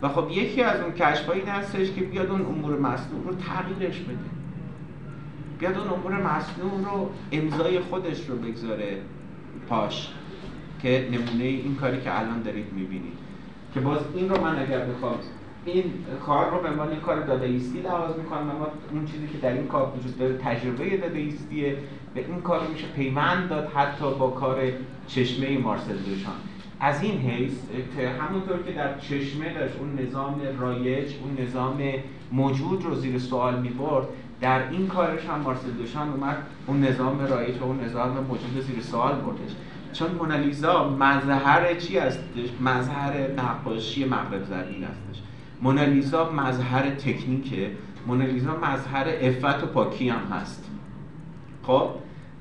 و 0.02 0.08
خب 0.08 0.30
یکی 0.30 0.62
از 0.62 0.80
اون 0.80 0.92
کشف 0.92 1.26
هایی 1.26 1.42
هستش 1.42 1.90
که 1.90 2.00
بیاد 2.00 2.30
اون 2.30 2.40
امور 2.40 2.78
مصنوع 2.78 3.24
رو 3.24 3.34
تغییرش 3.34 3.98
بده. 3.98 4.16
بیاد 5.58 5.78
اون 5.78 5.88
امور 5.88 6.12
مصنوع 6.12 6.84
رو 6.84 7.10
امضای 7.32 7.80
خودش 7.80 8.28
رو 8.28 8.36
بگذاره 8.36 8.96
پاش 9.68 10.08
که 10.82 11.08
نمونه 11.12 11.44
این 11.44 11.74
کاری 11.74 12.00
که 12.00 12.20
الان 12.20 12.42
دارید 12.42 12.72
می‌بینید. 12.72 13.18
که 13.74 13.80
باز 13.80 14.00
این 14.14 14.28
رو 14.28 14.44
من 14.44 14.58
اگر 14.58 14.84
بخوام 14.84 15.18
این 15.64 15.84
کار 16.26 16.50
رو 16.50 16.62
به 16.62 16.68
عنوان 16.68 16.88
این 16.88 17.00
کار 17.00 17.20
دادایستی 17.20 17.80
لحاظ 17.80 18.16
می‌کنم 18.16 18.50
اما 18.50 18.66
اون 18.92 19.06
چیزی 19.06 19.26
که 19.26 19.38
در 19.38 19.52
این 19.52 19.66
کار 19.66 19.92
وجود 19.98 20.18
داره 20.18 20.38
تجربه 20.38 20.96
دادایستیه 20.96 21.76
به 22.14 22.24
این 22.28 22.40
کار 22.40 22.68
میشه 22.72 22.86
پیوند 22.86 23.48
داد 23.48 23.68
حتی 23.74 24.04
با 24.18 24.30
کار 24.30 24.58
چشمه 25.06 25.58
مارسل 25.58 25.96
دوشان. 25.96 26.34
از 26.80 27.02
این 27.02 27.18
حیث 27.18 27.52
همونطور 28.20 28.62
که 28.62 28.72
در 28.72 28.98
چشمه 28.98 29.54
داشت 29.54 29.74
اون 29.78 29.98
نظام 30.06 30.40
رایج 30.60 31.08
اون 31.22 31.46
نظام 31.46 31.82
موجود 32.32 32.84
رو 32.84 32.94
زیر 32.94 33.18
سوال 33.18 33.60
می‌برد 33.60 34.06
در 34.40 34.68
این 34.70 34.86
کارش 34.86 35.26
هم 35.26 35.40
مارسل 35.40 35.70
دوشان 35.70 36.08
اومد 36.08 36.36
اون 36.66 36.84
نظام 36.84 37.20
رایج 37.20 37.58
و 37.58 37.64
اون 37.64 37.80
نظام 37.80 38.10
موجود 38.10 38.60
زیر 38.60 38.80
سوال 38.80 39.14
بردش. 39.14 39.52
چون 39.92 40.10
مونالیزا 40.10 40.88
مظهر 40.88 41.74
چی 41.74 41.98
هستش؟ 41.98 42.48
مظهر 42.60 43.30
نقاشی 43.36 44.04
مغرب 44.04 44.44
زمین 44.44 44.84
هستش. 44.84 45.21
مونالیزا 45.62 46.30
مظهر 46.32 46.90
تکنیکه. 46.90 47.70
مونالیزا 48.06 48.56
مظهر 48.56 49.06
افت 49.20 49.64
و 49.64 49.66
پاکی 49.66 50.08
هم 50.08 50.26
هست. 50.32 50.70
خب؟ 51.62 51.90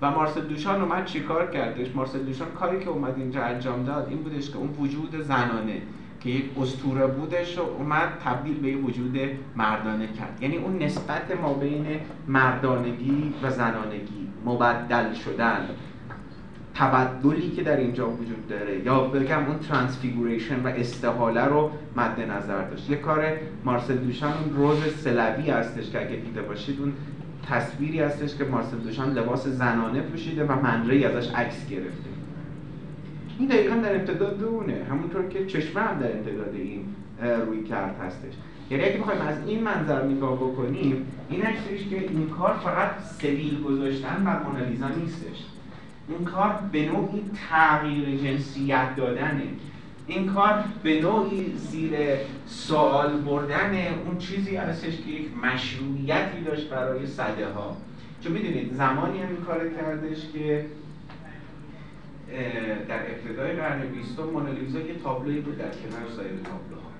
و 0.02 0.11
مارسل 0.11 0.41
دوشان 0.41 0.81
اومد 0.81 1.06
چیکار 1.06 1.52
کردش؟ 1.52 1.95
مارسل 1.95 2.19
دوشان 2.19 2.48
کاری 2.52 2.80
که 2.80 2.89
اومد 2.89 3.18
اینجا 3.18 3.43
انجام 3.43 3.84
داد 3.84 4.07
این 4.10 4.18
بودش 4.18 4.49
که 4.49 4.57
اون 4.57 4.69
وجود 4.80 5.22
زنانه 5.22 5.81
که 6.19 6.30
یک 6.30 6.45
استوره 6.61 7.07
بودش 7.07 7.57
و 7.57 7.61
اومد 7.61 8.10
تبدیل 8.26 8.57
به 8.57 8.76
وجود 8.76 9.19
مردانه 9.56 10.07
کرد. 10.07 10.38
یعنی 10.41 10.57
اون 10.57 10.77
نسبت 10.77 11.41
ما 11.41 11.53
بین 11.53 11.85
مردانگی 12.27 13.34
و 13.43 13.49
زنانگی 13.49 14.27
مبدل 14.45 15.14
شدن. 15.14 15.69
تبدلی 16.76 17.49
که 17.49 17.64
در 17.64 17.77
اینجا 17.77 18.10
وجود 18.10 18.48
داره 18.48 18.85
یا 18.85 18.99
بگم 18.99 19.45
اون 19.45 19.60
ترانسفیگوریشن 19.60 20.64
و 20.64 20.68
استحاله 20.68 21.45
رو 21.45 21.72
مد 21.95 22.19
نظر 22.19 22.69
داشت. 22.69 22.89
یه 22.89 22.95
کار 22.95 23.23
مارسل 23.65 23.95
دوشان 23.95 24.34
اون 24.34 24.56
روز 24.56 24.77
سلوی 25.03 25.49
هستش 25.49 25.89
که 25.89 26.02
اگه 26.02 26.15
دیده 26.15 26.41
باشید 26.41 26.80
اون 26.80 26.93
تصویری 27.49 27.99
هستش 27.99 28.35
که 28.35 28.43
مارسل 28.43 28.77
دوشان 28.77 29.14
لباس 29.14 29.48
زنانه 29.48 30.02
پوشیده 30.02 30.45
و 30.45 30.61
منری 30.61 31.06
ازش 31.06 31.31
عکس 31.31 31.69
گرفته. 31.69 32.10
این 33.39 33.49
دقیقا 33.49 33.76
در 33.76 33.95
امتداد 33.95 34.43
اونه 34.43 34.85
همونطور 34.89 35.27
که 35.27 35.45
چشمه 35.45 35.81
هم 35.81 35.99
در 35.99 36.18
امتداد 36.18 36.56
این 36.56 36.85
روی 37.48 37.64
کرد 37.64 37.95
هستش. 38.02 38.34
یعنی 38.69 38.84
اگه 38.84 38.98
بخوایم 38.98 39.22
از 39.22 39.35
این 39.48 39.64
منظر 39.64 40.06
نگاه 40.06 40.35
بکنیم 40.35 41.06
این 41.30 41.41
هستش 41.41 41.88
که 41.89 41.99
این 41.99 42.30
کار 42.30 42.53
فقط 42.53 42.89
سبیل 42.99 43.64
گذاشتن 43.64 44.23
بر 44.26 44.43
مونالیزا 44.43 44.88
نیستش. 44.88 45.45
این 46.17 46.25
کار 46.25 46.59
به 46.71 46.85
نوعی 46.85 47.23
تغییر 47.49 48.17
جنسیت 48.17 48.95
دادنه. 48.95 49.43
این 50.07 50.33
کار 50.33 50.63
به 50.83 51.01
نوعی 51.01 51.53
زیر 51.55 51.91
سوال 52.45 53.21
بردن 53.21 53.88
اون 54.05 54.17
چیزی 54.17 54.55
هستش 54.55 54.97
که 54.97 55.11
یک 55.11 55.27
مشروعیتی 55.43 56.43
داشت 56.45 56.69
برای 56.69 57.07
صده 57.07 57.47
ها 57.53 57.77
چون 58.23 58.31
می‌دونید 58.31 58.73
زمانی 58.73 59.21
هم 59.21 59.27
این 59.27 59.38
کار 59.38 59.69
کردش 59.69 60.17
که 60.33 60.65
در 62.88 62.99
ابتدای 63.11 63.51
قرن 63.51 63.81
بیستم 63.81 64.23
مونالیزا 64.23 64.79
یه 64.79 64.95
تابلوی 65.03 65.41
بود 65.41 65.57
در 65.57 65.69
کنار 65.69 66.09
سایر 66.15 66.31
تابلوها. 66.31 66.90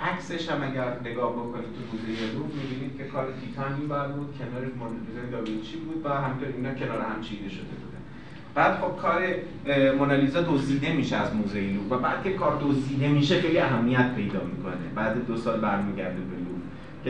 عکسش 0.00 0.48
هم 0.48 0.62
اگر 0.62 1.00
نگاه 1.04 1.32
بکنید 1.32 1.64
تو 1.64 1.80
موزه 1.92 2.32
روم 2.34 2.50
می‌بینید 2.62 2.96
که 2.98 3.04
کار 3.04 3.26
تیتانی 3.40 3.86
بر 3.86 4.06
بود 4.06 4.34
کنار 4.38 4.64
مونالیزا 4.78 5.30
داوینچی 5.32 5.76
بود 5.76 6.06
و 6.06 6.08
همینطور 6.08 6.48
اینا 6.56 6.74
کنار 6.74 7.00
هم 7.00 7.20
چیده 7.20 7.48
شده 7.48 7.62
بودن 7.62 8.02
بعد 8.54 8.80
خب 8.80 8.96
کار 8.96 9.22
مونالیزا 9.98 10.40
دزدیده 10.40 10.92
میشه 10.92 11.16
از 11.16 11.34
موزه 11.34 11.60
لوور 11.60 11.96
و 11.96 12.00
بعد 12.00 12.22
که 12.22 12.32
کار 12.32 12.62
دزدیده 12.62 13.08
میشه 13.08 13.40
خیلی 13.40 13.58
اهمیت 13.58 14.14
پیدا 14.14 14.44
می‌کنه. 14.44 14.86
بعد 14.94 15.26
دو 15.26 15.36
سال 15.36 15.60
برمیگرده 15.60 16.20
به 16.20 16.36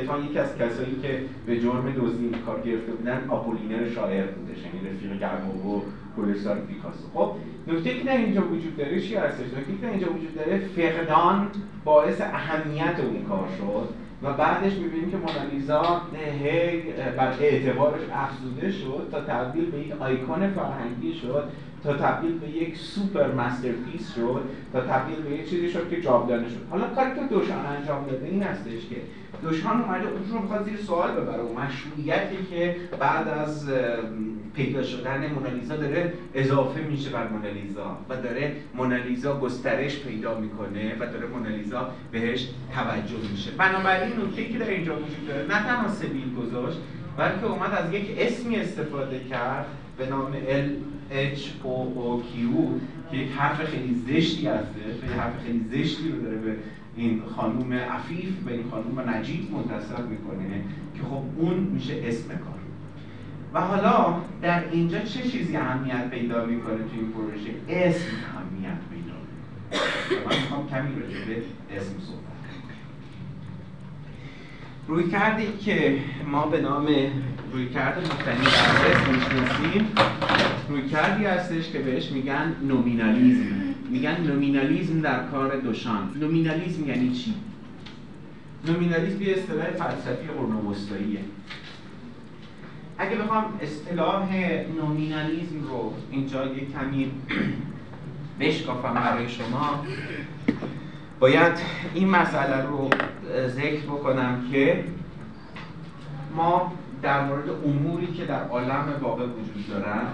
که 0.00 0.26
یکی 0.30 0.38
از 0.38 0.56
کسایی 0.58 0.96
که 1.02 1.20
به 1.46 1.60
جرم 1.60 1.94
دزدی 1.98 2.30
کار 2.46 2.60
گرفته 2.60 2.92
بودن 2.92 3.24
آپولینر 3.28 3.88
شاعر 3.88 4.26
بودش 4.26 4.58
یعنی 4.58 4.88
رفیق 4.88 5.18
گرمو 5.20 5.76
و 5.76 5.80
گلستان 6.18 6.58
پیکاسو. 6.60 7.08
خب 7.14 7.32
نکته 7.66 7.94
که 7.94 8.04
در 8.04 8.16
اینجا 8.16 8.42
وجود 8.42 8.76
داره 8.76 9.00
چی 9.00 9.14
هستش؟ 9.14 9.46
نکته 9.46 9.72
که 9.80 9.90
اینجا 9.90 10.06
وجود 10.06 10.34
داره 10.34 10.58
فقدان 10.58 11.48
باعث 11.84 12.20
اهمیت 12.20 13.00
اون 13.00 13.24
کار 13.28 13.48
شد 13.58 13.88
و 14.22 14.32
بعدش 14.32 14.72
می‌بینیم 14.72 15.10
که 15.10 15.16
مونالیزا 15.16 16.02
هی 16.42 16.82
بر 17.16 17.32
اعتبارش 17.40 18.00
افزوده 18.12 18.70
شد 18.70 19.08
تا 19.10 19.20
تبدیل 19.20 19.70
به 19.70 19.78
یک 19.78 19.92
آیکون 20.00 20.48
فرهنگی 20.48 21.14
شد 21.14 21.44
تا 21.86 21.92
تبدیل 21.92 22.38
به 22.38 22.48
یک 22.48 22.76
super 22.76 23.32
masterpiece 23.32 24.14
شد 24.14 24.42
تا 24.72 24.80
تبدیل 24.80 25.22
به 25.22 25.30
یک 25.30 25.50
چیزی 25.50 25.70
شد 25.70 25.90
که 25.90 26.00
جاودانه 26.00 26.48
شد. 26.48 26.66
حالا 26.70 26.86
کاری 26.86 27.10
که 27.14 27.20
دوشان 27.30 27.66
انجام 27.66 28.06
داده 28.06 28.26
این 28.26 28.42
هستش 28.42 28.88
که 28.90 28.96
دوشان 29.42 29.80
اومده 29.80 30.08
اون 30.08 30.22
رو 30.32 30.42
می‌خواد 30.42 30.64
زیر 30.64 30.76
سوال 30.76 31.10
ببره 31.10 31.42
و 31.42 31.60
مشروعیتی 31.60 32.36
که 32.50 32.76
بعد 33.00 33.28
از 33.28 33.70
پیدا 34.54 34.82
شدن 34.82 35.32
مونالیزا 35.32 35.76
داره 35.76 36.12
اضافه 36.34 36.80
میشه 36.80 37.10
بر 37.10 37.28
مونالیزا 37.28 37.98
و 38.08 38.16
داره 38.16 38.52
مونالیزا 38.74 39.40
گسترش 39.40 40.00
پیدا 40.00 40.40
می‌کنه 40.40 40.94
و 41.00 41.06
داره 41.06 41.26
مونالیزا 41.26 41.90
بهش 42.12 42.48
توجه 42.74 43.30
میشه. 43.32 43.50
بنابراین 43.50 44.12
نکته 44.12 44.44
که 44.44 44.58
در 44.58 44.68
اینجا 44.68 44.96
وجود 44.96 45.28
داره 45.28 45.42
نه 45.42 45.66
تنها 45.66 45.88
سبیل 45.88 46.34
گذاشت 46.34 46.78
بلکه 47.16 47.46
اومد 47.46 47.70
از 47.72 47.92
یک 47.92 48.14
اسمی 48.18 48.56
استفاده 48.56 49.20
کرد 49.30 49.66
به 49.98 50.06
نام 50.06 50.32
L 50.32 50.95
H 51.10 51.40
O 51.64 51.76
O 51.98 52.22
Q 52.22 52.34
که 53.10 53.16
یک 53.16 53.32
حرف 53.32 53.64
خیلی 53.64 53.94
زشتی 53.94 54.46
هستش 54.46 55.02
و 55.02 55.20
حرف 55.20 55.42
خیلی 55.44 55.64
زشتی 55.70 56.08
رو 56.08 56.22
داره 56.22 56.36
به 56.36 56.56
این 56.96 57.22
خانوم 57.36 57.72
عفیف 57.72 58.46
و 58.46 58.48
این 58.48 58.64
خانوم 58.70 59.10
نجیب 59.10 59.52
منتصب 59.52 60.08
می‌کنه 60.08 60.62
که 60.94 61.02
خب 61.02 61.22
اون 61.36 61.54
میشه 61.54 62.02
اسم 62.04 62.28
کار. 62.28 62.56
و 63.54 63.60
حالا 63.60 64.20
در 64.42 64.70
اینجا 64.70 64.98
چه 64.98 65.22
چیزی 65.22 65.56
اهمیت 65.56 66.10
پیدا 66.10 66.44
می‌کنه 66.44 66.76
توی 66.76 66.98
این 66.98 67.12
پروژه؟ 67.12 67.50
اسم 67.68 68.06
اهمیت 68.34 68.78
پیدا 68.90 69.14
می‌کنه. 69.22 70.26
من 70.26 70.42
می‌خوام 70.42 70.68
کمی 70.68 71.00
راجع 71.00 71.24
به 71.26 71.36
اسم 71.76 71.92
صحبت 72.00 72.25
رویکردی 74.88 75.46
که 75.64 75.98
ما 76.30 76.46
به 76.46 76.60
نام 76.60 76.86
رویکرد 77.52 78.00
مبتنی 78.00 78.44
بر 78.44 79.10
می‌شناسیم 79.12 79.86
رویکردی 80.68 81.24
هستش 81.24 81.70
که 81.70 81.78
بهش 81.78 82.10
میگن 82.10 82.56
nominalism. 82.68 83.44
میگن 83.90 84.20
nominalism 84.20 85.00
در 85.00 85.26
کار 85.26 85.56
دوشان. 85.56 86.12
nominalism 86.20 86.88
یعنی 86.88 87.12
چی؟ 87.12 87.34
nominalism 88.66 89.22
یه 89.22 89.32
اصطلاح 89.32 89.66
فلسفی 89.66 90.26
قرن 90.26 90.66
وسطاییه 90.70 91.20
اگه 92.98 93.16
بخوام 93.16 93.44
اصطلاح 93.62 94.28
نومینالیزم 94.80 95.62
رو 95.70 95.94
اینجا 96.10 96.46
یه 96.46 96.52
کمی 96.52 97.10
بشکافم 98.40 98.94
برای 98.94 99.28
شما. 99.28 99.84
باید 101.20 101.52
این 101.94 102.08
مسئله 102.08 102.62
رو 102.62 102.90
ذکر 103.48 103.82
بکنم 103.82 104.44
که 104.52 104.84
ما 106.36 106.72
در 107.02 107.26
مورد 107.26 107.48
اموری 107.64 108.06
که 108.06 108.24
در 108.24 108.48
عالم 108.48 108.84
واقع 109.02 109.24
وجود 109.24 109.68
دارن 109.68 110.06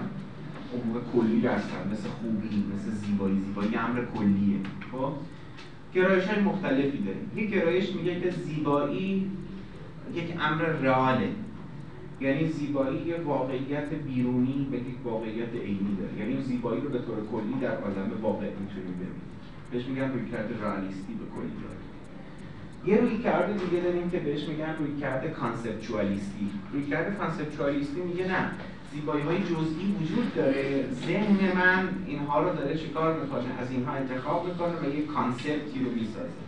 امور 0.73 1.01
کلی 1.15 1.47
هستن 1.47 1.91
مثل 1.91 2.09
خوبی 2.09 2.63
مثل 2.75 2.91
زیبایی 2.91 3.39
زیبایی 3.39 3.75
امر 3.75 4.01
کلیه 4.17 4.57
خب؟ 4.91 5.11
گرایش 5.93 6.25
های 6.25 6.39
مختلفی 6.39 6.97
داریم. 6.97 7.31
یک 7.35 7.49
گرایش 7.49 7.95
میگه 7.95 8.21
که 8.21 8.29
زیبایی 8.31 9.31
یک 10.13 10.35
امر 10.39 10.63
رئاله. 10.63 11.29
یعنی 12.21 12.47
زیبایی 12.47 12.97
یه 12.97 13.15
واقعیت 13.17 13.89
بیرونی 13.89 14.67
به 14.71 14.77
یک 14.77 15.05
واقعیت 15.05 15.53
عینی 15.53 15.97
داره. 15.99 16.29
یعنی 16.29 16.41
زیبایی 16.41 16.81
رو 16.81 16.89
به 16.89 16.99
طور 16.99 17.15
کلی 17.31 17.59
در 17.61 17.75
عالم 17.81 18.11
واقع 18.21 18.45
می‌تونیم 18.45 18.93
ببینیم. 18.93 19.32
بهش 19.73 19.85
میگن 19.85 20.11
رویکرد 20.11 20.61
رئالیستی 20.63 21.13
به 21.13 21.25
کلی 21.35 21.51
یه 22.85 23.01
رویکرد 23.01 23.53
دیگه 23.53 23.83
داریم 23.83 24.09
که 24.09 24.19
بهش 24.19 24.43
میگن 24.43 24.75
رویکرد 24.79 25.01
conceptualist 25.01 25.29
ی. 25.29 26.49
رویکرد 26.73 26.85
conceptualist 26.85 27.15
ی 27.15 28.01
میگه 28.01 28.27
نه 28.27 28.51
زیبایی 28.93 29.23
های 29.23 29.37
جزئی 29.37 29.95
وجود 30.01 30.35
داره. 30.35 30.85
ذهن 31.07 31.57
من 31.57 31.89
اینها 32.07 32.43
رو 32.43 32.55
داره 32.55 32.77
چیکار 32.77 33.19
می‌کنه؟ 33.19 33.59
از 33.61 33.71
اینها 33.71 33.93
انتخاب 33.93 34.47
می‌کنه 34.47 34.73
و 34.79 34.95
یه 34.95 35.05
concept 35.05 35.70
ی 35.70 35.79
رو 35.85 35.91
می‌سازه. 35.91 36.43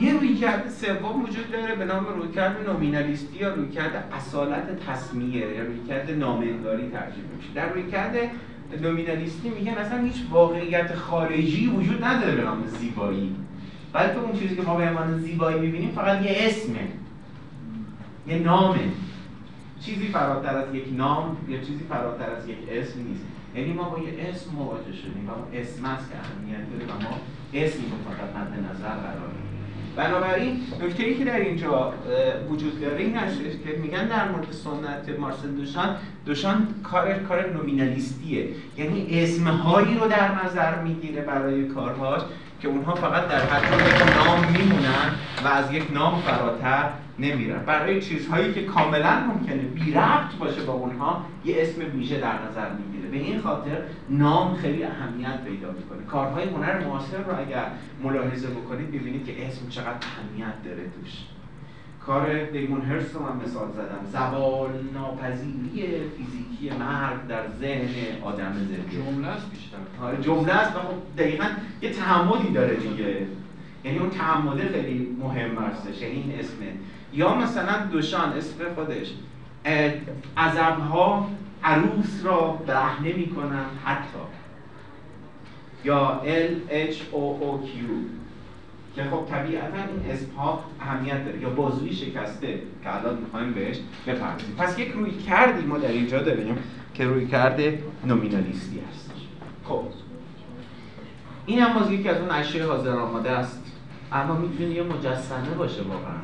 یه 0.00 0.12
رویکرد 0.12 0.68
سوم 0.68 1.22
وجود 1.22 1.50
داره 1.52 1.74
به 1.74 1.84
نام 1.84 2.06
رویکرد 2.06 2.68
نومینالیستی 2.68 3.38
یا 3.38 3.54
رویکرد 3.54 4.08
اصالت 4.12 4.86
تصمیه 4.86 5.56
یا 5.56 5.64
رویکرد 5.64 6.10
نامنگاری 6.10 6.90
ترجمه 6.90 7.36
میشه. 7.36 7.48
در 7.54 7.72
رویکرد 7.72 8.16
نومینالیستی 8.82 9.48
میگن 9.48 9.72
اصلا 9.72 10.02
هیچ 10.02 10.16
واقعیت 10.30 10.94
خارجی 10.94 11.66
وجود 11.66 12.04
نداره 12.04 12.34
به 12.34 12.42
نام 12.42 12.66
زیبایی. 12.66 13.36
بلکه 13.92 14.18
اون 14.18 14.38
چیزی 14.38 14.56
که 14.56 14.62
ما 14.62 14.76
به 14.76 14.88
عنوان 14.88 15.18
زیبایی 15.18 15.60
می‌بینیم 15.60 15.90
فقط 15.90 16.22
یه 16.22 16.36
اسمه. 16.38 16.88
یه 18.26 18.38
نامه. 18.38 18.80
چیزی 19.80 20.06
فراتر 20.06 20.56
از 20.56 20.74
یک 20.74 20.84
نام 20.96 21.36
یا 21.48 21.58
چیزی 21.58 21.84
فراتر 21.88 22.30
از 22.30 22.48
یک 22.48 22.56
اسم 22.70 23.00
نیست. 23.08 23.24
یعنی 23.56 23.72
ما 23.72 23.82
با 23.82 23.98
یه 23.98 24.28
اسم 24.28 24.50
مواجه 24.50 24.92
شدیم 24.92 25.28
و 25.28 25.32
اون 25.32 25.60
اسم 25.60 25.84
است 25.84 26.10
که 26.10 26.16
اهمیت 26.16 26.70
داره 26.70 26.84
و 26.84 27.02
ما 27.02 27.18
اسمی 27.54 27.84
رو 27.90 27.96
فقط 28.10 28.36
مد 28.36 28.70
نظر 28.70 28.88
قرار 28.88 29.30
بنابراین 29.96 30.60
نکته 30.82 31.04
ای 31.04 31.14
که 31.14 31.24
در 31.24 31.40
اینجا 31.40 31.94
وجود 32.50 32.80
داره 32.80 32.98
این 32.98 33.16
هستش 33.16 33.52
که 33.64 33.78
میگن 33.82 34.08
در 34.08 34.28
مورد 34.28 34.46
سنت 34.50 35.18
مارسل 35.18 35.48
دوشان 35.48 35.96
دوشان 36.26 36.68
کار 36.82 37.14
کار 37.14 37.52
نومینالیستیه. 37.52 38.48
یعنی 38.78 39.22
اسمهایی 39.22 39.98
رو 39.98 40.08
در 40.08 40.44
نظر 40.44 40.82
می‌گیره 40.82 41.22
برای 41.22 41.64
کارهاش. 41.64 42.22
که 42.64 42.70
اونها 42.70 42.94
فقط 42.94 43.28
در 43.28 43.46
حد 43.46 43.64
یک 43.64 44.26
نام 44.26 44.52
میمونن 44.52 45.10
و 45.44 45.48
از 45.48 45.72
یک 45.72 45.92
نام 45.92 46.20
فراتر 46.20 46.90
نمیرن. 47.18 47.64
برای 47.64 48.02
چیزهایی 48.02 48.52
که 48.52 48.64
کاملا 48.64 49.20
ممکنه 49.20 49.62
بی 49.62 49.92
ربط 49.92 50.34
باشه 50.38 50.62
با 50.62 50.72
اونها 50.72 51.24
یه 51.44 51.54
اسم 51.58 51.80
ویژه 51.96 52.20
در 52.20 52.34
نظر 52.50 52.68
می‌گیره. 52.72 53.08
به 53.08 53.16
این 53.16 53.40
خاطر 53.40 53.82
نام 54.08 54.56
خیلی 54.56 54.84
اهمیت 54.84 55.44
پیدا 55.44 55.70
می‌کنه. 55.70 56.04
کارهای 56.10 56.48
هنر 56.48 56.78
معاصر 56.84 57.16
رو 57.16 57.38
اگر 57.38 57.66
ملاحظه 58.02 58.48
بکنید 58.48 58.88
ببینید 58.88 59.26
که 59.26 59.46
اسم 59.46 59.68
چقدر 59.68 59.88
اهمیت 59.88 60.62
داره 60.64 60.82
توش. 60.82 61.12
کار 62.06 62.44
دیمون 62.44 62.80
هرس 62.80 63.14
رو 63.14 63.22
من 63.22 63.44
مثال 63.44 63.68
زدم. 63.72 64.10
زوال 64.12 64.70
ناپذیری 64.94 66.00
فیزیکی 66.16 66.76
مرگ 66.78 67.26
در 67.28 67.48
ذهن 67.60 68.22
آدم 68.22 68.52
زنده 68.52 68.76
جمله 68.92 69.28
است 69.28 69.50
بیشتر. 69.50 69.76
آره 70.02 70.22
جمله 70.22 70.52
است 70.52 70.76
و 70.76 70.78
خب 70.78 71.22
دقیقا 71.22 71.46
یه 71.82 71.90
تعمدی 71.90 72.52
داره 72.52 72.76
دیگه. 72.76 73.26
یعنی 73.84 73.98
اون 73.98 74.10
تعمده 74.10 74.68
خیلی 74.68 75.16
مهم 75.20 75.58
هستش 75.58 76.02
یعنی 76.02 76.14
این 76.14 76.38
اسمه 76.38 76.66
یا 77.12 77.34
مثلا 77.34 77.86
دوشان 77.92 78.32
اسم 78.32 78.74
خودش. 78.74 79.12
ها 80.90 81.30
عروس 81.64 82.24
را 82.24 82.50
برهنه 82.66 83.12
می‌کنن 83.12 83.64
حتی. 83.84 84.18
یا 85.84 86.22
L 86.24 86.72
H 86.72 86.96
O 87.12 87.44
O 87.44 87.66
Q. 87.66 87.70
که 88.94 89.04
خب 89.04 89.24
طبیعتا 89.30 89.76
این 89.76 90.10
اسم 90.10 90.34
ها 90.36 90.64
اهمیت 90.80 91.24
داره 91.24 91.40
یا 91.40 91.50
بازوی 91.50 91.92
شکسته 91.92 92.62
که 92.82 92.96
الان 92.96 93.18
می‌خوایم 93.18 93.52
بهش 93.52 93.76
بپردازیم. 94.06 94.54
پس 94.58 94.78
یک 94.78 94.88
روی 94.88 95.10
کردی 95.10 95.66
ما 95.66 95.78
در 95.78 95.88
اینجا 95.88 96.22
داریم 96.22 96.58
که 96.94 97.04
روی 97.04 97.26
کرده 97.26 97.82
نومینالیستی 98.06 98.80
هست. 98.90 99.12
خب. 99.64 99.82
این 101.46 101.58
هم 101.58 101.78
باز 101.78 101.90
یکی 101.90 102.08
از 102.08 102.20
اون 102.20 102.30
اشیاء 102.30 102.68
حاضر 102.68 102.96
آماده 102.96 103.30
است. 103.30 103.62
اما 104.12 104.36
می‌تونه 104.36 104.70
یه 104.70 104.82
مجسمه 104.82 105.54
باشه 105.58 105.82
واقعا. 105.82 106.20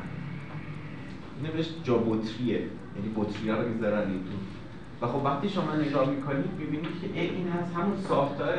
اینه 1.37 1.53
بهش 1.53 1.69
جابوتریه. 1.83 2.59
یعنی 2.95 3.09
بطری 3.15 3.49
رو 3.49 3.69
می‌ذارن 3.69 4.09
این 4.09 4.23
تو 4.23 5.05
و 5.05 5.09
خب 5.09 5.25
وقتی 5.25 5.49
شما 5.49 5.75
نگاه 5.75 6.09
می‌کنید 6.09 6.45
می‌بینید 6.59 7.01
که 7.01 7.19
این 7.19 7.47
از 7.47 7.73
همون 7.73 7.97
ساختار 7.97 8.57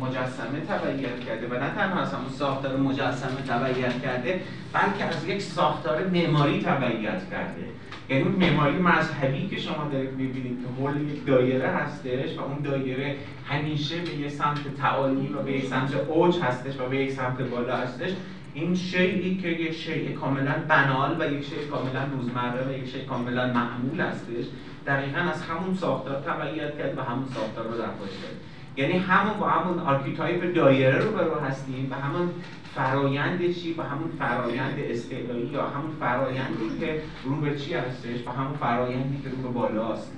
مجسمه 0.00 0.60
تبعیت 0.68 1.20
کرده 1.20 1.46
و 1.46 1.54
نه 1.54 1.70
تنها 1.74 2.00
از 2.00 2.14
همون 2.14 2.30
ساختار 2.30 2.76
مجسمه 2.76 3.42
تبعیت 3.48 4.02
کرده 4.02 4.40
بلکه 4.72 5.04
از 5.04 5.28
یک 5.28 5.42
ساختار 5.42 6.06
معماری 6.06 6.62
تبعیت 6.62 7.30
کرده. 7.30 7.64
یعنی 8.08 8.22
اون 8.22 8.32
معماری 8.32 8.76
مذهبی 8.76 9.48
که 9.48 9.56
شما 9.56 9.88
دارید 9.92 10.12
می‌بینید 10.12 10.58
که 10.62 10.82
حول 10.82 11.00
یک 11.00 11.26
دایره 11.26 11.68
هستش 11.68 12.38
و 12.38 12.42
اون 12.42 12.58
دایره 12.62 13.16
همیشه 13.48 14.00
به 14.00 14.14
یه 14.14 14.28
سمت 14.28 14.76
تعالی 14.78 15.34
و 15.38 15.42
به 15.42 15.52
یک 15.52 15.66
سمت 15.66 15.94
اوج 15.94 16.38
هستش 16.38 16.80
و 16.80 16.88
به 16.88 16.96
یک 16.96 17.10
سمت 17.10 17.42
بالا 17.42 17.76
هستش. 17.76 18.10
این 18.54 18.74
شیئی 18.74 19.36
که 19.36 19.48
یک 19.48 19.72
شیء 19.72 20.12
کاملا 20.12 20.54
banal 20.68 21.16
و 21.20 21.32
یک 21.32 21.44
شیء 21.44 21.68
کاملا 21.70 22.04
روزمره 22.12 22.68
و 22.68 22.78
یک 22.78 22.88
شیء 22.88 23.04
کاملا 23.04 23.46
معمول 23.46 24.00
هستش 24.00 24.44
دقیقا 24.86 25.20
از 25.20 25.42
همون 25.42 25.74
ساختار 25.74 26.20
تبعیت 26.20 26.78
کرد 26.78 26.98
و 26.98 27.02
همون 27.02 27.26
ساختار 27.34 27.64
رو 27.64 27.78
در 27.78 27.84
کرد. 27.84 28.49
یعنی 28.76 28.98
همون 28.98 29.38
با 29.40 29.48
همون 29.48 29.78
archetype 29.78 30.54
دایره 30.54 30.98
رو 30.98 31.10
برو 31.10 31.40
هستیم 31.40 31.88
و 31.90 31.94
همون 31.94 32.30
فرایند 32.74 33.52
چی؟ 33.52 33.74
و 33.78 33.82
همون 33.82 34.10
فرایند 34.18 34.78
استعلایی 34.78 35.46
یا 35.46 35.66
همون 35.66 35.90
فرایندی 36.00 36.78
که 36.80 37.02
رو 37.24 37.36
به 37.36 37.56
چی 37.56 37.74
هستش؟ 37.74 38.26
و 38.26 38.30
همون 38.30 38.52
فرایندی 38.52 39.22
که 39.22 39.28
رو 39.30 39.36
به 39.36 39.48
بالاست 39.48 40.12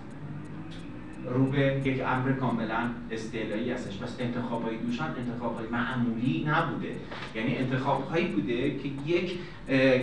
رو 1.31 1.47
به 1.47 1.81
یک 1.85 2.03
امر 2.07 2.33
کاملا 2.33 2.91
استعلایی 3.11 3.71
هستش. 3.71 3.99
پس 3.99 4.17
انتخاب 4.21 4.65
های 4.65 4.77
دوشان 4.77 5.07
انتخاب 5.19 5.57
های 5.57 5.67
معمولی 5.67 6.47
نبوده. 6.49 6.89
یعنی 7.35 7.57
انتخاب 7.57 8.09
هایی 8.11 8.27
بوده 8.27 8.71
که 8.79 8.89
یک 9.07 9.39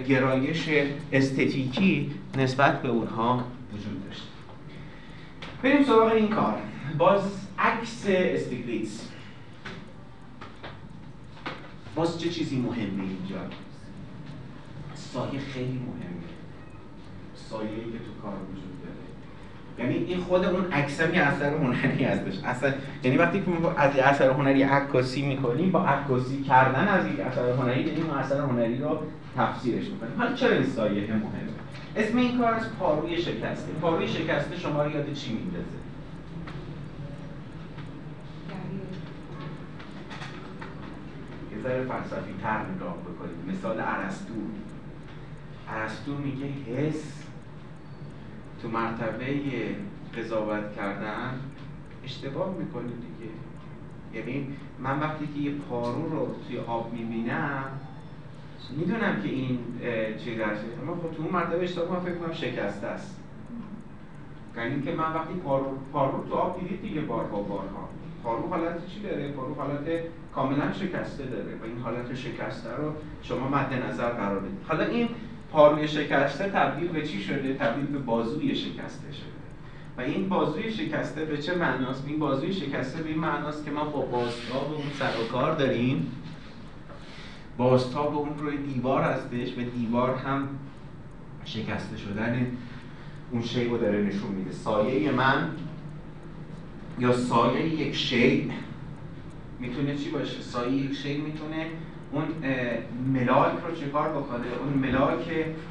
گرایش 0.07 0.69
استتیکی 1.11 2.11
نسبت 2.37 2.81
به 2.81 2.89
اونها 2.89 3.43
وجود 3.73 4.05
داشته 4.07 4.27
بریم 5.63 5.83
سراغ 5.83 6.11
این 6.11 6.27
کار. 6.27 6.53
باز 6.97 7.48
عکس 7.59 8.05
استیگلیتس 8.07 9.07
باز 11.95 12.19
چه 12.19 12.29
چیزی 12.29 12.57
مهمه 12.57 13.03
اینجا؟ 13.03 13.35
سایه 14.95 15.39
خیلی 15.39 15.79
مهمه. 15.79 16.29
سایه 17.35 17.69
که 17.69 17.75
تو 17.75 18.21
کار 18.21 18.33
وجود 18.33 18.73
داره. 18.83 19.89
یعنی 19.89 20.05
این 20.05 20.19
خود 20.19 20.45
اون 20.45 20.65
یه 21.13 21.21
اثر 21.21 21.53
هنری 21.53 22.03
هستش. 22.03 22.43
اصلا 22.43 22.73
یعنی 23.03 23.17
وقتی 23.17 23.41
که 23.41 23.81
از 23.81 23.97
اثر 23.97 24.29
هنری 24.29 24.63
عکاسی 24.63 25.21
می‌کنیم 25.21 25.71
با 25.71 25.85
عکاسی 25.85 26.43
کردن 26.43 26.87
از 26.87 27.07
یک 27.07 27.19
اثر 27.19 27.49
هنری 27.51 27.83
داریم 27.83 28.09
اون 28.09 28.19
اثر 28.19 28.39
هنری 28.39 28.77
رو 28.77 28.99
تفسیرش 29.37 29.85
می‌کنیم. 29.85 30.13
حالا 30.17 30.33
چرا 30.33 30.53
این 30.53 30.65
سایه 30.65 31.07
مهمه؟ 31.07 31.49
اسم 31.95 32.17
این 32.17 32.37
کار 32.37 32.53
از 32.53 32.77
پاروی 32.79 33.17
شکسته. 33.17 33.71
پاروی 33.81 34.07
شکسته 34.07 34.57
شما 34.57 34.83
رو 34.83 34.91
یاد 34.91 35.13
چی 35.13 35.33
میندازه 35.33 35.79
یه 41.41 41.47
ذره 41.63 41.83
فلسفی 41.83 42.33
تر 42.41 42.65
نگاه 42.65 42.97
بکنید 42.97 43.57
مثال 43.57 43.79
عرستو 43.79 44.33
عرستو 45.69 46.11
میگه 46.15 46.45
حس 46.45 47.23
تو 48.61 48.67
مرتبه 48.67 49.39
قضاوت 50.17 50.75
کردن 50.75 51.39
اشتباه 52.03 52.55
می‌کنه 52.59 52.83
دیگه. 52.83 53.31
یعنی 54.13 54.47
من 54.79 54.99
وقتی 54.99 55.27
که 55.27 55.39
یه 55.39 55.51
پارو 55.69 56.09
رو 56.09 56.35
توی 56.47 56.57
آب 56.59 56.93
می‌بینم 56.93 57.63
می‌دونم 58.77 59.21
که 59.21 59.29
این 59.29 59.59
چیز 60.17 60.39
هست 60.39 60.63
اما 60.81 60.95
خب 60.95 61.15
تو 61.15 61.23
اون 61.23 61.31
مرتبه 61.31 61.63
اشتباه 61.63 61.93
من 61.93 61.99
فکر 61.99 62.15
کنم 62.15 62.33
شکسته 62.33 62.87
است. 62.87 63.19
یعنی 64.57 64.81
که 64.81 64.91
من 64.91 65.13
وقتی 65.13 65.33
پارو, 65.33 65.77
پارو 65.93 66.29
تو 66.29 66.35
آب 66.35 66.59
دیدید 66.59 66.81
دیگه 66.81 67.01
بارها 67.01 67.41
بارها. 67.41 67.89
پارو 68.23 68.49
حالت 68.49 68.87
چی 68.87 69.01
داره؟ 69.01 69.31
پارو 69.31 69.55
حالت 69.55 69.87
کاملا 70.35 70.73
شکسته 70.73 71.25
داره 71.25 71.55
و 71.61 71.65
این 71.65 71.77
حالت 71.83 72.15
شکسته 72.15 72.69
رو 72.77 72.93
شما 73.23 73.49
مد 73.49 73.73
نظر 73.73 74.09
قرار 74.09 74.39
بدید. 74.39 74.57
حالا 74.67 74.83
این 74.83 75.09
پاروی 75.51 75.87
شکسته 75.87 76.49
تبدیل 76.49 76.87
به 76.87 77.07
چی 77.07 77.21
شده؟ 77.21 77.53
تبدیل 77.53 77.85
به 77.85 77.99
بازوی 77.99 78.55
شکسته 78.55 79.11
شده. 79.11 79.39
و 79.97 80.01
این 80.01 80.29
بازوی 80.29 80.71
شکسته 80.71 81.25
به 81.25 81.37
چه 81.37 81.55
معناست؟ 81.55 82.03
این 82.07 82.19
بازوی 82.19 82.53
شکسته 82.53 83.03
به 83.03 83.09
این 83.09 83.19
معناست 83.19 83.65
که 83.65 83.71
ما 83.71 83.83
با 83.83 84.01
بازتاب 84.01 84.73
اون 84.73 84.91
سر 84.99 85.21
و 85.23 85.27
کار 85.31 85.55
داریم. 85.55 86.11
بازتاب 87.57 88.17
اون 88.17 88.37
روی 88.37 88.57
دیوار 88.57 89.01
هستش 89.01 89.57
و 89.57 89.61
دیوار 89.61 90.15
هم 90.15 90.47
شکسته 91.45 91.97
شدن 91.97 92.47
اون 93.31 93.41
شی 93.41 93.65
رو 93.65 93.77
داره 93.77 94.01
نشون 94.01 94.31
میده. 94.31 94.51
سایه 94.51 95.11
من 95.11 95.49
یا 96.99 97.13
سایه 97.13 97.65
یک 97.65 97.95
شی 97.95 98.51
می‌تونه 99.59 99.95
چی 99.95 100.09
باشه؟ 100.09 100.41
سایه 100.41 100.73
یک 100.73 100.93
شی 100.93 101.17
می‌تونه. 101.17 101.65
اون 102.11 102.23
ملاک 103.13 103.53
رو 103.67 103.75
چکار 103.75 104.09
بکنه؟ 104.09 104.45
اون 104.63 104.73
ملاک 104.73 105.25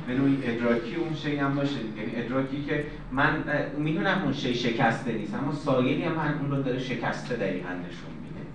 به 0.07 0.15
نوعی 0.15 0.39
ادراکی 0.45 0.95
اون 0.95 1.15
شی 1.15 1.37
هم 1.37 1.55
باشه 1.55 1.77
یعنی 1.97 2.17
ادراکی 2.17 2.65
که 2.65 2.85
من 3.13 3.45
می‌دونم 3.79 4.23
اون 4.25 4.33
شی 4.33 4.55
شکسته 4.55 5.13
نیست 5.13 5.35
اما 5.35 5.53
سایه 5.53 6.09
هم 6.09 6.15
من 6.15 6.39
اون 6.41 6.51
رو 6.51 6.63
داره 6.63 6.79
شکسته 6.79 7.37
دقیقا 7.37 7.69
نشون 7.69 8.13
میده. 8.23 8.47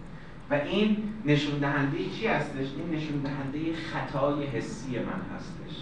و 0.49 0.53
این 0.53 0.97
نشون 1.25 1.59
دهنده 1.59 1.97
چی 2.19 2.27
هستش؟ 2.27 2.67
این 2.77 2.97
نشون 2.97 3.17
دهنده 3.17 3.59
خطای 3.73 4.45
حسی 4.45 4.91
من 4.91 5.35
هستش. 5.35 5.77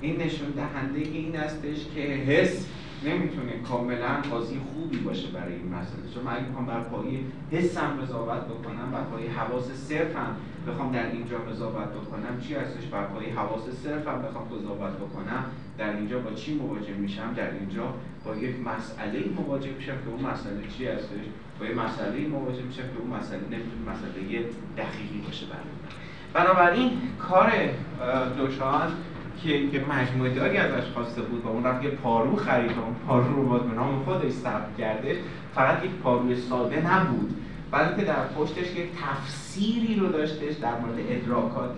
این 0.00 0.16
نشون 0.16 0.50
دهنده 0.50 0.98
این 0.98 1.36
هستش 1.36 1.76
که 1.94 2.00
حس 2.00 2.66
نمی‌تونه 3.04 3.52
کاملا 3.68 4.20
بازی 4.30 4.60
خوبی 4.72 4.96
باشه 4.96 5.28
برای 5.28 5.54
این 5.54 5.68
مسئله. 5.68 6.14
چون 6.14 6.22
من 6.24 6.32
اگه 6.32 6.44
بخوام 6.44 6.66
بر 6.66 6.80
پایه 6.80 7.20
حسم 7.52 8.00
قضاوت 8.02 8.44
بکنم 8.44 8.90
بر 8.92 9.02
پایه 9.02 9.30
حواس 9.30 9.72
صرفم 9.72 10.36
بخوام 10.68 10.92
در 10.92 11.10
اینجا 11.10 11.38
قضاوت 11.38 11.88
بکنم. 11.88 12.40
چی 12.40 12.54
هستش؟ 12.54 12.84
بر 12.84 13.04
پایه 13.04 13.34
حواس 13.34 13.62
صرفم 13.84 14.22
بخوام 14.22 14.44
قضاوت 14.44 14.92
بکنم. 14.92 15.44
در 15.78 15.96
اینجا 15.96 16.18
با 16.18 16.30
چی 16.30 16.54
مواجه 16.54 16.94
میشم؟ 16.94 17.34
در 17.36 17.50
اینجا 17.50 17.94
با 18.24 18.36
یک 18.36 18.54
مسئله 18.60 19.24
مواجه 19.36 19.70
میشم 19.70 19.96
که 20.04 20.08
اون 20.10 20.30
مسئله 20.30 20.62
چی 20.78 20.86
هستش؟ 20.86 21.26
با 21.60 21.66
یک 21.66 21.76
مسئله 21.76 22.28
مواجه 22.28 22.62
میشم 22.62 22.82
که 22.82 22.98
اون 22.98 23.16
مسئله 23.16 23.40
نمی‌تونه 23.40 23.82
مسئله 23.92 24.44
دقیقی 24.76 25.20
باشه 25.26 25.46
برای 25.46 25.78
بنابراین 26.34 26.90
کار 27.18 27.52
دوشان 28.36 28.92
که 29.42 29.68
که 29.68 29.84
مجموعه 29.90 30.34
داری 30.34 30.56
ازش 30.56 30.90
خواسته 30.94 31.22
بود 31.22 31.44
و 31.44 31.48
اون 31.48 31.64
رفت 31.64 31.84
یه 31.84 31.90
پارو 31.90 32.36
خرید 32.36 32.70
و 32.70 32.80
اون 32.80 32.94
پارو 33.06 33.34
رو 33.34 33.58
به 33.58 33.74
نام 33.74 34.04
خودش 34.04 34.32
ثبت 34.32 34.76
کرده 34.78 35.16
فقط 35.54 35.84
یک 35.84 35.90
پاروی 35.90 36.36
ساده 36.36 36.94
نبود. 36.94 37.34
بلکه 37.70 38.02
در 38.04 38.26
پشتش 38.26 38.76
یک 38.76 38.88
تفسیری 39.04 39.94
رو 39.94 40.08
داشتش 40.08 40.54
در 40.54 40.80
مورد 40.80 40.98
ادراکات 41.08 41.76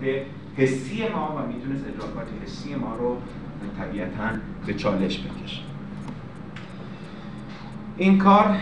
حسی 0.57 1.07
ما 1.07 1.35
و 1.37 1.47
می‌تونست 1.47 1.85
ادراکات 1.87 2.27
حسی 2.43 2.75
ما 2.75 2.95
رو 2.95 3.17
طبیعتا 3.79 4.29
به 4.65 4.73
چالش 4.73 5.19
بکشه. 5.19 5.61
این 7.97 8.17
کار 8.17 8.55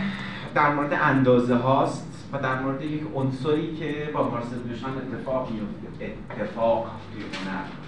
در 0.54 0.74
مورد 0.74 0.92
اندازه 0.92 1.54
هاست 1.54 2.28
و 2.32 2.38
در 2.38 2.62
مورد 2.62 2.82
یک 2.82 3.02
عنصری 3.14 3.76
که 3.76 4.10
با 4.14 4.30
مارسل 4.30 4.56
دوشان 4.56 4.90
اتفاق 4.96 5.50
میفته 5.50 6.14
اتفاق 6.30 6.90
توی 7.12 7.22
هنر. 7.22 7.79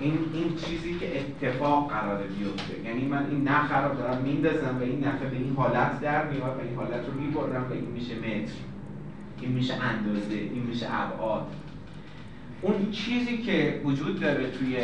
این 0.00 0.18
این 0.34 0.56
چیزی 0.56 0.98
که 0.98 1.20
اتفاق 1.20 1.90
قراره 1.90 2.26
بیفته. 2.26 2.88
یعنی 2.88 3.04
من 3.04 3.26
این 3.30 3.48
نخ 3.48 3.72
رو 3.72 3.94
دارم 3.94 4.22
میندازم 4.22 4.76
و 4.80 4.82
این 4.82 5.04
نخ 5.04 5.14
به 5.14 5.36
این 5.36 5.54
حالت 5.56 6.00
در 6.00 6.30
میاد 6.30 6.56
و 6.58 6.60
این 6.60 6.76
حالت 6.76 7.06
رو 7.06 7.20
می‌برم 7.20 7.66
و 7.70 7.72
این 7.72 7.84
میشه 7.84 8.14
متر. 8.14 8.52
این 9.40 9.52
میشه 9.52 9.74
اندازه 9.74 10.34
این 10.34 10.62
میشه 10.62 10.86
ابعاد. 10.90 11.46
اون 12.62 12.90
چیزی 12.90 13.38
که 13.38 13.80
وجود 13.84 14.20
داره 14.20 14.50
توی 14.50 14.76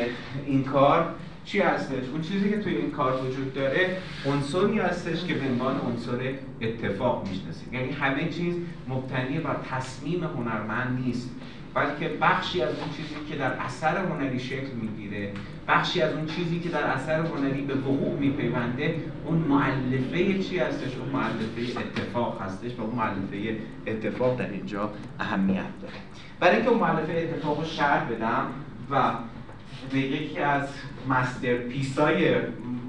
این 0.47 0.65
کار 0.65 1.15
چی 1.45 1.61
هستش؟ 1.61 2.09
اون 2.13 2.21
چیزی 2.21 2.51
که 2.51 2.59
توی 2.59 2.77
این 2.77 2.91
کار 2.91 3.25
وجود 3.27 3.55
داره 3.55 3.97
عنصری 4.27 4.79
هستش 4.79 5.25
که 5.25 5.35
به 5.35 5.49
عنوان 5.49 5.81
عنصر 5.81 6.35
اتفاق 6.61 7.29
می‌شناسیم 7.29 7.75
یعنی 7.75 7.93
همه 7.93 8.29
چیز 8.29 8.55
مبتنی 8.89 9.39
بر 9.39 9.57
تصمیم 9.71 10.25
هنرمند 10.25 11.01
نیست. 11.05 11.31
بلکه 11.75 12.09
بخشی 12.21 12.63
از 12.63 12.79
اون 12.79 12.89
چیزی 12.97 13.15
که 13.31 13.37
در 13.37 13.53
اثر 13.53 13.97
هنری 13.97 14.41
شکل 14.41 14.71
می‌گیره 14.83 15.33
بخشی 15.69 16.03
از 16.03 16.13
اون 16.13 16.27
چیزی 16.27 16.61
که 16.61 16.69
در 16.69 16.83
اثر 16.83 17.21
هنری 17.21 17.63
به 17.63 17.75
وقوع 17.75 18.19
میپیونده 18.19 18.95
اون 19.25 19.39
معلفه 19.39 20.39
چی 20.39 20.59
هستش؟ 20.59 20.97
اون 20.97 21.09
معلفه 21.09 21.81
اتفاق 21.81 22.43
هستش 22.43 22.79
و 22.79 22.83
اون 22.83 22.95
معلفه 22.95 23.57
اتفاق 23.87 24.39
در 24.39 24.51
اینجا 24.51 24.91
اهمیت 25.21 25.81
داره. 25.83 25.95
برای 26.41 26.57
اینکه 26.57 26.71
اون 26.71 26.81
مؤلفه 26.81 27.13
اتفاق 27.13 27.59
رو 27.59 27.65
شرح 27.65 28.05
بدم 28.05 28.47
و 28.91 29.13
به 29.93 29.99
یکی 29.99 30.39
از 30.39 30.69
masterpiece 31.09 31.99
های 31.99 32.23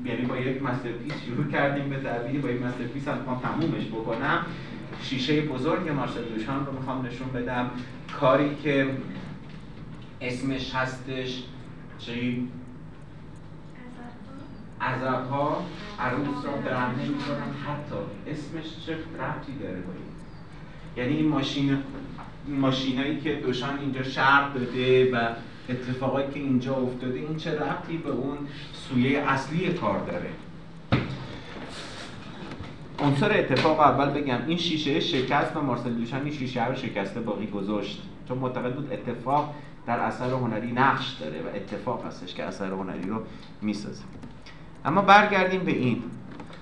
یعنی 0.05 0.25
با 0.29 0.37
یک 0.37 0.63
masterpiece 0.63 1.13
شروع 1.25 1.51
کردیم 1.51 1.89
به 1.89 1.99
تعبیری 1.99 2.37
با 2.37 2.49
یک 2.49 2.61
masterpiece 2.61 3.07
هم 3.07 3.41
تمومش 3.43 3.87
بکنم. 3.87 4.45
شیشه 5.01 5.41
بزرگ 5.41 5.89
مارسل 5.89 6.23
دوشان 6.35 6.65
رو 6.65 6.71
می‌خوام 6.71 7.05
نشون 7.05 7.27
بدم. 7.27 7.71
کاری 8.19 8.55
که 8.63 8.97
اسمش 10.21 10.75
هستش 10.75 11.43
چی؟ 11.99 12.47
ها 15.31 15.65
عروس 15.99 16.45
را 16.45 16.51
برهنه 16.51 17.07
می‌کنن 17.07 17.53
حتی 17.67 18.31
اسمش 18.31 18.85
چه 18.85 18.93
ربطی 18.93 19.53
داره 19.61 19.81
با 19.81 19.93
یعنی 20.97 21.15
این 21.15 21.27
ماشین 21.27 21.77
ماشینایی 22.47 23.19
که 23.19 23.35
دوشان 23.35 23.79
اینجا 23.79 24.03
شرق 24.03 24.53
داده 24.53 25.11
و 25.11 25.29
اتفاقایی 25.69 26.27
که 26.33 26.39
اینجا 26.39 26.75
افتاده 26.75 27.19
این 27.19 27.37
چه 27.37 27.51
ربطی 27.51 27.97
به 27.97 28.09
اون 28.09 28.37
سویه 28.73 29.19
اصلی 29.19 29.73
کار 29.73 29.99
داره؟ 29.99 30.29
عنصر 32.99 33.39
اتفاق 33.39 33.79
اول 33.79 34.09
بگم 34.09 34.37
این 34.47 34.57
شیشه 34.57 34.99
شکست 34.99 35.57
و 35.57 35.61
مارسل 35.61 35.93
دوشان 35.93 36.21
این 36.21 36.33
شیشه 36.33 36.67
رو 36.67 36.75
شکسته 36.75 37.19
باقی 37.19 37.47
گذاشت. 37.47 38.01
چون 38.27 38.37
معتقد 38.37 38.75
بود 38.75 38.93
اتفاق 38.93 39.53
در 39.87 39.99
اثر 39.99 40.29
هنری 40.29 40.71
نقش 40.71 41.13
داره 41.13 41.41
و 41.41 41.55
اتفاق 41.55 42.05
هستش 42.05 42.33
که 42.33 42.43
اثر 42.43 42.71
هنری 42.71 43.09
رو 43.09 43.21
می‌سازه. 43.61 44.03
اما 44.85 45.01
برگردیم 45.01 45.63
به 45.63 45.71
این. 45.71 46.03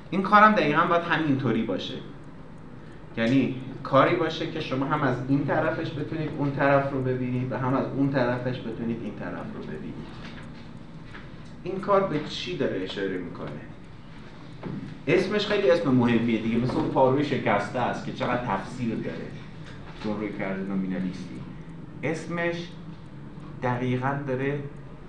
این 0.10 0.22
کارم 0.22 0.52
دقیقا 0.52 0.86
باید 0.86 1.04
همینطوری 1.04 1.64
باشه. 1.64 1.94
یعنی 3.18 3.56
کاری 3.84 4.16
باشه 4.16 4.52
که 4.52 4.60
شما 4.60 4.86
هم 4.86 5.02
از 5.02 5.16
این 5.30 5.46
طرفش 5.46 5.92
بتونید 5.92 6.30
اون 6.38 6.52
طرف 6.52 6.92
رو 6.92 7.02
ببینید 7.02 7.52
و 7.52 7.58
هم 7.58 7.74
از 7.74 7.86
اون 7.98 8.12
طرفش 8.12 8.60
بتونید 8.60 9.02
این 9.04 9.16
طرف 9.20 9.54
رو 9.56 9.64
ببینید. 9.64 9.94
این 11.64 11.80
کار 11.80 12.08
به 12.08 12.20
چی 12.30 12.58
داره 12.58 12.82
اشاره 12.84 13.18
می‌کنه؟ 13.18 13.73
اسمش 15.08 15.46
خیلی 15.46 15.70
اسم 15.70 15.92
مهمیه 15.92 16.42
دیگه 16.42 16.58
مثل 16.58 16.76
اون 16.76 16.90
پاروی 16.90 17.26
شکسته 17.26 17.80
است 17.80 18.06
که 18.06 18.14
چقدر 18.14 18.46
تفسیر 18.46 18.96
داره. 18.96 19.28
روی 20.20 20.30
کرده 20.40 20.64
نومینالیستی. 20.64 21.36
اسمش 22.04 22.56
دقیقا 23.64 24.20
داره 24.28 24.60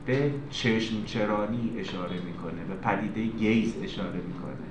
به 0.06 0.30
چشم 0.50 1.04
چرانی 1.04 1.70
اشاره 1.78 2.16
می‌کنه 2.20 2.64
به 2.68 2.74
پدیده 2.74 3.24
گیز 3.38 3.74
اشاره 3.82 4.16
می‌کنه. 4.16 4.66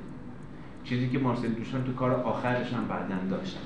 چیزی 0.84 1.10
که 1.10 1.20
مارسل 1.20 1.48
دوشان 1.48 1.84
تو 1.84 1.94
کار 1.94 2.12
آخرش 2.12 2.74
هم 2.74 2.86
بعدا 2.88 3.38
داشت. 3.38 3.58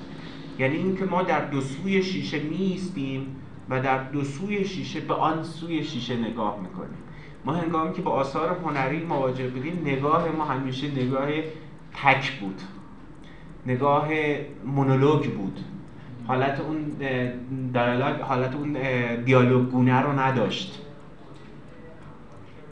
یعنی 0.59 0.75
اینکه 0.75 1.05
ما 1.05 1.23
در 1.23 1.45
دو 1.45 1.61
سوی 1.61 2.03
شیشه 2.03 2.43
نیستیم 2.43 3.35
و 3.69 3.81
در 3.81 4.03
دو 4.03 4.23
سوی 4.23 4.65
شیشه 4.65 4.99
به 4.99 5.13
آن 5.13 5.43
سوی 5.43 5.83
شیشه 5.83 6.17
نگاه 6.17 6.59
می‌کنیم. 6.61 6.99
ما 7.47 7.53
هنگامی 7.53 7.93
که 7.93 8.01
با 8.01 8.11
آثار 8.11 8.57
هنری 8.65 9.05
مواجه 9.05 9.47
بودیم 9.47 9.81
نگاه 9.85 10.29
ما 10.37 10.45
همیشه 10.45 10.91
نگاه 10.91 11.27
تک 12.03 12.39
بود. 12.39 12.61
نگاه 13.65 14.07
مونولوگ 14.65 15.25
بود. 15.25 15.59
حالت 16.27 16.59
اون 16.59 16.79
دیالوگ 17.73 18.21
حالت 18.21 18.55
اون 18.55 18.77
دیالوگ 19.25 19.69
گونه 19.69 20.01
رو 20.01 20.19
نداشت. 20.19 20.81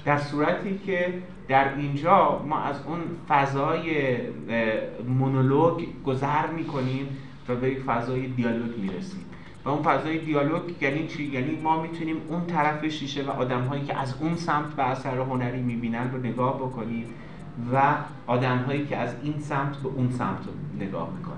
در 0.05 0.17
صورتی 0.17 0.79
که 0.85 1.13
در 1.47 1.77
اینجا 1.77 2.45
ما 2.47 2.59
از 2.59 2.75
اون 2.87 2.99
فضای 3.29 4.17
مونولوگ 5.07 5.85
گذر 6.05 6.47
می‌کنیم 6.47 7.07
و 7.49 7.55
به 7.55 7.71
یک 7.71 7.79
فضای 7.79 8.27
دیالوگ 8.27 8.77
می‌رسیم. 8.77 9.25
و 9.65 9.69
اون 9.69 9.83
فضای 9.83 10.17
دیالوگ 10.17 10.61
یعنی 10.81 11.07
چی؟ 11.07 11.23
یعنی 11.23 11.55
ما 11.55 11.81
می‌تونیم 11.81 12.15
اون 12.27 12.45
طرف 12.45 12.85
شیشه 12.85 13.23
و 13.23 13.29
آدم 13.29 13.61
هایی 13.61 13.83
که 13.83 13.97
از 13.97 14.15
اون 14.19 14.35
سمت 14.35 14.73
به 14.75 14.83
اثر 14.83 15.17
هنری 15.17 15.61
می‌بینن 15.61 16.11
رو 16.11 16.19
نگاه 16.19 16.57
بکنیم 16.57 17.05
و 17.73 17.95
آدم 18.27 18.57
هایی 18.57 18.85
که 18.85 18.97
از 18.97 19.15
این 19.23 19.39
سمت 19.39 19.77
به 19.77 19.89
اون 19.89 20.11
سمت 20.11 20.39
رو 20.47 20.85
نگاه 20.85 21.09
می‌کنن. 21.17 21.35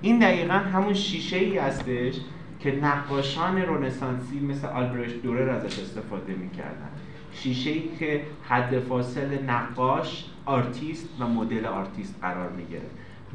این 0.00 0.18
دقیقا 0.18 0.54
همون 0.54 0.94
شیشه 0.94 1.36
ای 1.36 1.58
هستش 1.58 2.14
که 2.60 2.78
نقاشان 2.82 3.56
رنسانسی 3.56 4.40
مثل 4.40 4.66
آلبرشت 4.66 5.22
دورر 5.22 5.50
ازش 5.50 5.78
استفاده 5.78 6.34
می‌کردن. 6.34 6.88
شیشه 7.32 7.70
ای 7.70 7.82
که 7.98 8.22
حد 8.48 8.78
فاصل 8.78 9.42
نقاش 9.44 10.24
آرتیست 10.46 11.08
و 11.20 11.26
مدل 11.26 11.66
آرتیست 11.66 12.14
قرار 12.20 12.50
می‌گیره 12.50 12.82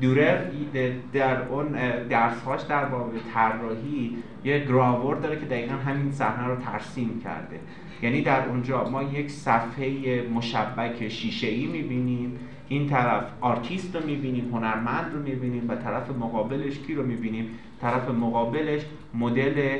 دورر 0.01 0.41
در 1.13 1.41
اون 1.47 1.67
درسهاش 2.09 2.61
در 2.61 2.85
باب 2.85 3.13
طراحی 3.33 4.17
یه 4.43 4.59
گراور 4.59 5.15
داره 5.15 5.39
که 5.39 5.45
دقیقا 5.45 5.73
همین 5.73 6.11
صحنه 6.11 6.47
رو 6.47 6.55
ترسیم 6.55 7.21
کرده. 7.23 7.59
یعنی 8.01 8.21
در 8.21 8.47
اونجا 8.47 8.89
ما 8.89 9.03
یک 9.03 9.31
صفحه 9.31 10.21
مشبک 10.33 11.07
شیشه 11.07 11.47
ای 11.47 11.65
می‌بینیم 11.65 12.39
این 12.67 12.89
طرف 12.89 13.23
آرتیست 13.41 13.95
رو 13.95 14.05
می‌بینیم 14.05 14.49
هنرمند 14.53 15.11
رو 15.13 15.23
می‌بینیم 15.23 15.69
و 15.69 15.75
طرف 15.75 16.09
مقابلش 16.09 16.79
کی 16.79 16.95
رو 16.95 17.05
می‌بینیم؟ 17.05 17.49
طرف 17.81 18.09
مقابلش 18.09 18.81
مدل 19.13 19.79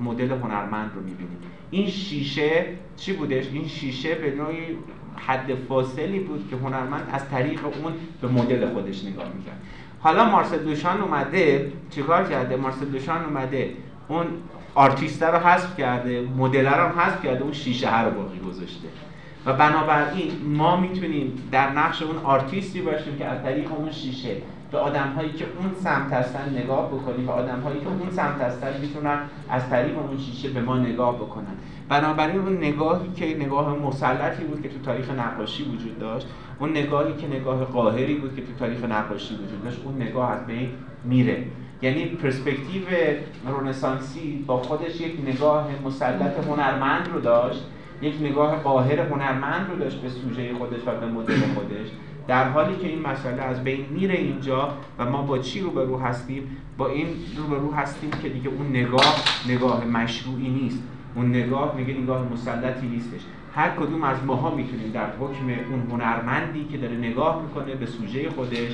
مدل 0.00 0.30
هنرمند 0.30 0.90
رو 0.94 1.02
می‌بینیم. 1.02 1.38
این 1.70 1.86
شیشه 1.86 2.66
چی 2.96 3.12
بودش؟ 3.12 3.44
این 3.52 3.68
شیشه 3.68 4.14
به 4.14 4.30
نوعی 4.30 4.76
حد 5.16 5.54
فاصلی 5.68 6.18
بود 6.18 6.48
که 6.50 6.56
هنرمند 6.56 7.08
از 7.12 7.28
طریق 7.28 7.60
اون 7.64 7.92
به 8.20 8.28
مدل 8.28 8.72
خودش 8.72 9.04
نگاه 9.04 9.28
می‌کرد. 9.36 9.58
حالا 10.00 10.24
مارسل 10.24 10.58
دوشان 10.58 11.00
اومده 11.00 11.72
چیکار 11.90 12.24
کرده؟ 12.24 12.56
مارسل 12.56 12.84
دوشان 12.84 13.24
اومده 13.24 13.70
اون 14.08 14.26
آرتیسته 14.74 15.26
رو 15.26 15.38
حذف 15.38 15.78
کرده 15.78 16.28
مدل 16.36 16.66
رو 16.66 16.88
حذف 17.00 17.24
کرده 17.24 17.42
اون 17.42 17.52
شیشه 17.52 18.04
رو 18.04 18.10
باقی 18.10 18.38
گذاشته. 18.38 18.88
و 19.46 19.52
بنابراین 19.52 20.32
ما 20.44 20.76
می‌تونیم 20.76 21.48
در 21.52 21.70
نقش 21.70 22.02
اون 22.02 22.16
آرتیستی 22.24 22.80
باشیم 22.80 23.18
که 23.18 23.24
از 23.24 23.42
طریق 23.42 23.72
اون 23.72 23.90
شیشه 23.90 24.36
به 24.72 24.78
آدم 24.78 25.12
هایی 25.16 25.32
که 25.32 25.44
اون 25.44 25.74
سمت 25.74 26.12
هستن 26.12 26.58
نگاه 26.62 26.88
بکنیم 26.88 27.28
و 27.28 27.30
آدم 27.30 27.60
هایی 27.60 27.80
که 27.80 27.86
اون 27.86 28.10
سمت 28.10 28.40
هستن 28.40 28.80
می‌تونن 28.80 29.18
از 29.50 29.70
طریق 29.70 29.98
اون 29.98 30.18
شیشه 30.18 30.48
به 30.48 30.60
ما 30.60 30.78
نگاه 30.78 31.16
بکنن. 31.16 31.56
بنابراین 31.88 32.40
اون 32.40 32.56
نگاهی 32.56 33.08
که 33.16 33.36
نگاه 33.36 33.78
مسلطی 33.78 34.44
بود 34.44 34.62
که 34.62 34.68
تو 34.68 34.78
تاریخ 34.84 35.10
نقاشی 35.10 35.62
وجود 35.62 35.98
داشت 35.98 36.26
اون 36.58 36.70
نگاهی 36.70 37.12
که 37.12 37.26
نگاه 37.26 37.64
قاهری 37.64 38.14
بود 38.14 38.36
که 38.36 38.42
تو 38.42 38.52
تاریخ 38.58 38.84
نقاشی 38.84 39.34
وجود 39.34 39.64
داشت 39.64 39.80
اون 39.84 40.02
نگاه 40.02 40.30
از 40.30 40.46
بین 40.46 40.68
میره. 41.04 41.44
یعنی 41.82 42.04
پرسپکتیو 42.04 42.82
رونسانسی 43.46 44.44
با 44.46 44.56
خودش 44.56 45.00
یک 45.00 45.14
نگاه 45.26 45.68
مسلط 45.84 46.46
هنرمند 46.46 47.08
رو 47.12 47.20
داشت 47.20 47.64
یک 48.02 48.14
نگاه 48.20 48.56
قاهر 48.56 49.00
هنرمند 49.00 49.70
رو 49.70 49.76
داشت 49.76 50.00
به 50.00 50.08
سوژه 50.08 50.54
خودش 50.54 50.80
و 50.86 51.00
به 51.00 51.06
مدل 51.06 51.40
خودش. 51.54 51.88
در 52.28 52.48
حالی 52.48 52.76
که 52.76 52.88
این 52.88 53.02
مسئله 53.02 53.42
از 53.42 53.64
بین 53.64 53.86
میره 53.90 54.14
اینجا 54.14 54.68
و 54.98 55.10
ما 55.10 55.22
با 55.22 55.38
چی 55.38 55.60
روبرو 55.60 55.98
هستیم؟ 55.98 56.56
با 56.78 56.88
این 56.88 57.06
روبرو 57.36 57.72
هستیم 57.72 58.10
که 58.22 58.28
دیگه 58.28 58.48
اون 58.48 58.68
نگاه 58.68 59.24
نگاه 59.48 59.84
مشروعی 59.84 60.48
نیست. 60.48 60.82
اون 61.14 61.28
نگاه 61.28 61.74
میگه 61.76 61.94
نگاه 61.94 62.32
مسلطی 62.32 62.86
نیستش. 62.86 63.20
هر 63.54 63.70
کدوم 63.70 64.04
از 64.04 64.16
ماها 64.26 64.54
می‌تونیم 64.54 64.92
در 64.92 65.06
حکم 65.20 65.46
اون 65.70 65.90
هنرمندی 65.90 66.64
که 66.64 66.78
داره 66.78 66.96
نگاه 66.96 67.42
می‌کنه 67.42 67.74
به 67.74 67.86
سوژه 67.86 68.30
خودش 68.30 68.72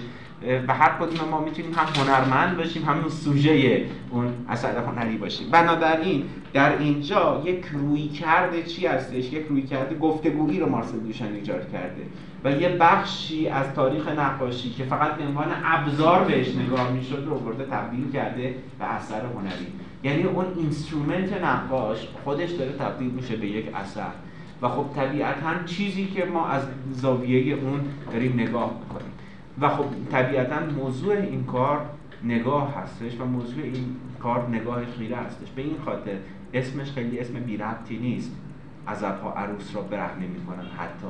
و 0.69 0.75
هر 0.75 0.93
کدوم 1.01 1.29
ما 1.29 1.41
می‌تونیم 1.41 1.73
هم 1.75 1.87
هنرمند 2.03 2.57
باشیم 2.57 2.85
هم 2.85 2.99
اون 2.99 3.09
سوژه 3.09 3.87
اون 4.11 4.33
اثر 4.49 4.79
هنری 4.79 5.17
باشیم. 5.17 5.51
بنابراین 5.51 6.25
در 6.53 6.79
اینجا 6.79 7.43
یک 7.45 7.65
رویکرد 7.73 8.63
چی 8.63 8.87
هستش؟ 8.87 9.33
یک 9.33 9.47
رویکرد 9.49 9.99
گفتگویی 9.99 10.61
رو 10.61 10.69
مارسل 10.69 10.99
دوشان 10.99 11.33
ایجاد 11.33 11.73
کرده. 11.73 12.03
و 12.45 12.51
یه 12.51 12.69
بخشی 12.69 13.49
از 13.49 13.75
تاریخ 13.75 14.09
نقاشی 14.09 14.71
که 14.71 14.85
فقط 14.85 15.15
به 15.15 15.25
عنوان 15.25 15.49
ابزار 15.65 16.25
بهش 16.25 16.55
نگاه 16.57 16.93
می‌شد 16.93 17.25
رو 17.29 17.39
برده 17.39 17.65
تبدیل 17.65 18.13
کرده 18.13 18.55
به 18.79 18.85
اثر 18.85 19.21
هنری. 19.35 19.67
یعنی 20.05 20.23
اون 20.23 20.45
instrument 20.57 21.33
نقاش 21.43 22.09
خودش 22.25 22.51
داره 22.51 22.73
تبدیل 22.73 23.11
میشه 23.11 23.37
به 23.37 23.47
یک 23.47 23.75
اثر. 23.75 24.11
و 24.63 24.69
خب 24.69 24.85
طبیعتا 24.95 25.65
چیزی 25.67 26.07
که 26.07 26.25
ما 26.25 26.47
از 26.47 26.63
زاویه 26.93 27.55
اون 27.55 27.81
داریم 28.13 28.33
نگاه 28.35 28.75
می‌کنیم. 28.81 29.13
و 29.61 29.69
خب 29.69 29.85
طبیعتا 30.11 30.57
موضوع 30.77 31.15
این 31.17 31.45
کار 31.45 31.81
نگاه 32.25 32.75
هستش 32.75 33.21
و 33.21 33.25
موضوع 33.25 33.65
این 33.65 33.97
کار 34.23 34.49
نگاه 34.49 34.87
خیره 34.99 35.17
هستش. 35.17 35.51
به 35.57 35.63
این 35.63 35.77
خاطر 35.85 36.17
اسمش 36.55 36.91
خیلی 36.91 37.19
اسم 37.19 37.35
بی 37.35 37.57
ربطی 37.57 37.97
نیست. 37.97 38.37
ها 39.23 39.33
عروس 39.33 39.77
را 39.77 39.83
برهنه 39.83 40.27
می‌کنن 40.27 40.67
حتی. 40.79 41.07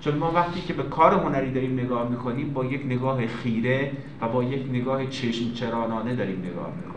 چون 0.00 0.14
ما 0.14 0.32
وقتی 0.32 0.60
که 0.60 0.72
به 0.72 0.82
کار 0.82 1.14
هنری 1.14 1.52
داریم 1.52 1.80
نگاه 1.80 2.08
می‌کنیم 2.08 2.52
با 2.52 2.64
یک 2.64 2.86
نگاه 2.86 3.26
خیره 3.26 3.92
و 4.20 4.28
با 4.28 4.44
یک 4.44 4.66
نگاه 4.70 5.06
چشم 5.06 5.52
چرانانه 5.52 6.14
داریم 6.14 6.38
نگاه 6.38 6.72
می‌کنیم. 6.76 6.89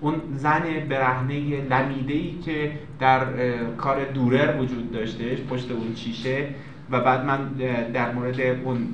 اون 0.00 0.14
زن 0.34 0.62
برهنه 0.88 1.60
لمیده 1.60 2.14
ای 2.14 2.38
که 2.44 2.72
در 3.00 3.24
کار 3.76 4.04
دورر 4.04 4.60
وجود 4.60 4.92
داشتهش 4.92 5.38
پشت 5.40 5.70
اون 5.70 5.94
چیشه 5.94 6.46
و 6.90 7.00
بعد 7.00 7.24
من 7.24 7.48
در 7.92 8.12
مورد 8.12 8.40
اون 8.40 8.88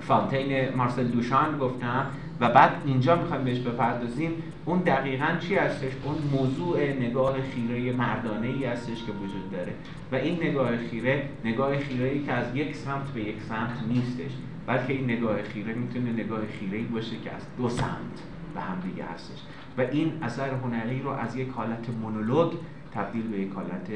فانتین 0.00 0.74
مارسل 0.74 1.04
دوشان 1.04 1.58
گفتم. 1.58 2.06
و 2.40 2.48
بعد 2.48 2.72
اینجا 2.86 3.16
می‌خوایم 3.16 3.44
بهش 3.44 3.58
بپردازیم. 3.58 4.30
اون 4.64 4.78
دقیقا 4.78 5.26
چی 5.40 5.54
هستش؟ 5.54 5.92
اون 6.04 6.16
موضوع 6.32 6.92
نگاه 6.92 7.36
خیره 7.42 7.92
مردانه 7.92 8.46
ای 8.46 8.64
هستش 8.64 9.04
که 9.04 9.12
وجود 9.12 9.50
داره. 9.52 9.72
و 10.12 10.14
این 10.14 10.36
نگاه 10.36 10.76
خیره 10.76 11.22
نگاه 11.44 11.78
خیره 11.78 12.08
ای 12.08 12.22
که 12.22 12.32
از 12.32 12.56
یک 12.56 12.76
سمت 12.76 13.08
به 13.14 13.20
یک 13.20 13.36
سمت 13.48 13.78
نیستش 13.88 14.30
بلکه 14.66 14.92
این 14.92 15.04
نگاه 15.04 15.42
خیره 15.42 15.74
می‌تونه 15.74 16.12
نگاه 16.12 16.40
خیره 16.60 16.78
ای 16.78 16.84
باشه 16.84 17.16
که 17.24 17.30
از 17.30 17.42
دو 17.58 17.68
سمت 17.68 18.16
به 18.54 18.60
هم 18.60 18.80
دیگه 18.80 19.04
هستش. 19.04 19.38
و 19.78 19.80
این 19.80 20.12
اثر 20.22 20.50
هنری 20.50 21.02
رو 21.02 21.10
از 21.10 21.36
یک 21.36 21.48
حالت 21.48 21.86
مونولوگ 22.02 22.52
تبدیل 22.94 23.28
به 23.28 23.38
یک 23.38 23.52
حالت 23.52 23.88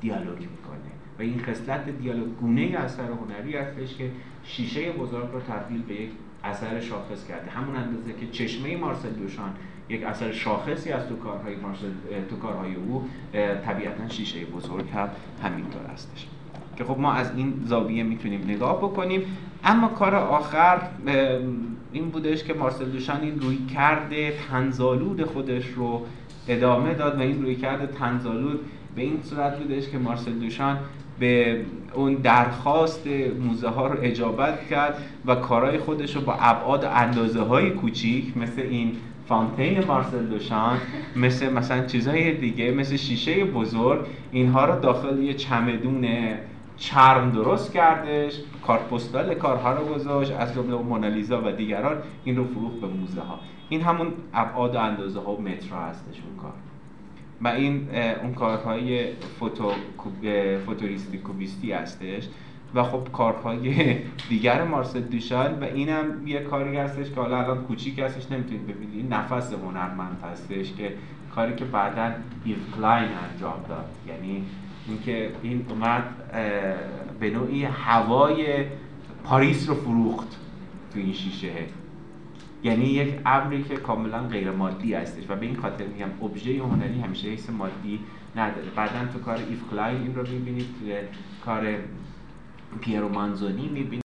دیالوگ 0.00 0.38
می‌کنه. 0.38 0.90
و 1.18 1.22
این 1.22 1.40
خصلت 1.40 1.88
دیالوگ 1.88 2.28
گونه 2.40 2.62
اثر 2.62 3.02
هنری 3.02 3.56
هستش 3.56 3.96
که 3.96 4.10
شیشه 4.44 4.92
بزرگ 4.92 5.32
رو 5.32 5.40
تبدیل 5.40 5.82
به 5.82 5.94
یک 5.94 6.10
اثر 6.44 6.80
شاخص 6.80 7.26
کرده. 7.28 7.50
همون 7.50 7.76
اندازه 7.76 8.12
که 8.12 8.26
چشمه 8.26 8.76
مارسل 8.76 9.10
دوشان 9.10 9.50
یک 9.88 10.02
اثر 10.02 10.32
شاخصی 10.32 10.92
از 10.92 11.08
تو 11.08 11.16
کارهای 11.16 11.56
مارسل 11.56 11.90
تو 12.30 12.36
کارهای 12.36 12.74
او 12.74 13.08
طبیعتا 13.64 14.08
شیشه 14.08 14.44
بزرگ 14.44 14.90
هم 14.94 15.08
همینطور 15.42 15.82
هستش. 15.92 16.26
که 16.76 16.84
خب 16.84 16.98
ما 16.98 17.12
از 17.12 17.36
این 17.36 17.54
زاویه 17.64 18.02
می‌تونیم 18.02 18.44
نگاه 18.44 18.78
بکنیم. 18.78 19.22
اما 19.64 19.88
کار 19.88 20.14
آخر 20.14 20.78
این 21.92 22.08
بودش 22.08 22.44
که 22.44 22.54
مارسل 22.54 22.84
دوشان 22.84 23.20
این 23.20 23.40
روی 23.40 23.58
کرده 23.74 24.32
تنزالود 24.50 25.24
خودش 25.24 25.66
رو 25.66 26.06
ادامه 26.48 26.94
داد 26.94 27.18
و 27.18 27.20
این 27.20 27.42
روی 27.42 27.54
کرده 27.54 27.86
تنزالود 27.86 28.60
به 28.96 29.02
این 29.02 29.18
صورت 29.22 29.58
بودش 29.58 29.88
که 29.88 29.98
مارسل 29.98 30.32
دوشان 30.32 30.78
به 31.18 31.60
اون 31.94 32.14
درخواست 32.14 33.06
موزه 33.46 33.68
ها 33.68 33.86
رو 33.86 33.98
اجابت 34.02 34.68
کرد 34.68 35.02
و 35.26 35.34
کارهای 35.34 35.78
خودش 35.78 36.16
رو 36.16 36.22
با 36.22 36.34
ابعاد 36.34 36.84
اندازه 36.84 37.40
های 37.40 37.70
کوچیک 37.70 38.36
مثل 38.36 38.60
این 38.60 38.92
فانتین 39.28 39.84
مارسل 39.84 40.26
دوشان 40.26 40.78
مثل 41.16 41.52
مثلا 41.52 41.86
چیزهای 41.86 42.34
دیگه 42.34 42.70
مثل 42.70 42.96
شیشه 42.96 43.44
بزرگ 43.44 44.06
اینها 44.32 44.64
رو 44.64 44.80
داخل 44.80 45.22
یه 45.22 45.34
چمدون 45.34 46.04
چرم 46.76 47.30
درست 47.30 47.72
کردش 47.72 48.32
کارت 48.66 48.82
پستال 48.82 49.34
کارها 49.34 49.72
رو 49.72 49.94
گذاشت 49.94 50.32
از 50.32 50.54
جمله 50.54 50.76
مونالیزا 50.76 51.42
و 51.44 51.52
دیگران 51.52 51.96
این 52.24 52.36
رو 52.36 52.44
فروخت 52.44 52.76
به 52.76 52.86
موزه 52.86 53.20
ها 53.20 53.38
این 53.68 53.80
همون 53.80 54.12
ابعاد 54.34 54.74
و 54.74 54.78
اندازه 54.78 55.20
ها 55.20 55.32
و 55.32 55.42
مترها 55.42 55.86
هستش 55.86 56.22
اون 56.26 56.36
کار. 56.36 56.52
و 57.42 57.48
این 57.48 57.88
اون 58.22 58.34
کارهای 58.34 59.12
فوتو 59.12 59.72
فوتوریستی 60.66 61.18
کوبیستی 61.18 61.72
هستش. 61.72 62.28
و 62.74 62.82
خب 62.82 63.08
کارهای 63.12 63.96
دیگر 64.28 64.64
مارسل 64.64 65.00
دوشال 65.00 65.58
و 65.60 65.64
اینم 65.64 66.26
یه 66.26 66.40
کاری 66.40 66.76
هستش 66.76 67.10
که 67.10 67.20
حالا 67.20 67.38
الان 67.38 67.64
کوچیک 67.64 67.98
هستش 67.98 68.32
نمی‌تونید 68.32 68.66
ببینید. 68.66 69.14
نفس 69.14 69.52
هنرمند 69.52 70.24
هستش 70.32 70.72
که 70.72 70.92
کاری 71.34 71.54
که 71.54 71.64
بعدا 71.64 72.12
ایو 72.44 72.56
کلاین 72.76 73.08
انجام 73.32 73.64
داد. 73.68 73.88
یعنی 74.08 74.44
اینکه 74.88 75.32
این 75.42 75.66
اومد 75.70 76.32
به 77.20 77.30
نوعی 77.30 77.64
هوای 77.64 78.64
پاریس 79.24 79.68
رو 79.68 79.74
فروخت 79.74 80.28
تو 80.92 80.98
این 80.98 81.12
شیشه. 81.12 81.52
یعنی 82.62 82.84
یک 82.84 83.20
امری 83.26 83.62
که 83.62 83.76
کاملا 83.76 84.22
غیر 84.22 84.50
مادی 84.50 84.94
هستش 84.94 85.30
و 85.30 85.36
به 85.36 85.46
این 85.46 85.56
خاطر 85.56 85.86
میگم 85.86 86.08
ابژه 86.22 86.62
هنری 86.62 87.00
همیشه 87.00 87.28
حس 87.28 87.50
مادی 87.50 88.00
نداره. 88.36 88.68
بعدا 88.76 89.12
تو 89.12 89.18
کار 89.18 89.36
ایو 89.36 89.62
کلاین 89.70 89.96
این 89.96 90.14
رو 90.14 90.22
می‌بینید 90.28 90.66
کار 91.44 91.74
پیرو 92.80 93.08
مانزونی 93.08 93.68
می‌بینید. 93.68 94.05